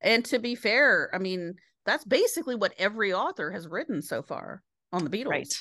And 0.00 0.24
to 0.26 0.38
be 0.38 0.54
fair, 0.54 1.10
I 1.14 1.18
mean, 1.18 1.54
that's 1.86 2.04
basically 2.04 2.54
what 2.54 2.74
every 2.78 3.12
author 3.12 3.50
has 3.50 3.68
written 3.68 4.02
so 4.02 4.22
far 4.22 4.62
on 4.92 5.04
the 5.04 5.10
Beatles. 5.10 5.26
Right. 5.26 5.54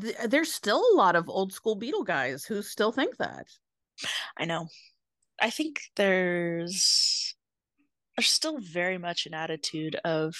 Th- 0.00 0.16
there's 0.26 0.52
still 0.52 0.82
a 0.92 0.96
lot 0.96 1.16
of 1.16 1.28
old 1.28 1.52
school 1.52 1.78
Beatle 1.78 2.04
guys 2.04 2.44
who 2.44 2.62
still 2.62 2.92
think 2.92 3.16
that. 3.18 3.46
I 4.36 4.44
know. 4.44 4.68
I 5.40 5.50
think 5.50 5.80
there's 5.96 7.34
there's 8.16 8.28
still 8.28 8.58
very 8.58 8.98
much 8.98 9.26
an 9.26 9.34
attitude 9.34 9.96
of 10.04 10.34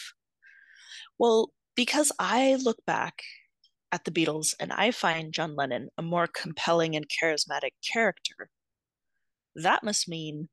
well, 1.18 1.52
because 1.74 2.12
I 2.18 2.56
look 2.56 2.78
back 2.86 3.22
at 3.96 4.04
the 4.04 4.10
Beatles 4.10 4.54
and 4.60 4.72
I 4.74 4.90
find 4.90 5.32
John 5.32 5.56
Lennon 5.56 5.88
a 5.96 6.02
more 6.02 6.26
compelling 6.26 6.94
and 6.96 7.06
charismatic 7.08 7.70
character, 7.82 8.50
that 9.54 9.82
must 9.82 10.06
mean 10.06 10.50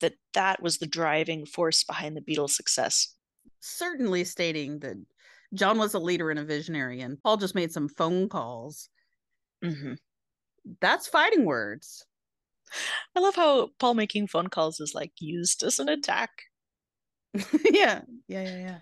that 0.00 0.14
that 0.32 0.62
was 0.62 0.78
the 0.78 0.86
driving 0.86 1.44
force 1.44 1.84
behind 1.84 2.16
the 2.16 2.22
Beatles' 2.22 2.52
success. 2.52 3.14
Certainly 3.60 4.24
stating 4.24 4.78
that 4.78 4.96
John 5.52 5.78
was 5.78 5.92
a 5.92 5.98
leader 5.98 6.30
and 6.30 6.40
a 6.40 6.44
visionary, 6.44 7.02
and 7.02 7.22
Paul 7.22 7.36
just 7.36 7.54
made 7.54 7.72
some 7.72 7.90
phone 7.90 8.30
calls. 8.30 8.88
Mm-hmm. 9.62 9.94
That's 10.80 11.08
fighting 11.08 11.44
words. 11.44 12.06
I 13.14 13.20
love 13.20 13.34
how 13.34 13.68
Paul 13.78 13.92
making 13.92 14.28
phone 14.28 14.46
calls 14.46 14.80
is 14.80 14.94
like 14.94 15.12
used 15.20 15.62
as 15.62 15.78
an 15.78 15.90
attack. 15.90 16.30
yeah, 17.34 18.00
yeah, 18.28 18.42
yeah, 18.42 18.56
yeah. 18.56 18.78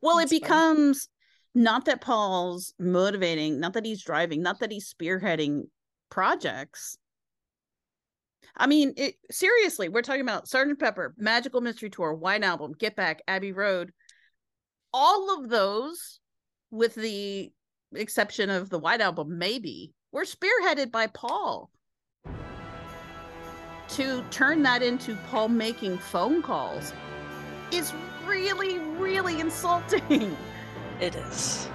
Well, 0.00 0.16
That's 0.16 0.32
it 0.32 0.40
becomes. 0.40 1.08
Not 1.56 1.86
that 1.86 2.02
Paul's 2.02 2.74
motivating, 2.78 3.58
not 3.58 3.72
that 3.72 3.86
he's 3.86 4.04
driving, 4.04 4.42
not 4.42 4.60
that 4.60 4.70
he's 4.70 4.92
spearheading 4.92 5.62
projects. 6.10 6.98
I 8.54 8.66
mean, 8.66 8.92
it, 8.98 9.14
seriously, 9.30 9.88
we're 9.88 10.02
talking 10.02 10.20
about 10.20 10.48
Sergeant 10.48 10.78
Pepper, 10.78 11.14
Magical 11.16 11.62
Mystery 11.62 11.88
Tour, 11.88 12.12
White 12.12 12.44
Album, 12.44 12.74
Get 12.78 12.94
Back, 12.94 13.22
Abbey 13.26 13.52
Road. 13.52 13.92
All 14.92 15.40
of 15.40 15.48
those, 15.48 16.20
with 16.70 16.94
the 16.94 17.50
exception 17.94 18.50
of 18.50 18.68
the 18.68 18.78
White 18.78 19.00
Album, 19.00 19.38
maybe, 19.38 19.94
were 20.12 20.24
spearheaded 20.24 20.92
by 20.92 21.06
Paul. 21.06 21.70
To 23.88 24.22
turn 24.30 24.62
that 24.64 24.82
into 24.82 25.16
Paul 25.30 25.48
making 25.48 25.96
phone 25.96 26.42
calls 26.42 26.92
is 27.72 27.94
really, 28.26 28.78
really 28.78 29.40
insulting. 29.40 30.36
It 31.00 31.14
is. 31.14 31.68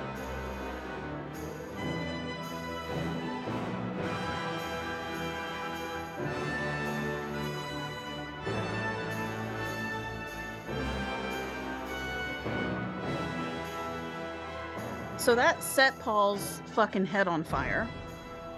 So 15.18 15.36
that 15.36 15.62
set 15.62 15.98
Paul's 16.00 16.64
fucking 16.74 17.06
head 17.06 17.28
on 17.28 17.44
fire. 17.44 17.88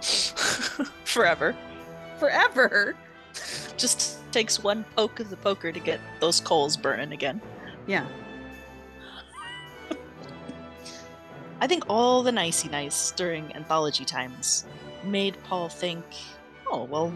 Forever. 1.04 1.54
Forever. 2.18 2.96
Just 3.76 4.18
takes 4.32 4.62
one 4.62 4.86
poke 4.96 5.20
of 5.20 5.28
the 5.28 5.36
poker 5.36 5.72
to 5.72 5.78
get 5.78 6.00
those 6.20 6.40
coals 6.40 6.78
burning 6.78 7.12
again. 7.12 7.42
Yeah. 7.86 8.06
I 11.60 11.66
think 11.66 11.84
all 11.88 12.22
the 12.22 12.32
nicey 12.32 12.68
nice 12.68 13.10
during 13.12 13.54
anthology 13.54 14.04
times 14.04 14.64
made 15.04 15.36
Paul 15.44 15.68
think, 15.68 16.04
oh, 16.66 16.84
well, 16.84 17.12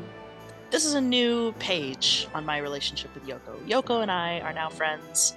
this 0.70 0.85
is 0.85 0.94
a 0.94 1.01
new 1.01 1.52
page 1.59 2.28
on 2.35 2.44
my 2.44 2.59
relationship 2.59 3.15
with 3.15 3.27
Yoko. 3.27 3.59
Yoko 3.66 4.02
and 4.02 4.10
I 4.10 4.40
are 4.40 4.52
now 4.52 4.69
friends, 4.69 5.35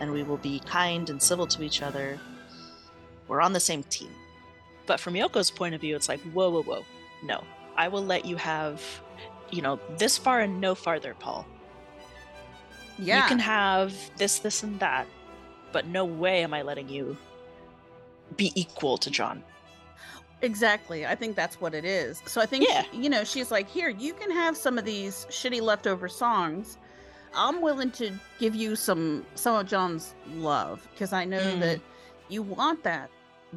and 0.00 0.12
we 0.12 0.22
will 0.22 0.36
be 0.36 0.60
kind 0.60 1.08
and 1.10 1.22
civil 1.22 1.46
to 1.48 1.62
each 1.62 1.82
other 1.82 2.18
we're 3.28 3.40
on 3.40 3.52
the 3.52 3.60
same 3.60 3.82
team. 3.84 4.10
But 4.86 5.00
from 5.00 5.14
Yoko's 5.14 5.50
point 5.50 5.74
of 5.74 5.80
view, 5.80 5.96
it's 5.96 6.08
like, 6.08 6.20
whoa, 6.32 6.50
whoa, 6.50 6.62
whoa. 6.62 6.84
No, 7.24 7.42
I 7.76 7.88
will 7.88 8.04
let 8.04 8.24
you 8.24 8.36
have, 8.36 8.82
you 9.50 9.62
know, 9.62 9.80
this 9.98 10.16
far 10.16 10.40
and 10.40 10.60
no 10.60 10.74
farther, 10.74 11.14
Paul. 11.18 11.46
Yeah. 12.98 13.22
You 13.22 13.28
can 13.28 13.38
have 13.40 13.94
this, 14.16 14.38
this, 14.38 14.62
and 14.62 14.78
that, 14.80 15.06
but 15.72 15.86
no 15.86 16.04
way 16.04 16.42
am 16.42 16.54
I 16.54 16.62
letting 16.62 16.88
you 16.88 17.16
be 18.36 18.52
equal 18.54 18.98
to 18.98 19.10
John. 19.10 19.42
Exactly. 20.42 21.06
I 21.06 21.14
think 21.14 21.34
that's 21.34 21.60
what 21.60 21.74
it 21.74 21.84
is. 21.84 22.22
So 22.26 22.40
I 22.40 22.46
think, 22.46 22.66
yeah. 22.68 22.84
you 22.92 23.08
know, 23.08 23.24
she's 23.24 23.50
like, 23.50 23.68
here, 23.68 23.88
you 23.88 24.12
can 24.12 24.30
have 24.30 24.56
some 24.56 24.78
of 24.78 24.84
these 24.84 25.26
shitty 25.30 25.62
leftover 25.62 26.08
songs. 26.08 26.76
I'm 27.34 27.60
willing 27.60 27.90
to 27.92 28.12
give 28.38 28.54
you 28.54 28.76
some 28.76 29.24
some 29.34 29.56
of 29.56 29.66
John's 29.66 30.14
love 30.34 30.86
because 30.92 31.12
I 31.12 31.24
know 31.24 31.40
mm. 31.40 31.60
that 31.60 31.80
you 32.28 32.42
want 32.42 32.82
that 32.84 33.10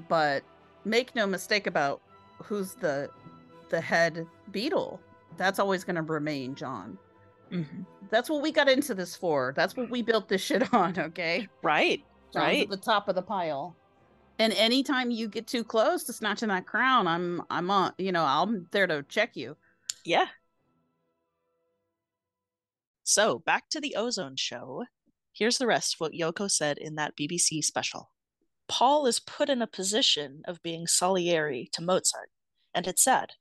but 0.08 0.44
make 0.86 1.16
no 1.16 1.26
mistake 1.28 1.68
about 1.68 2.02
who's 2.42 2.74
the 2.76 3.10
the 3.70 3.82
head 3.82 4.26
Beatle. 4.52 5.00
That's 5.38 5.60
always 5.60 5.84
going 5.84 5.96
to 5.96 6.02
remain 6.02 6.56
John. 6.56 6.98
Mm-hmm. 7.52 7.84
That's 8.10 8.30
what 8.30 8.42
we 8.42 8.52
got 8.52 8.68
into 8.68 8.94
this 8.94 9.16
for. 9.16 9.54
That's 9.56 9.76
what 9.76 9.90
we 9.90 10.02
built 10.02 10.28
this 10.28 10.42
shit 10.42 10.74
on. 10.74 10.98
Okay, 10.98 11.48
right, 11.62 12.04
John's 12.34 12.44
right, 12.44 12.64
at 12.64 12.70
the 12.70 12.78
top 12.78 13.08
of 13.08 13.16
the 13.16 13.22
pile. 13.22 13.76
And 14.40 14.54
anytime 14.54 15.12
you 15.12 15.28
get 15.28 15.48
too 15.48 15.66
close 15.66 16.06
to 16.06 16.14
snatching 16.14 16.48
that 16.48 16.66
crown, 16.66 17.08
I'm 17.08 17.44
I'm 17.50 17.70
on. 17.70 17.94
You 17.98 18.14
know, 18.14 18.24
I'm 18.24 18.68
there 18.72 18.88
to 18.88 19.04
check 19.04 19.36
you. 19.36 19.58
Yeah. 20.06 20.28
So 23.04 23.40
back 23.40 23.70
to 23.72 23.82
the 23.82 23.96
ozone 23.96 24.38
show. 24.38 24.86
Here's 25.34 25.58
the 25.58 25.68
rest 25.68 25.96
of 25.96 26.00
what 26.00 26.14
Yoko 26.14 26.50
said 26.50 26.78
in 26.78 26.96
that 26.96 27.18
BBC 27.18 27.64
special. 27.64 28.12
Paul 28.68 29.08
is 29.08 29.20
put 29.20 29.50
in 29.50 29.62
a 29.62 29.68
position 29.68 30.42
of 30.46 30.62
being 30.64 30.88
Salieri 30.88 31.70
to 31.74 31.82
Mozart, 31.82 32.30
and 32.74 32.88
it's 32.88 33.04
sad. 33.04 33.32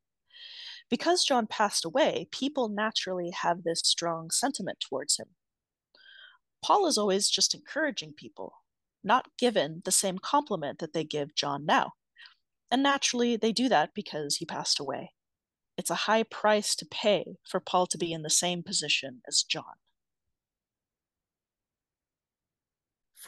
Because 0.90 1.24
John 1.24 1.46
passed 1.46 1.84
away, 1.84 2.28
people 2.32 2.68
naturally 2.68 3.30
have 3.30 3.62
this 3.62 3.82
strong 3.84 4.30
sentiment 4.30 4.80
towards 4.80 5.18
him. 5.18 5.26
Paul 6.62 6.86
is 6.86 6.96
always 6.96 7.28
just 7.28 7.54
encouraging 7.54 8.14
people, 8.14 8.54
not 9.02 9.26
given 9.38 9.82
the 9.84 9.92
same 9.92 10.18
compliment 10.18 10.78
that 10.78 10.92
they 10.92 11.04
give 11.04 11.34
John 11.34 11.64
now. 11.64 11.92
And 12.70 12.82
naturally, 12.82 13.36
they 13.36 13.52
do 13.52 13.68
that 13.68 13.90
because 13.94 14.36
he 14.36 14.44
passed 14.44 14.78
away. 14.80 15.12
It's 15.76 15.90
a 15.90 16.06
high 16.06 16.24
price 16.24 16.74
to 16.76 16.86
pay 16.86 17.36
for 17.48 17.60
Paul 17.60 17.86
to 17.86 17.98
be 17.98 18.12
in 18.12 18.22
the 18.22 18.30
same 18.30 18.62
position 18.62 19.22
as 19.26 19.42
John. 19.42 19.74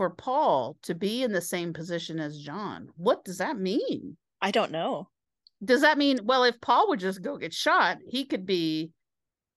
for 0.01 0.09
Paul 0.09 0.78
to 0.82 0.94
be 0.94 1.22
in 1.22 1.32
the 1.32 1.42
same 1.42 1.72
position 1.72 2.20
as 2.20 2.38
John. 2.38 2.88
What 2.97 3.24
does 3.24 3.38
that 3.38 3.59
mean? 3.59 4.16
I 4.40 4.51
don't 4.51 4.72
know. 4.72 5.09
Does 5.62 5.82
that 5.82 5.98
mean, 5.98 6.20
well, 6.24 6.44
if 6.44 6.60
Paul 6.60 6.88
would 6.88 7.01
just 7.01 7.20
go 7.20 7.36
get 7.36 7.52
shot, 7.52 7.98
he 8.09 8.24
could 8.24 8.47
be 8.47 8.92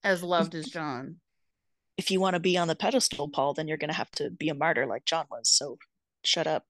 as 0.04 0.22
loved 0.22 0.54
as 0.54 0.66
John? 0.66 1.18
If 1.98 2.12
you 2.12 2.20
want 2.20 2.34
to 2.34 2.42
be 2.42 2.58
on 2.58 2.68
the 2.68 2.76
pedestal, 2.76 3.30
Paul, 3.30 3.54
then 3.54 3.68
you're 3.68 3.78
going 3.78 3.92
to 3.92 3.96
have 3.96 4.12
to 4.12 4.32
be 4.32 4.50
a 4.50 4.54
martyr 4.54 4.86
like 4.86 5.06
John 5.06 5.28
was. 5.32 5.50
So 5.50 5.78
shut 6.24 6.48
up. 6.48 6.66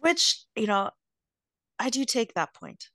Which, 0.00 0.44
you 0.56 0.66
know, 0.66 0.90
I 1.78 1.90
do 1.90 2.04
take 2.04 2.34
that 2.34 2.54
point. 2.54 2.88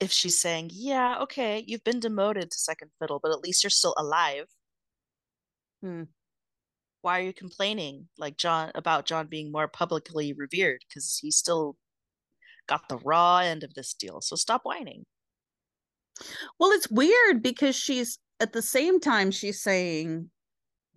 If 0.00 0.12
she's 0.12 0.40
saying, 0.40 0.70
yeah, 0.72 1.18
okay, 1.22 1.64
you've 1.66 1.84
been 1.84 2.00
demoted 2.00 2.50
to 2.50 2.58
second 2.58 2.90
fiddle, 3.00 3.18
but 3.22 3.32
at 3.32 3.40
least 3.40 3.64
you're 3.64 3.70
still 3.70 3.94
alive. 3.96 4.46
Hmm 5.82 6.04
why 7.02 7.20
are 7.20 7.22
you 7.22 7.32
complaining 7.32 8.08
like 8.18 8.36
John 8.36 8.70
about 8.74 9.06
John 9.06 9.28
being 9.28 9.52
more 9.52 9.68
publicly 9.68 10.32
revered 10.32 10.84
because 10.88 11.18
he 11.22 11.30
still 11.30 11.76
got 12.66 12.88
the 12.88 12.98
raw 12.98 13.38
end 13.38 13.64
of 13.64 13.74
this 13.74 13.94
deal. 13.94 14.20
So 14.20 14.36
stop 14.36 14.62
whining. 14.64 15.04
Well, 16.58 16.70
it's 16.70 16.90
weird 16.90 17.42
because 17.42 17.76
she's 17.76 18.18
at 18.40 18.52
the 18.52 18.62
same 18.62 19.00
time 19.00 19.30
she's 19.30 19.62
saying 19.62 20.30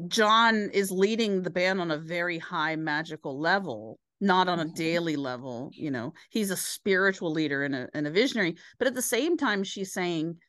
John 0.07 0.69
is 0.73 0.91
leading 0.91 1.43
the 1.43 1.49
band 1.49 1.79
on 1.81 1.91
a 1.91 1.97
very 1.97 2.37
high 2.37 2.75
magical 2.75 3.39
level, 3.39 3.99
not 4.19 4.47
on 4.47 4.59
a 4.59 4.65
Mhm. 4.65 4.75
daily 4.75 5.15
level. 5.15 5.71
You 5.73 5.91
know, 5.91 6.13
he's 6.29 6.51
a 6.51 6.57
spiritual 6.57 7.31
leader 7.31 7.63
and 7.63 7.75
a, 7.75 7.89
and 7.93 8.07
a 8.07 8.11
visionary. 8.11 8.57
But 8.77 8.87
at 8.87 8.95
the 8.95 9.01
same 9.01 9.37
time, 9.37 9.63
she's 9.63 9.93
saying, 9.93 10.39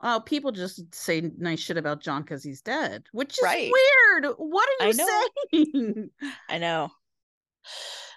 oh, 0.00 0.20
people 0.26 0.52
just 0.52 0.94
say 0.94 1.20
nice 1.38 1.60
shit 1.60 1.76
about 1.76 2.02
John 2.02 2.22
because 2.22 2.42
he's 2.42 2.60
dead, 2.62 3.04
which 3.12 3.38
is 3.38 3.42
Right. 3.42 3.70
weird. 3.72 4.34
What 4.36 4.68
are 4.80 4.86
you 4.88 4.94
know. 4.94 5.28
saying? 5.52 6.10
I 6.48 6.58
know. 6.58 6.90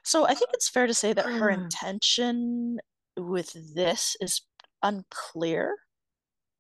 So 0.03 0.26
I 0.26 0.34
think 0.34 0.51
it's 0.53 0.69
fair 0.69 0.88
to 0.88 0.93
say 0.93 1.13
that 1.13 1.26
her 1.26 1.49
intention 1.69 2.80
with 3.17 3.55
this 3.76 4.15
is 4.19 4.41
unclear. 4.84 5.76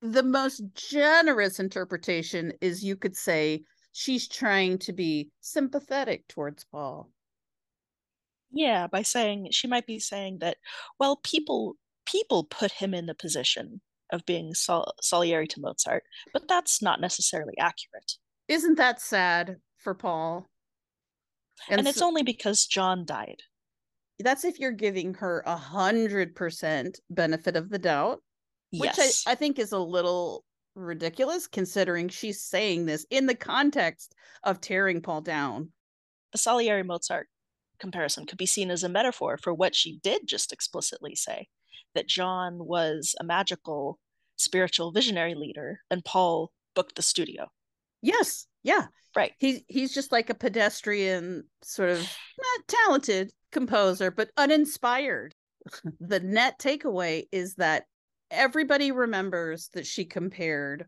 the 0.01 0.21
most 0.23 0.61
generous 0.75 1.59
interpretation 1.59 2.53
is 2.61 2.83
you 2.83 2.95
could 2.95 3.15
say 3.15 3.63
she's 3.97 4.27
trying 4.27 4.77
to 4.77 4.91
be 4.91 5.29
sympathetic 5.39 6.27
towards 6.27 6.65
Paul. 6.65 7.09
Yeah, 8.51 8.87
by 8.87 9.01
saying 9.03 9.47
she 9.51 9.67
might 9.67 9.87
be 9.87 9.99
saying 9.99 10.39
that, 10.39 10.57
well, 10.99 11.19
people 11.23 11.75
people 12.05 12.43
put 12.43 12.71
him 12.71 12.93
in 12.93 13.07
the 13.07 13.15
position 13.15 13.81
of 14.11 14.25
being 14.25 14.53
Sol 14.53 14.93
Salieri 15.01 15.47
to 15.47 15.61
Mozart, 15.61 16.03
but 16.33 16.47
that's 16.47 16.81
not 16.81 17.01
necessarily 17.01 17.57
accurate. 17.57 18.13
Isn't 18.47 18.75
that 18.77 19.01
sad 19.01 19.57
for 19.77 19.95
Paul? 19.95 20.45
And, 21.69 21.87
it's 21.87 21.99
so- 21.99 22.07
only 22.07 22.21
because 22.23 22.65
John 22.65 23.05
died. 23.05 23.41
that's 24.19 24.45
if 24.45 24.59
you're 24.59 24.71
giving 24.71 25.13
her 25.15 25.41
a 25.45 25.55
hundred 25.57 26.35
percent 26.35 26.99
benefit 27.09 27.55
of 27.55 27.69
the 27.69 27.79
doubt, 27.79 28.21
which 28.71 28.97
Yes. 28.97 29.23
I, 29.25 29.31
I 29.31 29.35
think 29.35 29.57
is 29.57 29.71
a 29.71 29.79
little 29.79 30.44
ridiculous 30.75 31.47
considering 31.47 32.09
she's 32.09 32.41
saying 32.41 32.85
this 32.85 33.05
in 33.09 33.25
the 33.25 33.35
context 33.35 34.13
of 34.43 34.61
tearing 34.61 35.01
Paul 35.01 35.21
down. 35.21 35.71
the 36.31 36.37
Salieri 36.37 36.83
Mozart 36.83 37.27
comparison 37.79 38.25
could 38.25 38.37
be 38.37 38.45
seen 38.45 38.71
as 38.71 38.83
a 38.83 38.89
metaphor 38.89 39.37
for 39.37 39.53
what 39.53 39.75
she 39.75 39.99
did 40.03 40.27
just 40.27 40.51
explicitly 40.51 41.15
say 41.15 41.47
that 41.93 42.07
John 42.07 42.57
was 42.59 43.15
a 43.19 43.23
magical 43.23 43.99
spiritual 44.37 44.91
visionary 44.91 45.35
leader 45.35 45.79
and 45.89 46.03
Paul 46.03 46.51
booked 46.75 46.95
the 46.95 47.01
studio. 47.01 47.47
Yes, 48.01 48.45
yeah. 48.63 48.87
Right. 49.15 49.31
He's 49.39 49.61
he's 49.67 49.93
just 49.93 50.11
like 50.11 50.29
a 50.29 50.35
pedestrian, 50.35 51.45
sort 51.63 51.89
of 51.89 52.01
eh, 52.39 52.61
talented 52.67 53.31
composer, 53.51 54.11
but 54.11 54.29
uninspired. 54.37 55.33
the 55.99 56.19
net 56.19 56.59
takeaway 56.59 57.23
is 57.31 57.55
that 57.55 57.85
everybody 58.35 58.91
remembers 58.91 59.69
that 59.73 59.85
she 59.85 60.05
compared 60.05 60.85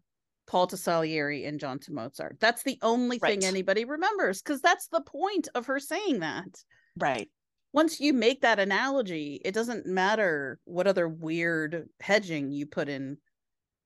Paul 0.48 0.68
to 0.68 0.78
Salieri 0.78 1.46
and 1.46 1.60
John 1.60 1.80
to 1.80 1.94
Mozart. 1.94 2.38
That's 2.40 2.64
the 2.64 2.80
only 2.82 3.20
thing 3.20 3.44
anybody 3.44 3.86
remembers 3.86 4.42
because 4.42 4.62
that's 4.62 4.88
the 4.88 5.02
point 5.02 5.48
of 5.56 5.66
her 5.66 5.80
saying 5.80 6.20
that. 6.20 6.64
Right. 6.98 7.30
Once 7.74 8.00
you 8.00 8.14
make 8.14 8.42
that 8.42 8.60
analogy, 8.60 9.42
it 9.44 9.54
doesn't 9.54 9.86
matter 9.86 10.60
what 10.64 10.88
other 10.88 11.08
weird 11.08 11.88
hedging 12.00 12.52
you 12.52 12.66
put 12.66 12.88
in 12.90 13.18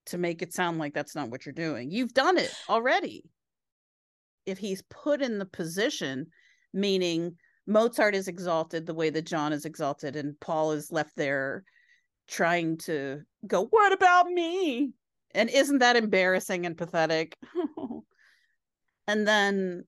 to 0.05 0.17
make 0.17 0.41
it 0.41 0.53
sound 0.53 0.77
like 0.77 0.93
that's 0.93 1.15
not 1.15 1.29
what 1.29 1.45
you're 1.45 1.53
doing. 1.53 1.91
You've 1.91 2.13
done 2.13 2.37
it 2.37 2.53
already. 2.69 3.23
If 4.45 4.57
he's 4.57 4.83
put 4.83 5.21
in 5.21 5.39
the 5.39 5.45
position, 5.45 6.27
meaning 6.73 7.35
Mozart 7.67 8.15
is 8.15 8.27
exalted 8.27 8.85
the 8.85 8.93
way 8.93 9.09
that 9.09 9.25
John 9.25 9.51
is 9.51 9.65
exalted, 9.65 10.15
and 10.15 10.39
Paul 10.39 10.71
is 10.71 10.91
left 10.91 11.15
there 11.15 11.63
trying 12.27 12.77
to 12.77 13.21
go, 13.45 13.65
What 13.65 13.93
about 13.93 14.27
me? 14.27 14.93
And 15.33 15.49
isn't 15.49 15.79
that 15.79 15.95
embarrassing 15.95 16.65
and 16.65 16.77
pathetic? 16.77 17.37
and 19.07 19.27
then 19.27 19.85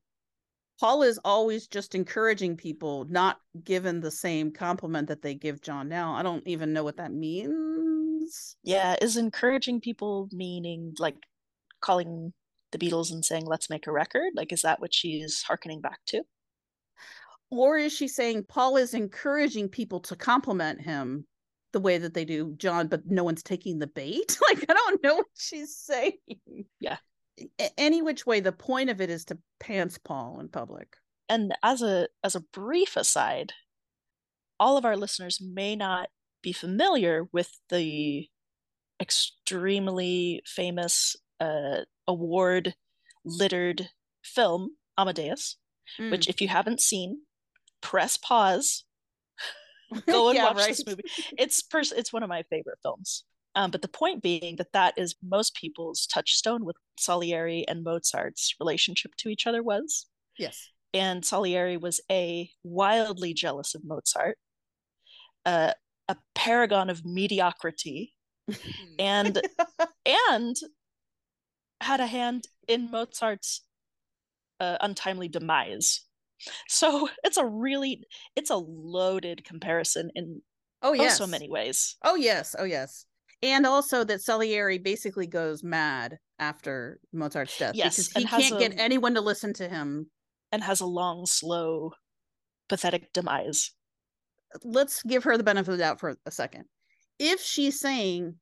Paul 0.80 1.04
is 1.04 1.20
always 1.24 1.68
just 1.68 1.96
encouraging 1.96 2.58
people, 2.58 3.06
not 3.10 3.38
given 3.64 4.00
the 4.00 4.12
same 4.12 4.52
compliment 4.52 5.08
that 5.10 5.22
they 5.22 5.36
give 5.36 5.62
John 5.62 5.90
now. 5.90 6.14
I 6.14 6.24
don't 6.24 6.48
even 6.48 6.74
know 6.74 6.84
what 6.84 6.98
that 6.98 7.14
means. 7.14 8.56
Yeah, 8.64 8.96
is 9.02 9.18
encouraging 9.18 9.82
people 9.82 10.30
meaning 10.32 10.94
like 10.98 11.18
calling 11.82 12.34
the 12.72 12.78
Beatles 12.80 13.12
and 13.12 13.24
saying, 13.24 13.46
let's 13.46 13.70
make 13.70 13.88
a 13.88 13.92
record? 13.92 14.32
Like, 14.36 14.52
is 14.52 14.64
that 14.64 14.80
what 14.80 14.94
she's 14.94 15.44
hearkening 15.44 15.82
back 15.82 16.00
to? 16.08 16.24
Or 17.50 17.78
is 17.78 17.94
she 17.94 18.08
saying 18.08 18.46
Paul 18.50 18.78
is 18.78 18.94
encouraging 18.96 19.70
people 19.70 20.00
to 20.02 20.16
compliment 20.16 20.82
him 20.82 21.28
the 21.74 21.80
way 21.80 21.98
that 21.98 22.14
they 22.14 22.26
do 22.26 22.54
John, 22.58 22.88
but 22.88 23.06
no 23.06 23.24
one's 23.24 23.44
taking 23.44 23.80
the 23.80 23.88
bait? 23.88 24.38
like, 24.50 24.66
I 24.70 24.74
don't 24.74 25.04
know 25.04 25.16
what 25.18 25.26
she's 25.36 25.76
saying. 25.76 26.18
Yeah. 26.80 26.98
Any 27.78 28.02
which 28.02 28.26
way, 28.26 28.40
the 28.40 28.52
point 28.52 28.90
of 28.90 29.02
it 29.02 29.10
is 29.10 29.26
to 29.26 29.40
pants 29.60 29.98
Paul 29.98 30.40
in 30.40 30.50
public. 30.50 30.96
And 31.30 31.54
as 31.64 31.82
a 31.82 32.08
as 32.24 32.36
a 32.36 32.44
brief 32.54 32.96
aside, 32.96 33.54
all 34.60 34.78
of 34.78 34.86
our 34.86 34.96
listeners 34.96 35.42
may 35.42 35.76
not 35.76 36.10
be 36.42 36.54
familiar 36.54 37.28
with 37.32 37.50
the 37.70 38.28
extremely 39.02 40.42
famous 40.46 41.16
uh, 41.40 41.82
award 42.08 42.76
littered 43.26 43.90
film 44.24 44.72
Amadeus, 44.98 45.58
which 45.98 46.28
Mm. 46.28 46.30
if 46.30 46.42
you 46.42 46.48
haven't 46.48 46.82
seen, 46.82 47.22
press 47.82 48.18
pause, 48.18 48.84
go 50.08 50.30
and 50.30 50.38
Yeah, 50.38 50.46
watch 50.46 50.68
this 50.68 50.86
movie. 50.86 51.04
It's 51.38 51.62
pers- 51.62 51.92
it's 51.92 52.14
one 52.14 52.24
of 52.24 52.30
my 52.30 52.44
favorite 52.44 52.80
films. 52.82 53.26
Um, 53.56 53.70
but 53.72 53.82
the 53.82 53.88
point 53.88 54.24
being 54.24 54.56
that 54.56 54.74
that 54.74 54.96
is 54.98 55.16
most 55.22 55.56
people's 55.56 56.08
touchstone 56.08 56.66
with 56.66 56.76
Salieri 56.98 57.68
and 57.68 57.84
Mozart's 57.84 58.56
relationship 58.60 59.12
to 59.18 59.30
each 59.30 59.46
other 59.46 59.62
was. 59.62 60.08
Yes. 60.38 60.70
And 60.94 61.24
Salieri 61.24 61.78
was 61.78 62.02
a 62.10 62.50
wildly 62.64 63.34
jealous 63.34 63.76
of 63.76 63.84
Mozart, 63.84 64.38
uh, 65.46 65.74
a 66.08 66.18
paragon 66.36 66.90
of 66.90 67.06
mediocrity, 67.06 68.14
and 69.00 69.42
and 70.06 70.56
had 71.82 72.00
a 72.00 72.08
hand 72.08 72.46
in 72.68 72.90
Mozart's 72.92 73.62
uh, 74.60 74.78
untimely 74.82 75.28
demise. 75.28 76.06
So 76.68 77.10
it's 77.24 77.38
a 77.38 77.46
really 77.46 78.04
it's 78.36 78.50
a 78.50 78.56
loaded 78.58 79.44
comparison 79.46 80.12
in 80.16 80.42
Oh, 80.82 80.90
oh 80.90 80.94
yes. 80.94 81.18
so 81.18 81.26
many 81.28 81.50
ways. 81.50 81.96
Oh 82.04 82.16
yes, 82.16 82.56
oh 82.60 82.66
yes. 82.66 83.06
And 83.42 83.66
also 83.66 84.04
that 84.04 84.22
Salieri 84.22 84.78
basically 84.80 85.28
goes 85.28 85.64
mad 85.64 86.18
after 86.40 87.00
Mozart's 87.14 87.58
death 87.58 87.76
Yes, 87.76 88.08
because 88.10 88.24
he 88.24 88.28
can't 88.28 88.60
get 88.60 88.80
anyone 88.80 89.14
to 89.16 89.22
listen 89.22 89.54
to 89.56 89.68
him. 89.70 90.10
and 90.52 90.64
has 90.64 90.82
a 90.82 90.86
long, 90.86 91.26
slow, 91.26 91.92
pathetic 92.70 93.12
demise. 93.14 93.72
Let's 94.64 95.02
give 95.04 95.24
her 95.24 95.36
the 95.38 95.44
benefit 95.44 95.72
of 95.72 95.78
the 95.78 95.84
doubt 95.84 96.00
for 96.00 96.16
a 96.26 96.32
second. 96.32 96.66
If 97.20 97.42
she's 97.42 97.80
saying, 97.80 98.36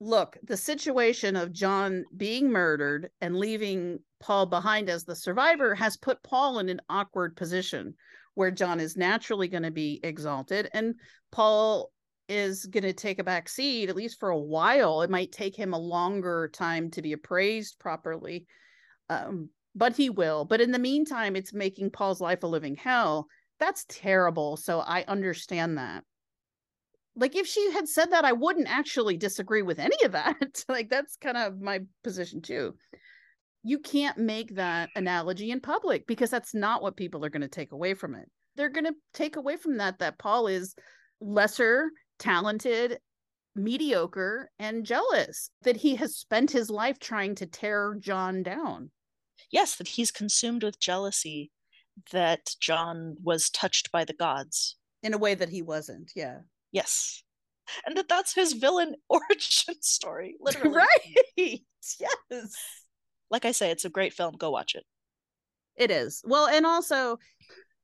look, 0.00 0.36
the 0.42 0.56
situation 0.56 1.36
of 1.36 1.52
John 1.52 2.04
being 2.16 2.50
murdered 2.50 3.10
and 3.20 3.36
leaving 3.36 4.00
Paul 4.20 4.46
behind 4.46 4.88
as 4.88 5.04
the 5.04 5.16
survivor 5.16 5.74
has 5.74 5.96
put 5.96 6.22
Paul 6.22 6.58
in 6.58 6.68
an 6.68 6.80
awkward 6.88 7.36
position 7.36 7.94
where 8.34 8.50
John 8.50 8.80
is 8.80 8.96
naturally 8.96 9.48
going 9.48 9.62
to 9.62 9.70
be 9.70 10.00
exalted 10.02 10.68
and 10.74 10.94
Paul 11.30 11.90
is 12.28 12.64
going 12.66 12.84
to 12.84 12.92
take 12.92 13.18
a 13.18 13.24
back 13.24 13.48
seat 13.48 13.88
at 13.88 13.96
least 13.96 14.18
for 14.18 14.30
a 14.30 14.38
while. 14.38 15.02
It 15.02 15.10
might 15.10 15.30
take 15.30 15.56
him 15.56 15.74
a 15.74 15.78
longer 15.78 16.50
time 16.52 16.90
to 16.92 17.02
be 17.02 17.12
appraised 17.12 17.78
properly. 17.78 18.46
Um, 19.08 19.50
but 19.74 19.96
he 19.96 20.08
will. 20.08 20.44
But 20.44 20.60
in 20.60 20.70
the 20.70 20.78
meantime, 20.78 21.36
it's 21.36 21.52
making 21.52 21.90
Paul's 21.90 22.20
life 22.20 22.42
a 22.42 22.46
living 22.46 22.76
hell. 22.76 23.26
That's 23.58 23.84
terrible. 23.88 24.56
So 24.56 24.80
I 24.80 25.04
understand 25.06 25.78
that. 25.78 26.04
Like 27.16 27.36
if 27.36 27.46
she 27.46 27.70
had 27.72 27.88
said 27.88 28.10
that, 28.10 28.24
I 28.24 28.32
wouldn't 28.32 28.68
actually 28.68 29.16
disagree 29.16 29.62
with 29.62 29.78
any 29.78 29.96
of 30.04 30.12
that. 30.12 30.64
like 30.68 30.90
that's 30.90 31.16
kind 31.16 31.36
of 31.36 31.60
my 31.60 31.80
position 32.02 32.42
too. 32.42 32.74
You 33.62 33.78
can't 33.78 34.18
make 34.18 34.56
that 34.56 34.90
analogy 34.94 35.50
in 35.50 35.60
public 35.60 36.06
because 36.06 36.30
that's 36.30 36.54
not 36.54 36.82
what 36.82 36.96
people 36.96 37.24
are 37.24 37.30
going 37.30 37.42
to 37.42 37.48
take 37.48 37.72
away 37.72 37.94
from 37.94 38.14
it. 38.14 38.28
They're 38.56 38.68
going 38.68 38.84
to 38.84 38.94
take 39.14 39.36
away 39.36 39.56
from 39.56 39.78
that 39.78 40.00
that 40.00 40.18
Paul 40.18 40.48
is 40.48 40.74
lesser, 41.20 41.90
talented, 42.18 42.98
mediocre, 43.56 44.50
and 44.58 44.84
jealous, 44.84 45.50
that 45.62 45.76
he 45.76 45.96
has 45.96 46.16
spent 46.16 46.50
his 46.50 46.68
life 46.70 46.98
trying 46.98 47.34
to 47.36 47.46
tear 47.46 47.96
John 48.00 48.42
down. 48.42 48.90
Yes, 49.50 49.76
that 49.76 49.88
he's 49.88 50.10
consumed 50.10 50.62
with 50.62 50.80
jealousy 50.80 51.50
that 52.12 52.54
John 52.60 53.16
was 53.22 53.50
touched 53.50 53.92
by 53.92 54.04
the 54.04 54.12
gods. 54.12 54.76
In 55.02 55.14
a 55.14 55.18
way 55.18 55.34
that 55.34 55.48
he 55.48 55.62
wasn't. 55.62 56.10
Yeah. 56.14 56.38
Yes. 56.74 57.22
And 57.86 57.96
that 57.96 58.08
that's 58.08 58.34
his 58.34 58.52
villain 58.52 58.94
origin 59.08 59.76
story, 59.80 60.36
literally. 60.40 60.76
right. 60.76 61.60
Yes. 61.98 62.52
Like 63.30 63.46
I 63.46 63.52
say, 63.52 63.70
it's 63.70 63.86
a 63.86 63.90
great 63.90 64.12
film. 64.12 64.34
Go 64.36 64.50
watch 64.50 64.74
it. 64.74 64.84
It 65.76 65.90
is. 65.90 66.20
Well, 66.24 66.46
and 66.46 66.66
also 66.66 67.18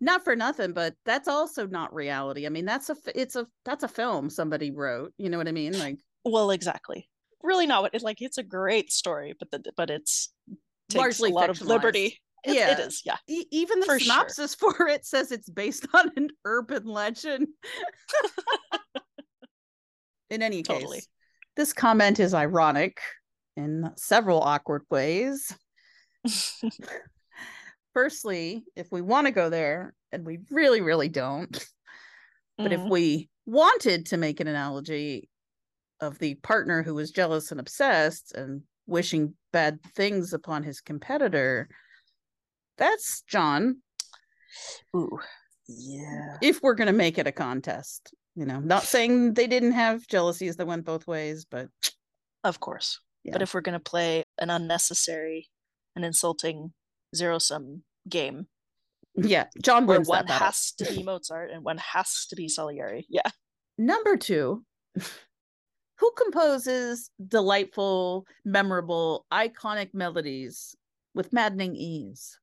not 0.01 0.23
for 0.25 0.37
nothing, 0.37 0.73
but 0.73 0.95
that's 1.07 1.29
also 1.29 1.67
not 1.67 1.95
reality. 1.95 2.47
I 2.47 2.51
mean, 2.51 2.65
that's 2.67 2.91
a 2.91 2.97
it's 3.15 3.37
a 3.37 3.47
that's 3.65 3.85
a 3.85 3.89
film 3.89 4.29
somebody 4.29 4.71
wrote. 4.71 5.13
You 5.19 5.31
know 5.31 5.39
what 5.39 5.49
I 5.49 5.53
mean? 5.53 5.79
Like 5.79 5.99
Well, 6.25 6.51
exactly. 6.51 7.09
Really 7.43 7.67
not 7.67 7.83
what 7.83 7.95
it 7.95 8.03
like 8.03 8.21
it's 8.21 8.39
a 8.39 8.43
great 8.43 8.93
story, 8.93 9.35
but 9.39 9.51
the, 9.51 9.73
but 9.77 9.89
it's 9.89 10.31
takes 10.91 10.99
Largely 10.99 11.31
a 11.31 11.35
lot 11.35 11.49
of 11.51 11.61
liberty. 11.63 12.19
It, 12.45 12.55
Yeah. 12.55 12.73
it 12.73 12.81
is. 12.81 13.03
Yeah. 13.05 13.17
E- 13.29 13.47
even 13.51 13.81
the 13.81 13.87
For 13.87 13.99
sure. 13.99 14.13
synopsis 14.13 14.55
for 14.61 14.89
it 14.89 15.05
says 15.07 15.31
it's 15.33 15.49
based 15.49 15.87
on 15.95 16.11
an 16.17 16.29
urban 16.45 16.85
legend. 16.87 17.49
In 20.31 20.43
any 20.43 20.63
case, 20.63 21.09
this 21.57 21.73
comment 21.73 22.21
is 22.21 22.33
ironic 22.35 23.01
in 23.57 23.91
several 23.97 24.41
awkward 24.41 24.83
ways. 24.91 25.53
Firstly, 27.95 28.65
if 28.77 28.91
we 28.93 29.03
want 29.03 29.27
to 29.27 29.33
go 29.33 29.51
there, 29.51 29.95
and 30.13 30.25
we 30.25 30.39
really, 30.51 30.81
really 30.81 31.09
don't, 31.09 31.53
but 32.57 32.73
if 32.73 32.81
Mhm. 32.81 32.91
we 32.91 33.29
wanted 33.47 34.07
to 34.07 34.17
make 34.17 34.39
an 34.41 34.47
analogy 34.47 35.29
of 35.99 36.19
the 36.19 36.35
partner 36.37 36.83
who 36.83 36.95
was 36.95 37.11
jealous 37.11 37.51
and 37.51 37.59
obsessed 37.61 38.33
and 38.35 38.63
wishing 38.87 39.35
bad 39.53 39.83
things 39.95 40.33
upon 40.33 40.63
his 40.63 40.81
competitor, 40.81 41.69
that's 42.77 43.23
John. 43.23 43.83
Ooh. 44.97 45.19
Yeah. 45.69 46.39
If 46.41 46.63
we're 46.63 46.75
going 46.75 46.87
to 46.87 46.93
make 46.93 47.19
it 47.19 47.27
a 47.27 47.33
contest, 47.33 48.15
you 48.37 48.47
know, 48.47 48.61
not 48.61 48.85
saying 48.85 49.35
they 49.35 49.47
didn't 49.47 49.73
have 49.73 50.07
jealousies 50.07 50.57
that 50.57 50.67
went 50.67 50.85
both 50.85 51.07
ways, 51.07 51.47
but 51.51 51.69
Of 52.45 52.61
course. 52.61 53.01
Yeah. 53.25 53.33
But 53.33 53.43
if 53.43 53.53
we're 53.53 53.61
going 53.61 53.79
to 53.79 53.81
play 53.81 54.25
an 54.39 54.51
unnecessary 54.51 55.49
and 55.95 56.05
insulting 56.05 56.73
zero 57.15 57.39
sum 57.39 57.83
game 58.09 58.47
yeah, 59.17 59.47
John 59.63 59.87
where 59.87 60.01
one 60.01 60.27
that 60.27 60.41
has 60.41 60.73
to 60.79 60.85
be 60.85 61.03
Mozart 61.03 61.51
and 61.51 61.65
one 61.65 61.79
has 61.79 62.27
to 62.27 62.37
be 62.37 62.49
Salieri. 62.49 63.07
Yeah. 63.09 63.29
Number 63.77 64.17
two, 64.17 64.65
who 65.97 66.13
composes 66.17 67.11
delightful, 67.27 68.27
memorable, 68.45 69.27
iconic 69.33 69.93
melodies 69.95 70.77
with 71.15 71.33
maddening 71.33 71.75
ease? 71.75 72.39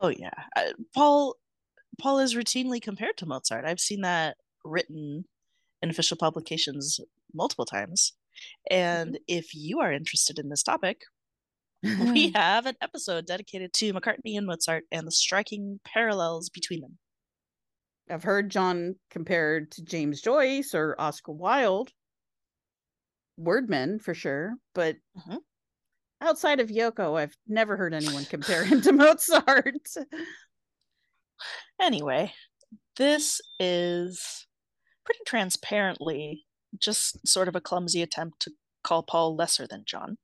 Oh 0.00 0.08
yeah. 0.08 0.30
Uh, 0.56 0.72
Paul 0.94 1.36
Paul 2.00 2.20
is 2.20 2.34
routinely 2.34 2.80
compared 2.80 3.16
to 3.18 3.26
Mozart. 3.26 3.64
I've 3.64 3.80
seen 3.80 4.02
that 4.02 4.36
written 4.64 5.24
in 5.82 5.90
official 5.90 6.16
publications 6.16 6.98
multiple 7.32 7.66
times. 7.66 8.14
And 8.70 9.18
if 9.28 9.54
you 9.54 9.80
are 9.80 9.92
interested 9.92 10.38
in 10.38 10.48
this 10.48 10.62
topic, 10.62 11.02
we 11.82 12.30
have 12.30 12.66
an 12.66 12.76
episode 12.80 13.26
dedicated 13.26 13.72
to 13.74 13.92
McCartney 13.92 14.36
and 14.36 14.46
Mozart 14.46 14.84
and 14.90 15.06
the 15.06 15.12
striking 15.12 15.80
parallels 15.84 16.48
between 16.48 16.80
them. 16.80 16.98
I've 18.10 18.22
heard 18.24 18.50
John 18.50 18.96
compared 19.10 19.70
to 19.72 19.82
James 19.84 20.20
Joyce 20.20 20.74
or 20.74 20.94
Oscar 20.98 21.32
Wilde, 21.32 21.90
wordmen 23.40 24.00
for 24.00 24.14
sure, 24.14 24.54
but 24.74 24.96
Mhm. 25.16 25.38
outside 26.20 26.60
of 26.60 26.68
Yoko, 26.68 27.18
I've 27.18 27.36
never 27.46 27.76
heard 27.76 27.94
anyone 27.94 28.24
compare 28.24 28.64
him 28.64 28.80
to 28.82 28.92
Mozart. 28.92 29.88
Anyway, 31.80 32.32
this 32.96 33.40
is 33.58 34.46
pretty 35.04 35.20
transparently 35.26 36.44
just 36.78 37.26
sort 37.26 37.48
of 37.48 37.54
a 37.54 37.60
clumsy 37.60 38.02
attempt 38.02 38.40
to 38.40 38.52
call 38.82 39.02
Paul 39.02 39.36
lesser 39.36 39.66
than 39.66 39.84
John. 39.86 40.18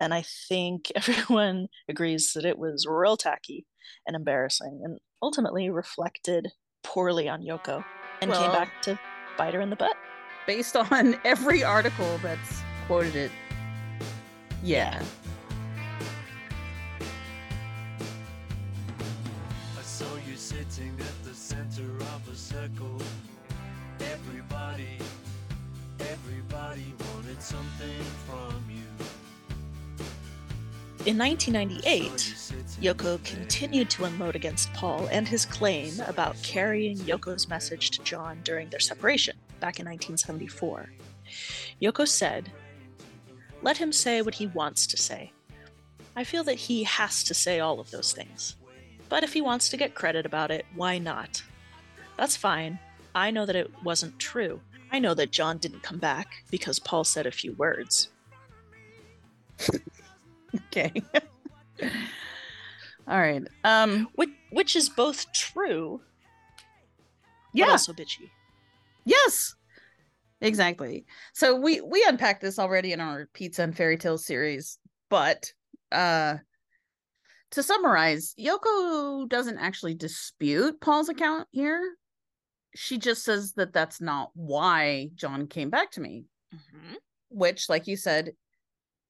And 0.00 0.12
I 0.12 0.24
think 0.48 0.90
everyone 0.96 1.68
agrees 1.88 2.32
that 2.34 2.44
it 2.44 2.58
was 2.58 2.86
real 2.88 3.16
tacky 3.16 3.66
and 4.06 4.16
embarrassing 4.16 4.80
and 4.84 4.98
ultimately 5.22 5.70
reflected 5.70 6.48
poorly 6.82 7.28
on 7.28 7.42
Yoko 7.42 7.84
and 8.20 8.32
came 8.32 8.52
back 8.52 8.82
to 8.82 8.98
bite 9.36 9.54
her 9.54 9.60
in 9.60 9.70
the 9.70 9.76
butt. 9.76 9.96
Based 10.46 10.76
on 10.76 11.16
every 11.24 11.64
article 11.64 12.18
that's 12.22 12.62
quoted 12.86 13.16
it. 13.16 13.30
Yeah. 14.62 15.02
I 19.78 19.82
saw 19.82 20.06
you 20.28 20.36
sitting 20.36 20.94
at 21.00 21.24
the 21.24 21.34
center 21.34 21.96
of 21.96 22.28
a 22.30 22.36
circle. 22.36 23.00
Everybody, 24.26 24.98
everybody 26.00 26.94
wanted 27.14 27.42
something 27.42 28.02
from 28.26 28.64
you. 28.70 28.84
In 31.06 31.18
1998, 31.18 32.12
Yoko 32.80 33.22
continued 33.24 33.90
to 33.90 34.04
unload 34.04 34.34
against 34.34 34.72
Paul 34.72 35.06
and 35.10 35.28
his 35.28 35.44
claim 35.44 36.00
about 36.06 36.42
carrying 36.42 36.96
Yoko's 36.98 37.48
message 37.48 37.90
to 37.90 38.02
John 38.02 38.40
during 38.42 38.70
their 38.70 38.80
separation 38.80 39.36
back 39.60 39.78
in 39.78 39.86
1974. 39.86 40.90
Yoko 41.82 42.08
said, 42.08 42.50
Let 43.62 43.76
him 43.76 43.92
say 43.92 44.22
what 44.22 44.36
he 44.36 44.46
wants 44.46 44.86
to 44.86 44.96
say. 44.96 45.32
I 46.16 46.24
feel 46.24 46.44
that 46.44 46.54
he 46.54 46.84
has 46.84 47.22
to 47.24 47.34
say 47.34 47.60
all 47.60 47.80
of 47.80 47.90
those 47.90 48.12
things. 48.12 48.56
But 49.10 49.22
if 49.22 49.34
he 49.34 49.42
wants 49.42 49.68
to 49.68 49.76
get 49.76 49.94
credit 49.94 50.24
about 50.24 50.50
it, 50.50 50.64
why 50.74 50.98
not? 50.98 51.42
That's 52.16 52.36
fine. 52.36 52.78
I 53.14 53.30
know 53.30 53.46
that 53.46 53.56
it 53.56 53.70
wasn't 53.84 54.18
true. 54.18 54.60
I 54.90 54.98
know 54.98 55.14
that 55.14 55.30
John 55.30 55.58
didn't 55.58 55.82
come 55.82 55.98
back 55.98 56.28
because 56.50 56.78
Paul 56.78 57.04
said 57.04 57.26
a 57.26 57.30
few 57.32 57.52
words. 57.54 58.08
Okay. 60.68 60.92
All 63.08 63.18
right. 63.20 63.42
Um 63.64 64.08
which 64.14 64.30
which 64.50 64.76
is 64.76 64.88
both 64.88 65.32
true 65.32 66.00
Yeah. 67.52 67.64
but 67.66 67.72
also 67.72 67.92
bitchy. 67.92 68.30
Yes. 69.04 69.56
Exactly. 70.40 71.06
So 71.32 71.56
we 71.56 71.80
we 71.80 72.04
unpacked 72.06 72.40
this 72.40 72.58
already 72.60 72.92
in 72.92 73.00
our 73.00 73.28
pizza 73.34 73.62
and 73.62 73.76
fairy 73.76 73.96
tale 73.98 74.16
series, 74.18 74.78
but 75.10 75.52
uh 75.90 76.36
to 77.50 77.62
summarize, 77.62 78.34
Yoko 78.38 79.28
doesn't 79.28 79.58
actually 79.58 79.94
dispute 79.94 80.80
Paul's 80.80 81.08
account 81.08 81.48
here. 81.50 81.96
She 82.74 82.98
just 82.98 83.24
says 83.24 83.52
that 83.54 83.72
that's 83.72 84.00
not 84.00 84.30
why 84.34 85.10
John 85.14 85.46
came 85.46 85.70
back 85.70 85.92
to 85.92 86.00
me, 86.00 86.24
which 87.30 87.68
like 87.68 87.86
you 87.86 87.96
said 87.96 88.32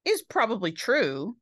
is 0.05 0.21
probably 0.21 0.71
true. 0.71 1.35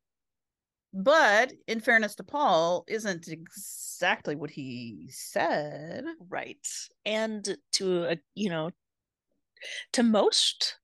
But 0.93 1.53
in 1.67 1.79
fairness 1.79 2.15
to 2.15 2.23
Paul, 2.23 2.85
isn't 2.87 3.27
exactly 3.27 4.35
what 4.35 4.51
he 4.51 5.09
said. 5.11 6.05
Right. 6.29 6.65
And 7.03 7.57
to 7.73 8.05
uh, 8.05 8.15
you 8.35 8.49
know 8.49 8.71
to 9.93 10.03
most 10.03 10.77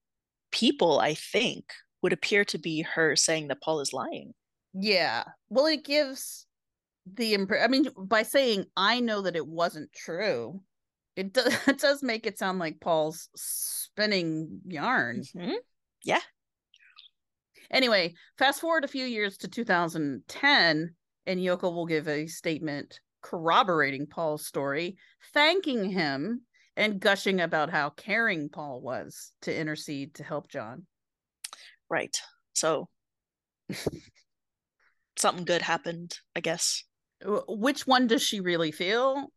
people 0.51 0.99
I 0.99 1.13
think 1.13 1.65
would 2.01 2.13
appear 2.13 2.45
to 2.45 2.57
be 2.57 2.81
her 2.81 3.15
saying 3.15 3.49
that 3.49 3.61
Paul 3.61 3.81
is 3.81 3.93
lying. 3.93 4.33
Yeah. 4.73 5.23
Well, 5.49 5.65
it 5.65 5.83
gives 5.83 6.45
the 7.05 7.33
impression. 7.33 7.65
I 7.65 7.67
mean, 7.67 7.87
by 7.97 8.23
saying 8.23 8.65
I 8.75 8.99
know 8.99 9.21
that 9.21 9.35
it 9.35 9.47
wasn't 9.47 9.91
true, 9.93 10.61
it 11.19 11.33
does 11.33 11.53
it 11.67 11.79
does 11.79 12.01
make 12.01 12.25
it 12.25 12.39
sound 12.39 12.59
like 12.59 12.79
Paul's 12.79 13.29
spinning 13.35 14.61
yarn. 14.65 15.23
Mm-hmm. 15.35 15.57
Yeah. 16.03 16.21
Anyway, 17.69 18.15
fast 18.37 18.61
forward 18.61 18.85
a 18.85 18.87
few 18.87 19.05
years 19.05 19.37
to 19.37 19.47
2010, 19.47 20.95
and 21.27 21.39
Yoko 21.39 21.73
will 21.73 21.85
give 21.85 22.07
a 22.07 22.25
statement 22.25 22.99
corroborating 23.21 24.07
Paul's 24.07 24.47
story, 24.47 24.97
thanking 25.33 25.91
him 25.91 26.41
and 26.75 26.99
gushing 26.99 27.41
about 27.41 27.69
how 27.69 27.89
caring 27.91 28.49
Paul 28.49 28.81
was 28.81 29.33
to 29.41 29.55
intercede 29.55 30.15
to 30.15 30.23
help 30.23 30.49
John. 30.49 30.87
Right. 31.89 32.15
So 32.53 32.87
something 35.17 35.45
good 35.45 35.61
happened, 35.61 36.17
I 36.35 36.39
guess. 36.39 36.85
Which 37.23 37.85
one 37.85 38.07
does 38.07 38.23
she 38.23 38.39
really 38.39 38.71
feel? 38.71 39.27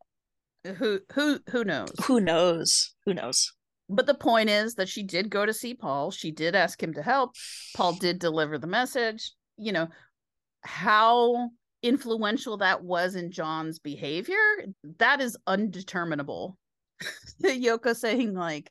Who 0.64 1.00
who 1.12 1.40
who 1.50 1.64
knows? 1.64 1.92
Who 2.06 2.20
knows? 2.20 2.94
Who 3.04 3.14
knows? 3.14 3.52
But 3.88 4.06
the 4.06 4.14
point 4.14 4.48
is 4.48 4.74
that 4.76 4.88
she 4.88 5.02
did 5.02 5.28
go 5.28 5.44
to 5.44 5.52
see 5.52 5.74
Paul. 5.74 6.10
She 6.10 6.30
did 6.30 6.54
ask 6.54 6.82
him 6.82 6.94
to 6.94 7.02
help. 7.02 7.32
Paul 7.74 7.94
did 7.94 8.18
deliver 8.18 8.58
the 8.58 8.66
message. 8.66 9.32
You 9.58 9.72
know, 9.72 9.88
how 10.62 11.50
influential 11.82 12.58
that 12.58 12.82
was 12.82 13.16
in 13.16 13.30
John's 13.30 13.78
behavior, 13.78 14.38
that 14.98 15.20
is 15.20 15.36
undeterminable. 15.46 16.56
Yoko 17.42 17.94
saying, 17.94 18.34
like, 18.34 18.70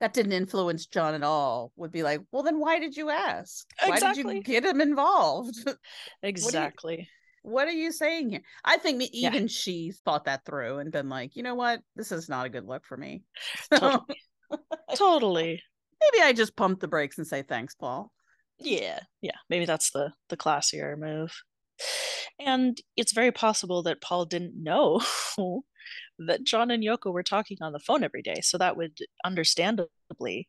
that 0.00 0.12
didn't 0.12 0.32
influence 0.32 0.86
John 0.86 1.14
at 1.14 1.22
all 1.22 1.72
would 1.76 1.92
be 1.92 2.02
like, 2.02 2.20
well, 2.30 2.42
then 2.42 2.58
why 2.58 2.78
did 2.78 2.96
you 2.96 3.10
ask? 3.10 3.66
Why 3.84 3.98
did 3.98 4.16
you 4.16 4.42
get 4.42 4.64
him 4.64 4.80
involved? 4.80 5.56
Exactly. 6.22 7.08
What 7.42 7.68
are 7.68 7.72
you 7.72 7.90
saying 7.92 8.30
here? 8.30 8.42
I 8.64 8.76
think 8.76 8.98
me- 8.98 9.10
Yeah. 9.12 9.28
even 9.30 9.48
she 9.48 9.92
thought 10.04 10.24
that 10.26 10.44
through 10.44 10.78
and 10.78 10.92
been 10.92 11.08
like, 11.08 11.36
you 11.36 11.42
know 11.42 11.54
what? 11.54 11.80
This 11.96 12.12
is 12.12 12.28
not 12.28 12.46
a 12.46 12.50
good 12.50 12.66
look 12.66 12.84
for 12.84 12.96
me. 12.96 13.22
Totally. 13.72 14.16
totally. 14.94 15.62
Maybe 16.00 16.22
I 16.24 16.32
just 16.32 16.56
pump 16.56 16.80
the 16.80 16.88
brakes 16.88 17.18
and 17.18 17.26
say 17.26 17.42
thanks, 17.42 17.74
Paul. 17.74 18.10
Yeah, 18.58 19.00
yeah. 19.22 19.36
Maybe 19.48 19.64
that's 19.64 19.90
the 19.90 20.12
the 20.28 20.36
classier 20.36 20.96
move. 20.98 21.32
And 22.38 22.78
it's 22.96 23.12
very 23.12 23.32
possible 23.32 23.82
that 23.84 24.00
Paul 24.00 24.24
didn't 24.26 24.60
know 24.62 25.00
that 26.18 26.44
John 26.44 26.70
and 26.70 26.82
Yoko 26.82 27.12
were 27.12 27.22
talking 27.22 27.58
on 27.60 27.72
the 27.72 27.78
phone 27.78 28.02
every 28.04 28.22
day, 28.22 28.40
so 28.42 28.58
that 28.58 28.76
would 28.76 28.98
understandably 29.24 30.48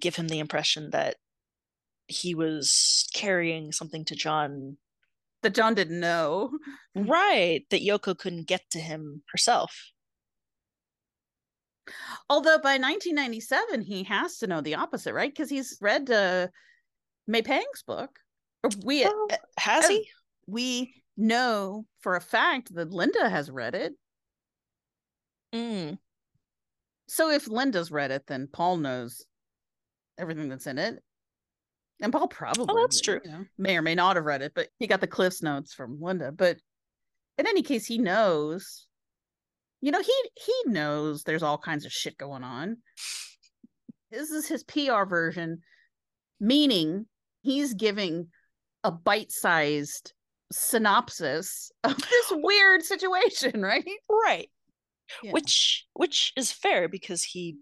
give 0.00 0.16
him 0.16 0.28
the 0.28 0.38
impression 0.38 0.90
that 0.90 1.16
he 2.06 2.34
was 2.34 3.08
carrying 3.14 3.72
something 3.72 4.04
to 4.06 4.14
John 4.16 4.76
that 5.44 5.54
John 5.54 5.74
didn't 5.74 6.00
know. 6.00 6.50
Right. 6.96 7.64
That 7.70 7.82
Yoko 7.82 8.18
couldn't 8.18 8.48
get 8.48 8.62
to 8.72 8.80
him 8.80 9.22
herself. 9.30 9.92
Although 12.28 12.58
by 12.58 12.78
1997, 12.78 13.82
he 13.82 14.04
has 14.04 14.38
to 14.38 14.46
know 14.46 14.60
the 14.60 14.76
opposite, 14.76 15.14
right? 15.14 15.30
Because 15.30 15.50
he's 15.50 15.78
read 15.80 16.10
uh, 16.10 16.48
May 17.26 17.42
Pang's 17.42 17.82
book. 17.86 18.18
Or 18.62 18.70
we 18.84 19.04
Oh, 19.06 19.28
has 19.58 19.84
uh, 19.84 19.88
he? 19.88 20.08
We 20.46 20.94
know 21.16 21.86
for 22.00 22.16
a 22.16 22.20
fact 22.20 22.74
that 22.74 22.90
Linda 22.90 23.28
has 23.28 23.50
read 23.50 23.74
it. 23.74 23.92
Mm. 25.54 25.98
So 27.06 27.30
if 27.30 27.48
Linda's 27.48 27.90
read 27.90 28.10
it, 28.10 28.24
then 28.26 28.48
Paul 28.52 28.78
knows 28.78 29.24
everything 30.18 30.48
that's 30.48 30.66
in 30.66 30.78
it. 30.78 31.02
And 32.00 32.12
Paul 32.12 32.28
probably 32.28 32.66
Oh, 32.68 32.80
that's 32.80 33.00
true. 33.00 33.20
you 33.24 33.30
know, 33.30 33.44
may 33.56 33.76
or 33.76 33.82
may 33.82 33.94
not 33.94 34.16
have 34.16 34.24
read 34.24 34.42
it, 34.42 34.52
but 34.54 34.68
he 34.78 34.86
got 34.86 35.00
the 35.00 35.06
Cliff's 35.06 35.42
notes 35.42 35.72
from 35.74 36.00
Linda. 36.00 36.32
But 36.32 36.58
in 37.38 37.46
any 37.46 37.62
case, 37.62 37.86
he 37.86 37.98
knows. 37.98 38.86
You 39.80 39.92
know, 39.92 40.00
he 40.00 40.30
he 40.34 40.54
knows 40.66 41.22
there's 41.22 41.42
all 41.42 41.58
kinds 41.58 41.84
of 41.84 41.92
shit 41.92 42.16
going 42.18 42.42
on. 42.42 42.78
This 44.10 44.30
is 44.30 44.46
his 44.46 44.62
PR 44.64 45.04
version, 45.04 45.60
meaning 46.40 47.06
he's 47.42 47.74
giving 47.74 48.28
a 48.82 48.90
bite-sized 48.92 50.12
synopsis 50.52 51.70
of 51.84 51.96
this 51.96 52.32
weird 52.32 52.82
situation, 52.82 53.62
right? 53.62 53.84
Right. 54.08 54.50
Yeah. 55.22 55.32
Which 55.32 55.86
which 55.94 56.32
is 56.36 56.50
fair 56.50 56.88
because 56.88 57.22
he 57.22 57.56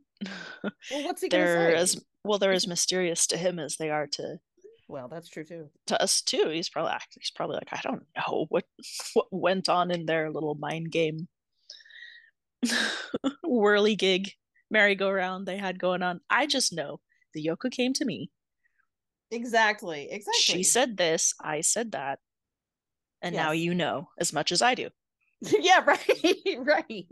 Well, 0.90 1.04
what's 1.04 1.22
he 1.22 1.28
they're 1.28 1.74
as 1.74 2.02
well 2.24 2.38
they're 2.38 2.52
as 2.52 2.66
mysterious 2.66 3.26
to 3.28 3.36
him 3.36 3.58
as 3.58 3.76
they 3.76 3.90
are 3.90 4.06
to 4.06 4.38
Well, 4.88 5.08
that's 5.08 5.28
true 5.28 5.44
too. 5.44 5.70
to 5.86 6.02
us 6.02 6.22
too. 6.22 6.48
He's 6.50 6.68
probably 6.68 6.92
ah, 6.94 7.00
he's 7.18 7.30
probably 7.30 7.56
like, 7.56 7.72
I 7.72 7.80
don't 7.82 8.04
know 8.16 8.46
what 8.48 8.64
what 9.14 9.26
went 9.30 9.68
on 9.68 9.90
in 9.90 10.06
their 10.06 10.30
little 10.30 10.54
mind 10.54 10.90
game 10.90 11.28
whirly 13.42 13.96
gig 13.96 14.32
merry-go-round 14.70 15.46
they 15.46 15.58
had 15.58 15.78
going 15.78 16.02
on. 16.02 16.20
I 16.30 16.46
just 16.46 16.72
know 16.72 17.00
the 17.34 17.46
Yoko 17.46 17.70
came 17.70 17.92
to 17.94 18.04
me. 18.04 18.30
Exactly. 19.30 20.08
Exactly. 20.10 20.32
She 20.40 20.62
said 20.62 20.96
this, 20.96 21.34
I 21.40 21.60
said 21.60 21.92
that. 21.92 22.18
And 23.20 23.36
now 23.36 23.52
you 23.52 23.74
know 23.74 24.08
as 24.18 24.32
much 24.32 24.50
as 24.50 24.62
I 24.62 24.74
do. 24.74 24.88
yeah, 25.40 25.84
right, 25.84 26.58
right. 26.58 27.06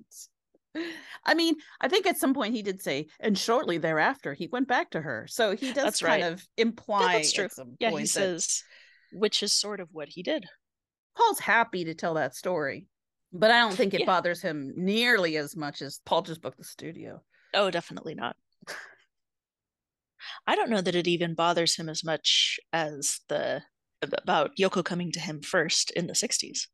I 1.24 1.34
mean, 1.34 1.56
I 1.80 1.88
think 1.88 2.06
at 2.06 2.18
some 2.18 2.32
point 2.34 2.54
he 2.54 2.62
did 2.62 2.80
say, 2.80 3.08
and 3.18 3.36
shortly 3.36 3.78
thereafter 3.78 4.34
he 4.34 4.46
went 4.46 4.68
back 4.68 4.90
to 4.90 5.00
her. 5.00 5.26
So 5.28 5.54
he 5.56 5.72
does 5.72 5.84
That's 5.84 6.00
kind 6.00 6.22
right. 6.22 6.32
of 6.32 6.46
imply 6.56 7.12
Yeah, 7.12 7.18
that's 7.18 7.32
true. 7.32 7.48
Yeah, 7.78 7.90
he 7.90 8.06
says 8.06 8.62
which 9.12 9.42
is 9.42 9.52
sort 9.52 9.80
of 9.80 9.88
what 9.92 10.08
he 10.08 10.22
did. 10.22 10.44
Paul's 11.16 11.40
happy 11.40 11.84
to 11.84 11.94
tell 11.94 12.14
that 12.14 12.36
story, 12.36 12.86
but 13.32 13.50
I 13.50 13.58
don't 13.60 13.76
think 13.76 13.94
it 13.94 14.00
Yeah. 14.00 14.06
bothers 14.06 14.40
him 14.40 14.72
nearly 14.76 15.36
as 15.36 15.56
much 15.56 15.82
as 15.82 16.00
Paul 16.04 16.22
just 16.22 16.40
booked 16.40 16.58
the 16.58 16.64
studio. 16.64 17.22
Oh, 17.52 17.70
definitely 17.70 18.14
not. 18.14 18.36
I 20.46 20.54
don't 20.54 20.70
know 20.70 20.80
that 20.80 20.94
it 20.94 21.08
even 21.08 21.34
bothers 21.34 21.76
him 21.76 21.88
as 21.88 22.04
much 22.04 22.60
as 22.72 23.20
the 23.28 23.62
about 24.02 24.52
Yoko 24.58 24.84
coming 24.84 25.12
to 25.12 25.20
him 25.20 25.42
first 25.42 25.90
in 25.90 26.06
the 26.06 26.14
60s. 26.14 26.68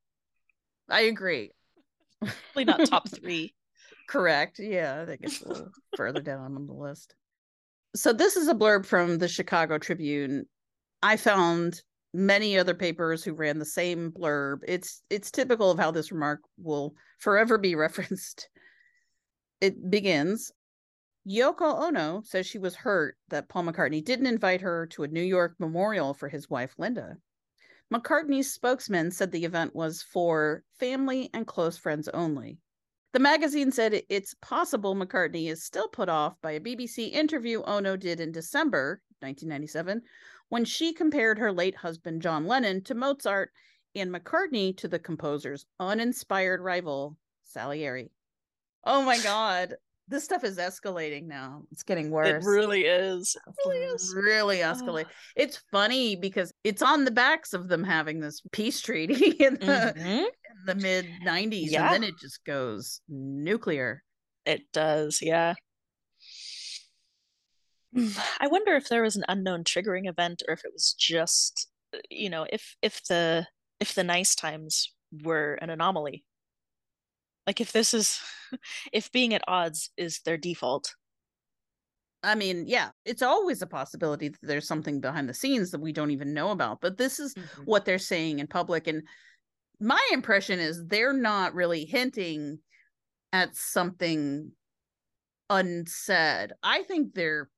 I 0.88 1.00
agree. 1.02 1.50
Probably 2.20 2.64
not 2.64 2.84
top 2.86 3.08
three. 3.14 3.54
Correct. 4.08 4.58
Yeah, 4.58 5.00
I 5.02 5.06
think 5.06 5.20
it's 5.22 5.42
a 5.42 5.48
little 5.48 5.70
further 5.96 6.20
down 6.20 6.54
on 6.54 6.66
the 6.66 6.72
list. 6.72 7.14
So 7.94 8.12
this 8.12 8.36
is 8.36 8.48
a 8.48 8.54
blurb 8.54 8.86
from 8.86 9.18
the 9.18 9.28
Chicago 9.28 9.78
Tribune. 9.78 10.46
I 11.02 11.16
found 11.16 11.82
many 12.12 12.58
other 12.58 12.74
papers 12.74 13.24
who 13.24 13.34
ran 13.34 13.58
the 13.58 13.64
same 13.64 14.12
blurb. 14.12 14.58
It's 14.66 15.02
it's 15.10 15.30
typical 15.30 15.70
of 15.70 15.78
how 15.78 15.90
this 15.90 16.12
remark 16.12 16.40
will 16.58 16.94
forever 17.18 17.58
be 17.58 17.74
referenced. 17.76 18.48
It 19.60 19.90
begins 19.90 20.52
Yoko 21.28 21.88
Ono 21.88 22.22
says 22.24 22.46
she 22.46 22.58
was 22.58 22.76
hurt 22.76 23.16
that 23.28 23.48
Paul 23.48 23.64
McCartney 23.64 24.04
didn't 24.04 24.28
invite 24.28 24.60
her 24.60 24.86
to 24.88 25.02
a 25.02 25.08
New 25.08 25.22
York 25.22 25.56
memorial 25.58 26.14
for 26.14 26.28
his 26.28 26.48
wife 26.48 26.74
Linda. 26.78 27.16
McCartney's 27.92 28.52
spokesman 28.52 29.10
said 29.10 29.32
the 29.32 29.44
event 29.44 29.74
was 29.74 30.02
for 30.02 30.62
family 30.78 31.30
and 31.34 31.46
close 31.46 31.76
friends 31.76 32.08
only. 32.08 32.58
The 33.16 33.20
magazine 33.20 33.72
said 33.72 34.02
it's 34.10 34.34
possible 34.42 34.94
McCartney 34.94 35.48
is 35.50 35.64
still 35.64 35.88
put 35.88 36.10
off 36.10 36.34
by 36.42 36.50
a 36.52 36.60
BBC 36.60 37.10
interview 37.12 37.62
Ono 37.62 37.96
did 37.96 38.20
in 38.20 38.30
December 38.30 39.00
1997 39.20 40.02
when 40.50 40.66
she 40.66 40.92
compared 40.92 41.38
her 41.38 41.50
late 41.50 41.76
husband 41.76 42.20
John 42.20 42.46
Lennon 42.46 42.84
to 42.84 42.94
Mozart 42.94 43.52
and 43.94 44.14
McCartney 44.14 44.76
to 44.76 44.86
the 44.86 44.98
composer's 44.98 45.64
uninspired 45.80 46.60
rival 46.60 47.16
Salieri. 47.44 48.10
Oh 48.84 49.00
my 49.00 49.18
god, 49.20 49.76
this 50.08 50.22
stuff 50.22 50.44
is 50.44 50.58
escalating 50.58 51.26
now. 51.26 51.62
It's 51.72 51.84
getting 51.84 52.10
worse. 52.10 52.44
It 52.44 52.46
really 52.46 52.82
is. 52.82 53.34
It 53.46 53.54
really 53.66 53.78
is. 53.94 54.14
really 54.14 54.58
escalate. 54.58 55.06
It's 55.34 55.62
funny 55.72 56.16
because 56.16 56.52
it's 56.64 56.82
on 56.82 57.06
the 57.06 57.10
backs 57.10 57.54
of 57.54 57.68
them 57.68 57.82
having 57.82 58.20
this 58.20 58.42
peace 58.52 58.82
treaty 58.82 59.14
the, 59.38 59.94
Mhm. 59.96 60.26
The 60.66 60.74
mid 60.74 61.06
90s 61.24 61.70
Yeah. 61.70 61.86
and 61.92 62.02
then 62.02 62.08
it 62.10 62.18
just 62.18 62.44
goes 62.44 63.00
nuclear. 63.08 64.02
It 64.44 64.62
does, 64.72 65.20
yeah. 65.22 65.54
I 68.40 68.46
wonder 68.48 68.74
if 68.74 68.88
there 68.88 69.02
was 69.02 69.16
an 69.16 69.24
unknown 69.28 69.64
triggering 69.64 70.08
event 70.08 70.42
or 70.46 70.54
if 70.54 70.64
it 70.64 70.72
was 70.72 70.94
just, 70.98 71.68
uh, 71.94 71.98
you 72.10 72.30
know, 72.30 72.46
if 72.50 72.76
if 72.82 73.02
the 73.04 73.46
if 73.80 73.94
the 73.94 74.04
nice 74.04 74.34
times 74.34 74.92
were 75.22 75.54
an 75.54 75.70
anomaly. 75.70 76.24
Like 77.46 77.60
if 77.60 77.72
this 77.72 77.94
is 77.94 78.20
if 78.92 79.10
being 79.12 79.34
at 79.34 79.42
odds 79.48 79.90
is 79.96 80.20
their 80.24 80.36
default. 80.36 80.94
I 82.22 82.34
mean, 82.34 82.64
yeah, 82.66 82.90
it's 83.04 83.22
always 83.22 83.62
a 83.62 83.66
possibility 83.68 84.30
that 84.30 84.38
there's 84.42 84.66
something 84.66 85.00
behind 85.00 85.28
the 85.28 85.34
scenes 85.34 85.70
that 85.70 85.80
we 85.80 85.92
don't 85.92 86.10
even 86.10 86.34
know 86.34 86.50
about, 86.50 86.80
but 86.80 86.96
this 86.96 87.20
is 87.20 87.34
what 87.66 87.84
they're 87.84 87.98
saying 87.98 88.40
in 88.40 88.48
public. 88.48 88.88
And 88.88 89.02
my 89.80 90.02
impression 90.12 90.58
is 90.58 90.84
they're 90.86 91.12
not 91.12 91.54
really 91.54 91.84
hinting 91.84 92.58
at 93.32 93.54
something 93.54 94.52
unsaid. 95.50 96.52
I 96.62 96.82
think 96.82 97.14
they're 97.14 97.50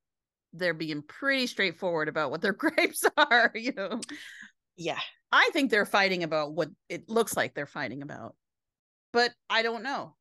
they're 0.53 0.75
being 0.75 1.03
pretty 1.03 1.47
straightforward 1.47 2.09
about 2.09 2.31
what 2.31 2.41
their 2.41 2.53
gripes 2.55 3.05
are, 3.17 3.53
you 3.55 3.73
know. 3.73 4.01
Yeah. 4.77 4.99
I 5.31 5.51
think 5.53 5.71
they're 5.71 5.85
fighting 5.87 6.23
about 6.23 6.55
what 6.55 6.71
it 6.89 7.09
looks 7.09 7.37
like 7.37 7.55
they're 7.55 7.67
fighting 7.67 8.03
about. 8.03 8.35
But 9.13 9.33
I 9.51 9.63
don't 9.63 9.83
know. 9.83 10.15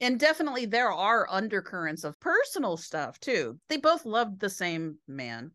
And 0.00 0.18
definitely 0.18 0.66
there 0.66 0.90
are 0.90 1.28
undercurrents 1.30 2.04
of 2.04 2.18
personal 2.18 2.76
stuff 2.76 3.20
too. 3.20 3.58
They 3.68 3.76
both 3.76 4.04
loved 4.04 4.40
the 4.40 4.50
same 4.50 4.98
man. 5.06 5.52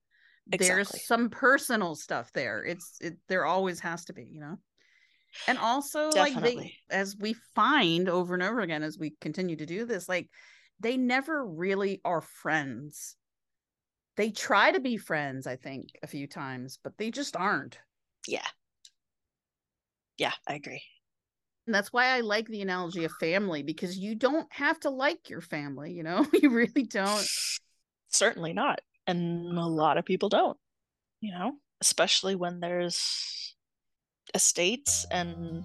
Exactly. 0.51 0.75
There's 0.75 1.05
some 1.05 1.29
personal 1.29 1.95
stuff 1.95 2.31
there. 2.31 2.63
It's 2.63 2.97
it 3.01 3.17
there 3.27 3.45
always 3.45 3.79
has 3.81 4.05
to 4.05 4.13
be, 4.13 4.23
you 4.23 4.39
know. 4.39 4.57
And 5.47 5.57
also 5.57 6.09
like 6.09 6.39
they 6.41 6.75
as 6.89 7.15
we 7.17 7.33
find 7.55 8.09
over 8.09 8.33
and 8.33 8.43
over 8.43 8.59
again 8.59 8.83
as 8.83 8.97
we 8.97 9.13
continue 9.21 9.55
to 9.55 9.65
do 9.65 9.85
this, 9.85 10.09
like 10.09 10.29
they 10.79 10.97
never 10.97 11.45
really 11.45 12.01
are 12.05 12.21
friends. 12.21 13.15
They 14.15 14.31
try 14.31 14.71
to 14.71 14.79
be 14.79 14.97
friends, 14.97 15.47
I 15.47 15.55
think, 15.55 15.89
a 16.03 16.07
few 16.07 16.27
times, 16.27 16.77
but 16.83 16.97
they 16.97 17.11
just 17.11 17.35
aren't. 17.35 17.79
Yeah. 18.27 18.47
Yeah, 20.17 20.33
I 20.47 20.55
agree. 20.55 20.83
And 21.65 21.73
that's 21.73 21.93
why 21.93 22.07
I 22.07 22.21
like 22.21 22.47
the 22.47 22.61
analogy 22.61 23.05
of 23.05 23.11
family 23.19 23.63
because 23.63 23.97
you 23.97 24.15
don't 24.15 24.51
have 24.51 24.79
to 24.81 24.89
like 24.89 25.29
your 25.29 25.41
family, 25.41 25.93
you 25.93 26.03
know? 26.03 26.25
You 26.41 26.49
really 26.49 26.83
don't. 26.83 27.27
Certainly 28.09 28.53
not. 28.53 28.81
And 29.07 29.57
a 29.57 29.65
lot 29.65 29.97
of 29.97 30.05
people 30.05 30.29
don't, 30.29 30.57
you 31.21 31.31
know, 31.31 31.53
especially 31.79 32.35
when 32.35 32.59
there's 32.59 33.55
estates 34.33 35.05
and 35.11 35.63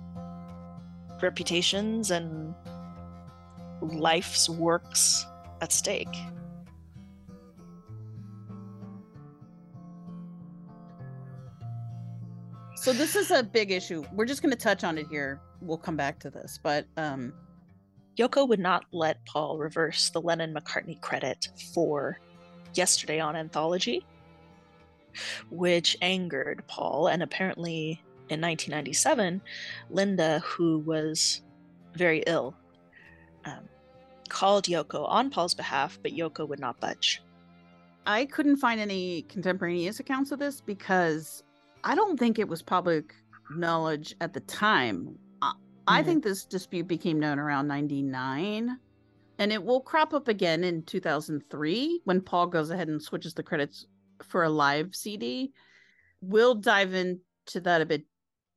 reputations 1.22 2.10
and 2.10 2.54
life's 3.80 4.48
works 4.48 5.26
at 5.60 5.72
stake. 5.72 6.16
So 12.76 12.92
this 12.92 13.16
is 13.16 13.30
a 13.30 13.42
big 13.42 13.70
issue. 13.70 14.04
We're 14.12 14.26
just 14.26 14.42
going 14.42 14.52
to 14.52 14.58
touch 14.58 14.84
on 14.84 14.98
it 14.98 15.06
here. 15.08 15.40
We'll 15.62 15.78
come 15.78 15.96
back 15.96 16.18
to 16.20 16.30
this, 16.30 16.58
but 16.62 16.86
um 16.96 17.32
Yoko 18.18 18.48
would 18.48 18.60
not 18.60 18.84
let 18.92 19.24
Paul 19.26 19.58
reverse 19.58 20.10
the 20.10 20.20
Lennon 20.20 20.54
McCartney 20.54 21.00
credit 21.00 21.48
for 21.74 22.18
Yesterday 22.74 23.20
on 23.20 23.34
Anthology, 23.36 24.06
which 25.50 25.96
angered 26.00 26.62
Paul. 26.68 27.08
And 27.08 27.22
apparently 27.22 28.02
in 28.30 28.40
1997, 28.40 29.42
Linda, 29.90 30.40
who 30.40 30.78
was 30.80 31.42
very 31.94 32.22
ill, 32.26 32.54
um, 33.44 33.68
called 34.28 34.64
Yoko 34.64 35.08
on 35.08 35.30
Paul's 35.30 35.54
behalf, 35.54 35.98
but 36.02 36.12
Yoko 36.12 36.48
would 36.48 36.60
not 36.60 36.80
budge. 36.80 37.22
I 38.06 38.26
couldn't 38.26 38.56
find 38.56 38.80
any 38.80 39.22
contemporaneous 39.22 40.00
accounts 40.00 40.32
of 40.32 40.38
this 40.38 40.60
because 40.60 41.42
I 41.84 41.94
don't 41.94 42.18
think 42.18 42.38
it 42.38 42.48
was 42.48 42.62
public 42.62 43.14
knowledge 43.50 44.14
at 44.20 44.32
the 44.32 44.40
time. 44.40 45.18
I, 45.42 45.52
I 45.86 46.02
Mhm. 46.02 46.06
think 46.06 46.24
this 46.24 46.44
dispute 46.44 46.88
became 46.88 47.20
known 47.20 47.38
around 47.38 47.68
99 47.68 48.78
and 49.38 49.52
it 49.52 49.62
will 49.62 49.80
crop 49.80 50.14
up 50.14 50.28
again 50.28 50.64
in 50.64 50.82
2003 50.82 52.00
when 52.04 52.20
Paul 52.20 52.46
goes 52.46 52.70
ahead 52.70 52.88
and 52.88 53.02
switches 53.02 53.34
the 53.34 53.42
credits 53.42 53.86
for 54.22 54.44
a 54.44 54.48
live 54.50 54.94
CD. 54.94 55.52
We'll 56.20 56.54
dive 56.54 56.94
into 56.94 57.60
that 57.62 57.80
a 57.80 57.86
bit 57.86 58.04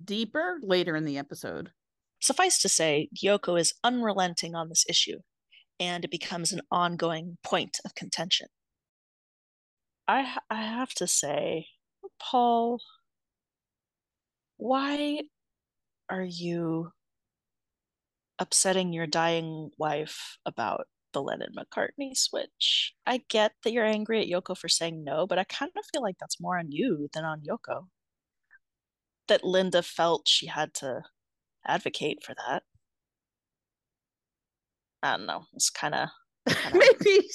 deeper 0.04 0.60
later 0.62 0.96
in 0.96 1.06
the 1.06 1.18
episode. 1.18 1.72
Suffice 2.20 2.60
to 2.60 2.70
say, 2.70 3.10
Yoko 3.16 3.60
is 3.60 3.74
unrelenting 3.84 4.56
on 4.56 4.70
this 4.70 4.86
issue, 4.90 5.20
and 5.80 6.04
it 6.04 6.12
becomes 6.12 6.52
an 6.52 6.62
ongoing 6.72 7.38
point 7.44 7.80
of 7.86 7.96
contention. 7.96 8.48
I 10.08 10.38
I 10.50 10.62
have 10.64 10.94
to 10.96 11.08
say, 11.08 11.68
Paul, 12.20 12.80
why 14.58 15.22
are 16.10 16.24
you 16.24 16.92
upsetting 18.40 18.94
your 18.94 19.08
dying 19.08 19.72
wife 19.78 20.38
about 20.46 20.88
the 21.14 21.22
Lennon 21.22 21.54
McCartney 21.58 22.16
switch? 22.16 22.94
I 23.06 23.22
get 23.30 23.54
that 23.64 23.72
you're 23.74 23.86
angry 23.86 24.22
at 24.22 24.28
Yoko 24.28 24.58
for 24.58 24.70
saying 24.70 25.04
no, 25.04 25.28
but 25.28 25.40
I 25.40 25.44
kind 25.46 25.72
of 25.78 25.86
feel 25.92 26.02
like 26.02 26.18
that's 26.20 26.40
more 26.42 26.58
on 26.58 26.72
you 26.72 27.10
than 27.14 27.26
on 27.26 27.42
Yoko. 27.42 27.88
That 29.28 29.44
Linda 29.44 29.82
felt 29.84 30.28
she 30.28 30.48
had 30.48 30.74
to 30.76 31.04
advocate 31.66 32.24
for 32.24 32.34
that. 32.34 32.64
I 35.04 35.18
don't 35.18 35.26
know. 35.26 35.44
It's 35.54 35.70
kind 35.70 35.96
of 35.96 36.10
Maybe 36.74 37.28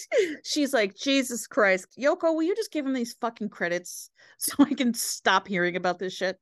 she's 0.45 0.73
like, 0.73 0.97
Jesus 0.97 1.47
Christ, 1.47 1.87
Yoko, 2.01 2.35
will 2.35 2.43
you 2.43 2.57
just 2.57 2.73
give 2.73 2.87
him 2.87 2.95
these 2.95 3.15
fucking 3.21 3.51
credits 3.51 4.11
so 4.39 4.55
I 4.59 4.75
can 4.75 4.95
stop 4.95 5.47
hearing 5.47 5.77
about 5.77 5.99
this 5.99 6.15
shit? 6.15 6.39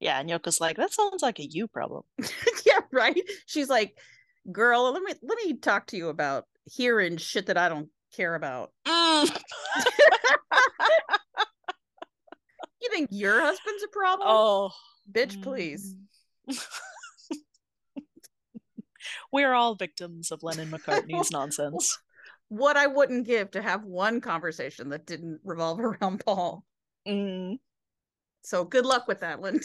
yeah. 0.00 0.20
And 0.20 0.28
Yoko's 0.28 0.60
like, 0.60 0.76
that 0.76 0.92
sounds 0.92 1.22
like 1.22 1.38
a 1.38 1.46
you 1.46 1.66
problem. 1.66 2.02
yeah, 2.66 2.80
right. 2.92 3.20
She's 3.46 3.68
like, 3.68 3.96
girl, 4.52 4.92
let 4.92 5.02
me 5.02 5.14
let 5.22 5.38
me 5.44 5.54
talk 5.54 5.86
to 5.88 5.96
you 5.96 6.08
about 6.08 6.44
hearing 6.64 7.16
shit 7.16 7.46
that 7.46 7.56
I 7.56 7.68
don't 7.68 7.88
care 8.14 8.34
about. 8.34 8.70
Mm. 8.86 9.40
You 12.84 12.90
think 12.90 13.08
your 13.12 13.40
husband's 13.40 13.82
a 13.82 13.88
problem? 13.88 14.28
Oh, 14.30 14.70
bitch, 15.10 15.42
please. 15.42 15.96
we're 19.32 19.54
all 19.54 19.74
victims 19.74 20.30
of 20.30 20.42
Lennon 20.42 20.70
McCartney's 20.70 21.30
nonsense. 21.32 21.98
What 22.48 22.76
I 22.76 22.86
wouldn't 22.86 23.26
give 23.26 23.52
to 23.52 23.62
have 23.62 23.84
one 23.84 24.20
conversation 24.20 24.90
that 24.90 25.06
didn't 25.06 25.40
revolve 25.44 25.80
around 26.00 26.22
Paul. 26.24 26.62
Mm. 27.08 27.58
So 28.42 28.64
good 28.64 28.84
luck 28.84 29.08
with 29.08 29.20
that, 29.20 29.40
Linda. 29.40 29.64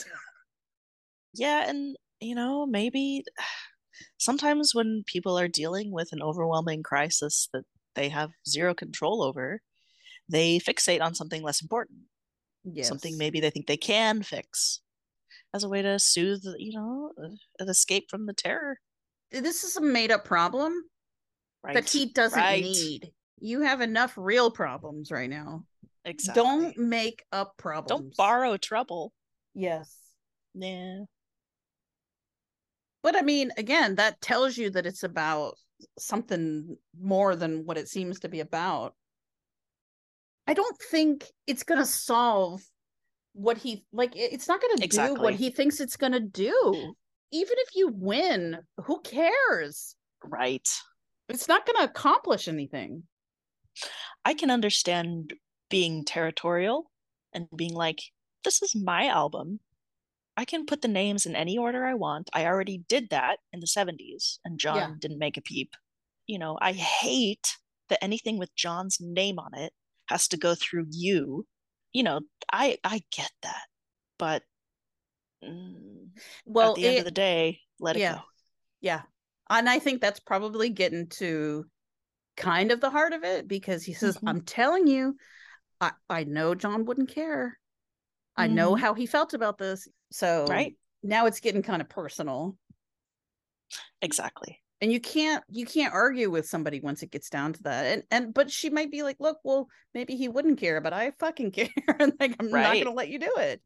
Yeah, 1.33 1.69
and 1.69 1.97
you 2.21 2.35
know, 2.35 2.65
maybe 2.65 3.25
sometimes 4.17 4.73
when 4.73 5.03
people 5.05 5.37
are 5.37 5.49
dealing 5.49 5.91
with 5.91 6.13
an 6.13 6.21
overwhelming 6.21 6.83
crisis 6.83 7.49
that 7.51 7.63
they 7.95 8.07
have 8.07 8.29
zero 8.47 8.73
control 8.73 9.21
over, 9.21 9.61
they 10.29 10.59
fixate 10.59 11.01
on 11.01 11.15
something 11.15 11.43
less 11.43 11.61
important. 11.61 11.99
Something 12.81 13.17
maybe 13.17 13.39
they 13.39 13.49
think 13.49 13.67
they 13.67 13.77
can 13.77 14.21
fix 14.21 14.81
as 15.53 15.63
a 15.63 15.69
way 15.69 15.81
to 15.81 15.97
soothe, 15.97 16.43
you 16.57 16.73
know, 16.73 17.11
uh, 17.21 17.29
an 17.59 17.69
escape 17.69 18.09
from 18.09 18.25
the 18.25 18.33
terror. 18.33 18.77
This 19.31 19.63
is 19.63 19.77
a 19.77 19.81
made 19.81 20.11
up 20.11 20.25
problem 20.25 20.73
Right. 21.63 21.73
that 21.73 21.89
he 21.89 22.05
doesn't 22.05 22.39
right. 22.39 22.63
need. 22.63 23.11
You 23.39 23.61
have 23.61 23.81
enough 23.81 24.13
real 24.17 24.49
problems 24.49 25.11
right 25.11 25.29
now. 25.29 25.65
Exactly. 26.05 26.41
Don't 26.41 26.77
make 26.77 27.23
up 27.31 27.57
problems. 27.57 28.01
Don't 28.01 28.15
borrow 28.15 28.55
trouble. 28.57 29.11
Yes. 29.53 29.95
Yeah. 30.53 30.99
But 33.03 33.15
I 33.15 33.21
mean, 33.21 33.51
again, 33.57 33.95
that 33.95 34.21
tells 34.21 34.57
you 34.57 34.69
that 34.71 34.85
it's 34.85 35.03
about 35.03 35.55
something 35.97 36.77
more 36.99 37.35
than 37.35 37.65
what 37.65 37.77
it 37.77 37.89
seems 37.89 38.19
to 38.21 38.29
be 38.29 38.39
about. 38.39 38.95
I 40.49 40.53
don't 40.55 40.77
think 40.89 41.25
it's 41.45 41.61
going 41.61 41.79
to 41.79 41.85
solve 41.85 42.63
what 43.33 43.59
he 43.59 43.85
like 43.93 44.13
it's 44.15 44.47
not 44.47 44.59
going 44.59 44.77
to 44.77 44.87
do 44.87 45.13
what 45.13 45.35
he 45.35 45.51
thinks 45.51 45.79
it's 45.79 45.95
going 45.95 46.13
to 46.13 46.19
do. 46.19 46.95
Even 47.31 47.53
if 47.59 47.75
you 47.75 47.89
win, 47.93 48.57
who 48.83 48.99
cares? 49.01 49.95
Right. 50.23 50.67
It's 51.29 51.47
not 51.47 51.67
going 51.67 51.77
to 51.77 51.83
accomplish 51.91 52.47
anything. 52.47 53.03
I 54.25 54.33
can 54.33 54.49
understand 54.49 55.35
being 55.69 56.03
territorial 56.03 56.89
and 57.31 57.45
being 57.55 57.75
like, 57.75 57.99
this 58.43 58.63
is 58.63 58.75
my 58.75 59.05
album. 59.05 59.59
I 60.35 60.45
can 60.45 60.65
put 60.65 60.81
the 60.81 60.87
names 60.87 61.27
in 61.27 61.35
any 61.35 61.59
order 61.59 61.85
I 61.85 61.93
want. 61.93 62.31
I 62.33 62.47
already 62.47 62.79
did 62.87 63.11
that 63.11 63.37
in 63.53 63.59
the 63.59 63.67
70s, 63.67 64.39
and 64.43 64.59
John 64.59 64.77
Yeah. 64.77 64.95
didn't 64.99 65.19
make 65.19 65.37
a 65.37 65.41
peep. 65.41 65.75
You 66.25 66.39
know, 66.39 66.57
I 66.59 66.71
hate 66.71 67.57
that 67.89 68.03
anything 68.03 68.39
with 68.39 68.55
John's 68.55 68.97
name 68.99 69.37
on 69.37 69.53
it 69.53 69.73
has 70.09 70.27
to 70.29 70.37
go 70.37 70.55
through 70.55 70.87
you. 70.89 71.45
You 71.93 72.03
know, 72.03 72.21
I 72.51 72.77
I 72.83 73.01
get 73.11 73.31
that. 73.43 73.63
But 74.17 74.43
mm, 75.43 76.09
Well, 76.45 76.71
at 76.71 76.75
the 76.75 76.87
end 76.87 76.99
of 76.99 77.05
the 77.05 77.11
day, 77.11 77.61
let 77.79 77.95
it 77.95 77.99
go. 77.99 78.19
Yeah. 78.81 79.01
And 79.49 79.69
I 79.69 79.79
think 79.79 80.01
that's 80.01 80.19
probably 80.19 80.69
getting 80.69 81.07
to 81.07 81.65
kind 82.37 82.71
of 82.71 82.79
the 82.81 82.89
heart 82.89 83.13
of 83.13 83.23
it 83.23 83.47
because 83.47 83.83
he 83.83 83.93
says, 83.93 84.17
Mhm. 84.17 84.27
I'm 84.27 84.41
telling 84.41 84.87
you, 84.87 85.15
I, 85.81 85.91
I 86.09 86.23
know 86.23 86.55
John 86.55 86.85
wouldn't 86.85 87.09
care. 87.09 87.57
I 88.37 88.47
know 88.47 88.75
Mhm. 88.75 88.79
how 88.79 88.93
he 88.93 89.05
felt 89.05 89.33
about 89.33 89.57
this. 89.57 89.87
So 90.11 90.45
Right. 90.47 90.75
now 91.03 91.25
it's 91.25 91.39
getting 91.39 91.63
kind 91.63 91.81
of 91.81 91.89
personal. 91.89 92.57
Exactly. 94.01 94.61
And 94.81 94.91
you 94.91 95.01
can't 95.01 95.43
you 95.49 95.65
can't 95.65 95.93
argue 95.93 96.29
with 96.29 96.47
somebody 96.47 96.79
once 96.79 97.03
it 97.03 97.11
gets 97.11 97.29
down 97.29 97.53
to 97.53 97.63
that. 97.63 97.85
And 97.85 98.03
and 98.11 98.33
but 98.33 98.49
she 98.49 98.69
might 98.69 98.91
be 98.91 99.03
like, 99.03 99.17
look, 99.19 99.39
well, 99.43 99.67
maybe 99.93 100.15
he 100.15 100.29
wouldn't 100.29 100.59
care, 100.59 100.79
but 100.79 100.93
I 100.93 101.11
fucking 101.19 101.51
care. 101.53 101.69
and 101.99 102.13
like 102.19 102.35
I'm 102.39 102.51
right. 102.51 102.63
not 102.63 102.83
gonna 102.83 102.95
let 102.95 103.09
you 103.09 103.19
do 103.19 103.33
it. 103.37 103.61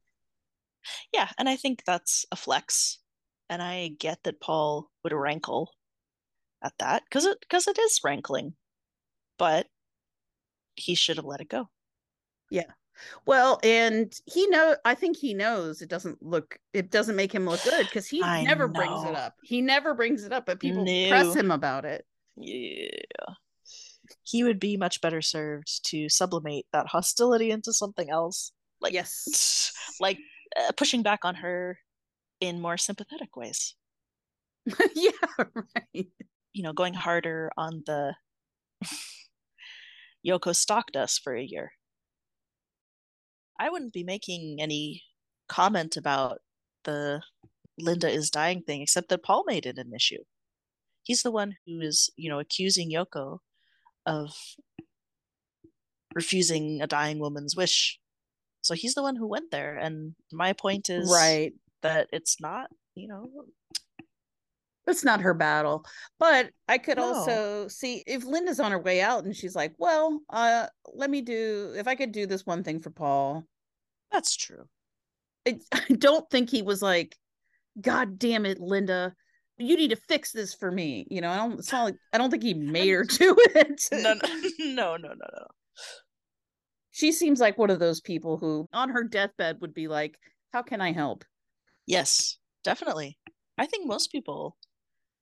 Yeah, 1.14 1.30
and 1.38 1.48
I 1.48 1.56
think 1.56 1.84
that's 1.86 2.26
a 2.32 2.36
flex. 2.36 3.00
And 3.50 3.62
I 3.62 3.90
get 4.00 4.20
that 4.24 4.42
Paul 4.42 4.90
would 5.04 5.14
rankle 5.14 5.72
at 6.64 6.74
that 6.80 7.04
because 7.04 7.26
it 7.26 7.38
because 7.42 7.68
it 7.68 7.78
is 7.78 8.00
rankling. 8.04 8.56
But 9.38 9.68
he 10.76 10.96
should 10.96 11.18
have 11.18 11.26
let 11.26 11.42
it 11.42 11.50
go. 11.50 11.70
Yeah. 12.50 12.72
Well, 13.26 13.60
and 13.64 14.14
he 14.26 14.48
know 14.48 14.76
I 14.86 14.96
think 14.96 15.18
he 15.18 15.34
knows 15.34 15.82
it 15.82 15.90
doesn't 15.90 16.22
look 16.22 16.58
it 16.74 16.92
doesn't 16.92 17.16
make 17.16 17.34
him 17.34 17.46
look 17.46 17.64
good 17.64 17.86
because 17.86 18.08
he 18.08 18.22
I 18.22 18.44
never 18.44 18.68
brings 18.68 19.04
it 19.04 19.16
up. 19.16 19.34
He 19.44 19.62
never 19.62 19.94
brings 19.94 20.24
it 20.24 20.32
up, 20.32 20.46
but 20.46 20.60
people 20.60 20.84
press 20.84 21.36
him 21.36 21.52
about 21.52 21.86
it. 21.86 22.06
Yeah. 22.36 22.90
He 24.24 24.44
would 24.44 24.60
be 24.60 24.78
much 24.78 25.02
better 25.02 25.22
served 25.22 25.86
to 25.90 26.10
sublimate 26.10 26.66
that 26.74 26.88
hostility 26.88 27.52
into 27.52 27.74
something 27.74 28.10
else. 28.10 28.52
Like 28.82 28.94
yes. 28.94 29.72
Like 30.00 30.18
uh, 30.60 30.72
pushing 30.76 31.04
back 31.04 31.20
on 31.24 31.36
her 31.36 31.78
in 32.42 32.60
more 32.60 32.78
sympathetic 32.78 33.36
ways. 33.38 33.76
yeah, 34.96 35.12
right. 35.38 36.08
You 36.54 36.64
know, 36.64 36.74
going 36.74 36.94
harder 36.94 37.52
on 37.58 37.84
the 37.86 38.16
Yoko 40.28 40.56
stalked 40.56 40.96
us 40.96 41.18
for 41.18 41.36
a 41.36 41.44
year. 41.44 41.74
I 43.64 43.70
wouldn't 43.70 43.94
be 43.94 44.04
making 44.04 44.62
any 44.62 45.04
comment 45.48 45.96
about 45.96 46.40
the 46.84 47.22
Linda 47.80 48.10
is 48.10 48.30
dying 48.30 48.62
thing, 48.62 48.82
except 48.82 49.08
that 49.10 49.24
Paul 49.24 49.46
made 49.48 49.66
it 49.66 49.78
an 49.78 49.94
issue. 49.94 50.24
He's 51.04 51.22
the 51.24 51.32
one 51.32 51.56
who 51.66 51.80
is, 51.80 52.10
you 52.18 52.30
know, 52.30 52.40
accusing 52.40 52.92
Yoko 52.92 53.40
of 54.06 54.34
refusing 56.14 56.82
a 56.82 56.88
dying 56.88 57.20
woman's 57.20 57.56
wish. 57.56 58.00
So 58.62 58.74
he's 58.74 58.96
the 58.96 59.02
one 59.02 59.16
who 59.16 59.28
went 59.28 59.50
there. 59.52 59.78
And 59.78 60.16
my 60.32 60.52
point 60.52 60.90
is 60.90 61.10
Right. 61.10 61.54
that 61.84 62.10
it's 62.12 62.42
not, 62.42 62.70
you 62.96 63.08
know, 63.08 63.30
That's 64.86 65.06
not 65.06 65.22
her 65.22 65.34
battle. 65.34 65.86
But 66.20 66.52
I 66.68 66.78
could 66.78 66.98
No. 66.98 67.06
also 67.06 67.70
see 67.70 68.04
if 68.06 68.26
Linda's 68.26 68.60
on 68.60 68.74
her 68.74 68.80
way 68.80 69.00
out 69.00 69.24
and 69.24 69.34
she's 69.34 69.56
like, 69.56 69.74
well, 69.78 70.20
uh, 70.30 70.68
let 70.94 71.10
me 71.10 71.22
do 71.22 71.74
if 71.78 71.88
I 71.88 71.96
could 71.96 72.12
do 72.12 72.26
this 72.28 72.46
one 72.46 72.66
thing 72.66 72.82
for 72.82 72.90
Paul. 72.90 73.46
That's 74.14 74.38
true. 74.38 74.66
I, 75.48 75.60
I 75.74 75.94
don't 75.94 76.30
think 76.30 76.50
he 76.50 76.62
was 76.62 76.82
like, 76.82 77.18
God 77.82 78.20
damn 78.20 78.46
it, 78.46 78.60
Linda. 78.60 79.14
You 79.58 79.76
need 79.76 79.90
to 79.90 79.96
fix 79.96 80.32
this 80.32 80.54
for 80.54 80.72
me. 80.72 81.06
You 81.10 81.22
know, 81.22 81.30
I 81.30 81.38
don't 81.38 81.60
it's 81.60 81.72
not 81.72 81.86
like 81.86 81.96
I 82.14 82.18
don't 82.18 82.30
think 82.30 82.44
he 82.44 82.54
made 82.72 82.90
her 82.90 83.04
do 83.10 83.36
it. 83.56 83.82
no, 83.92 84.14
no, 84.14 84.20
no, 84.60 84.98
no, 84.98 85.10
no, 85.10 85.14
no. 85.14 85.48
She 86.92 87.12
seems 87.12 87.40
like 87.40 87.58
one 87.58 87.72
of 87.72 87.80
those 87.80 88.02
people 88.02 88.38
who 88.38 88.68
on 88.72 88.90
her 88.90 89.04
deathbed 89.04 89.58
would 89.62 89.74
be 89.74 89.88
like, 89.88 90.16
How 90.54 90.62
can 90.62 90.80
I 90.80 90.92
help? 90.92 91.26
Yes, 91.88 92.38
definitely. 92.64 93.18
I 93.58 93.66
think 93.66 93.88
most 93.88 94.12
people 94.12 94.58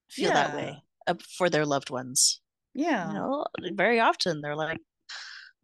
feel 0.09 0.31
that 0.31 0.55
way 0.55 0.83
uh, 1.07 1.15
for 1.37 1.49
their 1.49 1.65
loved 1.65 1.89
ones. 1.89 2.41
Yeah. 2.73 3.07
You 3.07 3.13
know, 3.13 3.45
very 3.73 3.99
often 3.99 4.41
they're 4.41 4.55
like, 4.55 4.79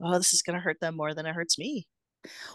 "Oh, 0.02 0.18
this 0.18 0.34
is 0.34 0.42
going 0.42 0.56
to 0.56 0.62
hurt 0.62 0.80
them 0.82 0.98
more 0.98 1.14
than 1.14 1.26
it 1.26 1.36
hurts 1.36 1.58
me." 1.58 1.88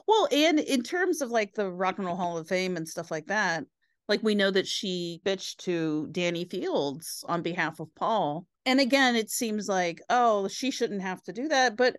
Well, 0.06 0.28
and 0.30 0.58
in 0.58 0.82
terms 0.82 1.20
of 1.20 1.30
like 1.30 1.54
the 1.54 1.70
Rock 1.70 1.98
and 1.98 2.06
Roll 2.06 2.16
Hall 2.16 2.38
of 2.38 2.48
Fame 2.48 2.76
and 2.76 2.88
stuff 2.88 3.10
like 3.10 3.26
that, 3.26 3.64
like 4.08 4.22
we 4.22 4.34
know 4.34 4.50
that 4.50 4.66
she 4.66 5.20
bitched 5.24 5.58
to 5.58 6.08
Danny 6.12 6.44
Fields 6.44 7.24
on 7.28 7.42
behalf 7.42 7.80
of 7.80 7.94
Paul. 7.94 8.46
And 8.66 8.80
again, 8.80 9.16
it 9.16 9.30
seems 9.30 9.68
like, 9.68 10.00
oh, 10.10 10.48
she 10.48 10.70
shouldn't 10.70 11.02
have 11.02 11.22
to 11.24 11.32
do 11.32 11.48
that. 11.48 11.76
But 11.76 11.96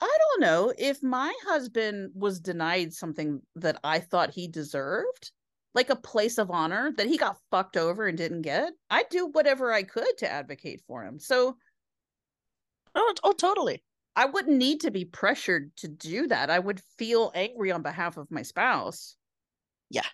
I 0.00 0.18
don't 0.18 0.40
know 0.40 0.72
if 0.76 1.02
my 1.02 1.32
husband 1.46 2.12
was 2.14 2.40
denied 2.40 2.92
something 2.92 3.40
that 3.56 3.78
I 3.82 4.00
thought 4.00 4.34
he 4.34 4.46
deserved, 4.48 5.32
like 5.74 5.90
a 5.90 5.96
place 5.96 6.38
of 6.38 6.50
honor 6.50 6.92
that 6.96 7.06
he 7.06 7.16
got 7.16 7.38
fucked 7.50 7.76
over 7.76 8.06
and 8.06 8.16
didn't 8.16 8.42
get. 8.42 8.72
I'd 8.90 9.08
do 9.10 9.26
whatever 9.26 9.72
I 9.72 9.82
could 9.84 10.18
to 10.18 10.30
advocate 10.30 10.82
for 10.86 11.02
him. 11.02 11.18
So, 11.18 11.56
oh, 12.94 13.14
oh, 13.24 13.32
totally. 13.32 13.82
I 14.16 14.24
wouldn't 14.24 14.56
need 14.56 14.80
to 14.80 14.90
be 14.90 15.04
pressured 15.04 15.76
to 15.76 15.88
do 15.88 16.26
that. 16.28 16.48
I 16.48 16.58
would 16.58 16.80
feel 16.98 17.30
angry 17.34 17.70
on 17.70 17.82
behalf 17.82 18.16
of 18.16 18.30
my 18.30 18.42
spouse. 18.42 19.14
Yeah. 19.90 20.06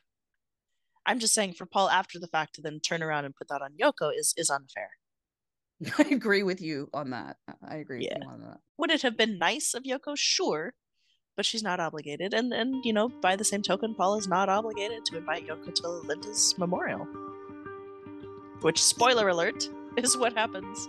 I'm 1.06 1.20
just 1.20 1.34
saying 1.34 1.54
for 1.54 1.66
Paul 1.66 1.88
after 1.88 2.18
the 2.18 2.26
fact 2.26 2.56
to 2.56 2.62
then 2.62 2.80
turn 2.80 3.02
around 3.02 3.24
and 3.24 3.34
put 3.34 3.48
that 3.48 3.62
on 3.62 3.72
Yoko 3.80 4.10
is 4.16 4.34
is 4.36 4.50
unfair. 4.50 4.90
I 5.98 6.14
agree 6.14 6.42
with 6.42 6.60
you 6.60 6.88
on 6.92 7.10
that. 7.10 7.36
I 7.66 7.76
agree 7.76 8.04
Yeah. 8.04 8.14
with 8.18 8.24
you 8.24 8.30
on 8.30 8.40
that. 8.42 8.58
Would 8.78 8.90
it 8.90 9.02
have 9.02 9.16
been 9.16 9.38
nice 9.38 9.72
of 9.74 9.84
Yoko? 9.84 10.16
Sure. 10.16 10.74
But 11.36 11.46
she's 11.46 11.62
not 11.62 11.80
obligated. 11.80 12.34
And 12.34 12.52
and 12.52 12.84
you 12.84 12.92
know, 12.92 13.08
by 13.08 13.36
the 13.36 13.44
same 13.44 13.62
token, 13.62 13.94
Paul 13.94 14.18
is 14.18 14.28
not 14.28 14.48
obligated 14.48 15.04
to 15.06 15.16
invite 15.16 15.46
Yoko 15.46 15.72
to 15.74 15.88
Linda's 15.88 16.54
memorial. 16.58 17.06
Which 18.60 18.82
spoiler 18.82 19.28
alert 19.28 19.68
is 19.96 20.16
what 20.16 20.34
happens. 20.34 20.88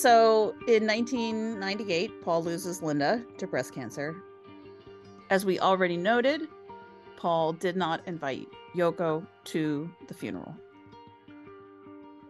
So 0.00 0.54
in 0.66 0.86
1998, 0.86 2.22
Paul 2.24 2.42
loses 2.42 2.80
Linda 2.82 3.22
to 3.36 3.46
breast 3.46 3.74
cancer. 3.74 4.16
As 5.28 5.44
we 5.44 5.60
already 5.60 5.98
noted, 5.98 6.48
Paul 7.18 7.52
did 7.52 7.76
not 7.76 8.00
invite 8.06 8.48
Yoko 8.74 9.26
to 9.44 9.90
the 10.08 10.14
funeral. 10.14 10.56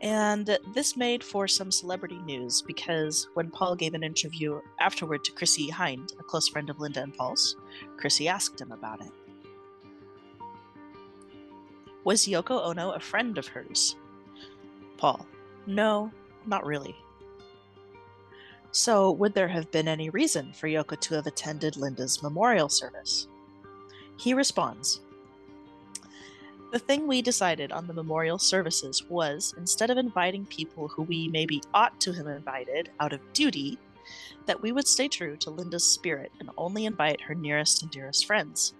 And 0.01 0.59
this 0.75 0.97
made 0.97 1.23
for 1.23 1.47
some 1.47 1.71
celebrity 1.71 2.19
news 2.25 2.61
because 2.61 3.29
when 3.35 3.53
Paul 3.53 3.77
gave 3.77 3.95
an 3.95 4.03
interview 4.03 4.61
afterward 4.81 5.23
to 5.23 5.33
Chrissie 5.33 5.71
Hynde, 5.71 6.11
a 6.19 6.25
close 6.25 6.49
friend 6.49 6.71
of 6.71 6.81
Linda 6.81 7.05
and 7.05 7.15
Paul's, 7.15 7.55
Chrissie 7.99 8.27
asked 8.27 8.61
him 8.61 8.73
about 8.73 9.01
it. 9.01 9.13
Was 12.03 12.27
Yoko 12.27 12.67
Ono 12.67 12.91
a 12.91 12.99
friend 12.99 13.39
of 13.39 13.47
hers? 13.47 13.95
Paul, 14.97 15.25
no, 15.69 16.11
not 16.47 16.67
really. 16.67 16.97
So, 18.73 19.11
would 19.11 19.35
there 19.35 19.49
have 19.49 19.71
been 19.73 19.89
any 19.89 20.11
reason 20.11 20.53
for 20.53 20.69
Yoko 20.69 20.99
to 21.01 21.15
have 21.15 21.27
attended 21.27 21.77
Linda's 21.77 22.23
memorial 22.23 22.69
service? 22.69 23.27
He 24.17 24.33
responds 24.33 25.01
The 26.71 26.79
thing 26.79 27.09
we 27.09 27.21
decided 27.21 27.73
on 27.73 27.89
the 27.89 27.95
memorial 27.95 28.39
services 28.39 29.03
was 29.09 29.55
instead 29.59 29.91
of 29.91 29.99
inviting 29.99 30.47
people 30.47 30.87
who 30.87 31.03
we 31.03 31.27
maybe 31.29 31.61
ought 31.75 31.99
to 32.01 32.13
have 32.13 32.29
invited 32.29 32.91
out 33.01 33.13
of 33.13 33.33
duty, 33.33 33.77
that 34.47 34.63
we 34.63 34.71
would 34.71 34.87
stay 34.87 35.09
true 35.09 35.37
to 35.39 35.51
Linda's 35.51 35.85
spirit 35.85 36.31
and 36.39 36.51
only 36.57 36.85
invite 36.85 37.21
her 37.23 37.35
nearest 37.35 37.83
and 37.83 37.91
dearest 37.91 38.25
friends. 38.25 38.75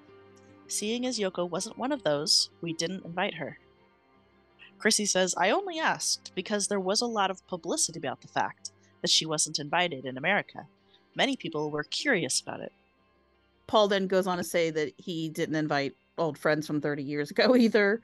Seeing 0.69 1.05
as 1.05 1.19
Yoko 1.19 1.51
wasn't 1.51 1.79
one 1.79 1.91
of 1.91 2.05
those, 2.05 2.51
we 2.61 2.73
didn't 2.75 3.05
invite 3.05 3.35
her. 3.35 3.59
Chrissie 4.79 5.05
says, 5.05 5.35
I 5.37 5.51
only 5.51 5.81
asked 5.81 6.31
because 6.37 6.69
there 6.69 6.79
was 6.79 7.01
a 7.01 7.07
lot 7.07 7.31
of 7.31 7.45
publicity 7.49 7.99
about 7.99 8.21
the 8.21 8.29
fact 8.29 8.71
that 9.03 9.11
she 9.11 9.27
wasn't 9.27 9.59
invited 9.59 10.05
in 10.05 10.19
America. 10.19 10.67
Many 11.15 11.37
people 11.37 11.71
were 11.71 11.85
curious 11.85 12.41
about 12.41 12.61
it. 12.61 12.73
Paul 13.67 13.89
then 13.89 14.07
goes 14.07 14.27
on 14.27 14.39
to 14.39 14.45
say 14.45 14.71
that 14.71 14.93
he 14.97 15.29
didn't 15.29 15.55
invite 15.55 15.95
old 16.19 16.39
friends 16.39 16.67
from 16.67 16.81
30 16.81 17.03
years 17.03 17.31
ago 17.31 17.57
either. 17.57 18.01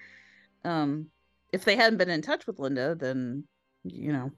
Um, 0.65 1.07
if 1.53 1.65
they 1.65 1.77
hadn't 1.77 1.99
been 1.99 2.11
in 2.11 2.23
touch 2.23 2.47
with 2.47 2.59
Linda, 2.59 2.95
then, 2.95 3.45
you 3.85 4.13
know, 4.13 4.31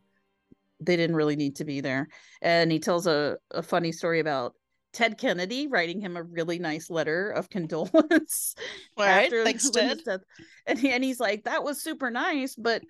they 0.81 0.97
didn't 0.97 1.17
really 1.17 1.37
need 1.37 1.57
to 1.57 1.65
be 1.65 1.81
there. 1.81 2.09
And 2.43 2.71
he 2.71 2.79
tells 2.79 3.07
a, 3.07 3.39
a 3.51 3.63
funny 3.63 3.93
story 3.93 4.21
about 4.21 4.55
Ted 4.93 5.19
Kennedy 5.19 5.67
writing 5.67 6.01
him 6.01 6.17
a 6.17 6.23
really 6.23 6.59
nice 6.59 6.91
letter 6.91 7.31
of 7.31 7.51
condolence 7.51 8.55
right, 8.99 9.25
after 9.25 9.45
thanks, 9.45 9.65
Linda's 9.65 10.03
Ted. 10.03 10.05
death. 10.05 10.21
And, 10.67 10.79
he, 10.79 10.91
and 10.91 11.05
he's 11.05 11.21
like, 11.21 11.45
that 11.45 11.65
was 11.65 11.83
super 11.83 12.11
nice, 12.11 12.55
but 12.55 12.83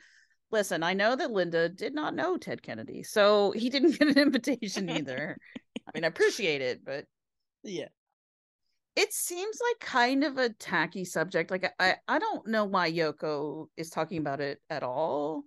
listen, 0.50 0.82
I 0.82 0.94
know 0.94 1.16
that 1.16 1.30
Linda 1.30 1.68
did 1.68 1.94
not 1.94 2.14
know 2.14 2.36
Ted 2.36 2.62
Kennedy, 2.62 3.02
so 3.02 3.52
he 3.52 3.70
didn't 3.70 3.92
get 3.98 4.08
an 4.08 4.18
invitation 4.18 4.88
either. 4.88 5.38
I 5.86 5.90
mean, 5.94 6.04
I 6.04 6.08
appreciate 6.08 6.62
it, 6.62 6.84
but 6.84 7.06
Yeah. 7.62 7.88
it 8.96 9.12
seems 9.12 9.58
like 9.60 9.80
kind 9.80 10.24
of 10.24 10.38
a 10.38 10.48
tacky 10.50 11.04
subject. 11.04 11.50
Like 11.50 11.72
I, 11.78 11.96
I 12.08 12.18
don't 12.18 12.46
know 12.48 12.64
why 12.64 12.90
Yoko 12.90 13.68
is 13.76 13.90
talking 13.90 14.18
about 14.18 14.40
it 14.40 14.60
at 14.70 14.82
all. 14.82 15.44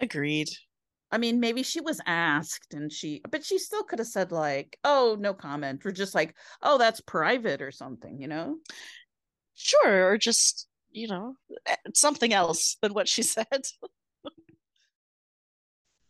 Agreed. 0.00 0.50
I 1.12 1.18
mean, 1.18 1.40
maybe 1.40 1.62
she 1.62 1.80
was 1.80 2.00
asked 2.06 2.72
and 2.72 2.92
she, 2.92 3.20
but 3.30 3.44
she 3.44 3.58
still 3.58 3.82
could 3.82 3.98
have 3.98 4.08
said 4.08 4.30
like, 4.30 4.78
"Oh, 4.84 5.16
no 5.18 5.34
comment," 5.34 5.84
or 5.84 5.90
just 5.90 6.14
like, 6.14 6.36
"Oh, 6.62 6.78
that's 6.78 7.00
private" 7.00 7.62
or 7.62 7.72
something, 7.72 8.20
you 8.20 8.28
know? 8.28 8.58
Sure, 9.54 10.10
or 10.10 10.18
just, 10.18 10.68
you 10.92 11.08
know, 11.08 11.34
eh, 11.66 11.76
something 11.94 12.32
else 12.32 12.76
than 12.80 12.94
what 12.94 13.08
she 13.08 13.22
said. 13.24 13.46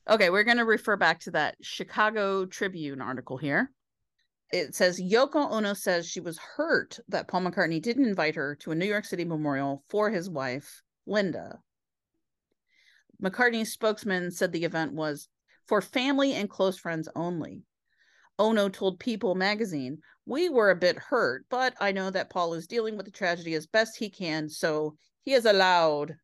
Okay, 0.08 0.30
we're 0.30 0.44
going 0.44 0.56
to 0.56 0.64
refer 0.64 0.96
back 0.96 1.20
to 1.20 1.30
that 1.32 1.56
Chicago 1.60 2.46
Tribune 2.46 3.00
article 3.00 3.36
here. 3.36 3.70
It 4.52 4.74
says 4.74 5.00
Yoko 5.00 5.50
Ono 5.52 5.74
says 5.74 6.08
she 6.08 6.20
was 6.20 6.38
hurt 6.38 6.98
that 7.08 7.28
Paul 7.28 7.42
McCartney 7.42 7.80
didn't 7.80 8.06
invite 8.06 8.34
her 8.34 8.56
to 8.56 8.72
a 8.72 8.74
New 8.74 8.86
York 8.86 9.04
City 9.04 9.24
memorial 9.24 9.84
for 9.88 10.10
his 10.10 10.28
wife, 10.28 10.82
Linda. 11.06 11.60
McCartney's 13.22 13.72
spokesman 13.72 14.30
said 14.30 14.50
the 14.50 14.64
event 14.64 14.92
was 14.92 15.28
for 15.68 15.80
family 15.80 16.32
and 16.32 16.50
close 16.50 16.78
friends 16.78 17.08
only. 17.14 17.62
Ono 18.40 18.68
told 18.68 18.98
People 18.98 19.34
magazine, 19.34 19.98
We 20.24 20.48
were 20.48 20.70
a 20.70 20.76
bit 20.76 20.98
hurt, 20.98 21.44
but 21.50 21.74
I 21.78 21.92
know 21.92 22.10
that 22.10 22.30
Paul 22.30 22.54
is 22.54 22.66
dealing 22.66 22.96
with 22.96 23.06
the 23.06 23.12
tragedy 23.12 23.54
as 23.54 23.66
best 23.66 23.98
he 23.98 24.08
can, 24.08 24.48
so 24.48 24.96
he 25.20 25.34
is 25.34 25.44
allowed. 25.44 26.16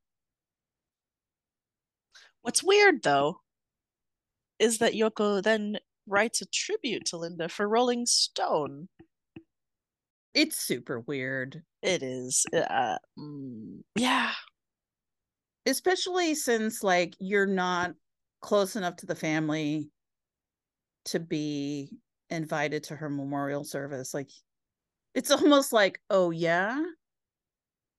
What's 2.41 2.63
weird, 2.63 3.03
though, 3.03 3.41
is 4.59 4.79
that 4.79 4.95
Yoko 4.95 5.43
then 5.43 5.79
writes 6.07 6.41
a 6.43 6.47
tribute 6.47 7.05
to 7.07 7.17
Linda 7.17 7.49
for 7.49 7.69
Rolling 7.69 8.07
Stone. 8.07 8.89
It's 10.35 10.57
super 10.59 11.01
weird. 11.01 11.63
It 11.83 12.03
is. 12.03 12.45
Uh, 12.53 12.99
mm, 13.19 13.81
yeah. 13.97 14.33
especially 15.67 16.35
since 16.35 16.83
like 16.83 17.15
you're 17.19 17.47
not 17.47 17.93
close 18.41 18.77
enough 18.77 18.97
to 18.97 19.07
the 19.07 19.15
family 19.15 19.89
to 21.07 21.19
be 21.21 21.91
invited 22.31 22.83
to 22.85 22.97
her 22.97 23.09
memorial 23.09 23.65
service 23.65 24.13
like 24.13 24.31
it's 25.15 25.31
almost 25.33 25.73
like 25.73 26.01
oh 26.11 26.31
yeah 26.31 26.83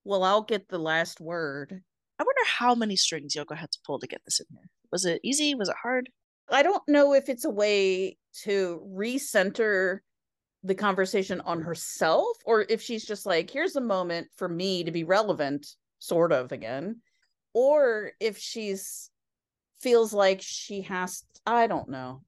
well 0.03 0.23
i'll 0.23 0.41
get 0.43 0.67
the 0.67 0.77
last 0.77 1.19
word 1.21 1.81
I 2.19 2.23
wonder 2.23 2.41
how 2.45 2.73
many 2.73 2.95
strings 2.95 3.35
Yoko 3.35 3.55
had 3.55 3.71
to 3.71 3.79
pull 3.85 3.99
to 3.99 4.07
get 4.07 4.21
this 4.25 4.39
in 4.39 4.47
here. 4.49 4.69
Was 4.91 5.05
it 5.05 5.21
easy? 5.23 5.53
Was 5.53 5.69
it 5.69 5.75
hard? 5.81 6.09
I 6.49 6.63
don't 6.63 6.83
know 6.87 7.13
if 7.13 7.29
it's 7.29 7.45
a 7.45 7.49
way 7.49 8.17
to 8.43 8.81
recenter 8.93 9.99
the 10.63 10.75
conversation 10.75 11.41
on 11.41 11.61
herself 11.61 12.37
or 12.45 12.65
if 12.69 12.81
she's 12.81 13.05
just 13.05 13.25
like 13.25 13.49
here's 13.49 13.75
a 13.75 13.81
moment 13.81 14.27
for 14.35 14.49
me 14.49 14.83
to 14.83 14.91
be 14.91 15.03
relevant 15.03 15.67
sort 15.99 16.31
of 16.31 16.51
again 16.51 16.97
or 17.53 18.11
if 18.19 18.37
she's 18.37 19.09
feels 19.79 20.13
like 20.13 20.41
she 20.41 20.81
has 20.81 21.23
i 21.45 21.67
don't 21.67 21.89
know 21.89 22.21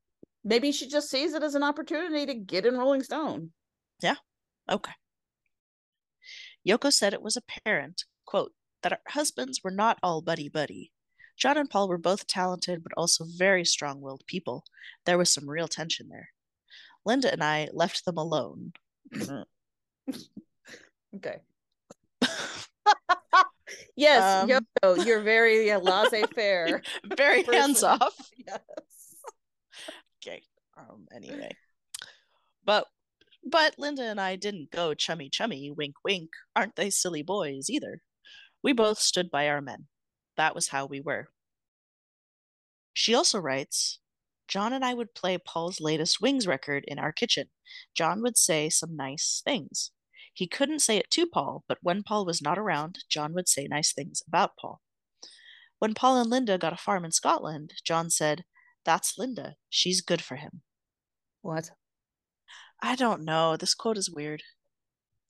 maybe 0.44 0.72
she 0.72 0.88
just 0.88 1.10
sees 1.10 1.34
it 1.34 1.44
as 1.44 1.56
an 1.56 1.64
opportunity 1.64 2.26
to 2.26 2.34
get 2.34 2.66
in 2.66 2.78
rolling 2.78 3.04
stone 3.04 3.52
Yeah. 4.02 4.16
Okay. 4.70 4.94
Yoko 6.68 6.92
said 6.92 7.14
it 7.14 7.22
was 7.22 7.36
apparent, 7.38 8.04
quote, 8.26 8.54
that 8.84 8.92
our 8.92 9.02
husbands 9.08 9.62
were 9.64 9.72
not 9.72 9.98
all 10.04 10.22
buddy 10.22 10.50
buddy. 10.50 10.92
John 11.40 11.58
and 11.58 11.70
Paul 11.70 11.88
were 11.88 11.98
both 11.98 12.28
talented 12.28 12.84
but 12.84 12.92
also 12.98 13.26
very 13.26 13.66
strong 13.66 14.02
willed 14.02 14.24
people. 14.28 14.64
There 15.06 15.18
was 15.18 15.32
some 15.32 15.50
real 15.50 15.68
tension 15.68 16.08
there. 16.10 16.30
Linda 17.06 17.32
and 17.32 17.44
I 17.44 17.70
left 17.74 18.06
them 18.06 18.18
alone. 18.18 18.74
okay 21.16 21.38
Yes, 23.96 24.44
Um, 24.44 24.50
Yoko, 24.50 25.06
you're 25.06 25.22
very 25.22 25.70
uh, 25.72 25.80
laissez-faire. 25.80 26.82
very 27.18 27.44
person. 27.44 27.62
hands 27.62 27.84
off. 27.84 28.16
Yes. 28.48 28.60
Okay. 30.24 30.42
Um. 30.78 31.06
Anyway, 31.14 31.52
but 32.66 32.88
but 33.46 33.76
Linda 33.78 34.04
and 34.04 34.20
I 34.20 34.36
didn't 34.38 34.72
go 34.72 34.94
chummy 34.94 35.30
chummy, 35.30 35.70
wink 35.72 35.96
wink. 36.04 36.30
Aren't 36.56 36.76
they 36.78 36.90
silly 36.90 37.22
boys 37.24 37.70
either? 37.70 38.02
We 38.64 38.74
both 38.74 39.00
stood 39.00 39.30
by 39.30 39.48
our 39.50 39.62
men. 39.62 39.88
That 40.40 40.56
was 40.56 40.70
how 40.70 40.86
we 40.86 41.02
were. 41.02 41.28
She 42.94 43.14
also 43.14 43.40
writes, 43.40 44.00
John 44.48 44.72
and 44.72 44.86
I 44.86 44.94
would 44.94 45.14
play 45.14 45.38
Paul's 45.38 45.82
latest 45.82 46.22
Wings 46.22 46.48
record 46.48 46.86
in 46.88 46.98
our 46.98 47.12
kitchen. 47.12 47.50
John 47.94 48.22
would 48.22 48.38
say 48.38 48.70
some 48.70 48.96
nice 48.96 49.42
things. 49.44 49.92
He 50.34 50.48
couldn't 50.48 50.80
say 50.80 50.96
it 50.96 51.12
to 51.12 51.28
Paul, 51.28 51.66
but 51.68 51.80
when 51.82 52.04
Paul 52.04 52.26
was 52.26 52.42
not 52.42 52.58
around, 52.58 53.00
John 53.10 53.34
would 53.34 53.50
say 53.50 53.68
nice 53.70 53.92
things 53.92 54.24
about 54.26 54.56
Paul. 54.58 54.80
When 55.80 55.94
Paul 55.94 56.16
and 56.22 56.30
Linda 56.30 56.58
got 56.58 56.72
a 56.72 56.78
farm 56.78 57.04
in 57.04 57.12
Scotland, 57.12 57.74
John 57.84 58.10
said, 58.10 58.46
That's 58.86 59.18
Linda. 59.18 59.58
She's 59.70 60.00
good 60.00 60.22
for 60.22 60.38
him. 60.38 60.62
What? 61.42 61.72
I 62.82 62.96
don't 62.96 63.26
know. 63.26 63.58
This 63.58 63.74
quote 63.74 63.98
is 63.98 64.10
weird. 64.10 64.44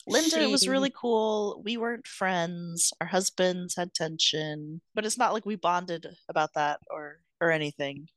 Linda 0.07 0.49
was 0.49 0.67
really 0.67 0.91
cool. 0.95 1.61
We 1.63 1.77
weren't 1.77 2.07
friends. 2.07 2.91
Our 2.99 3.07
husbands 3.07 3.75
had 3.75 3.93
tension, 3.93 4.81
but 4.95 5.05
it's 5.05 5.17
not 5.17 5.33
like 5.33 5.45
we 5.45 5.55
bonded 5.55 6.07
about 6.27 6.53
that 6.55 6.79
or 6.89 7.19
or 7.41 7.51
anything. 7.51 8.07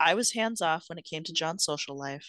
I 0.00 0.14
was 0.14 0.32
hands 0.32 0.60
off 0.60 0.84
when 0.88 0.98
it 0.98 1.04
came 1.04 1.22
to 1.24 1.32
John's 1.32 1.64
social 1.64 1.96
life. 1.96 2.26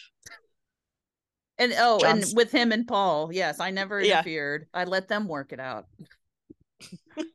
And 1.57 1.73
oh, 1.77 1.99
John's- 1.99 2.29
and 2.29 2.35
with 2.37 2.51
him 2.51 2.71
and 2.71 2.85
Paul, 2.87 3.31
yes, 3.31 3.59
I 3.59 3.71
never 3.71 4.01
Yeah. 4.01 4.19
interfered. 4.19 4.67
I 4.73 4.83
let 4.83 5.07
them 5.07 5.27
work 5.27 5.53
it 5.53 5.59
out. 5.59 5.85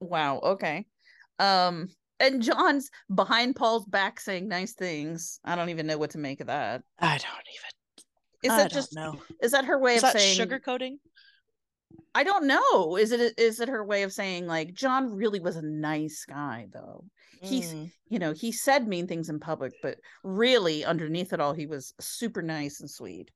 wow. 0.00 0.38
Okay. 0.38 0.86
Um, 1.38 1.88
and 2.20 2.42
John's 2.42 2.90
behind 3.14 3.56
Paul's 3.56 3.84
back 3.86 4.18
saying 4.20 4.48
nice 4.48 4.72
things. 4.74 5.40
I 5.44 5.54
don't 5.56 5.68
even 5.70 5.86
know 5.86 5.98
what 5.98 6.10
to 6.10 6.18
make 6.18 6.40
of 6.40 6.46
that. 6.46 6.82
I 6.98 7.18
don't 7.18 7.22
even. 7.54 7.70
Is 8.42 8.50
I 8.50 8.56
that 8.58 8.72
just 8.72 8.94
know. 8.94 9.20
is 9.42 9.52
that 9.52 9.64
her 9.64 9.78
way 9.78 9.96
Is 9.96 10.04
of 10.04 10.10
saying 10.10 10.38
sugarcoating? 10.38 10.96
I 12.14 12.24
don't 12.24 12.46
know. 12.46 12.96
Is 12.96 13.12
it 13.12 13.38
is 13.38 13.60
it 13.60 13.68
her 13.68 13.84
way 13.84 14.02
of 14.02 14.12
saying 14.12 14.46
like 14.46 14.74
John 14.74 15.14
really 15.14 15.40
was 15.40 15.56
a 15.56 15.62
nice 15.62 16.24
guy 16.28 16.66
though? 16.72 17.04
He's 17.40 17.72
Mm. 17.74 17.90
you 18.08 18.18
know, 18.18 18.32
he 18.32 18.52
said 18.52 18.86
mean 18.86 19.06
things 19.06 19.28
in 19.28 19.40
public, 19.40 19.72
but 19.82 19.98
really 20.22 20.84
underneath 20.84 21.32
it 21.32 21.40
all 21.40 21.52
he 21.54 21.66
was 21.66 21.92
super 22.00 22.42
nice 22.42 22.80
and 22.80 22.90
sweet. 22.90 23.30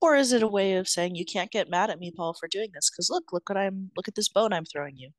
Or 0.00 0.14
is 0.14 0.32
it 0.32 0.42
a 0.42 0.48
way 0.48 0.74
of 0.74 0.88
saying 0.88 1.16
you 1.16 1.24
can't 1.24 1.50
get 1.50 1.68
mad 1.68 1.90
at 1.90 1.98
me, 1.98 2.12
Paul, 2.16 2.34
for 2.34 2.46
doing 2.48 2.70
this? 2.72 2.88
Because 2.88 3.10
look, 3.10 3.32
look 3.32 3.48
what 3.48 3.58
I'm 3.58 3.90
look 3.96 4.08
at 4.08 4.14
this 4.14 4.28
bone 4.28 4.52
I'm 4.52 4.64
throwing 4.64 4.96
you. 4.96 5.10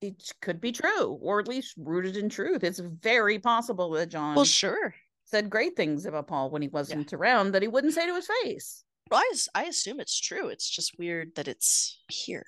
It 0.00 0.32
could 0.40 0.60
be 0.60 0.72
true, 0.72 1.18
or 1.20 1.40
at 1.40 1.48
least 1.48 1.74
rooted 1.76 2.16
in 2.16 2.28
truth. 2.28 2.64
It's 2.64 2.78
very 2.80 3.38
possible 3.38 3.90
that 3.90 4.08
John 4.08 4.34
Well, 4.34 4.44
sure. 4.44 4.94
Said 5.32 5.48
great 5.48 5.74
things 5.76 6.04
about 6.04 6.26
Paul 6.28 6.50
when 6.50 6.60
he 6.60 6.68
wasn't 6.68 7.10
around 7.14 7.52
that 7.52 7.62
he 7.62 7.68
wouldn't 7.68 7.94
say 7.94 8.06
to 8.06 8.14
his 8.14 8.28
face. 8.42 8.84
Well, 9.10 9.22
I, 9.22 9.62
I 9.62 9.64
assume 9.64 9.98
it's 9.98 10.20
true. 10.20 10.48
It's 10.48 10.68
just 10.68 10.98
weird 10.98 11.36
that 11.36 11.48
it's 11.48 12.02
here 12.08 12.44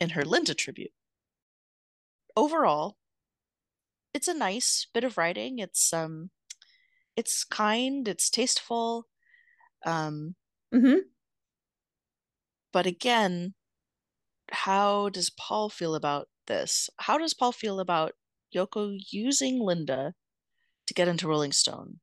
in 0.00 0.10
her 0.10 0.24
Linda 0.24 0.52
tribute. 0.52 0.90
Overall, 2.36 2.96
it's 4.12 4.26
a 4.26 4.34
nice 4.34 4.88
bit 4.92 5.04
of 5.04 5.16
writing. 5.16 5.60
It's 5.60 5.92
um 5.92 6.30
it's 7.16 7.44
kind, 7.44 8.08
it's 8.08 8.28
tasteful. 8.28 9.06
Um 9.86 10.34
Mhm. 10.74 11.02
but 12.72 12.86
again, 12.86 13.54
how 14.50 15.10
does 15.10 15.30
Paul 15.30 15.70
feel 15.70 15.94
about 15.94 16.28
this? 16.48 16.90
How 16.98 17.18
does 17.18 17.34
Paul 17.34 17.52
feel 17.52 17.78
about 17.78 18.14
Yoko 18.54 18.98
using 19.12 19.60
Linda 19.60 20.14
to 20.90 20.94
get 20.94 21.06
into 21.06 21.28
Rolling 21.28 21.52
Stone? 21.52 22.00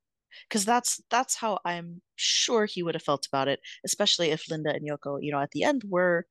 Because 0.47 0.64
that's 0.64 1.01
that's 1.11 1.35
how 1.35 1.59
I'm 1.65 2.01
sure 2.15 2.65
he 2.65 2.81
would 2.81 2.95
have 2.95 3.03
felt 3.03 3.27
about 3.27 3.49
it, 3.49 3.59
especially 3.85 4.30
if 4.31 4.49
Linda 4.49 4.72
and 4.73 4.88
Yoko, 4.88 5.18
you 5.22 5.30
know, 5.30 5.41
at 5.41 5.51
the 5.51 5.64
end 5.64 5.84
were, 5.85 6.26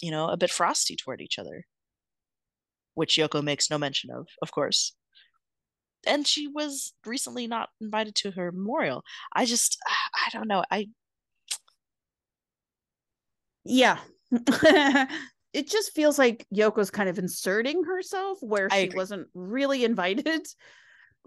you 0.00 0.10
know, 0.10 0.28
a 0.28 0.36
bit 0.36 0.50
frosty 0.50 0.96
toward 0.96 1.20
each 1.20 1.38
other, 1.38 1.64
which 2.94 3.16
Yoko 3.16 3.44
makes 3.44 3.70
no 3.70 3.78
mention 3.78 4.10
of, 4.10 4.26
of 4.42 4.50
course. 4.50 4.94
And 6.04 6.26
she 6.26 6.48
was 6.48 6.94
recently 7.06 7.46
not 7.46 7.68
invited 7.80 8.16
to 8.16 8.32
her 8.32 8.50
memorial. 8.50 9.04
I 9.32 9.44
just, 9.44 9.78
I 10.26 10.30
don't 10.32 10.48
know. 10.48 10.64
I 10.70 10.88
Yeah. 13.64 13.98
it 15.52 15.68
just 15.68 15.92
feels 15.94 16.18
like 16.18 16.46
Yoko's 16.54 16.90
kind 16.90 17.08
of 17.08 17.18
inserting 17.18 17.84
herself 17.84 18.38
where 18.40 18.68
she 18.70 18.90
wasn't 18.94 19.28
really 19.34 19.84
invited. 19.84 20.46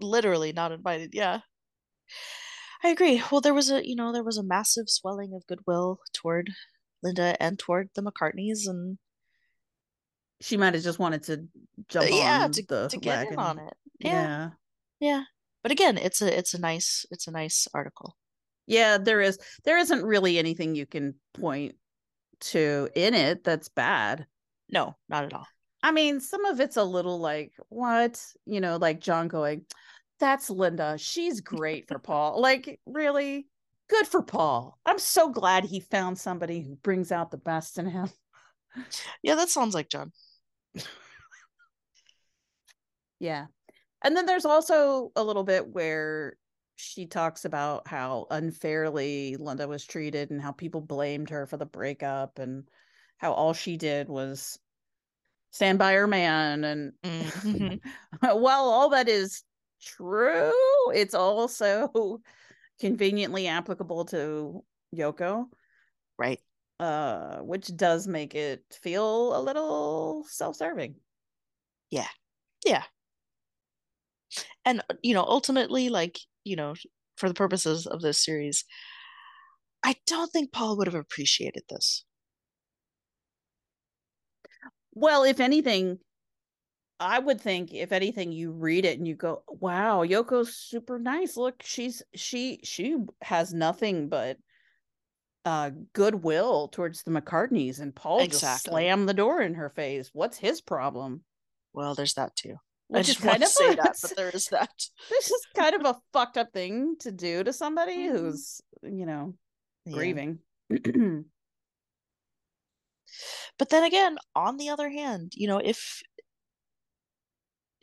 Literally 0.00 0.52
not 0.52 0.72
invited. 0.72 1.10
Yeah. 1.14 1.40
I 2.82 2.88
agree. 2.88 3.22
Well, 3.30 3.40
there 3.40 3.54
was 3.54 3.70
a, 3.70 3.86
you 3.86 3.96
know, 3.96 4.12
there 4.12 4.24
was 4.24 4.38
a 4.38 4.42
massive 4.42 4.88
swelling 4.88 5.32
of 5.34 5.46
goodwill 5.46 6.00
toward 6.12 6.50
Linda 7.02 7.36
and 7.42 7.58
toward 7.58 7.90
the 7.94 8.02
McCartneys 8.02 8.66
and 8.66 8.98
She 10.40 10.56
might 10.56 10.74
have 10.74 10.82
just 10.82 10.98
wanted 10.98 11.22
to 11.24 11.48
jump 11.88 12.10
yeah, 12.10 12.44
on 12.44 12.52
to, 12.52 12.62
the 12.68 12.88
to 12.88 12.98
get 12.98 13.28
in 13.28 13.38
on 13.38 13.58
it. 13.58 13.74
Yeah. 13.98 14.10
Yeah. 14.10 14.50
Yeah. 15.00 15.22
But 15.62 15.72
again, 15.72 15.96
it's 15.96 16.20
a 16.20 16.38
it's 16.38 16.52
a 16.54 16.60
nice 16.60 17.06
it's 17.10 17.26
a 17.26 17.30
nice 17.30 17.66
article. 17.72 18.16
Yeah, 18.66 18.98
there 18.98 19.20
is 19.20 19.38
there 19.64 19.78
isn't 19.78 20.04
really 20.04 20.38
anything 20.38 20.74
you 20.74 20.86
can 20.86 21.14
point 21.32 21.76
to 22.40 22.88
in 22.94 23.14
it 23.14 23.44
that's 23.44 23.68
bad. 23.68 24.26
No, 24.68 24.96
not 25.08 25.24
at 25.24 25.32
all. 25.32 25.46
I 25.84 25.92
mean, 25.92 26.18
some 26.18 26.46
of 26.46 26.60
it's 26.60 26.78
a 26.78 26.82
little 26.82 27.18
like, 27.18 27.52
what? 27.68 28.24
You 28.46 28.62
know, 28.62 28.78
like 28.78 29.00
John 29.00 29.28
going, 29.28 29.66
that's 30.18 30.48
Linda. 30.48 30.96
She's 30.96 31.42
great 31.42 31.88
for 31.88 31.98
Paul. 31.98 32.40
Like, 32.40 32.80
really? 32.86 33.46
Good 33.90 34.06
for 34.06 34.22
Paul. 34.22 34.78
I'm 34.86 34.98
so 34.98 35.28
glad 35.28 35.64
he 35.64 35.80
found 35.80 36.18
somebody 36.18 36.62
who 36.62 36.76
brings 36.76 37.12
out 37.12 37.30
the 37.30 37.36
best 37.36 37.78
in 37.78 37.84
him. 37.84 38.08
Yeah, 39.22 39.34
that 39.34 39.50
sounds 39.50 39.74
like 39.74 39.90
John. 39.90 40.10
Yeah. 43.20 43.46
And 44.02 44.16
then 44.16 44.24
there's 44.24 44.46
also 44.46 45.12
a 45.14 45.22
little 45.22 45.44
bit 45.44 45.68
where 45.68 46.38
she 46.76 47.04
talks 47.06 47.44
about 47.44 47.86
how 47.86 48.26
unfairly 48.30 49.36
Linda 49.36 49.68
was 49.68 49.84
treated 49.84 50.30
and 50.30 50.40
how 50.40 50.52
people 50.52 50.80
blamed 50.80 51.28
her 51.28 51.46
for 51.46 51.58
the 51.58 51.66
breakup 51.66 52.38
and 52.38 52.68
how 53.18 53.32
all 53.34 53.52
she 53.52 53.76
did 53.76 54.08
was 54.08 54.58
stand 55.54 55.78
by 55.78 55.92
her 55.94 56.06
man. 56.06 56.64
And 56.64 56.92
Mhm. 57.04 57.80
while 58.20 58.64
all 58.64 58.90
that 58.90 59.08
is 59.08 59.44
true, 59.80 60.52
it's 60.92 61.14
also 61.14 62.20
conveniently 62.80 63.46
applicable 63.46 64.04
to 64.06 64.64
Yoko. 64.94 65.46
Right. 66.18 66.40
Uh, 66.80 67.38
which 67.38 67.74
does 67.76 68.08
make 68.08 68.34
it 68.34 68.64
feel 68.82 69.36
a 69.36 69.40
little 69.40 70.24
self-serving. 70.28 70.96
Yeah. 71.90 72.08
Yeah. 72.66 72.82
And 74.64 74.80
uh, 74.90 74.94
you 75.02 75.14
know, 75.14 75.22
ultimately 75.22 75.88
like, 75.88 76.18
you 76.42 76.56
know, 76.56 76.74
for 77.16 77.28
the 77.28 77.34
purposes 77.34 77.86
of 77.86 78.00
this 78.02 78.18
series, 78.18 78.64
I 79.84 79.94
don't 80.06 80.32
think 80.32 80.50
Paul 80.50 80.76
would 80.78 80.88
have 80.88 80.96
appreciated 80.96 81.62
this. 81.68 82.04
Well, 84.94 85.24
if 85.24 85.40
anything, 85.40 85.98
I 87.00 87.18
would 87.18 87.40
think 87.40 87.74
if 87.74 87.92
anything, 87.92 88.32
you 88.32 88.52
read 88.52 88.84
it 88.84 88.98
and 88.98 89.06
you 89.06 89.14
go, 89.16 89.42
"Wow, 89.48 90.02
Yoko's 90.04 90.56
super 90.56 90.98
nice. 90.98 91.36
Look, 91.36 91.62
she's 91.62 92.02
she 92.14 92.60
she 92.64 92.96
has 93.22 93.52
nothing 93.52 94.08
but 94.08 94.38
uh 95.44 95.70
goodwill 95.92 96.68
towards 96.68 97.02
the 97.02 97.10
McCartneys, 97.10 97.80
and 97.80 97.94
Paul 97.94 98.18
just 98.20 98.28
Exactly. 98.42 98.70
slammed 98.70 99.08
the 99.08 99.14
door 99.14 99.42
in 99.42 99.54
her 99.54 99.70
face. 99.70 100.10
What's 100.12 100.38
his 100.38 100.60
problem?" 100.60 101.24
Well, 101.72 101.94
there's 101.94 102.14
that 102.14 102.36
too. 102.36 102.54
I 102.92 102.98
Which 102.98 103.08
is 103.08 103.14
just 103.16 103.24
want 103.26 103.32
kind 103.32 103.42
to 103.42 103.46
of 103.46 103.52
say 103.52 103.72
a- 103.72 103.76
that, 103.76 103.96
but 104.00 104.16
there 104.16 104.30
is 104.30 104.46
that. 104.46 104.70
This 105.10 105.30
is 105.30 105.46
kind 105.56 105.74
of 105.74 105.84
a 105.84 105.98
fucked 106.12 106.36
up 106.38 106.52
thing 106.52 106.94
to 107.00 107.10
do 107.10 107.42
to 107.42 107.52
somebody 107.52 108.06
Mhm. 108.06 108.10
who's, 108.12 108.60
you 108.82 109.06
know, 109.06 109.34
Yeah. 109.86 109.94
But 113.58 113.70
then 113.70 113.84
again, 113.84 114.18
on 114.34 114.56
the 114.58 114.68
other 114.70 114.90
hand, 114.90 115.32
you 115.36 115.46
know, 115.48 115.58
if 115.58 116.02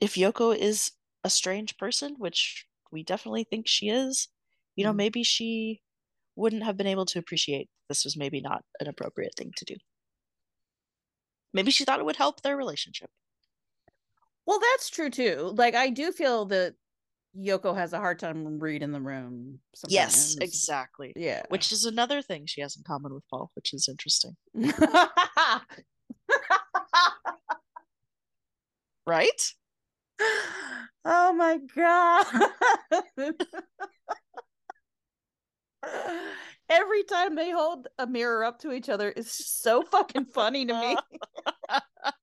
if 0.02 0.16
Yoko 0.16 0.56
is 0.56 0.92
a 1.24 1.30
strange 1.30 1.78
person, 1.78 2.16
which 2.18 2.68
we 2.92 3.04
definitely 3.04 3.44
think 3.46 3.68
she 3.68 3.90
is, 3.90 4.28
you 4.76 4.84
know, 4.84 4.92
Mhm. 4.92 4.94
maybe 4.94 5.24
she 5.24 5.82
wouldn't 6.36 6.64
have 6.64 6.78
been 6.78 6.88
able 6.88 7.06
to 7.08 7.20
appreciate 7.20 7.70
this 7.90 8.06
was 8.06 8.18
maybe 8.18 8.42
not 8.42 8.66
an 8.80 8.88
appropriate 8.88 9.36
thing 9.36 9.54
to 9.58 9.66
do. 9.66 9.76
Maybe 11.54 11.72
she 11.72 11.86
thought 11.86 12.02
it 12.02 12.06
would 12.06 12.18
help 12.18 12.42
their 12.42 12.58
relationship. 12.58 13.10
Well, 14.46 14.60
that's 14.60 14.90
true 14.90 15.10
too. 15.10 15.52
Like 15.56 15.76
I 15.76 15.90
do 15.90 16.12
feel 16.12 16.46
that 16.46 16.76
Yoko 17.38 17.76
has 17.76 17.94
a 17.94 17.98
hard 17.98 18.20
time 18.20 18.60
reading 18.60 18.92
the 18.92 19.00
room. 19.00 19.60
Yes, 19.88 20.36
exactly. 20.42 21.14
Yeah. 21.16 21.44
Which 21.50 21.72
is 21.72 21.86
another 21.86 22.22
thing 22.22 22.46
she 22.46 22.62
has 22.62 22.76
in 22.76 22.84
common 22.84 23.14
with 23.14 23.24
Paul, 23.30 23.52
which 23.56 23.74
is 23.74 23.88
interesting. 23.88 24.36
right? 29.08 29.54
Oh 31.06 31.34
my 31.34 31.60
god. 31.76 32.26
Every 36.70 37.04
time 37.04 37.36
they 37.36 37.50
hold 37.52 37.88
a 37.98 38.06
mirror 38.08 38.44
up 38.44 38.60
to 38.60 38.72
each 38.72 38.88
other 38.88 39.12
just 39.16 39.62
so 39.62 39.82
fucking 39.82 40.26
funny 40.26 40.66
to 40.66 40.74
me. 40.80 40.98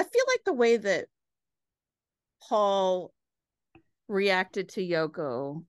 I 0.00 0.02
feel 0.02 0.24
like 0.28 0.44
the 0.46 0.54
way 0.54 0.78
that 0.78 1.08
Paul 2.48 3.12
reacted 4.08 4.70
to 4.70 4.80
Yoko 4.80 5.62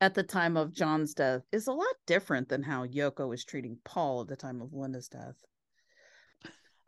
at 0.00 0.14
the 0.14 0.22
time 0.22 0.56
of 0.56 0.72
John's 0.72 1.12
death 1.12 1.42
is 1.50 1.66
a 1.66 1.72
lot 1.72 1.96
different 2.06 2.48
than 2.48 2.62
how 2.62 2.86
Yoko 2.86 3.28
was 3.28 3.44
treating 3.44 3.78
Paul 3.84 4.20
at 4.20 4.28
the 4.28 4.36
time 4.36 4.62
of 4.62 4.72
Linda's 4.72 5.08
death. 5.08 5.34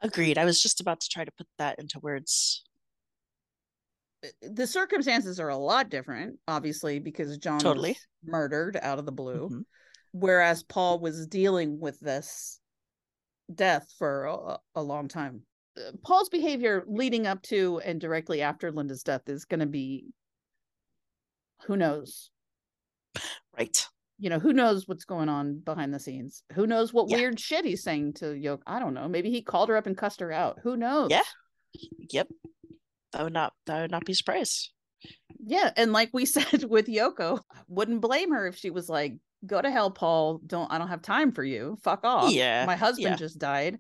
Agreed. 0.00 0.38
I 0.38 0.44
was 0.44 0.62
just 0.62 0.80
about 0.80 1.00
to 1.00 1.08
try 1.08 1.24
to 1.24 1.32
put 1.32 1.48
that 1.58 1.80
into 1.80 1.98
words. 1.98 2.62
The 4.40 4.68
circumstances 4.68 5.40
are 5.40 5.48
a 5.48 5.56
lot 5.56 5.90
different, 5.90 6.38
obviously, 6.46 7.00
because 7.00 7.38
John 7.38 7.58
Totally. 7.58 7.90
was 7.90 8.06
murdered 8.22 8.78
out 8.80 9.00
of 9.00 9.04
the 9.04 9.10
blue, 9.10 9.48
Mhm. 9.48 9.64
whereas 10.12 10.62
Paul 10.62 11.00
was 11.00 11.26
dealing 11.26 11.80
with 11.80 11.98
this 11.98 12.60
death 13.52 13.92
for 13.98 14.26
a, 14.26 14.58
a 14.76 14.82
long 14.82 15.08
time. 15.08 15.42
Paul's 16.04 16.28
behavior 16.28 16.84
leading 16.86 17.26
up 17.26 17.42
to 17.44 17.80
and 17.84 18.00
directly 18.00 18.42
after 18.42 18.70
Linda's 18.72 19.02
death 19.02 19.28
is 19.28 19.44
going 19.44 19.60
to 19.60 19.66
be 19.66 20.06
who 21.66 21.76
knows 21.76 22.30
Right. 23.56 23.86
you 24.18 24.30
know, 24.30 24.38
who 24.38 24.52
knows 24.52 24.86
what's 24.86 25.04
going 25.04 25.28
on 25.28 25.58
behind 25.58 25.92
the 25.92 25.98
scenes? 25.98 26.42
Who 26.52 26.66
knows 26.66 26.92
what 26.92 27.08
Yeah. 27.10 27.16
weird 27.18 27.40
shit 27.40 27.64
he's 27.64 27.82
saying 27.82 28.14
to 28.14 28.26
Yoko? 28.26 28.60
I 28.66 28.78
don't 28.78 28.94
know. 28.94 29.08
Maybe 29.08 29.30
he 29.30 29.42
called 29.42 29.68
her 29.68 29.76
up 29.76 29.86
and 29.86 29.96
cussed 29.96 30.20
her 30.20 30.32
out. 30.32 30.60
Who 30.62 30.76
knows? 30.76 31.10
Yeah. 31.10 31.22
Yep. 32.10 32.28
That 33.12 33.24
would 33.24 33.32
not 33.32 33.52
that 33.66 33.82
would 33.82 33.90
not 33.90 34.04
be 34.04 34.14
surprised. 34.14 34.70
Yeah. 35.44 35.70
And 35.76 35.92
like 35.92 36.10
we 36.12 36.24
said 36.26 36.64
with 36.64 36.86
Yoko, 36.86 37.40
wouldn't 37.68 38.00
blame 38.00 38.30
her 38.32 38.46
if 38.46 38.56
she 38.56 38.70
was 38.70 38.88
like, 38.88 39.14
go 39.46 39.60
to 39.60 39.70
hell, 39.70 39.90
Paul. 39.90 40.40
Don't, 40.46 40.70
I 40.72 40.78
don't 40.78 40.88
have 40.88 41.02
time 41.02 41.32
for 41.32 41.44
you. 41.44 41.78
Fuck 41.82 42.04
off. 42.04 42.32
Yeah, 42.32 42.66
My 42.66 42.76
husband 42.76 43.10
yeah. 43.12 43.16
just 43.16 43.38
died. 43.38 43.78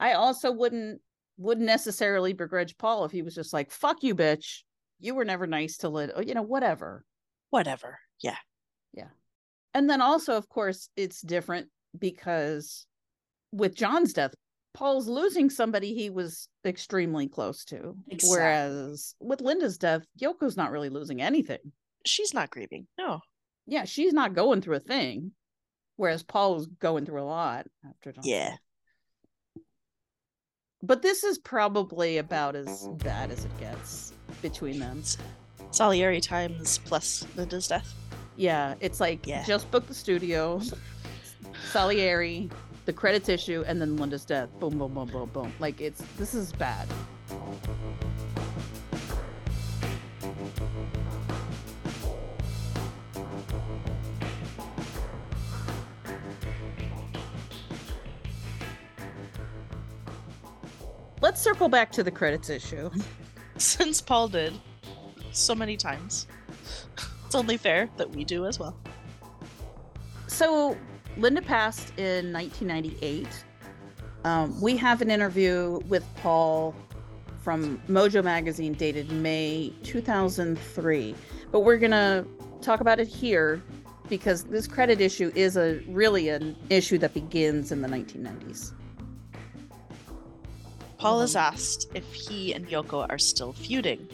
I 0.00 0.12
also 0.12 0.52
wouldn't, 0.52 1.00
wouldn't 1.36 1.66
necessarily 1.66 2.32
begrudge 2.32 2.76
Paul 2.76 3.04
if 3.04 3.12
he 3.12 3.22
was 3.22 3.34
just 3.34 3.52
like, 3.52 3.70
fuck 3.70 4.02
you, 4.02 4.14
bitch. 4.14 4.62
You 5.00 5.14
were 5.14 5.24
never 5.24 5.46
nice 5.46 5.78
to 5.78 5.88
Lid, 5.88 6.12
or, 6.14 6.22
you 6.22 6.34
know, 6.34 6.42
whatever. 6.42 7.04
Whatever. 7.50 7.98
Yeah. 8.22 8.36
Yeah. 8.92 9.08
And 9.74 9.90
then 9.90 10.00
also, 10.00 10.36
of 10.36 10.48
course, 10.48 10.88
it's 10.96 11.20
different 11.20 11.68
because 11.98 12.86
with 13.52 13.74
John's 13.74 14.12
death, 14.12 14.34
Paul's 14.72 15.06
losing 15.06 15.50
somebody 15.50 15.94
he 15.94 16.10
was 16.10 16.48
extremely 16.64 17.28
close 17.28 17.64
to. 17.66 17.94
Exactly. 18.08 18.36
Whereas 18.36 19.14
with 19.20 19.40
Linda's 19.40 19.78
death, 19.78 20.04
Yoko's 20.20 20.56
not 20.56 20.72
really 20.72 20.88
losing 20.88 21.22
anything. 21.22 21.58
She's 22.04 22.34
not 22.34 22.50
grieving. 22.50 22.86
No. 22.98 23.20
Yeah, 23.66 23.84
she's 23.84 24.12
not 24.12 24.34
going 24.34 24.60
through 24.60 24.76
a 24.76 24.80
thing. 24.80 25.32
Whereas 25.96 26.24
Paul 26.24 26.54
was 26.54 26.66
going 26.66 27.06
through 27.06 27.22
a 27.22 27.24
lot 27.24 27.66
after 27.88 28.12
John's 28.12 28.26
Yeah. 28.26 28.56
But 30.86 31.00
this 31.00 31.24
is 31.24 31.38
probably 31.38 32.18
about 32.18 32.54
as 32.54 32.88
bad 32.98 33.30
as 33.30 33.44
it 33.44 33.58
gets 33.58 34.12
between 34.42 34.78
them. 34.78 35.02
Salieri 35.70 36.20
times 36.20 36.78
plus 36.84 37.26
Linda's 37.36 37.68
death. 37.68 37.94
Yeah, 38.36 38.74
it's 38.80 39.00
like 39.00 39.26
Yeah. 39.26 39.44
just 39.44 39.70
book 39.70 39.86
the 39.86 39.94
studio, 39.94 40.60
Salieri, 41.72 42.50
the 42.84 42.92
credits 42.92 43.28
issue, 43.30 43.64
and 43.66 43.80
then 43.80 43.96
Linda's 43.96 44.24
death. 44.26 44.50
Boom, 44.60 44.76
boom, 44.78 44.92
boom, 44.92 45.08
boom, 45.08 45.30
boom. 45.32 45.52
Like 45.58 45.80
it's 45.80 46.02
this 46.18 46.34
is 46.34 46.52
bad. 46.52 46.86
Let's 61.34 61.42
circle 61.42 61.68
back 61.68 61.90
to 61.90 62.04
the 62.04 62.12
credits 62.12 62.48
issue. 62.48 62.90
Since 63.56 64.00
Paul 64.00 64.28
did 64.28 64.52
so 65.32 65.52
many 65.52 65.76
times. 65.76 66.28
It's 67.26 67.34
only 67.34 67.56
fair 67.56 67.90
that 67.96 68.08
we 68.08 68.22
do 68.22 68.46
as 68.46 68.60
well. 68.60 68.76
So 70.28 70.76
Linda 71.16 71.42
passed 71.42 71.88
in 71.98 72.32
1998. 72.32 73.26
Um, 74.22 74.60
we 74.60 74.76
have 74.76 75.02
an 75.02 75.10
interview 75.10 75.80
with 75.88 76.06
Paul 76.18 76.72
from 77.42 77.82
Mojo 77.88 78.22
Magazine 78.22 78.74
dated 78.74 79.10
May 79.10 79.72
2003, 79.82 81.16
but 81.50 81.60
we're 81.62 81.78
gonna 81.78 82.24
talk 82.62 82.80
about 82.80 83.00
it 83.00 83.08
here 83.08 83.60
because 84.08 84.44
this 84.44 84.68
credit 84.68 85.00
issue 85.00 85.32
is 85.34 85.56
a 85.56 85.82
really 85.88 86.28
an 86.28 86.54
issue 86.70 86.96
that 86.98 87.12
begins 87.12 87.72
in 87.72 87.82
the 87.82 87.88
1990s. 87.88 88.72
Paul 91.04 91.20
is 91.20 91.36
asked 91.36 91.90
if 91.92 92.14
he 92.14 92.54
and 92.54 92.66
Yoko 92.66 93.06
are 93.10 93.18
still 93.18 93.52
feuding. 93.52 94.08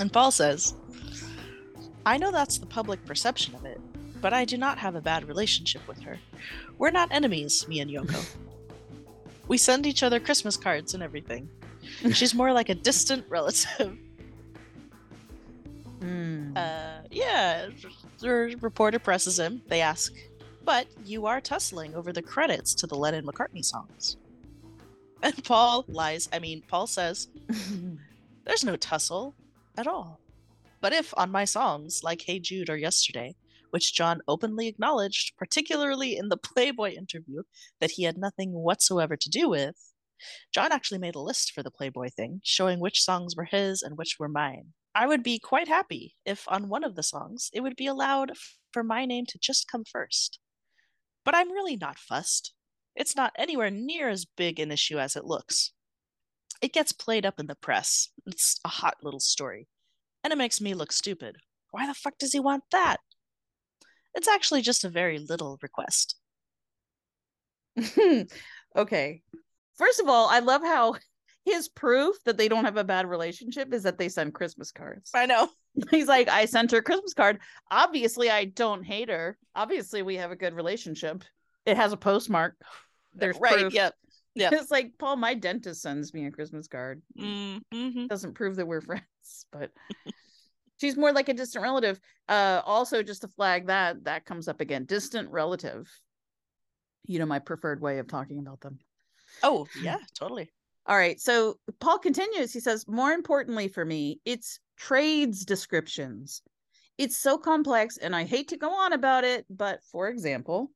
And 0.00 0.10
Paul 0.10 0.30
says, 0.30 0.72
I 2.06 2.16
know 2.16 2.30
that's 2.32 2.56
the 2.56 2.64
public 2.64 3.04
perception 3.04 3.54
of 3.54 3.66
it, 3.66 3.78
but 4.22 4.32
I 4.32 4.46
do 4.46 4.56
not 4.56 4.78
have 4.78 4.94
a 4.94 5.02
bad 5.02 5.28
relationship 5.28 5.86
with 5.86 6.00
her. 6.00 6.18
We're 6.78 6.92
not 6.92 7.12
enemies, 7.12 7.68
me 7.68 7.80
and 7.80 7.90
Yoko. 7.90 8.26
we 9.48 9.58
send 9.58 9.84
each 9.84 10.02
other 10.02 10.18
Christmas 10.18 10.56
cards 10.56 10.94
and 10.94 11.02
everything. 11.02 11.46
She's 12.10 12.34
more 12.34 12.54
like 12.54 12.70
a 12.70 12.74
distant 12.74 13.26
relative. 13.28 13.98
Uh, 16.56 17.02
yeah, 17.10 17.68
the 18.20 18.56
reporter 18.62 18.98
presses 18.98 19.38
him. 19.38 19.60
They 19.68 19.82
ask, 19.82 20.14
But 20.64 20.86
you 21.04 21.26
are 21.26 21.42
tussling 21.42 21.94
over 21.94 22.14
the 22.14 22.22
credits 22.22 22.74
to 22.76 22.86
the 22.86 22.94
Lennon 22.94 23.26
McCartney 23.26 23.62
songs. 23.62 24.16
And 25.26 25.42
Paul 25.42 25.84
lies. 25.88 26.28
I 26.32 26.38
mean, 26.38 26.62
Paul 26.68 26.86
says, 26.86 27.26
There's 28.44 28.62
no 28.62 28.76
tussle 28.76 29.34
at 29.76 29.88
all. 29.88 30.20
But 30.80 30.92
if 30.92 31.12
on 31.16 31.32
my 31.32 31.44
songs, 31.44 32.04
like 32.04 32.22
Hey 32.22 32.38
Jude 32.38 32.70
or 32.70 32.76
Yesterday, 32.76 33.34
which 33.70 33.92
John 33.92 34.20
openly 34.28 34.68
acknowledged, 34.68 35.36
particularly 35.36 36.16
in 36.16 36.28
the 36.28 36.36
Playboy 36.54 36.92
interview, 36.92 37.42
that 37.80 37.90
he 37.90 38.04
had 38.04 38.16
nothing 38.16 38.52
whatsoever 38.52 39.16
to 39.16 39.28
do 39.28 39.48
with, 39.48 39.92
John 40.54 40.70
actually 40.70 40.98
made 40.98 41.16
a 41.16 41.20
list 41.20 41.50
for 41.50 41.64
the 41.64 41.72
Playboy 41.72 42.10
thing, 42.10 42.40
showing 42.44 42.78
which 42.78 43.02
songs 43.02 43.34
were 43.34 43.46
his 43.46 43.82
and 43.82 43.98
which 43.98 44.20
were 44.20 44.28
mine. 44.28 44.74
I 44.94 45.08
would 45.08 45.24
be 45.24 45.40
quite 45.40 45.66
happy 45.66 46.14
if 46.24 46.44
on 46.46 46.68
one 46.68 46.84
of 46.84 46.94
the 46.94 47.02
songs 47.02 47.50
it 47.52 47.62
would 47.62 47.74
be 47.74 47.88
allowed 47.88 48.30
for 48.70 48.84
my 48.84 49.04
name 49.04 49.26
to 49.30 49.40
just 49.42 49.66
come 49.66 49.82
first. 49.82 50.38
But 51.24 51.34
I'm 51.34 51.50
really 51.50 51.76
not 51.76 51.98
fussed. 51.98 52.52
It's 52.96 53.14
not 53.14 53.32
anywhere 53.36 53.70
near 53.70 54.08
as 54.08 54.24
big 54.24 54.58
an 54.58 54.72
issue 54.72 54.98
as 54.98 55.16
it 55.16 55.24
looks. 55.24 55.72
It 56.62 56.72
gets 56.72 56.92
played 56.92 57.26
up 57.26 57.38
in 57.38 57.46
the 57.46 57.54
press. 57.54 58.08
It's 58.26 58.58
a 58.64 58.68
hot 58.68 58.96
little 59.02 59.20
story. 59.20 59.68
And 60.24 60.32
it 60.32 60.36
makes 60.36 60.60
me 60.60 60.74
look 60.74 60.92
stupid. 60.92 61.36
Why 61.70 61.86
the 61.86 61.94
fuck 61.94 62.16
does 62.18 62.32
he 62.32 62.40
want 62.40 62.64
that? 62.72 62.96
It's 64.14 64.28
actually 64.28 64.62
just 64.62 64.84
a 64.84 64.88
very 64.88 65.18
little 65.18 65.58
request. 65.60 66.16
okay. 68.76 69.22
First 69.76 70.00
of 70.00 70.08
all, 70.08 70.28
I 70.28 70.38
love 70.38 70.62
how 70.62 70.94
his 71.44 71.68
proof 71.68 72.16
that 72.24 72.38
they 72.38 72.48
don't 72.48 72.64
have 72.64 72.78
a 72.78 72.84
bad 72.84 73.08
relationship 73.08 73.74
is 73.74 73.82
that 73.82 73.98
they 73.98 74.08
send 74.08 74.34
Christmas 74.34 74.72
cards. 74.72 75.10
I 75.14 75.26
know. 75.26 75.50
He's 75.90 76.08
like, 76.08 76.28
I 76.28 76.46
sent 76.46 76.70
her 76.70 76.78
a 76.78 76.82
Christmas 76.82 77.12
card. 77.12 77.40
Obviously, 77.70 78.30
I 78.30 78.46
don't 78.46 78.82
hate 78.82 79.10
her. 79.10 79.36
Obviously, 79.54 80.00
we 80.00 80.16
have 80.16 80.30
a 80.30 80.36
good 80.36 80.54
relationship. 80.54 81.22
It 81.66 81.76
has 81.76 81.92
a 81.92 81.96
postmark. 81.96 82.56
There's 83.16 83.38
Right, 83.40 83.58
proof. 83.60 83.74
yep, 83.74 83.94
yeah 84.34 84.50
It's 84.52 84.70
like 84.70 84.92
Paul, 84.98 85.16
my 85.16 85.34
dentist 85.34 85.82
sends 85.82 86.12
me 86.14 86.26
a 86.26 86.30
Christmas 86.30 86.68
card. 86.68 87.02
Mm-hmm. 87.18 88.06
Doesn't 88.06 88.34
prove 88.34 88.56
that 88.56 88.66
we're 88.66 88.80
friends, 88.82 89.46
but 89.50 89.70
she's 90.78 90.96
more 90.96 91.12
like 91.12 91.28
a 91.28 91.34
distant 91.34 91.62
relative. 91.62 91.98
Uh, 92.28 92.60
also, 92.64 93.02
just 93.02 93.22
to 93.22 93.28
flag 93.28 93.66
that 93.66 94.04
that 94.04 94.24
comes 94.24 94.48
up 94.48 94.60
again. 94.60 94.84
Distant 94.84 95.30
relative. 95.30 95.88
You 97.06 97.18
know, 97.18 97.26
my 97.26 97.38
preferred 97.38 97.80
way 97.80 97.98
of 97.98 98.08
talking 98.08 98.38
about 98.38 98.60
them. 98.60 98.78
Oh, 99.42 99.66
yeah, 99.82 99.98
totally. 100.18 100.50
All 100.86 100.96
right. 100.96 101.20
So 101.20 101.58
Paul 101.80 101.98
continues. 101.98 102.52
He 102.52 102.60
says, 102.60 102.86
More 102.88 103.12
importantly 103.12 103.68
for 103.68 103.84
me, 103.84 104.20
it's 104.24 104.60
trades 104.76 105.44
descriptions. 105.44 106.42
It's 106.98 107.16
so 107.16 107.36
complex, 107.36 107.96
and 107.98 108.16
I 108.16 108.24
hate 108.24 108.48
to 108.48 108.56
go 108.56 108.70
on 108.70 108.92
about 108.94 109.24
it, 109.24 109.44
but 109.50 109.80
for 109.92 110.08
example, 110.08 110.70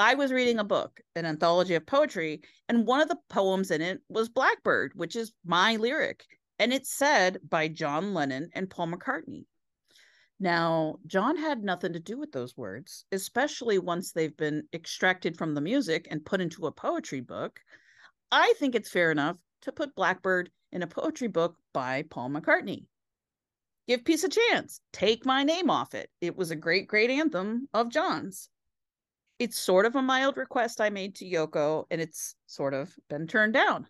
I 0.00 0.14
was 0.14 0.30
reading 0.30 0.60
a 0.60 0.64
book, 0.64 1.00
an 1.16 1.26
anthology 1.26 1.74
of 1.74 1.84
poetry, 1.84 2.42
and 2.68 2.86
one 2.86 3.00
of 3.00 3.08
the 3.08 3.18
poems 3.28 3.72
in 3.72 3.82
it 3.82 4.00
was 4.08 4.28
Blackbird, 4.28 4.92
which 4.94 5.16
is 5.16 5.32
my 5.44 5.74
lyric. 5.74 6.24
And 6.60 6.72
it's 6.72 6.92
said 6.92 7.38
by 7.48 7.66
John 7.66 8.14
Lennon 8.14 8.50
and 8.54 8.70
Paul 8.70 8.88
McCartney. 8.88 9.46
Now, 10.38 11.00
John 11.08 11.36
had 11.36 11.64
nothing 11.64 11.94
to 11.94 11.98
do 11.98 12.16
with 12.16 12.30
those 12.30 12.56
words, 12.56 13.06
especially 13.10 13.80
once 13.80 14.12
they've 14.12 14.36
been 14.36 14.68
extracted 14.72 15.36
from 15.36 15.54
the 15.54 15.60
music 15.60 16.06
and 16.12 16.24
put 16.24 16.40
into 16.40 16.66
a 16.66 16.72
poetry 16.72 17.20
book. 17.20 17.58
I 18.30 18.54
think 18.60 18.76
it's 18.76 18.90
fair 18.90 19.10
enough 19.10 19.38
to 19.62 19.72
put 19.72 19.96
Blackbird 19.96 20.52
in 20.70 20.82
a 20.82 20.86
poetry 20.86 21.26
book 21.26 21.56
by 21.72 22.04
Paul 22.08 22.30
McCartney. 22.30 22.86
Give 23.88 24.04
Peace 24.04 24.22
a 24.22 24.28
chance. 24.28 24.80
Take 24.92 25.26
my 25.26 25.42
name 25.42 25.70
off 25.70 25.94
it. 25.94 26.08
It 26.20 26.36
was 26.36 26.52
a 26.52 26.56
great, 26.56 26.86
great 26.86 27.10
anthem 27.10 27.68
of 27.74 27.88
John's. 27.88 28.48
It's 29.38 29.58
sort 29.58 29.86
of 29.86 29.94
a 29.94 30.02
mild 30.02 30.36
request 30.36 30.80
I 30.80 30.90
made 30.90 31.14
to 31.16 31.24
Yoko, 31.24 31.84
and 31.90 32.00
it's 32.00 32.34
sort 32.46 32.74
of 32.74 32.92
been 33.08 33.26
turned 33.26 33.52
down. 33.52 33.86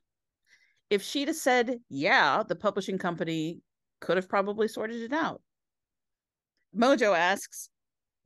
If 0.91 1.03
she'd 1.03 1.29
have 1.29 1.37
said, 1.37 1.81
yeah, 1.89 2.43
the 2.47 2.57
publishing 2.57 2.99
company 2.99 3.61
could 4.01 4.17
have 4.17 4.29
probably 4.29 4.69
sorted 4.69 5.03
it 5.03 5.13
out. 5.13 5.41
Mojo 6.77 7.17
asks, 7.17 7.71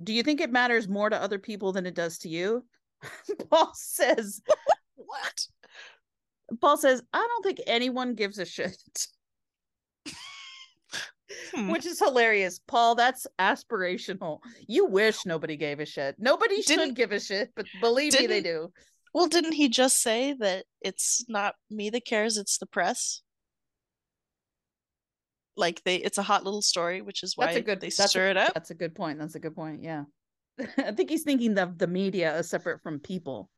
Do 0.03 0.13
you 0.13 0.23
think 0.23 0.41
it 0.41 0.51
matters 0.51 0.89
more 0.89 1.11
to 1.11 1.21
other 1.21 1.39
people 1.39 1.73
than 1.73 1.87
it 1.87 1.95
does 1.95 2.19
to 2.19 2.29
you? 2.29 2.65
Paul 3.51 3.73
says, 3.75 4.41
What? 4.97 5.47
Paul 6.61 6.77
says, 6.77 7.03
I 7.13 7.19
don't 7.19 7.43
think 7.43 7.61
anyone 7.67 8.15
gives 8.15 8.39
a 8.39 8.45
shit. 8.45 8.77
Hmm. 11.55 11.71
Which 11.71 11.87
is 11.87 11.99
hilarious. 11.99 12.61
Paul, 12.67 12.95
that's 12.95 13.27
aspirational. 13.39 14.39
You 14.67 14.87
wish 14.87 15.27
nobody 15.27 15.57
gave 15.57 15.81
a 15.81 15.87
shit. 15.87 16.17
Nobody 16.19 16.63
should 16.63 16.79
Didn't- 16.79 16.95
give 16.95 17.13
a 17.13 17.21
shit, 17.21 17.51
but 17.55 17.67
believe 17.81 18.19
me, 18.19 18.27
they 18.27 18.41
do. 18.41 18.73
Well, 19.15 19.27
didn't 19.27 19.53
he 19.53 19.69
just 19.69 20.01
say 20.01 20.35
that 20.41 20.65
it's 20.81 21.25
not 21.29 21.55
me 21.71 21.91
that 21.91 22.07
cares, 22.07 22.39
it's 22.39 22.59
the 22.59 22.67
press? 22.67 23.21
Like 25.57 25.83
they 25.85 25.97
it's 25.97 26.17
a 26.19 26.23
hot 26.23 26.45
little 26.45 26.63
story, 26.63 27.03
which 27.03 27.23
is 27.23 27.37
why 27.37 27.47
That's 27.47 27.59
a 27.59 27.63
good 27.63 27.81
they 27.81 27.91
that's 27.91 28.11
stir 28.11 28.29
a, 28.29 28.31
it 28.31 28.37
up. 28.39 28.55
That's 28.55 28.71
a 28.71 28.75
good 28.75 28.95
point. 28.95 29.19
That's 29.19 29.35
a 29.35 29.41
good 29.41 29.55
point. 29.55 29.83
Yeah. 29.83 30.05
I 30.79 30.93
think 30.93 31.11
he's 31.11 31.25
thinking 31.25 31.59
of 31.59 31.77
the 31.77 31.87
media 31.87 32.33
as 32.33 32.49
separate 32.49 32.83
from 32.83 33.01
people. 33.01 33.51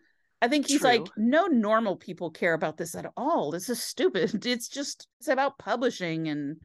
I 0.42 0.48
think 0.48 0.66
he's 0.66 0.82
like, 0.82 1.06
no 1.16 1.46
normal 1.46 1.96
people 1.96 2.30
care 2.30 2.52
about 2.52 2.76
this 2.76 2.94
at 2.94 3.06
all. 3.16 3.50
This 3.50 3.70
is 3.70 3.80
stupid. 3.82 4.44
It's 4.46 4.68
just 4.68 5.06
it's 5.20 5.28
about 5.28 5.56
publishing 5.58 6.28
and 6.28 6.56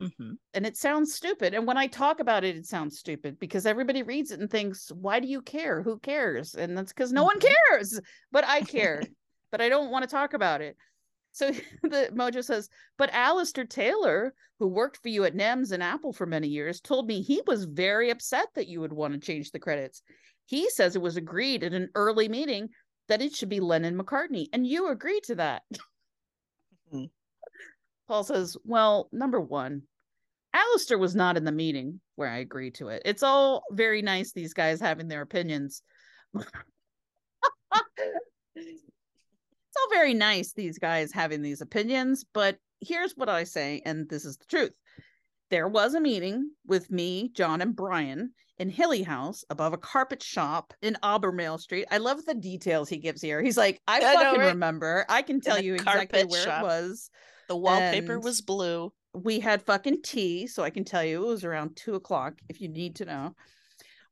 Mhm. 0.00 0.38
and 0.54 0.64
it 0.66 0.76
sounds 0.76 1.14
stupid. 1.14 1.54
And 1.54 1.66
when 1.66 1.76
I 1.76 1.88
talk 1.88 2.20
about 2.20 2.44
it, 2.44 2.56
it 2.56 2.66
sounds 2.66 2.98
stupid 2.98 3.38
because 3.38 3.66
everybody 3.66 4.02
reads 4.02 4.30
it 4.30 4.38
and 4.40 4.48
thinks, 4.50 4.92
why 4.92 5.18
do 5.18 5.26
you 5.26 5.42
care? 5.42 5.82
Who 5.82 5.98
cares? 5.98 6.54
And 6.54 6.76
that's 6.76 6.92
because 6.92 7.12
no 7.12 7.24
one 7.24 7.40
cares. 7.40 8.00
But 8.30 8.44
I 8.46 8.60
care. 8.62 9.02
but 9.50 9.60
I 9.60 9.68
don't 9.68 9.90
want 9.90 10.04
to 10.04 10.10
talk 10.10 10.34
about 10.34 10.60
it. 10.60 10.76
So 11.32 11.50
the 11.82 12.10
Mojo 12.14 12.44
says, 12.44 12.68
but 12.96 13.10
Alistair 13.12 13.64
Taylor, 13.64 14.34
who 14.60 14.68
worked 14.68 14.98
for 15.02 15.08
you 15.08 15.24
at 15.24 15.34
NEMS 15.34 15.72
and 15.72 15.82
Apple 15.82 16.12
for 16.12 16.26
many 16.26 16.48
years, 16.48 16.80
told 16.80 17.06
me 17.08 17.20
he 17.22 17.42
was 17.46 17.64
very 17.64 18.10
upset 18.10 18.48
that 18.54 18.68
you 18.68 18.80
would 18.80 18.92
want 18.92 19.14
to 19.14 19.20
change 19.20 19.50
the 19.50 19.58
credits. 19.58 20.02
He 20.46 20.70
says 20.70 20.94
it 20.96 21.02
was 21.02 21.16
agreed 21.16 21.64
at 21.64 21.74
an 21.74 21.90
early 21.94 22.28
meeting 22.28 22.68
that 23.08 23.20
it 23.22 23.34
should 23.34 23.48
be 23.48 23.60
Lennon 23.60 23.98
McCartney, 23.98 24.46
and 24.52 24.66
you 24.66 24.88
agreed 24.88 25.22
to 25.24 25.34
that. 25.36 25.62
Mhm. 26.92 27.10
Paul 28.06 28.24
says, 28.24 28.56
Well, 28.64 29.08
number 29.12 29.40
one, 29.40 29.87
Alistair 30.54 30.98
was 30.98 31.14
not 31.14 31.36
in 31.36 31.44
the 31.44 31.52
meeting 31.52 32.00
where 32.16 32.28
I 32.28 32.38
agreed 32.38 32.74
to 32.76 32.88
it. 32.88 33.02
It's 33.04 33.22
all 33.22 33.62
very 33.72 34.02
nice, 34.02 34.32
these 34.32 34.54
guys 34.54 34.80
having 34.80 35.08
their 35.08 35.22
opinions. 35.22 35.82
it's 36.34 36.46
all 39.76 39.90
very 39.90 40.14
nice, 40.14 40.52
these 40.52 40.78
guys 40.78 41.12
having 41.12 41.42
these 41.42 41.60
opinions, 41.60 42.24
but 42.32 42.56
here's 42.80 43.12
what 43.12 43.28
I 43.28 43.44
say, 43.44 43.82
and 43.84 44.08
this 44.08 44.24
is 44.24 44.36
the 44.36 44.46
truth. 44.46 44.72
There 45.50 45.68
was 45.68 45.94
a 45.94 46.00
meeting 46.00 46.50
with 46.66 46.90
me, 46.90 47.30
John, 47.34 47.60
and 47.60 47.74
Brian 47.74 48.32
in 48.58 48.68
Hilly 48.68 49.02
House 49.02 49.44
above 49.50 49.72
a 49.72 49.78
carpet 49.78 50.22
shop 50.22 50.74
in 50.82 50.96
Albemarle 51.02 51.58
Street. 51.58 51.86
I 51.90 51.98
love 51.98 52.24
the 52.24 52.34
details 52.34 52.88
he 52.88 52.98
gives 52.98 53.22
here. 53.22 53.40
He's 53.42 53.56
like, 53.56 53.80
I 53.86 53.96
I 53.96 54.00
know, 54.00 54.14
fucking 54.14 54.40
right? 54.40 54.46
remember. 54.48 55.06
I 55.08 55.22
can 55.22 55.40
tell 55.40 55.60
you 55.60 55.74
exactly 55.74 56.24
where 56.24 56.42
shop. 56.42 56.62
it 56.62 56.66
was. 56.66 57.10
The 57.48 57.56
wallpaper 57.56 58.14
And 58.14 58.24
was 58.24 58.40
blue. 58.42 58.92
We 59.14 59.40
had 59.40 59.62
fucking 59.62 60.02
tea, 60.02 60.46
so 60.46 60.62
I 60.62 60.70
can 60.70 60.84
tell 60.84 61.04
you 61.04 61.24
it 61.24 61.26
was 61.26 61.44
around 61.44 61.76
two 61.76 61.94
o'clock 61.94 62.34
if 62.48 62.60
you 62.60 62.68
need 62.68 62.96
to 62.96 63.04
know. 63.04 63.34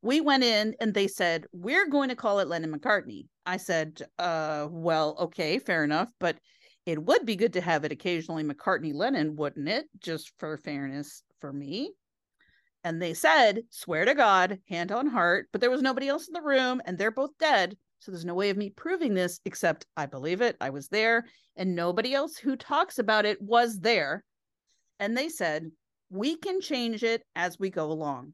We 0.02 0.20
went 0.20 0.44
in 0.44 0.74
and 0.81 0.94
they 0.94 1.09
said, 1.09 1.47
We're 1.52 1.89
going 1.89 2.09
to 2.09 2.16
call 2.16 2.40
it 2.40 2.48
Lennon 2.48 2.73
McCartney. 2.73 3.27
I 3.47 3.56
said, 3.56 4.02
uh, 4.18 4.66
well, 4.70 5.16
okay, 5.20 5.59
fair 5.60 5.85
enough, 5.85 6.10
but 6.18 6.36
it 6.85 7.02
would 7.02 7.24
be 7.24 7.36
good 7.36 7.52
to 7.55 7.60
have 7.60 7.85
it 7.85 7.93
occasionally 7.93 8.43
McCartney 8.43 8.93
Lennon, 8.93 9.36
wouldn't 9.36 9.68
it? 9.68 9.86
Just 10.01 10.32
for 10.39 10.56
fairness 10.56 11.23
for 11.40 11.52
me. 11.52 11.93
And 12.85 13.01
they 13.01 13.14
said, 13.14 13.62
swear 13.70 14.05
to 14.05 14.14
God, 14.14 14.59
hand 14.68 14.93
on 14.93 15.06
heart, 15.06 15.48
but 15.52 15.60
there 15.60 15.70
was 15.70 15.82
nobody 15.82 16.09
else 16.09 16.28
in 16.28 16.35
the 16.35 16.43
room 16.43 16.81
and 16.85 16.98
they're 16.98 17.10
both 17.10 17.31
dead. 17.39 17.77
So 18.01 18.12
there's 18.12 18.24
no 18.24 18.35
way 18.35 18.51
of 18.51 18.56
me 18.56 18.70
proving 18.70 19.14
this 19.14 19.40
except 19.44 19.86
I 19.97 20.06
believe 20.06 20.40
it. 20.40 20.56
I 20.60 20.70
was 20.70 20.89
there 20.89 21.24
and 21.56 21.74
nobody 21.74 22.14
else 22.14 22.36
who 22.36 22.55
talks 22.55 22.98
about 22.98 23.24
it 23.24 23.40
was 23.40 23.81
there. 23.81 24.23
And 24.98 25.16
they 25.16 25.28
said, 25.28 25.70
we 26.10 26.36
can 26.36 26.60
change 26.60 27.02
it 27.02 27.23
as 27.35 27.59
we 27.59 27.70
go 27.70 27.90
along. 27.90 28.32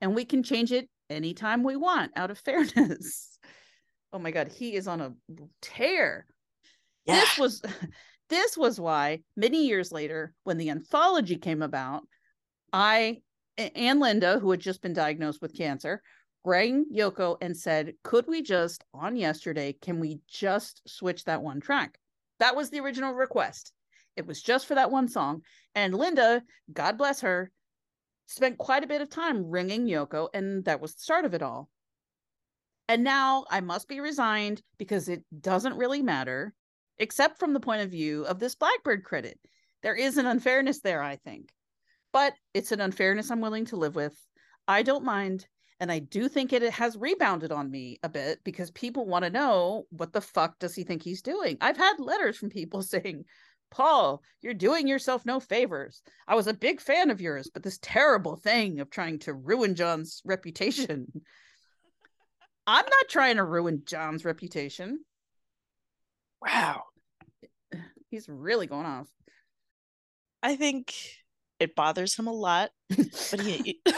And 0.00 0.14
we 0.14 0.24
can 0.24 0.42
change 0.42 0.72
it 0.72 0.88
anytime 1.10 1.62
we 1.62 1.76
want 1.76 2.12
out 2.16 2.30
of 2.30 2.38
fairness. 2.44 3.38
oh 4.12 4.18
my 4.18 4.30
God, 4.30 4.48
he 4.48 4.74
is 4.74 4.88
on 4.88 5.00
a 5.00 5.12
tear. 5.60 6.26
This 7.06 7.38
was 7.38 7.62
this 8.28 8.56
was 8.56 8.80
why 8.80 9.20
many 9.36 9.66
years 9.66 9.92
later, 9.92 10.32
when 10.44 10.58
the 10.58 10.70
anthology 10.70 11.36
came 11.36 11.62
about, 11.62 12.02
I 12.72 13.18
and 13.58 14.00
Linda, 14.00 14.38
who 14.38 14.50
had 14.50 14.60
just 14.60 14.80
been 14.82 14.94
diagnosed 14.94 15.42
with 15.42 15.56
cancer, 15.56 16.02
rang 16.44 16.86
Yoko 16.94 17.36
and 17.40 17.56
said, 17.56 17.94
Could 18.02 18.26
we 18.26 18.42
just 18.42 18.84
on 18.94 19.16
yesterday, 19.16 19.76
can 19.80 20.00
we 20.00 20.20
just 20.28 20.82
switch 20.86 21.24
that 21.24 21.42
one 21.42 21.60
track? 21.60 21.98
That 22.38 22.56
was 22.56 22.70
the 22.70 22.80
original 22.80 23.12
request. 23.12 23.72
It 24.16 24.26
was 24.26 24.42
just 24.42 24.66
for 24.66 24.74
that 24.74 24.90
one 24.90 25.08
song. 25.08 25.42
And 25.74 25.94
Linda, 25.94 26.42
God 26.72 26.98
bless 26.98 27.20
her, 27.20 27.50
spent 28.26 28.58
quite 28.58 28.84
a 28.84 28.88
bit 28.88 29.00
of 29.00 29.10
time 29.10 29.50
ringing 29.50 29.86
Yoko, 29.86 30.28
and 30.34 30.64
that 30.64 30.80
was 30.80 30.94
the 30.94 31.00
start 31.00 31.24
of 31.24 31.34
it 31.34 31.42
all. 31.42 31.68
And 32.88 33.04
now 33.04 33.44
I 33.50 33.60
must 33.60 33.88
be 33.88 34.00
resigned 34.00 34.62
because 34.78 35.08
it 35.08 35.24
doesn't 35.40 35.76
really 35.76 36.02
matter, 36.02 36.52
except 36.98 37.38
from 37.38 37.52
the 37.52 37.60
point 37.60 37.82
of 37.82 37.90
view 37.90 38.24
of 38.24 38.38
this 38.38 38.54
Blackbird 38.54 39.04
credit. 39.04 39.38
There 39.82 39.94
is 39.94 40.16
an 40.16 40.26
unfairness 40.26 40.80
there, 40.80 41.02
I 41.02 41.16
think, 41.16 41.50
but 42.12 42.34
it's 42.54 42.72
an 42.72 42.80
unfairness 42.80 43.30
I'm 43.30 43.40
willing 43.40 43.64
to 43.66 43.76
live 43.76 43.94
with. 43.94 44.16
I 44.68 44.82
don't 44.82 45.04
mind. 45.04 45.46
And 45.80 45.90
I 45.90 45.98
do 45.98 46.28
think 46.28 46.52
it 46.52 46.62
has 46.74 46.96
rebounded 46.96 47.50
on 47.50 47.68
me 47.68 47.98
a 48.04 48.08
bit 48.08 48.38
because 48.44 48.70
people 48.70 49.04
want 49.04 49.24
to 49.24 49.30
know 49.30 49.86
what 49.90 50.12
the 50.12 50.20
fuck 50.20 50.60
does 50.60 50.76
he 50.76 50.84
think 50.84 51.02
he's 51.02 51.22
doing? 51.22 51.58
I've 51.60 51.76
had 51.76 51.98
letters 51.98 52.36
from 52.36 52.50
people 52.50 52.82
saying, 52.82 53.24
Paul, 53.72 54.22
you're 54.42 54.54
doing 54.54 54.86
yourself 54.86 55.26
no 55.26 55.40
favors. 55.40 56.02
I 56.28 56.34
was 56.34 56.46
a 56.46 56.54
big 56.54 56.80
fan 56.80 57.10
of 57.10 57.20
yours, 57.20 57.50
but 57.52 57.62
this 57.62 57.78
terrible 57.82 58.36
thing 58.36 58.80
of 58.80 58.90
trying 58.90 59.18
to 59.20 59.34
ruin 59.34 59.74
John's 59.74 60.22
reputation. 60.24 61.06
I'm 62.66 62.84
not 62.84 63.08
trying 63.08 63.36
to 63.36 63.44
ruin 63.44 63.82
John's 63.84 64.24
reputation. 64.24 65.00
Wow. 66.40 66.84
He's 68.10 68.28
really 68.28 68.66
going 68.66 68.86
off. 68.86 69.08
I 70.42 70.54
think 70.56 70.94
it 71.58 71.74
bothers 71.74 72.14
him 72.16 72.26
a 72.26 72.32
lot, 72.32 72.70
but 72.88 73.40
he 73.40 73.80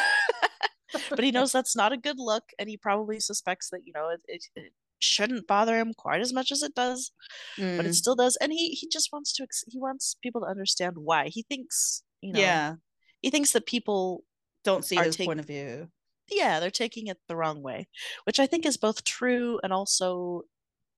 but 1.11 1.25
he 1.25 1.31
knows 1.31 1.53
that's 1.53 1.77
not 1.77 1.93
a 1.93 1.97
good 1.97 2.19
look, 2.19 2.45
and 2.59 2.69
he 2.69 2.77
probably 2.77 3.21
suspects 3.21 3.71
that 3.71 3.81
you 3.85 3.93
know 3.93 4.09
it, 4.11 4.21
it, 4.29 4.45
it 4.57 4.73
shouldn't 5.05 5.47
bother 5.47 5.79
him 5.79 5.93
quite 5.95 6.21
as 6.21 6.33
much 6.33 6.51
as 6.51 6.63
it 6.63 6.75
does, 6.75 7.13
but 7.59 7.65
Mm. 7.65 7.85
it 7.87 7.95
still 7.95 8.17
does. 8.17 8.37
And 8.41 8.53
he 8.53 8.71
he 8.71 8.89
just 8.89 9.11
wants 9.13 9.33
to 9.35 9.43
ex- 9.45 9.65
he 9.69 9.79
wants 9.79 10.17
people 10.23 10.41
to 10.43 10.47
understand 10.49 10.97
why 10.99 11.29
he 11.29 11.43
thinks 11.43 12.03
you 12.21 12.33
know 12.33 12.41
Yeah. 12.41 12.75
he 13.23 13.31
thinks 13.31 13.53
that 13.53 13.67
people 13.67 14.25
Don't 14.65 14.85
see 14.85 14.97
his 14.97 15.17
take- 15.17 15.27
point 15.27 15.41
of 15.41 15.47
view. 15.47 15.91
yeah 16.31 16.59
they're 16.61 16.71
taking 16.71 17.07
it 17.09 17.19
the 17.29 17.37
wrong 17.37 17.63
way, 17.63 17.87
which 18.25 18.41
I 18.41 18.47
think 18.47 18.65
is 18.67 18.77
both 18.79 19.05
true 19.05 19.61
and 19.63 19.73
also 19.73 20.43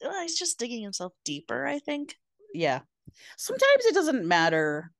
uh, 0.04 0.20
he's 0.22 0.38
just 0.38 0.58
digging 0.58 0.82
himself 0.82 1.12
deeper. 1.24 1.66
I 1.66 1.78
think 1.78 2.16
Yeah. 2.54 2.80
Sometimes 3.36 3.84
it 3.86 3.94
doesn't 3.94 4.24
matter. 4.26 4.92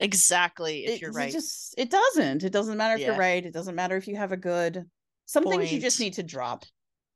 exactly 0.00 0.84
if 0.86 0.90
It, 0.96 1.00
you're 1.02 1.12
right 1.12 1.28
it 1.28 1.32
just 1.32 1.74
it 1.78 1.90
doesn't. 1.90 2.42
It 2.44 2.50
doesn't 2.52 2.76
matter 2.76 2.94
if 2.94 3.00
Yeah. 3.00 3.06
you're 3.08 3.16
right. 3.16 3.44
It 3.44 3.52
doesn't 3.52 3.74
matter 3.74 3.96
if 3.96 4.08
you 4.08 4.16
have 4.16 4.32
a 4.32 4.36
good 4.36 4.90
some 5.26 5.44
things 5.44 5.72
you 5.72 5.80
just 5.80 6.00
need 6.00 6.14
to 6.14 6.22
drop 6.22 6.64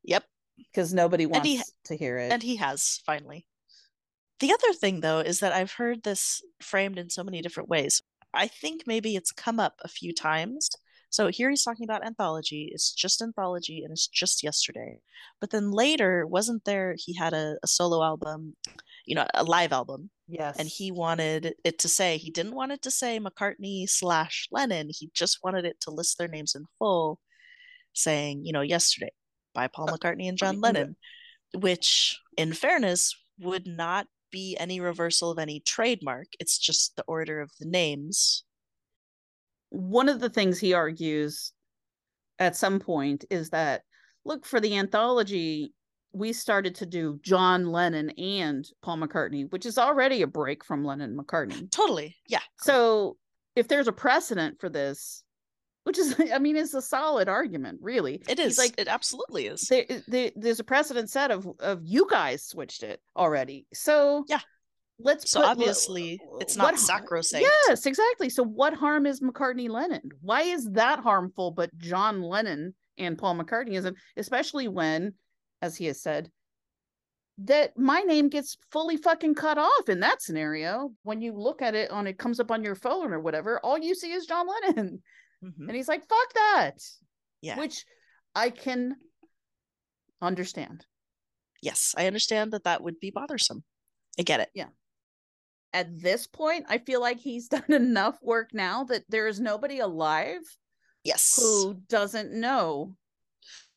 Yep. 0.04 0.24
Because 0.72 0.92
nobody 0.92 1.26
wants 1.26 1.48
he- 1.48 1.62
to 1.86 1.96
hear 1.96 2.18
it. 2.18 2.32
And 2.32 2.42
he 2.42 2.56
has 2.56 3.00
finally. 3.06 3.46
The 4.40 4.52
other 4.52 4.72
thing, 4.72 5.00
though, 5.00 5.18
is 5.18 5.40
that 5.40 5.52
I've 5.52 5.72
heard 5.72 6.02
this 6.02 6.40
framed 6.62 6.98
in 6.98 7.10
so 7.10 7.24
many 7.24 7.42
different 7.42 7.68
ways. 7.68 8.00
I 8.32 8.46
think 8.46 8.82
maybe 8.86 9.16
it's 9.16 9.32
come 9.32 9.58
up 9.58 9.74
a 9.82 9.88
few 9.88 10.14
times. 10.14 10.68
So 11.10 11.28
here 11.28 11.48
he's 11.48 11.64
talking 11.64 11.84
about 11.84 12.04
anthology. 12.04 12.68
It's 12.70 12.92
just 12.92 13.22
anthology 13.22 13.82
and 13.82 13.90
it's 13.90 14.06
just 14.06 14.42
yesterday. 14.42 15.00
But 15.40 15.50
then 15.50 15.70
later, 15.72 16.26
wasn't 16.26 16.64
there, 16.64 16.94
he 16.98 17.14
had 17.14 17.32
a, 17.32 17.56
a 17.62 17.66
solo 17.66 18.04
album. 18.04 18.54
you 19.06 19.14
know, 19.14 19.26
a 19.34 19.42
live 19.42 19.72
album. 19.72 20.10
Yes. 20.28 20.56
And 20.58 20.68
he 20.68 20.92
wanted 20.92 21.54
it 21.64 21.78
to 21.78 21.88
say, 21.88 22.18
he 22.18 22.30
didn't 22.30 22.54
want 22.54 22.72
it 22.72 22.82
to 22.82 22.90
say 22.90 23.18
McCartney 23.18 23.88
slash 23.88 24.46
Lennon. 24.52 24.88
He 24.90 25.10
just 25.14 25.38
wanted 25.42 25.64
it 25.64 25.80
to 25.80 25.90
list 25.90 26.18
their 26.18 26.28
names 26.28 26.54
in 26.54 26.66
full, 26.78 27.18
saying, 27.94 28.44
you 28.44 28.52
know, 28.52 28.60
yesterday 28.60 29.10
by 29.58 29.66
Paul 29.66 29.88
McCartney 29.88 30.28
and 30.28 30.38
John 30.38 30.60
Lennon, 30.60 30.94
which, 31.52 32.18
in 32.36 32.52
fairness, 32.52 33.16
would 33.40 33.66
not 33.66 34.06
be 34.30 34.56
any 34.60 34.78
reversal 34.80 35.30
of 35.32 35.38
any 35.38 35.58
trademark. 35.60 36.28
It's 36.38 36.58
just 36.58 36.94
the 36.94 37.02
order 37.08 37.40
of 37.40 37.50
the 37.58 37.66
names. 37.66 38.44
one 39.70 40.08
of 40.08 40.20
the 40.20 40.30
things 40.30 40.58
he 40.60 40.74
argues 40.74 41.52
at 42.38 42.56
some 42.56 42.78
point 42.78 43.24
is 43.30 43.50
that 43.50 43.82
look 44.24 44.46
for 44.46 44.60
the 44.60 44.76
anthology 44.78 45.72
we 46.12 46.32
started 46.32 46.74
to 46.76 46.86
do 46.86 47.18
john 47.22 47.66
lennon 47.66 48.08
and 48.10 48.64
paul 48.82 48.96
mccartney 48.96 49.50
which 49.52 49.66
is 49.66 49.76
already 49.76 50.22
a 50.22 50.26
break 50.26 50.64
from 50.64 50.84
lennon 50.84 51.14
mccartney 51.16 51.70
Totally. 51.70 52.16
Yeah. 52.28 52.40
so 52.60 53.16
if 53.56 53.68
there's 53.68 53.88
a 53.88 53.92
precedent 54.06 54.58
for 54.60 54.68
this 54.70 55.22
which 55.88 55.98
is 55.98 56.14
i 56.34 56.38
mean 56.38 56.56
it's 56.56 56.74
a 56.74 56.82
solid 56.82 57.28
argument 57.28 57.78
really 57.82 58.22
it 58.28 58.38
is 58.38 58.46
He's 58.56 58.58
like 58.58 58.74
it 58.78 58.86
absolutely 58.88 59.46
is. 59.46 59.62
there, 59.62 59.84
eh, 59.88 60.00
there, 60.06 60.30
there's 60.36 60.60
a 60.60 60.64
precedent 60.64 61.08
set 61.10 61.30
of 61.30 61.48
of 61.58 61.80
you 61.82 62.06
guys 62.10 62.44
switched 62.44 62.82
it 62.82 63.00
already 63.16 63.66
so 63.72 64.24
yeah 64.28 64.40
let's 65.00 65.30
So 65.30 65.40
put- 65.40 65.48
obviously, 65.50 66.20
it's 66.40 66.56
not 66.56 66.74
har- 66.74 66.76
sacrosanct. 66.76 67.46
Yes, 67.68 67.86
exactly. 67.86 68.28
So 68.28 68.42
what 68.42 68.74
harm 68.74 69.06
is 69.06 69.20
McCartney 69.20 69.68
Lennon? 69.70 70.02
Why 70.22 70.42
is 70.42 70.68
that 70.72 70.98
harmful? 70.98 71.52
But 71.52 71.70
John 71.78 72.20
Lennon 72.20 72.74
and 72.98 73.16
Paul 73.16 73.36
McCartney 73.38 73.74
isn't, 73.74 73.96
especially 74.16 74.66
when, 74.66 75.14
as 75.62 75.76
he 75.76 75.86
has 75.86 76.02
said, 76.02 76.32
that 77.44 77.78
my 77.78 78.00
name 78.00 78.28
gets 78.28 78.56
fully 78.72 78.96
fucking 78.96 79.36
cut 79.36 79.56
off 79.56 79.88
in 79.88 80.00
that 80.00 80.20
scenario. 80.20 80.90
When 81.04 81.20
you 81.20 81.32
look 81.32 81.62
at 81.62 81.76
it 81.76 81.92
on 81.92 82.08
it 82.08 82.18
comes 82.18 82.40
up 82.40 82.50
on 82.50 82.64
your 82.64 82.74
phone 82.74 83.12
or 83.12 83.20
whatever, 83.20 83.60
all 83.62 83.78
you 83.78 83.94
see 83.94 84.10
is 84.10 84.26
John 84.26 84.48
Lennon. 84.48 85.00
Mm-hmm. 85.44 85.68
And 85.68 85.76
he's 85.76 85.88
like, 85.88 86.08
fuck 86.08 86.34
that. 86.34 86.78
Yeah. 87.40 87.58
Which 87.58 87.84
I 88.34 88.50
can 88.50 88.96
understand. 90.20 90.84
Yes, 91.62 91.94
I 91.96 92.06
understand 92.06 92.52
that 92.52 92.64
that 92.64 92.82
would 92.82 93.00
be 93.00 93.10
bothersome. 93.10 93.64
I 94.18 94.22
get 94.22 94.40
it. 94.40 94.50
Yeah. 94.54 94.68
At 95.72 96.00
this 96.00 96.26
point, 96.26 96.66
I 96.68 96.78
feel 96.78 97.00
like 97.00 97.18
he's 97.18 97.48
done 97.48 97.72
enough 97.72 98.18
work 98.22 98.50
now 98.52 98.84
that 98.84 99.04
there 99.08 99.26
is 99.26 99.40
nobody 99.40 99.78
alive 99.78 100.40
yes 101.04 101.36
who 101.36 101.74
doesn't 101.88 102.32
know 102.32 102.94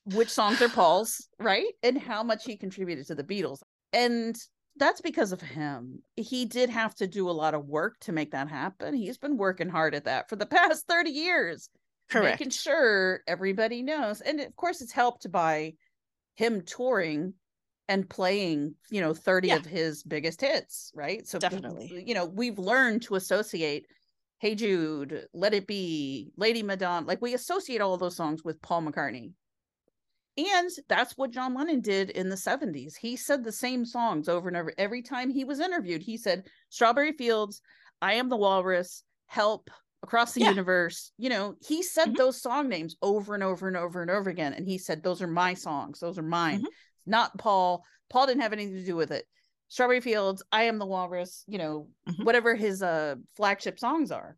which 0.05 0.29
songs 0.29 0.61
are 0.61 0.69
Paul's, 0.69 1.27
right? 1.39 1.71
And 1.83 1.97
how 1.97 2.23
much 2.23 2.45
he 2.45 2.57
contributed 2.57 3.05
to 3.07 3.15
the 3.15 3.23
Beatles. 3.23 3.61
And 3.93 4.35
that's 4.77 5.01
because 5.01 5.31
of 5.31 5.41
him. 5.41 6.01
He 6.15 6.45
did 6.45 6.69
have 6.69 6.95
to 6.95 7.07
do 7.07 7.29
a 7.29 7.31
lot 7.31 7.53
of 7.53 7.65
work 7.67 7.99
to 8.01 8.11
make 8.11 8.31
that 8.31 8.47
happen. 8.49 8.93
He's 8.93 9.17
been 9.17 9.37
working 9.37 9.69
hard 9.69 9.93
at 9.95 10.05
that 10.05 10.29
for 10.29 10.35
the 10.35 10.45
past 10.47 10.87
30 10.87 11.09
years. 11.11 11.69
Correct. 12.09 12.39
Making 12.39 12.49
sure 12.51 13.21
everybody 13.27 13.81
knows. 13.81 14.21
And 14.21 14.39
of 14.41 14.55
course, 14.55 14.81
it's 14.81 14.91
helped 14.91 15.31
by 15.31 15.73
him 16.35 16.61
touring 16.61 17.33
and 17.87 18.09
playing, 18.09 18.75
you 18.89 19.01
know, 19.01 19.13
30 19.13 19.49
Yeah. 19.49 19.55
of 19.57 19.65
his 19.65 20.03
biggest 20.03 20.41
hits, 20.41 20.91
right? 20.95 21.25
So 21.27 21.39
Definitely. 21.39 22.03
you 22.05 22.13
know, 22.13 22.25
we've 22.25 22.59
learned 22.59 23.01
to 23.03 23.15
associate 23.15 23.85
Hey 24.39 24.55
Jude, 24.55 25.27
Let 25.33 25.53
It 25.53 25.67
Be, 25.67 26.31
Lady 26.35 26.63
Madonna, 26.63 27.05
like 27.05 27.21
we 27.21 27.33
associate 27.33 27.79
all 27.81 27.95
those 27.97 28.15
songs 28.15 28.43
with 28.43 28.61
Paul 28.61 28.83
McCartney. 28.83 29.33
And 30.37 30.69
that's 30.87 31.17
what 31.17 31.31
John 31.31 31.53
Lennon 31.53 31.81
did 31.81 32.09
in 32.09 32.29
the 32.29 32.35
70s. 32.35 32.95
He 32.95 33.17
said 33.17 33.43
the 33.43 33.51
same 33.51 33.85
songs 33.85 34.29
over 34.29 34.47
and 34.47 34.55
over. 34.55 34.73
Every 34.77 35.01
time 35.01 35.29
he 35.29 35.43
was 35.43 35.59
interviewed, 35.59 36.01
he 36.01 36.17
said, 36.17 36.47
Strawberry 36.69 37.11
Fields, 37.11 37.61
I 38.01 38.13
Am 38.13 38.29
the 38.29 38.37
Walrus, 38.37 39.03
Help, 39.25 39.69
Across 40.03 40.33
the 40.33 40.41
Yeah. 40.41 40.49
Universe. 40.49 41.11
You 41.17 41.29
know, 41.29 41.55
he 41.61 41.83
said 41.83 42.07
mm-hmm. 42.07 42.15
those 42.15 42.41
song 42.41 42.69
names 42.69 42.95
over 43.01 43.35
and 43.35 43.43
over 43.43 43.67
and 43.67 43.77
over 43.77 44.01
and 44.01 44.09
over 44.09 44.29
again. 44.29 44.53
And 44.53 44.67
he 44.67 44.77
said, 44.77 45.03
Those 45.03 45.21
are 45.21 45.27
my 45.27 45.53
songs. 45.53 45.99
Those 45.99 46.17
are 46.17 46.23
mine, 46.23 46.59
mm-hmm. 46.59 46.67
not 47.05 47.37
Paul. 47.37 47.83
Paul 48.09 48.25
didn't 48.25 48.41
have 48.41 48.53
anything 48.53 48.75
to 48.75 48.85
do 48.85 48.95
with 48.95 49.11
it. 49.11 49.25
Strawberry 49.67 50.01
Fields, 50.01 50.41
I 50.51 50.63
Am 50.63 50.79
the 50.79 50.87
Walrus, 50.87 51.43
you 51.47 51.59
know, 51.59 51.87
mm-hmm. 52.09 52.23
whatever 52.23 52.55
his 52.55 52.81
uh 52.81 53.15
flagship 53.35 53.79
songs 53.79 54.11
are. 54.11 54.37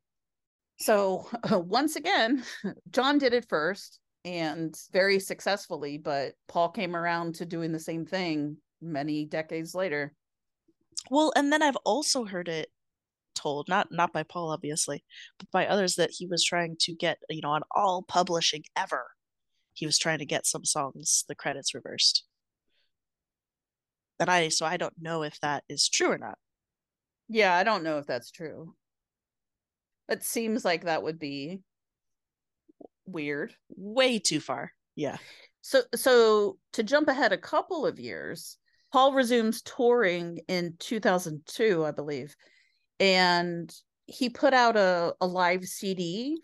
So 0.79 1.29
once 1.51 1.95
again, 1.95 2.43
John 2.91 3.19
did 3.19 3.33
it 3.33 3.47
first 3.47 3.99
and 4.25 4.75
very 4.91 5.19
successfully, 5.19 5.97
but 5.97 6.33
Paul 6.47 6.69
came 6.69 6.95
around 6.95 7.35
to 7.35 7.45
doing 7.45 7.71
the 7.71 7.79
same 7.79 8.05
thing 8.05 8.57
many 8.81 9.25
decades 9.25 9.75
later. 9.75 10.13
Well, 11.09 11.33
and 11.35 11.51
then 11.51 11.61
I've 11.61 11.77
also 11.77 12.25
heard 12.25 12.47
it 12.47 12.69
told, 13.35 13.67
not 13.67 13.91
not 13.91 14.13
by 14.13 14.23
Paul, 14.23 14.51
obviously, 14.51 15.03
but 15.37 15.51
by 15.51 15.67
others 15.67 15.95
that 15.95 16.11
he 16.11 16.25
was 16.25 16.43
trying 16.43 16.77
to 16.81 16.93
get, 16.93 17.17
you 17.29 17.41
know, 17.41 17.49
on 17.51 17.63
all 17.75 18.03
publishing 18.03 18.63
ever. 18.75 19.07
He 19.73 19.85
was 19.85 19.97
trying 19.97 20.19
to 20.19 20.25
get 20.25 20.45
some 20.45 20.65
songs 20.65 21.25
the 21.27 21.35
credits 21.35 21.73
reversed. 21.73 22.25
And 24.19 24.29
I 24.29 24.49
so 24.49 24.65
I 24.65 24.77
don't 24.77 24.93
know 25.01 25.23
if 25.23 25.39
that 25.41 25.63
is 25.67 25.89
true 25.89 26.11
or 26.11 26.17
not. 26.17 26.37
Yeah, 27.27 27.53
I 27.55 27.63
don't 27.63 27.83
know 27.83 27.97
if 27.97 28.05
that's 28.05 28.31
true. 28.31 28.75
It 30.07 30.23
seems 30.23 30.63
like 30.63 30.85
that 30.85 31.03
would 31.03 31.19
be 31.19 31.61
weird. 33.05 33.53
Way 33.75 34.19
too 34.19 34.39
far. 34.39 34.71
Yeah. 34.95 35.17
So 35.61 35.81
so 35.95 36.57
to 36.73 36.83
jump 36.83 37.07
ahead 37.07 37.33
a 37.33 37.37
couple 37.37 37.85
of 37.85 37.99
years, 37.99 38.57
Paul 38.91 39.13
resumes 39.13 39.61
touring 39.61 40.41
in 40.47 40.75
2002, 40.79 41.85
I 41.85 41.91
believe. 41.91 42.35
And 42.99 43.73
he 44.05 44.29
put 44.29 44.53
out 44.53 44.77
a, 44.77 45.15
a 45.19 45.25
live 45.25 45.65
CD. 45.65 46.37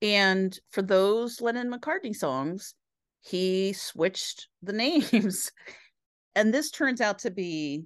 And 0.00 0.58
for 0.70 0.82
those 0.82 1.40
Lennon 1.40 1.70
McCartney 1.70 2.14
songs, 2.14 2.74
he 3.20 3.72
switched 3.72 4.48
the 4.62 4.72
names. 5.12 5.50
And 6.34 6.52
this 6.52 6.70
turns 6.70 7.00
out 7.00 7.20
to 7.20 7.30
be 7.30 7.84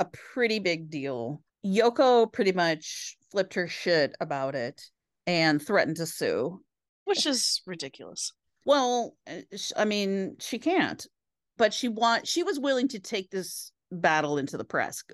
a 0.00 0.06
pretty 0.06 0.58
big 0.58 0.90
deal. 0.90 1.42
Yoko 1.64 2.32
pretty 2.32 2.52
much 2.52 3.16
flipped 3.30 3.54
her 3.54 3.68
shit 3.68 4.14
about 4.20 4.54
it 4.54 4.80
and 5.26 5.60
threatened 5.60 5.96
to 5.96 6.06
sue. 6.06 6.60
Which 7.04 7.26
is 7.26 7.60
ridiculous. 7.66 8.32
Well, 8.64 9.16
uh, 9.28 9.40
I 9.76 9.84
mean, 9.84 10.36
she 10.40 10.58
can't, 10.58 11.06
but 11.56 11.74
she 11.74 11.88
want 11.88 12.26
she 12.26 12.42
was 12.42 12.58
willing 12.58 12.88
to 12.88 12.98
take 12.98 13.30
this 13.30 13.72
battle 13.92 14.38
into 14.38 14.56
the 14.56 14.64
press, 14.64 15.04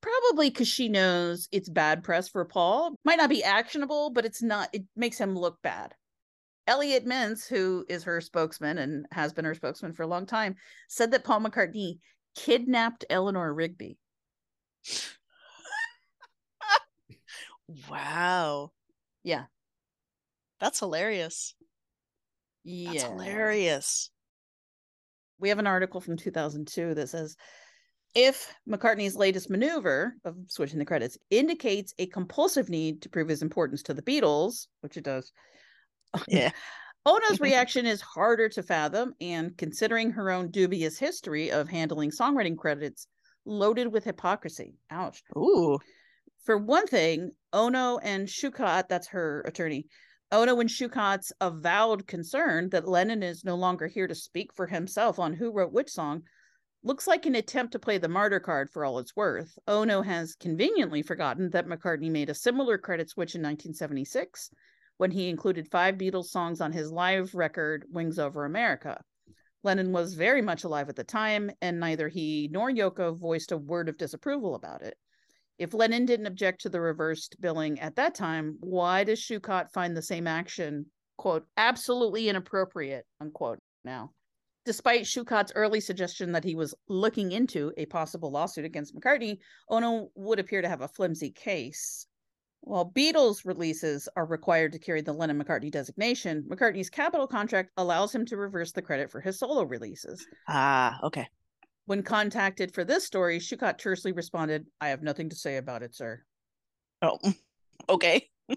probably 0.00 0.50
because 0.50 0.68
she 0.68 0.88
knows 0.88 1.48
it's 1.50 1.68
bad 1.68 2.04
press 2.04 2.28
for 2.28 2.44
Paul. 2.44 2.94
Might 3.04 3.18
not 3.18 3.30
be 3.30 3.42
actionable, 3.42 4.10
but 4.10 4.24
it's 4.24 4.42
not. 4.42 4.68
It 4.72 4.84
makes 4.94 5.18
him 5.18 5.34
look 5.34 5.60
bad. 5.62 5.94
Elliot 6.66 7.06
Mintz, 7.06 7.48
who 7.48 7.86
is 7.88 8.04
her 8.04 8.20
spokesman 8.20 8.76
and 8.76 9.06
has 9.10 9.32
been 9.32 9.46
her 9.46 9.54
spokesman 9.54 9.94
for 9.94 10.02
a 10.02 10.06
long 10.06 10.26
time, 10.26 10.54
said 10.86 11.12
that 11.12 11.24
Paul 11.24 11.40
McCartney 11.40 11.98
kidnapped 12.36 13.06
Eleanor 13.08 13.52
Rigby. 13.52 13.96
Wow. 17.90 18.72
Yeah. 19.22 19.44
That's 20.60 20.78
hilarious. 20.80 21.54
Yeah. 22.64 22.92
That's 22.92 23.04
hilarious. 23.04 24.10
we 25.38 25.48
have 25.50 25.58
an 25.58 25.66
article 25.66 26.00
from 26.00 26.16
2002 26.16 26.94
that 26.94 27.08
says 27.08 27.36
if 28.14 28.52
McCartney's 28.68 29.14
latest 29.16 29.50
maneuver 29.50 30.14
of 30.24 30.36
switching 30.48 30.78
the 30.78 30.84
credits 30.84 31.18
indicates 31.30 31.94
a 31.98 32.06
compulsive 32.06 32.68
need 32.68 33.02
to 33.02 33.08
prove 33.08 33.28
his 33.28 33.42
importance 33.42 33.82
to 33.84 33.94
the 33.94 34.02
Beatles, 34.02 34.66
which 34.80 34.96
it 34.96 35.04
does, 35.04 35.32
Yeah. 36.26 36.50
Ono's 37.06 37.40
reaction 37.40 37.86
is 37.86 38.00
harder 38.00 38.48
to 38.50 38.62
fathom, 38.62 39.14
and 39.20 39.56
considering 39.56 40.10
her 40.10 40.30
own 40.30 40.50
dubious 40.50 40.98
history 40.98 41.50
of 41.50 41.68
handling 41.68 42.10
songwriting 42.10 42.56
credits 42.56 43.06
loaded 43.46 43.92
with 43.92 44.04
hypocrisy. 44.04 44.74
Ouch. 44.90 45.22
Ooh. 45.36 45.78
For 46.44 46.58
one 46.58 46.86
thing, 46.86 47.30
Ono 47.52 47.98
and 47.98 48.26
Shukat, 48.26 48.88
that's 48.88 49.08
her 49.08 49.42
attorney, 49.46 49.86
Ono 50.30 50.60
and 50.60 50.68
Shukat's 50.68 51.32
avowed 51.40 52.06
concern 52.06 52.68
that 52.68 52.86
Lennon 52.86 53.22
is 53.22 53.44
no 53.44 53.54
longer 53.54 53.86
here 53.86 54.06
to 54.06 54.14
speak 54.14 54.52
for 54.52 54.66
himself 54.66 55.18
on 55.18 55.32
who 55.32 55.50
wrote 55.50 55.72
which 55.72 55.88
song 55.88 56.24
looks 56.82 57.06
like 57.06 57.24
an 57.24 57.34
attempt 57.34 57.72
to 57.72 57.78
play 57.78 57.96
the 57.96 58.08
martyr 58.08 58.38
card 58.38 58.68
for 58.68 58.84
all 58.84 58.98
it's 58.98 59.16
worth. 59.16 59.58
Ono 59.66 60.02
has 60.02 60.34
conveniently 60.34 61.00
forgotten 61.00 61.48
that 61.50 61.66
McCartney 61.66 62.10
made 62.10 62.28
a 62.28 62.34
similar 62.34 62.76
credit 62.76 63.08
switch 63.08 63.34
in 63.34 63.40
1976 63.40 64.50
when 64.98 65.10
he 65.10 65.30
included 65.30 65.70
five 65.70 65.94
Beatles 65.94 66.26
songs 66.26 66.60
on 66.60 66.72
his 66.72 66.92
live 66.92 67.34
record, 67.34 67.86
Wings 67.90 68.18
Over 68.18 68.44
America. 68.44 69.00
Lennon 69.62 69.92
was 69.92 70.12
very 70.12 70.42
much 70.42 70.64
alive 70.64 70.90
at 70.90 70.96
the 70.96 71.04
time, 71.04 71.50
and 71.62 71.80
neither 71.80 72.08
he 72.08 72.48
nor 72.52 72.70
Yoko 72.70 73.16
voiced 73.16 73.50
a 73.50 73.56
word 73.56 73.88
of 73.88 73.96
disapproval 73.96 74.54
about 74.54 74.82
it. 74.82 74.98
If 75.58 75.74
Lennon 75.74 76.06
didn't 76.06 76.26
object 76.26 76.60
to 76.62 76.68
the 76.68 76.80
reversed 76.80 77.40
billing 77.40 77.80
at 77.80 77.96
that 77.96 78.14
time, 78.14 78.56
why 78.60 79.04
does 79.04 79.18
Shukat 79.18 79.72
find 79.72 79.96
the 79.96 80.02
same 80.02 80.26
action, 80.26 80.86
quote, 81.16 81.46
absolutely 81.56 82.28
inappropriate, 82.28 83.04
unquote, 83.20 83.58
now? 83.84 84.12
Despite 84.64 85.02
Shukat's 85.02 85.52
early 85.56 85.80
suggestion 85.80 86.32
that 86.32 86.44
he 86.44 86.54
was 86.54 86.74
looking 86.88 87.32
into 87.32 87.72
a 87.76 87.86
possible 87.86 88.30
lawsuit 88.30 88.66
against 88.66 88.94
McCartney, 88.94 89.38
Ono 89.70 90.10
would 90.14 90.38
appear 90.38 90.62
to 90.62 90.68
have 90.68 90.82
a 90.82 90.88
flimsy 90.88 91.30
case. 91.30 92.06
While 92.60 92.92
Beatles 92.92 93.44
releases 93.44 94.08
are 94.14 94.26
required 94.26 94.72
to 94.72 94.78
carry 94.78 95.00
the 95.00 95.12
Lennon 95.12 95.42
McCartney 95.42 95.70
designation, 95.70 96.44
McCartney's 96.48 96.90
Capitol 96.90 97.26
contract 97.26 97.70
allows 97.76 98.14
him 98.14 98.26
to 98.26 98.36
reverse 98.36 98.72
the 98.72 98.82
credit 98.82 99.10
for 99.10 99.20
his 99.20 99.38
solo 99.38 99.62
releases. 99.62 100.24
Ah, 100.48 100.98
okay. 101.02 101.26
When 101.88 102.02
contacted 102.02 102.74
for 102.74 102.84
this 102.84 103.06
story, 103.06 103.38
Shukat 103.38 103.78
tersely 103.78 104.12
responded, 104.12 104.66
I 104.78 104.88
have 104.88 105.02
nothing 105.02 105.30
to 105.30 105.36
say 105.36 105.56
about 105.56 105.82
it, 105.82 105.94
sir. 105.94 106.22
Oh, 107.00 107.18
okay. 107.88 108.28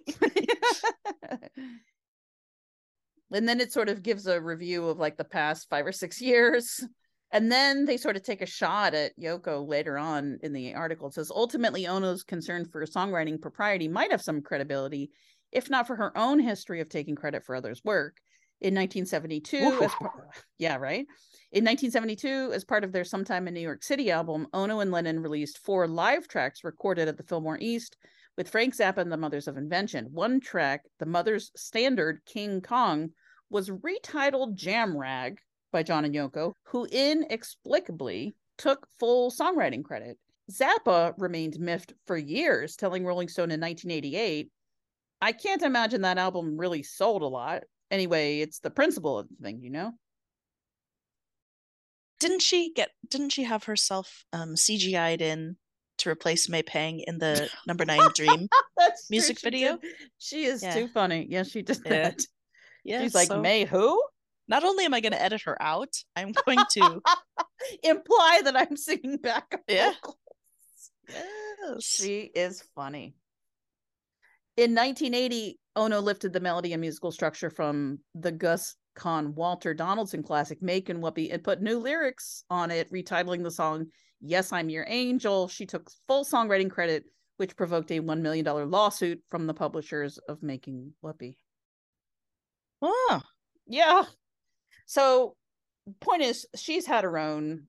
and 3.32 3.48
then 3.48 3.62
it 3.62 3.72
sort 3.72 3.88
of 3.88 4.04
gives 4.04 4.28
a 4.28 4.42
review 4.42 4.90
of 4.90 5.00
like 5.00 5.16
the 5.16 5.24
past 5.24 5.70
five 5.70 5.86
or 5.86 5.94
six 5.94 6.20
years. 6.20 6.86
And 7.32 7.50
then 7.50 7.86
they 7.86 7.96
sort 7.96 8.18
of 8.18 8.24
take 8.24 8.42
a 8.42 8.46
shot 8.46 8.94
at 8.94 9.18
Yoko 9.18 9.66
later 9.66 9.98
on 9.98 10.40
in 10.44 10.52
the 10.52 10.76
article. 10.76 11.08
It 11.08 11.14
says 11.14 11.32
ultimately, 11.34 11.88
Ono's 11.88 12.24
concern 12.24 12.66
for 12.66 12.86
songwriting 12.86 13.40
propriety 13.40 13.88
might 13.88 14.12
have 14.12 14.22
some 14.22 14.42
credibility, 14.42 15.10
if 15.54 15.70
not 15.70 15.88
for 15.88 15.96
her 15.96 16.18
own 16.18 16.42
history 16.42 16.82
of 16.82 16.90
taking 16.90 17.16
credit 17.16 17.46
for 17.46 17.56
others' 17.56 17.82
work. 17.86 18.18
In 18.62 18.76
1972, 18.76 19.58
as 19.82 19.92
par- 19.96 20.30
yeah, 20.60 20.76
right. 20.76 21.08
In 21.52 21.66
1972, 21.66 22.52
as 22.54 22.64
part 22.64 22.84
of 22.84 22.92
their 22.92 23.04
Sometime 23.04 23.48
in 23.48 23.54
New 23.54 23.60
York 23.60 23.84
City 23.84 24.12
album, 24.12 24.48
Ono 24.54 24.80
and 24.80 24.92
Lennon 24.92 25.20
released 25.20 25.58
four 25.58 25.88
live 25.88 26.28
tracks 26.28 26.64
recorded 26.64 27.08
at 27.08 27.18
the 27.18 27.24
Fillmore 27.24 27.58
East 27.60 27.98
with 28.38 28.50
Frank 28.50 28.76
Zappa 28.76 29.00
and 29.00 29.12
the 29.12 29.18
Mothers 29.18 29.48
of 29.48 29.58
Invention. 29.58 30.10
One 30.12 30.40
track, 30.40 30.86
the 31.00 31.06
Mothers 31.06 31.52
Standard 31.56 32.22
King 32.26 32.62
Kong, 32.62 33.10
was 33.50 33.70
retitled 33.70 34.56
Jam 34.56 34.96
Rag 34.96 35.40
by 35.72 35.84
John 35.84 36.06
and 36.06 36.16
Yoko, 36.16 36.54
who 36.64 36.86
inexplicably 36.86 38.36
took 38.58 38.88
full 39.00 39.32
songwriting 39.32 39.84
credit. 39.84 40.18
Zappa 40.52 41.14
remained 41.18 41.60
miffed 41.60 41.94
for 42.06 42.18
years, 42.18 42.76
telling 42.76 43.06
Rolling 43.06 43.28
Stone 43.28 43.52
in 43.52 43.60
1988, 43.60 44.50
I 45.22 45.32
can't 45.32 45.62
imagine 45.62 46.02
that 46.02 46.18
album 46.18 46.58
really 46.58 46.84
sold 46.84 47.22
a 47.22 47.28
lot. 47.28 47.64
Anyway, 47.92 48.40
it's 48.40 48.60
the 48.60 48.72
principle 48.72 49.20
of 49.20 49.28
the 49.30 49.36
thing, 49.44 49.62
you 49.62 49.70
know? 49.70 49.92
Didn't 52.20 52.42
she 52.42 52.72
get 52.74 52.92
didn't 53.10 53.32
she 53.32 53.44
have 53.44 53.66
herself 53.66 54.26
um 54.32 54.56
CGI'd 54.56 55.22
in 55.22 55.58
to 55.98 56.10
replace 56.10 56.48
May 56.50 56.64
Pang 56.64 57.00
in 57.02 57.18
the 57.20 57.50
number 57.68 57.84
nine 57.86 58.08
dream 58.16 58.48
true, 58.80 58.88
music 59.10 59.40
she 59.40 59.44
video? 59.50 59.78
did. 59.78 59.92
She 60.18 60.46
is 60.46 60.64
Yeah. 60.64 60.74
too 60.74 60.88
funny. 60.88 61.28
Yeah, 61.30 61.44
she 61.44 61.62
did 61.62 61.80
Yeah. 61.86 61.90
that. 61.92 62.22
Yeah. 62.84 63.02
She's 63.02 63.14
like, 63.16 63.28
so 63.28 63.42
May 63.42 63.66
who? 63.66 64.02
Not 64.48 64.64
only 64.64 64.86
am 64.86 64.94
I 64.94 65.02
gonna 65.02 65.16
edit 65.18 65.42
her 65.44 65.62
out, 65.62 65.94
I'm 66.16 66.32
going 66.46 66.64
to 66.74 67.02
Imply 67.84 68.42
that 68.44 68.56
I'm 68.58 68.76
singing 68.78 69.18
back. 69.18 69.62
Yeah. 69.68 69.94
Yes. 71.08 71.84
She 71.84 72.22
is 72.22 72.64
funny. 72.76 73.16
In 74.58 74.76
1980, 74.76 75.60
Ono 75.76 76.00
lifted 76.02 76.34
the 76.34 76.40
melody 76.40 76.74
and 76.74 76.82
musical 76.82 77.12
structure 77.12 77.50
from 77.50 78.00
the 78.16 78.32
Gus 78.32 78.76
Kahn 78.96 79.34
Walter 79.36 79.74
Donaldson 79.74 80.22
classic 80.22 80.62
Makin' 80.62 81.00
Whoopee 81.00 81.32
and 81.32 81.44
put 81.44 81.62
new 81.62 81.80
lyrics 81.80 82.44
on 82.50 82.72
it, 82.72 82.92
retitling 82.92 83.44
the 83.44 83.52
song 83.52 83.88
Yes, 84.20 84.52
I'm 84.52 84.70
Your 84.70 84.86
Angel. 84.88 85.48
She 85.48 85.66
took 85.66 85.90
full 86.08 86.24
songwriting 86.24 86.70
credit, 86.70 87.06
which 87.38 87.56
provoked 87.56 87.90
a 87.92 88.00
$1 88.02 88.22
million 88.22 88.46
lawsuit 88.70 89.20
from 89.32 89.48
the 89.48 89.54
publishers 89.54 90.20
of 90.30 90.44
Making 90.44 90.94
Whoopee. 91.02 91.38
Oh, 92.84 93.22
Yeah. 93.66 94.04
So, 94.86 95.36
point 96.02 96.22
is, 96.22 96.46
she's 96.56 96.86
had 96.86 97.04
her 97.06 97.18
own 97.18 97.64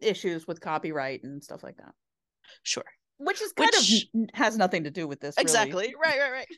issues 0.00 0.46
with 0.46 0.60
copyright 0.60 1.22
and 1.22 1.42
stuff 1.42 1.62
like 1.62 1.76
that, 1.78 1.94
sure. 2.62 2.84
which 3.18 3.40
is 3.40 3.52
kind 3.52 3.70
Which- 3.72 4.08
of 4.14 4.28
has 4.34 4.58
nothing 4.58 4.84
to 4.84 4.90
do 4.90 5.06
with 5.06 5.20
this. 5.20 5.36
really. 5.38 5.42
Exactly. 5.44 5.94
Right, 6.02 6.18
right, 6.18 6.32
right. 6.32 6.48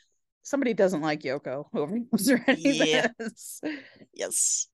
Somebody 0.48 0.74
doesn't 0.74 1.02
like 1.02 1.20
Yoko, 1.22 1.64
whoever 1.72 1.98
was 2.10 2.32
writing 2.48 2.56
Yeah. 2.74 3.08
this. 3.18 3.60
Yes. 3.62 3.70
Yes. 4.14 4.68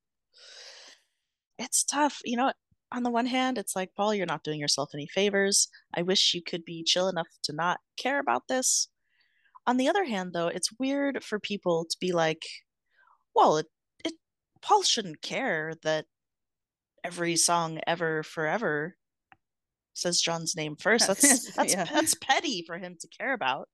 It's 1.58 1.84
tough. 1.84 2.20
You 2.24 2.36
know, 2.36 2.52
on 2.92 3.02
the 3.02 3.10
one 3.10 3.26
hand, 3.26 3.58
it's 3.58 3.74
like, 3.76 3.90
Paul, 3.96 4.14
you're 4.14 4.26
not 4.26 4.44
doing 4.44 4.60
yourself 4.60 4.90
any 4.94 5.06
favors. 5.06 5.68
I 5.94 6.02
wish 6.02 6.34
you 6.34 6.42
could 6.42 6.64
be 6.64 6.84
chill 6.84 7.08
enough 7.08 7.28
to 7.44 7.52
not 7.52 7.80
care 7.98 8.18
about 8.18 8.42
this. 8.48 8.88
On 9.66 9.76
the 9.76 9.88
other 9.88 10.04
hand, 10.04 10.32
though, 10.32 10.48
it's 10.48 10.70
weird 10.78 11.24
for 11.24 11.38
people 11.38 11.86
to 11.90 11.96
be 12.00 12.12
like, 12.12 12.42
well, 13.34 13.56
it, 13.56 13.66
it 14.04 14.14
Paul 14.62 14.82
shouldn't 14.82 15.22
care 15.22 15.72
that 15.82 16.06
every 17.02 17.36
song 17.36 17.80
ever 17.86 18.22
forever 18.22 18.96
says 19.94 20.20
John's 20.20 20.54
name 20.56 20.76
first. 20.76 21.06
That's 21.06 21.52
that's 21.54 21.72
Yeah. 21.72 21.84
that's 21.84 22.14
petty 22.14 22.62
for 22.66 22.78
him 22.78 22.96
to 23.00 23.08
care 23.08 23.32
about. 23.32 23.68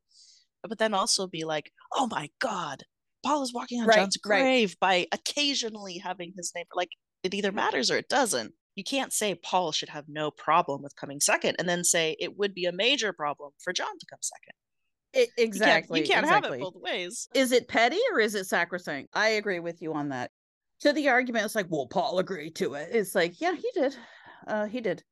But 0.69 0.79
then 0.79 0.95
also 0.95 1.27
be 1.27 1.45
like, 1.45 1.73
oh 1.95 2.07
my 2.11 2.31
God, 2.41 2.83
Paul 3.25 3.43
is 3.43 3.53
walking 3.55 3.81
on 3.81 3.87
Right, 3.87 3.97
John's 3.99 4.19
right. 4.25 4.41
grave 4.41 4.77
by 4.81 5.07
occasionally 5.13 5.99
having 5.99 6.33
his 6.37 6.53
name. 6.55 6.67
Like 6.75 6.91
it 7.23 7.35
either 7.35 7.53
matters 7.53 7.91
or 7.91 7.97
it 7.97 8.09
doesn't. 8.09 8.53
You 8.77 8.85
can't 8.85 9.13
say 9.13 9.35
Paul 9.35 9.73
should 9.73 9.89
have 9.91 10.05
no 10.09 10.31
problem 10.31 10.83
with 10.83 10.97
coming 10.97 11.21
second 11.21 11.57
and 11.59 11.69
then 11.69 11.85
say 11.85 12.17
it 12.21 12.39
would 12.39 12.55
be 12.55 12.65
a 12.67 12.73
major 12.73 13.13
problem 13.13 13.53
for 13.63 13.73
John 13.73 13.99
to 13.99 14.07
come 14.09 14.21
second. 14.23 14.55
It, 15.13 15.19
You 15.21 15.27
can't- 15.37 15.49
exactly. 15.49 16.01
You 16.01 16.07
can't, 16.07 16.25
exactly. 16.25 16.51
have 16.51 16.61
it 16.61 16.73
both 16.73 16.83
ways. 16.83 17.29
Is 17.35 17.53
it 17.53 17.69
petty 17.69 17.99
or 18.13 18.21
is 18.21 18.35
it 18.35 18.45
sacrosanct? 18.47 19.11
I 19.13 19.31
agree 19.31 19.59
with 19.61 19.83
you 19.83 19.93
on 19.95 20.11
that. 20.11 20.31
To 20.83 20.93
the 20.93 21.09
argument, 21.11 21.45
it's 21.45 21.55
like, 21.57 21.67
well, 21.69 21.89
Paul 21.89 22.21
agreed 22.21 22.55
to 22.57 22.75
it. 22.75 22.89
It's 22.93 23.15
like, 23.15 23.41
yeah, 23.41 23.55
he 23.55 23.69
did. 23.75 23.97
Uh, 24.47 24.67
he 24.67 24.81
did. 24.81 25.03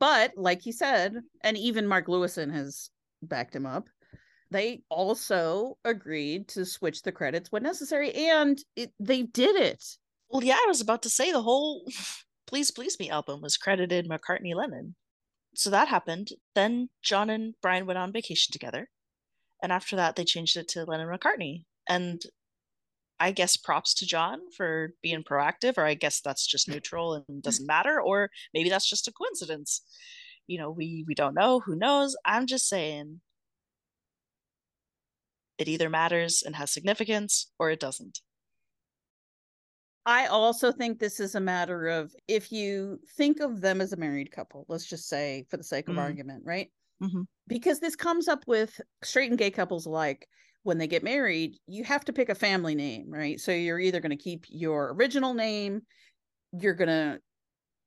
But 0.00 0.32
like 0.36 0.62
he 0.62 0.72
said, 0.72 1.14
and 1.44 1.56
even 1.56 1.86
Mark 1.86 2.06
Lewisohn 2.08 2.52
has 2.52 2.90
backed 3.22 3.54
him 3.54 3.66
up. 3.66 3.86
They 4.52 4.82
also 4.90 5.78
agreed 5.82 6.48
to 6.48 6.66
switch 6.66 7.00
the 7.02 7.10
credits 7.10 7.50
when 7.50 7.62
necessary, 7.62 8.12
and 8.12 8.62
it, 8.76 8.92
they 9.00 9.22
did 9.22 9.56
it. 9.56 9.82
Well, 10.28 10.44
yeah, 10.44 10.56
I 10.62 10.66
was 10.68 10.82
about 10.82 11.02
to 11.04 11.10
say 11.10 11.32
the 11.32 11.42
whole 11.42 11.86
Please 12.46 12.70
Please 12.70 12.98
Me 13.00 13.08
album 13.08 13.40
was 13.40 13.56
credited 13.56 14.06
McCartney 14.06 14.54
Lennon. 14.54 14.94
So 15.54 15.70
that 15.70 15.88
happened. 15.88 16.28
Then 16.54 16.90
John 17.02 17.30
and 17.30 17.54
Brian 17.62 17.86
went 17.86 17.98
on 17.98 18.12
vacation 18.12 18.52
together. 18.52 18.90
And 19.62 19.72
after 19.72 19.96
that, 19.96 20.16
they 20.16 20.24
changed 20.24 20.58
it 20.58 20.68
to 20.68 20.84
Lennon 20.84 21.08
McCartney. 21.08 21.64
And 21.88 22.20
I 23.18 23.30
guess 23.32 23.56
props 23.56 23.94
to 23.94 24.06
John 24.06 24.40
for 24.54 24.90
being 25.02 25.22
proactive, 25.22 25.78
or 25.78 25.86
I 25.86 25.94
guess 25.94 26.20
that's 26.20 26.46
just 26.46 26.68
neutral 26.68 27.24
and 27.26 27.42
doesn't 27.42 27.66
matter, 27.66 28.02
or 28.02 28.28
maybe 28.52 28.68
that's 28.68 28.88
just 28.88 29.08
a 29.08 29.12
coincidence. 29.12 29.80
You 30.46 30.58
know, 30.58 30.70
we 30.70 31.04
we 31.06 31.14
don't 31.14 31.34
know. 31.34 31.60
Who 31.60 31.74
knows? 31.74 32.14
I'm 32.26 32.46
just 32.46 32.68
saying 32.68 33.20
it 35.62 35.68
either 35.68 35.90
matters 35.90 36.42
and 36.42 36.56
has 36.56 36.70
significance 36.72 37.52
or 37.58 37.70
it 37.70 37.80
doesn't. 37.80 38.20
I 40.04 40.26
also 40.26 40.72
think 40.72 40.98
this 40.98 41.20
is 41.20 41.34
a 41.34 41.40
matter 41.40 41.86
of 41.86 42.14
if 42.26 42.50
you 42.50 42.98
think 43.16 43.40
of 43.40 43.60
them 43.60 43.80
as 43.80 43.92
a 43.92 43.96
married 43.96 44.32
couple, 44.32 44.64
let's 44.68 44.86
just 44.86 45.08
say 45.08 45.46
for 45.48 45.56
the 45.56 45.62
sake 45.64 45.88
of 45.88 45.96
Mhm. 45.96 45.98
argument, 45.98 46.42
right? 46.44 46.72
Mhm. 47.00 47.26
Because 47.48 47.80
this 47.80 47.96
comes 47.96 48.28
up 48.28 48.44
with 48.46 48.80
straight 49.04 49.30
and 49.30 49.38
gay 49.38 49.50
couples 49.50 49.86
alike. 49.86 50.28
When 50.64 50.78
they 50.78 50.88
get 50.88 51.04
married, 51.04 51.58
you 51.66 51.84
have 51.84 52.04
to 52.06 52.12
pick 52.14 52.28
a 52.28 52.34
family 52.36 52.74
name, 52.74 53.10
right? 53.10 53.40
So 53.40 53.52
you're 53.52 53.80
either 53.80 54.00
going 54.00 54.16
to 54.16 54.22
keep 54.22 54.46
your 54.48 54.94
original 54.94 55.34
name, 55.34 55.82
you're 56.52 56.74
going 56.74 56.88
to 56.88 57.20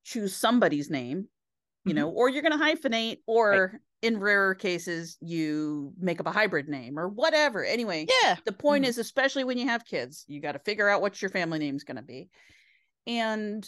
choose 0.06 0.36
somebody's 0.36 0.90
name, 0.90 1.30
you 1.86 1.94
know, 1.94 2.10
or 2.12 2.30
you're 2.30 2.44
going 2.44 2.58
to 2.58 2.64
hyphenate, 2.64 3.20
or 3.28 3.80
in 4.02 4.20
rarer 4.20 4.56
cases, 4.56 5.18
you 5.22 5.94
make 6.00 6.20
up 6.20 6.28
a 6.28 6.32
hybrid 6.32 6.68
name 6.68 7.00
or 7.00 7.08
whatever. 7.08 7.64
Anyway, 7.64 8.08
Yeah. 8.24 8.36
the 8.46 8.52
point 8.52 8.84
mm-hmm. 8.84 8.90
is, 8.90 8.98
especially 8.98 9.44
when 9.44 9.58
you 9.58 9.68
have 9.68 9.86
kids, 9.86 10.26
you 10.28 10.42
got 10.42 10.52
to 10.52 10.60
figure 10.60 10.90
out 10.90 11.02
what 11.02 11.22
your 11.22 11.30
family 11.32 11.60
name 11.60 11.76
is 11.76 11.84
going 11.84 11.98
to 11.98 12.04
be. 12.04 12.30
And 13.08 13.68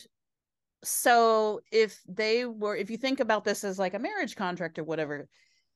so 0.83 1.61
if 1.71 1.99
they 2.07 2.45
were, 2.45 2.75
if 2.75 2.89
you 2.89 2.97
think 2.97 3.19
about 3.19 3.43
this 3.43 3.63
as 3.63 3.79
like 3.79 3.93
a 3.93 3.99
marriage 3.99 4.35
contract 4.35 4.77
or 4.77 4.83
whatever, 4.83 5.27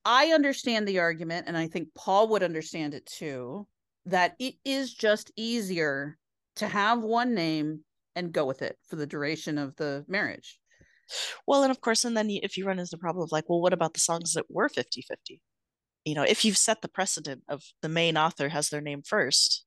I 0.06 0.28
understand 0.28 0.88
the 0.88 0.99
argument, 0.99 1.48
and 1.48 1.57
I 1.57 1.68
think 1.68 1.94
Paul 1.95 2.30
would 2.30 2.44
understand 2.44 2.94
it 2.94 3.06
too, 3.06 3.68
that 4.06 4.36
it 4.40 4.56
is 4.65 4.94
just 4.94 5.32
easier 5.36 6.18
to 6.56 6.68
have 6.68 7.02
one 7.02 7.34
name 7.34 7.82
and 8.15 8.32
go 8.32 8.45
with 8.45 8.61
it 8.61 8.78
for 8.88 8.95
the 8.95 9.07
duration 9.07 9.57
of 9.57 9.76
the 9.76 10.03
marriage. 10.07 10.60
Well, 11.47 11.63
and 11.63 11.71
of 11.71 11.81
course, 11.81 12.05
and 12.05 12.15
then 12.15 12.29
you, 12.29 12.39
if 12.43 12.57
you 12.57 12.65
run 12.65 12.79
into 12.79 12.91
the 12.91 12.97
problem 12.97 13.23
of 13.23 13.31
like, 13.31 13.49
well, 13.49 13.61
what 13.61 13.73
about 13.73 13.93
the 13.93 13.99
songs 13.99 14.33
that 14.33 14.45
were 14.49 14.69
50 14.69 15.01
50? 15.01 15.41
You 16.05 16.15
know, 16.15 16.23
if 16.23 16.43
you've 16.45 16.57
set 16.57 16.81
the 16.81 16.88
precedent 16.89 17.43
of 17.49 17.63
the 17.81 17.89
main 17.89 18.17
author 18.17 18.49
has 18.49 18.69
their 18.69 18.81
name 18.81 19.03
first, 19.03 19.65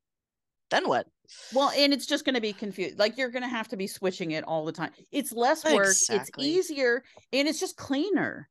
then 0.71 0.89
what? 0.89 1.09
Well, 1.51 1.71
and 1.71 1.93
it's 1.93 2.07
just 2.07 2.25
going 2.25 2.35
to 2.35 2.41
be 2.41 2.53
confused. 2.53 2.99
Like 2.99 3.17
you're 3.17 3.31
going 3.31 3.43
to 3.43 3.49
have 3.49 3.69
to 3.69 3.77
be 3.77 3.87
switching 3.87 4.33
it 4.33 4.45
all 4.45 4.65
the 4.65 4.73
time. 4.73 4.93
It's 5.13 5.33
less 5.33 5.69
work, 5.69 5.99
it's 6.09 6.31
easier, 6.37 7.05
and 7.33 7.47
it's 7.47 7.61
just 7.61 7.77
cleaner. 7.77 8.51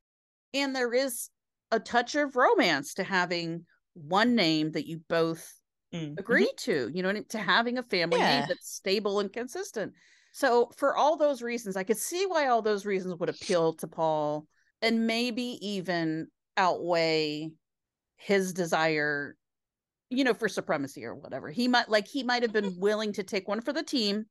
And 0.53 0.76
there 0.76 0.94
is 0.94 1.30
a 1.72 1.80
touch 1.80 2.15
of 2.15 2.36
romance 2.36 2.95
to 2.95 3.03
having 3.03 3.65
one 3.94 4.36
name 4.36 4.72
that 4.74 4.88
you 4.88 4.99
both 5.10 5.53
Mm, 5.94 6.18
agree 6.18 6.52
to, 6.60 6.91
you 6.94 7.03
know, 7.03 7.10
and 7.10 7.30
to 7.30 7.40
having 7.40 7.78
a 7.78 7.84
family 7.84 8.24
name 8.24 8.45
that's 8.48 8.70
stable 8.74 9.20
and 9.20 9.34
consistent. 9.34 9.94
So 10.34 10.72
for 10.78 10.98
all 10.98 11.16
those 11.16 11.44
reasons, 11.44 11.78
I 11.78 11.84
could 11.84 11.98
see 11.98 12.26
why 12.26 12.48
all 12.48 12.64
those 12.64 12.86
reasons 12.86 13.16
would 13.16 13.30
appeal 13.30 13.74
to 13.76 13.88
Paul 13.88 14.48
and 14.82 15.06
maybe 15.08 15.58
even 15.62 16.28
outweigh 16.58 17.52
his 18.18 18.52
desire, 18.52 19.38
you 20.10 20.24
know, 20.24 20.34
for 20.34 20.50
supremacy 20.50 21.06
or 21.06 21.14
whatever. 21.14 21.50
He 21.52 21.68
might 21.68 21.88
like 21.88 22.08
he 22.08 22.24
might 22.24 22.42
have 22.42 22.52
been 22.52 22.76
willing 22.80 23.14
to 23.14 23.24
take 23.24 23.48
one 23.48 23.62
for 23.62 23.72
the 23.72 23.84
team 23.84 24.26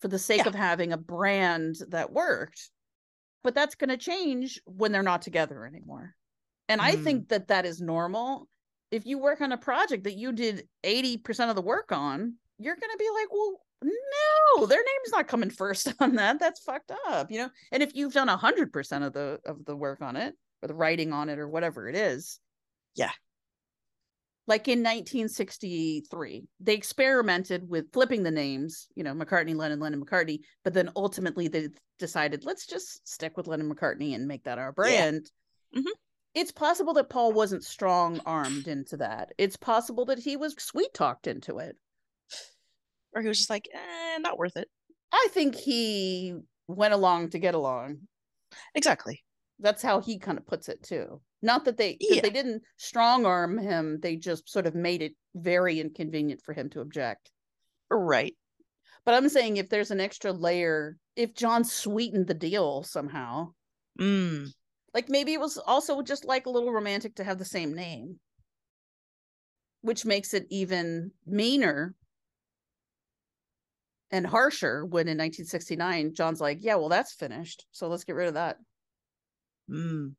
for 0.00 0.08
the 0.08 0.18
sake 0.18 0.46
of 0.46 0.54
having 0.54 0.92
a 0.92 0.98
brand 0.98 1.76
that 1.88 2.12
worked. 2.12 2.70
But 3.42 3.54
that's 3.54 3.74
going 3.74 3.90
to 3.90 3.96
change 3.96 4.60
when 4.64 4.92
they're 4.92 5.02
not 5.02 5.22
together 5.22 5.64
anymore. 5.66 6.14
And 6.68 6.80
I 6.80 6.94
Mm. 6.94 7.02
think 7.02 7.28
that 7.28 7.48
that 7.48 7.66
is 7.66 7.80
normal. 7.80 8.48
If 8.92 9.06
you 9.06 9.18
work 9.18 9.40
on 9.40 9.50
a 9.50 9.58
project 9.58 10.04
that 10.04 10.16
you 10.16 10.32
did 10.32 10.68
80% 10.84 11.50
of 11.50 11.56
the 11.56 11.62
work 11.62 11.90
on, 11.90 12.34
you're 12.58 12.76
going 12.76 12.92
to 12.92 12.98
be 12.98 13.10
like, 13.10 13.32
well, 13.32 13.65
no, 13.82 14.66
their 14.66 14.78
name's 14.78 15.12
not 15.12 15.28
coming 15.28 15.50
first 15.50 15.92
on 16.00 16.14
that. 16.16 16.38
That's 16.40 16.60
fucked 16.60 16.92
up, 17.08 17.30
you 17.30 17.38
know? 17.38 17.50
And 17.72 17.82
if 17.82 17.94
you've 17.94 18.12
done 18.14 18.28
100% 18.28 19.06
of 19.06 19.12
the 19.12 19.40
of 19.44 19.64
the 19.64 19.76
work 19.76 20.00
on 20.02 20.16
it 20.16 20.34
or 20.62 20.68
the 20.68 20.74
writing 20.74 21.12
on 21.12 21.28
it 21.28 21.38
or 21.38 21.48
whatever 21.48 21.88
it 21.88 21.96
is, 21.96 22.40
Yeah. 22.94 23.10
like 24.46 24.68
in 24.68 24.82
1963, 24.82 26.46
they 26.60 26.74
experimented 26.74 27.68
with 27.68 27.92
flipping 27.92 28.22
the 28.22 28.30
names, 28.30 28.86
you 28.94 29.02
know, 29.04 29.12
McCartney, 29.12 29.54
Lennon, 29.56 29.80
Lennon, 29.80 30.04
McCartney, 30.04 30.40
but 30.64 30.72
then 30.72 30.90
ultimately 30.96 31.48
they 31.48 31.68
decided, 31.98 32.44
let's 32.44 32.66
just 32.66 33.06
stick 33.08 33.36
with 33.36 33.46
Lennon 33.46 33.72
McCartney 33.74 34.14
and 34.14 34.26
make 34.28 34.44
that 34.44 34.58
our 34.58 34.72
brand. 34.72 35.30
Mhm. 35.76 35.84
It's 36.34 36.52
possible 36.52 36.92
that 36.94 37.08
Paul 37.08 37.32
wasn't 37.32 37.64
strong 37.64 38.20
armed 38.26 38.68
into 38.68 38.98
that. 38.98 39.32
It's 39.38 39.56
possible 39.56 40.04
that 40.06 40.18
he 40.18 40.36
was 40.36 40.54
sweet 40.58 40.92
talked 40.94 41.26
into 41.26 41.58
it. 41.58 41.76
Or 43.16 43.22
he 43.22 43.28
was 43.28 43.38
just 43.38 43.50
like, 43.50 43.66
eh, 43.72 44.18
not 44.18 44.36
worth 44.38 44.56
it. 44.56 44.68
I 45.10 45.28
think 45.30 45.54
he 45.54 46.34
went 46.68 46.92
along 46.92 47.30
to 47.30 47.38
get 47.38 47.54
along. 47.54 48.06
Exactly. 48.74 49.24
That's 49.58 49.80
how 49.82 50.00
he 50.02 50.18
kind 50.18 50.36
of 50.36 50.46
puts 50.46 50.68
it 50.68 50.82
too. 50.82 51.22
Not 51.40 51.64
that 51.64 51.78
they 51.78 51.96
Yeah. 51.98 52.20
they 52.20 52.28
didn't 52.30 52.62
strong 52.76 53.24
arm 53.24 53.56
him, 53.56 54.00
they 54.00 54.16
just 54.16 54.50
sort 54.50 54.66
of 54.66 54.74
made 54.74 55.00
it 55.00 55.12
very 55.34 55.80
inconvenient 55.80 56.42
for 56.44 56.52
him 56.52 56.68
to 56.70 56.80
object. 56.80 57.30
Right. 57.90 58.36
But 59.06 59.14
I'm 59.14 59.30
saying 59.30 59.56
if 59.56 59.70
there's 59.70 59.90
an 59.90 60.00
extra 60.00 60.32
layer, 60.32 60.98
if 61.14 61.32
John 61.34 61.64
sweetened 61.64 62.26
the 62.26 62.34
deal 62.34 62.82
somehow, 62.82 63.54
Mm. 63.98 64.52
like 64.92 65.08
maybe 65.08 65.32
it 65.32 65.40
was 65.40 65.56
also 65.56 66.02
just 66.02 66.26
like 66.26 66.44
a 66.44 66.50
little 66.50 66.70
romantic 66.72 67.14
to 67.14 67.24
have 67.24 67.38
the 67.38 67.46
same 67.46 67.72
name, 67.74 68.20
which 69.80 70.04
makes 70.04 70.34
it 70.34 70.46
even 70.50 71.12
meaner 71.24 71.94
and 74.10 74.26
harsher 74.26 74.84
when 74.84 75.08
in 75.08 75.18
1969 75.18 76.14
John's 76.14 76.40
like, 76.40 76.58
yeah, 76.60 76.76
well, 76.76 76.88
that's 76.88 77.14
finished. 77.14 77.66
So 77.72 77.88
let's 77.88 78.04
get 78.04 78.16
rid 78.16 78.28
of 78.28 78.34
that. 78.34 78.58
Mm. 79.70 80.14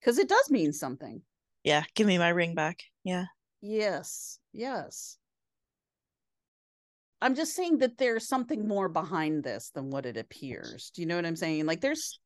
Because 0.00 0.18
it 0.18 0.28
does 0.28 0.50
mean 0.50 0.72
something. 0.72 1.22
Yeah. 1.62 1.84
Give 1.94 2.06
me 2.06 2.18
my 2.18 2.28
ring 2.28 2.54
back. 2.54 2.82
Yeah. 3.04 3.26
Yes, 3.62 4.38
yes. 4.52 5.16
I'm 7.22 7.34
just 7.34 7.54
saying 7.54 7.78
that 7.78 7.96
there's 7.96 8.28
something 8.28 8.68
more 8.68 8.88
behind 8.88 9.42
this 9.42 9.70
than 9.74 9.90
what 9.90 10.04
it 10.04 10.18
appears. 10.18 10.90
Do 10.94 11.00
you 11.00 11.08
know 11.08 11.16
what 11.16 11.24
I'm 11.24 11.36
saying? 11.36 11.64
Like 11.64 11.80
there's 11.80 12.20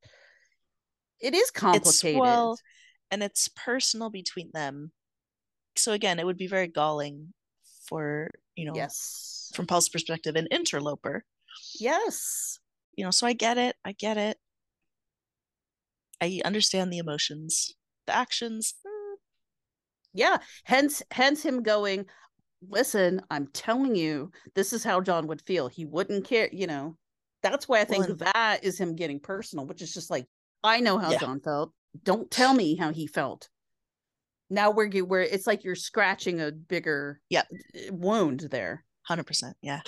it 1.20 1.34
is 1.34 1.50
complicated. 1.50 2.16
It's, 2.16 2.20
well, 2.20 2.58
and 3.10 3.22
it's 3.22 3.48
personal 3.48 4.10
between 4.10 4.50
them. 4.52 4.92
So 5.76 5.92
again, 5.92 6.18
it 6.18 6.26
would 6.26 6.36
be 6.36 6.46
very 6.48 6.66
galling 6.66 7.32
for, 7.86 8.30
you 8.58 8.64
know, 8.66 8.74
yes. 8.74 9.50
from 9.54 9.66
Paul's 9.66 9.88
perspective, 9.88 10.34
an 10.36 10.48
interloper. 10.50 11.24
Yes. 11.78 12.58
You 12.96 13.04
know, 13.04 13.10
so 13.12 13.26
I 13.26 13.32
get 13.32 13.56
it. 13.56 13.76
I 13.84 13.92
get 13.92 14.16
it. 14.16 14.36
I 16.20 16.40
understand 16.44 16.92
the 16.92 16.98
emotions, 16.98 17.74
the 18.06 18.14
actions. 18.16 18.74
mm, 18.84 19.14
Yeah. 20.12 20.38
Hence 20.64 21.02
hence 21.12 21.44
him 21.44 21.62
going, 21.62 22.06
listen, 22.68 23.20
I'm 23.30 23.46
telling 23.52 23.94
you, 23.94 24.32
this 24.54 24.72
is 24.72 24.82
how 24.82 25.00
John 25.00 25.28
would 25.28 25.42
feel. 25.42 25.68
He 25.68 25.84
wouldn't 25.84 26.24
care, 26.24 26.48
you 26.52 26.66
know. 26.66 26.96
That's 27.42 27.68
why 27.68 27.80
I 27.80 27.84
think 27.84 28.08
Well, 28.08 28.16
that 28.34 28.64
is 28.64 28.78
him 28.80 28.96
getting 28.96 29.20
personal, 29.20 29.66
which 29.66 29.82
is 29.82 29.94
just 29.94 30.10
like, 30.10 30.26
I 30.64 30.80
know 30.80 30.98
how 30.98 31.12
Yeah. 31.12 31.18
John 31.18 31.40
felt. 31.40 31.72
Don't 32.02 32.28
tell 32.30 32.52
me 32.62 32.74
how 32.74 32.90
he 32.90 33.06
felt. 33.06 33.48
Now 34.50 34.70
we're 34.70 34.90
where 35.02 35.22
it's 35.22 35.46
like 35.46 35.64
you're 35.64 35.74
scratching 35.74 36.40
a 36.40 36.50
bigger 36.50 37.20
Yeah. 37.28 37.44
Eh, 37.74 37.90
wound 37.90 38.48
there. 38.50 38.84
100%. 39.08 39.54
Yeah. 39.62 39.80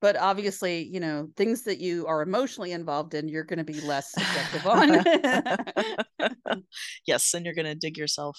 But 0.00 0.16
obviously, 0.16 0.82
you 0.82 1.00
know, 1.00 1.28
things 1.36 1.62
that 1.64 1.80
you 1.80 2.06
are 2.06 2.20
emotionally 2.22 2.72
involved 2.72 3.14
in, 3.14 3.28
you're 3.28 3.44
going 3.44 3.58
to 3.58 3.64
be 3.64 3.80
less 3.80 4.12
subjective 4.12 4.66
on. 6.20 6.62
yes. 7.06 7.32
And 7.32 7.44
you're 7.44 7.54
going 7.54 7.64
to 7.66 7.74
dig 7.74 7.96
yourself 7.96 8.38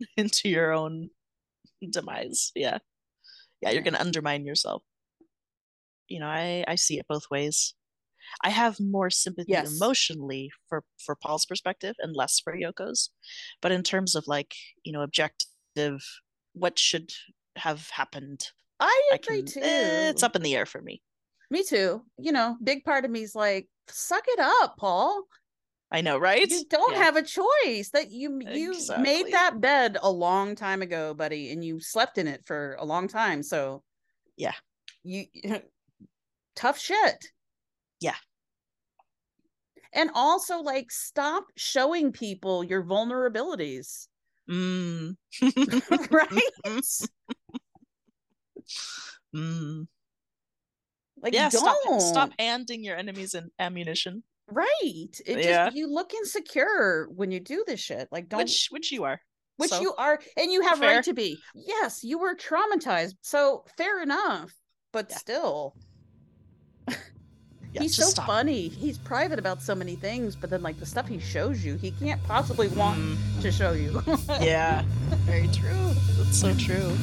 into 0.16 0.48
your 0.48 0.72
own 0.72 1.10
demise. 1.90 2.52
Yeah. 2.54 2.78
Yeah. 3.60 3.70
You're 3.70 3.82
going 3.82 3.94
to 3.94 4.00
undermine 4.00 4.46
yourself. 4.46 4.82
You 6.08 6.20
know, 6.20 6.26
I, 6.26 6.64
I 6.66 6.74
see 6.76 6.98
it 6.98 7.06
both 7.08 7.24
ways. 7.30 7.74
I 8.42 8.50
have 8.50 8.80
more 8.80 9.10
sympathy 9.10 9.52
Yes. 9.52 9.76
emotionally 9.76 10.50
for, 10.68 10.82
for 11.04 11.16
Paul's 11.16 11.46
perspective 11.46 11.94
and 11.98 12.14
less 12.16 12.40
for 12.40 12.54
Yoko's. 12.56 13.10
But 13.60 13.72
in 13.72 13.82
terms 13.82 14.14
of 14.14 14.24
like, 14.26 14.54
you 14.82 14.92
know, 14.92 15.02
objective, 15.02 16.02
what 16.52 16.78
should 16.78 17.10
have 17.56 17.90
happened? 17.90 18.50
I 18.80 19.10
I 19.12 19.16
agree 19.16 19.42
can, 19.42 19.46
too. 19.46 19.60
eh, 19.62 20.10
it's 20.10 20.22
up 20.22 20.36
in 20.36 20.42
the 20.42 20.56
air 20.56 20.66
for 20.66 20.80
me. 20.82 21.02
Me 21.50 21.62
too. 21.62 22.02
You 22.18 22.32
know, 22.32 22.56
big 22.62 22.84
part 22.84 23.04
of 23.04 23.10
me 23.10 23.22
is 23.22 23.34
like, 23.34 23.68
suck 23.88 24.24
it 24.26 24.38
up, 24.40 24.76
Paul. 24.76 25.24
I 25.92 26.00
know, 26.00 26.18
right? 26.18 26.50
You 26.50 26.64
don't 26.68 26.96
Yeah. 26.96 27.02
have 27.04 27.16
a 27.16 27.22
choice. 27.22 27.90
That 27.90 28.10
you 28.10 28.40
you 28.40 28.72
Exactly. 28.72 29.02
made 29.02 29.32
that 29.32 29.60
bed 29.60 29.98
a 30.02 30.10
long 30.10 30.56
time 30.56 30.82
ago, 30.82 31.14
buddy, 31.14 31.52
and 31.52 31.64
you 31.64 31.80
slept 31.80 32.18
in 32.18 32.26
it 32.26 32.44
for 32.44 32.76
a 32.80 32.84
long 32.84 33.06
time. 33.06 33.42
So 33.42 33.82
Yeah. 34.36 34.54
you 35.04 35.26
tough 36.56 36.78
shit. 36.78 37.26
Yeah. 38.04 38.16
And 39.94 40.10
also 40.14 40.58
like 40.58 40.90
stop 40.90 41.44
showing 41.56 42.12
people 42.12 42.62
your 42.64 42.82
vulnerabilities. 42.84 44.08
Mm. 44.50 45.16
right? 46.10 46.82
Mm. 49.34 49.86
Like 51.22 51.32
yeah, 51.32 51.48
stop 51.48 51.76
don't 51.84 52.00
stop 52.00 52.30
handing 52.38 52.84
your 52.84 52.96
enemies 52.96 53.34
an 53.34 53.50
ammunition. 53.58 54.22
right. 54.48 55.14
It 55.24 55.38
Yeah. 55.44 55.66
just 55.66 55.76
you 55.76 55.86
look 55.86 56.12
insecure 56.12 57.08
when 57.14 57.30
you 57.30 57.40
do 57.40 57.64
this 57.66 57.80
shit. 57.80 58.08
Like 58.12 58.28
don't 58.28 58.40
Which 58.40 58.68
which 58.70 58.92
you 58.92 59.04
are. 59.04 59.20
which 59.56 59.70
So, 59.70 59.80
you 59.80 59.94
are 59.94 60.20
and 60.36 60.52
you 60.52 60.60
have 60.62 60.78
fair. 60.80 60.96
right 60.96 61.04
to 61.04 61.14
be 61.14 61.38
yes 61.54 62.02
you 62.04 62.18
were 62.18 62.34
traumatized 62.34 63.14
so 63.22 63.64
fair 63.78 64.02
enough 64.02 64.52
but 64.92 65.12
still 65.12 65.76
Yeah, 67.74 67.82
he's 67.82 67.96
so 67.96 68.04
stop. 68.04 68.26
funny 68.26 68.68
he's 68.68 68.96
private 68.98 69.38
about 69.38 69.60
so 69.60 69.74
many 69.74 69.96
things 69.96 70.36
but 70.36 70.48
then 70.48 70.62
like 70.62 70.78
the 70.78 70.86
stuff 70.86 71.08
he 71.08 71.18
shows 71.18 71.64
you 71.64 71.74
he 71.76 71.90
can't 71.90 72.22
possibly 72.24 72.68
want 72.68 73.18
to 73.42 73.50
show 73.52 73.72
you 73.72 73.90
Mm. 73.90 74.44
Yeah. 74.44 74.82
Very 75.26 75.48
true. 75.48 75.92
That's 76.16 76.38
so 76.40 76.54
true. 76.54 76.96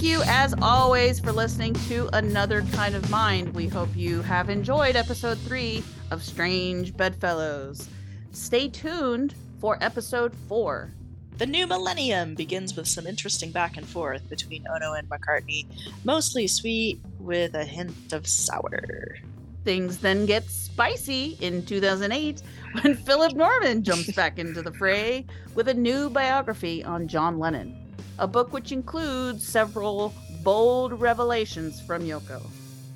Thank 0.00 0.12
you, 0.12 0.22
as 0.28 0.54
always, 0.62 1.20
for 1.20 1.30
listening 1.30 1.74
to 1.74 2.08
Another 2.14 2.62
Kind 2.72 2.94
of 2.94 3.10
Mind. 3.10 3.52
We 3.52 3.68
hope 3.68 3.94
you 3.94 4.22
have 4.22 4.48
enjoyed 4.48 4.96
episode 4.96 5.36
three 5.40 5.84
of 6.10 6.22
Strange 6.22 6.96
Bedfellows. 6.96 7.86
Stay 8.32 8.68
tuned 8.68 9.34
for 9.60 9.76
episode 9.82 10.34
four. 10.48 10.90
The 11.36 11.44
new 11.44 11.66
millennium 11.66 12.34
begins 12.34 12.74
with 12.76 12.88
some 12.88 13.06
interesting 13.06 13.52
back 13.52 13.76
and 13.76 13.86
forth 13.86 14.26
between 14.30 14.64
Ono 14.74 14.94
and 14.94 15.06
McCartney, 15.10 15.66
mostly 16.02 16.46
sweet 16.46 16.98
with 17.18 17.54
a 17.54 17.66
hint 17.66 18.14
of 18.14 18.26
sour. 18.26 19.18
Things 19.66 19.98
then 19.98 20.24
get 20.24 20.48
spicy 20.48 21.36
in 21.42 21.66
2008 21.66 22.40
when 22.80 22.94
Philip 23.04 23.34
Norman 23.34 23.84
jumps 23.84 24.12
back 24.12 24.38
into 24.38 24.62
the 24.62 24.72
fray 24.72 25.26
with 25.54 25.68
a 25.68 25.74
new 25.74 26.08
biography 26.08 26.82
on 26.82 27.06
John 27.06 27.38
Lennon, 27.38 27.89
a 28.20 28.26
book 28.26 28.52
which 28.52 28.70
includes 28.70 29.46
several 29.46 30.14
bold 30.42 31.00
revelations 31.00 31.80
from 31.80 32.02
Yoko. 32.02 32.46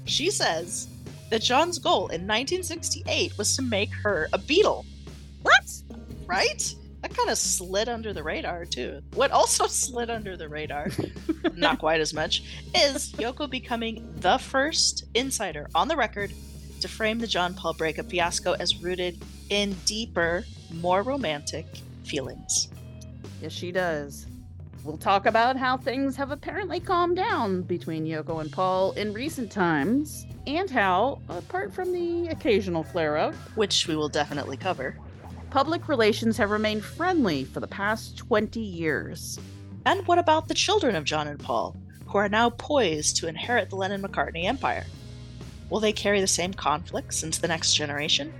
She 0.05 0.31
says 0.31 0.89
that 1.31 1.43
John's 1.43 1.79
goal 1.79 2.09
in 2.09 2.27
1968 2.27 3.37
was 3.39 3.57
to 3.57 3.63
make 3.63 3.93
her 3.95 4.29
a 4.33 4.39
Beatle. 4.39 4.85
What? 5.43 5.83
Right? 6.27 6.75
That 7.01 7.17
kind 7.17 7.31
of 7.31 7.39
slid 7.39 7.89
under 7.89 8.13
the 8.13 8.23
radar 8.23 8.67
too. 8.67 9.01
What 9.15 9.31
also 9.31 9.67
slid 9.67 10.11
under 10.11 10.37
the 10.37 10.49
radar, 10.49 10.89
not 11.55 11.79
quite 11.79 12.01
as 12.01 12.13
much, 12.15 12.43
is 12.75 13.13
Yoko 13.15 13.49
becoming 13.49 14.07
the 14.19 14.39
first 14.39 15.05
insider 15.15 15.69
on 15.75 15.89
the 15.89 15.97
record 15.97 16.33
to 16.81 16.89
frame 16.89 17.19
the 17.19 17.27
John 17.27 17.55
Paul 17.55 17.73
breakup 17.75 18.11
fiasco 18.11 18.53
as 18.53 18.83
rooted 18.83 19.23
in 19.49 19.75
deeper, 19.87 20.45
more 20.73 21.03
romantic 21.03 21.67
feelings. 22.05 22.69
Yes, 23.41 23.53
she 23.53 23.73
does. 23.73 24.27
We'll 24.85 24.99
talk 24.99 25.25
about 25.25 25.57
how 25.57 25.79
things 25.79 26.15
have 26.17 26.31
apparently 26.31 26.79
calmed 26.79 27.17
down 27.17 27.63
between 27.63 28.05
Yoko 28.05 28.43
and 28.43 28.53
Paul 28.53 28.93
in 28.93 29.15
recent 29.15 29.51
times, 29.51 30.27
and 30.47 30.69
how, 30.69 31.23
apart 31.31 31.73
from 31.73 31.91
the 31.91 32.29
occasional 32.29 32.85
flare 32.85 33.17
up, 33.17 33.35
which 33.55 33.89
we 33.89 33.97
will 33.97 34.11
definitely 34.11 34.59
cover, 34.59 34.95
public 35.49 35.89
relations 35.89 36.37
have 36.37 36.51
remained 36.51 36.85
friendly 36.85 37.45
for 37.45 37.61
the 37.61 37.67
past 37.67 38.19
20 38.19 38.61
years. 38.61 39.41
And 39.87 40.07
what 40.07 40.19
about 40.19 40.49
the 40.49 40.55
children 40.55 40.97
of 40.97 41.05
John 41.05 41.29
and 41.29 41.41
Paul, 41.41 41.75
who 42.07 42.19
are 42.19 42.29
now 42.29 42.51
poised 42.51 43.17
to 43.17 43.27
inherit 43.27 43.71
the 43.71 43.77
Lennon 43.77 44.03
McCartney 44.03 44.45
empire? 44.45 44.85
Will 45.71 45.81
they 45.81 45.95
carry 45.95 46.21
the 46.21 46.27
same 46.27 46.53
conflicts 46.53 47.23
into 47.23 47.41
the 47.41 47.49
next 47.49 47.73
generation? 47.73 48.35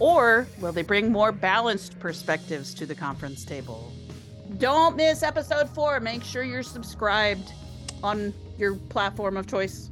Or 0.00 0.48
will 0.60 0.72
they 0.72 0.82
bring 0.82 1.12
more 1.12 1.30
balanced 1.30 2.00
perspectives 2.00 2.74
to 2.74 2.84
the 2.84 2.96
conference 2.96 3.44
table? 3.44 3.92
Don't 4.58 4.96
miss 4.96 5.22
episode 5.22 5.68
four. 5.70 6.00
Make 6.00 6.24
sure 6.24 6.42
you're 6.42 6.62
subscribed 6.62 7.52
on 8.02 8.32
your 8.56 8.76
platform 8.76 9.36
of 9.36 9.46
choice. 9.46 9.90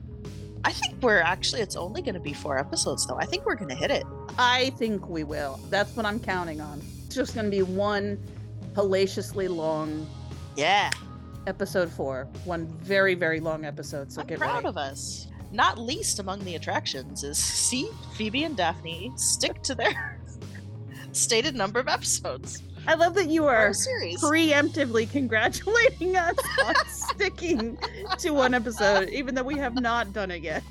I 0.65 0.73
think 0.73 1.03
we're 1.03 1.21
actually, 1.21 1.61
it's 1.61 1.77
only 1.77 2.01
going 2.01 2.15
to 2.15 2.21
be 2.21 2.33
four 2.33 2.57
episodes, 2.57 3.07
though. 3.07 3.17
I 3.17 3.27
think 3.27 3.45
we're 3.45 3.57
going 3.57 3.69
to 3.69 3.75
hit 3.75 3.91
it. 3.91 4.05
I 4.39 4.71
think 4.79 5.09
we 5.09 5.23
will. 5.25 5.61
That's 5.69 5.95
what 5.95 6.07
I'm 6.07 6.19
counting 6.19 6.61
on. 6.61 6.81
It's 7.07 7.15
just 7.15 7.35
going 7.35 7.45
to 7.45 7.51
be 7.51 7.63
one 7.63 8.19
hellaciously 8.75 9.49
long. 9.49 10.09
Yeah. 10.57 10.91
Episode 11.47 11.91
four. 11.91 12.27
One 12.45 12.67
very, 12.67 13.15
very 13.15 13.41
long 13.41 13.67
episode. 13.67 14.11
So 14.11 14.23
I'm 14.23 14.27
get 14.27 14.39
proud 14.39 14.55
ready. 14.55 14.69
of 14.69 14.79
us. 14.79 15.27
Not 15.53 15.79
least 15.79 16.19
among 16.19 16.43
the 16.45 16.55
attractions 16.55 17.23
is 17.23 17.37
see 17.37 17.89
Phoebe 18.17 18.45
and 18.45 18.57
Daphne 18.57 19.13
stick 19.17 19.63
to 19.65 19.75
their 19.75 20.19
stated 21.13 21.55
number 21.55 21.79
of 21.79 21.89
episodes. 21.89 22.63
I 22.87 22.95
love 22.95 23.15
that 23.15 23.29
you 23.29 23.47
are 23.47 23.69
oh, 23.69 23.73
preemptively 23.73 25.11
congratulating 25.11 26.17
us 26.17 26.37
on 26.65 26.75
sticking 26.89 27.79
to 28.19 28.31
one 28.31 28.55
episode, 28.55 29.09
even 29.09 29.35
though 29.35 29.43
we 29.43 29.57
have 29.59 29.75
not 29.75 30.13
done 30.13 30.31
it 30.31 30.43
yet. 30.43 30.63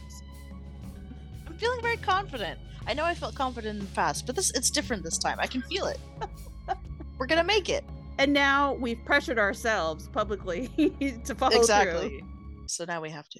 I'm 1.47 1.57
feeling 1.57 1.81
very 1.81 1.97
confident. 1.97 2.59
I 2.85 2.93
know 2.93 3.03
I 3.03 3.15
felt 3.15 3.35
confident 3.35 3.79
in 3.79 3.85
the 3.85 3.91
past, 3.91 4.25
but 4.25 4.35
this 4.35 4.51
it's 4.51 4.69
different 4.69 5.03
this 5.03 5.17
time. 5.17 5.37
I 5.39 5.47
can 5.47 5.61
feel 5.63 5.85
it. 5.85 5.99
We're 7.17 7.27
gonna 7.27 7.43
make 7.43 7.69
it. 7.69 7.83
And 8.19 8.31
now 8.31 8.73
we've 8.73 9.03
pressured 9.05 9.39
ourselves 9.39 10.07
publicly 10.09 10.67
to 11.25 11.35
follow 11.35 11.57
exactly. 11.57 12.09
through. 12.09 12.29
So 12.67 12.85
now 12.85 13.01
we 13.01 13.09
have 13.09 13.27
to. 13.29 13.39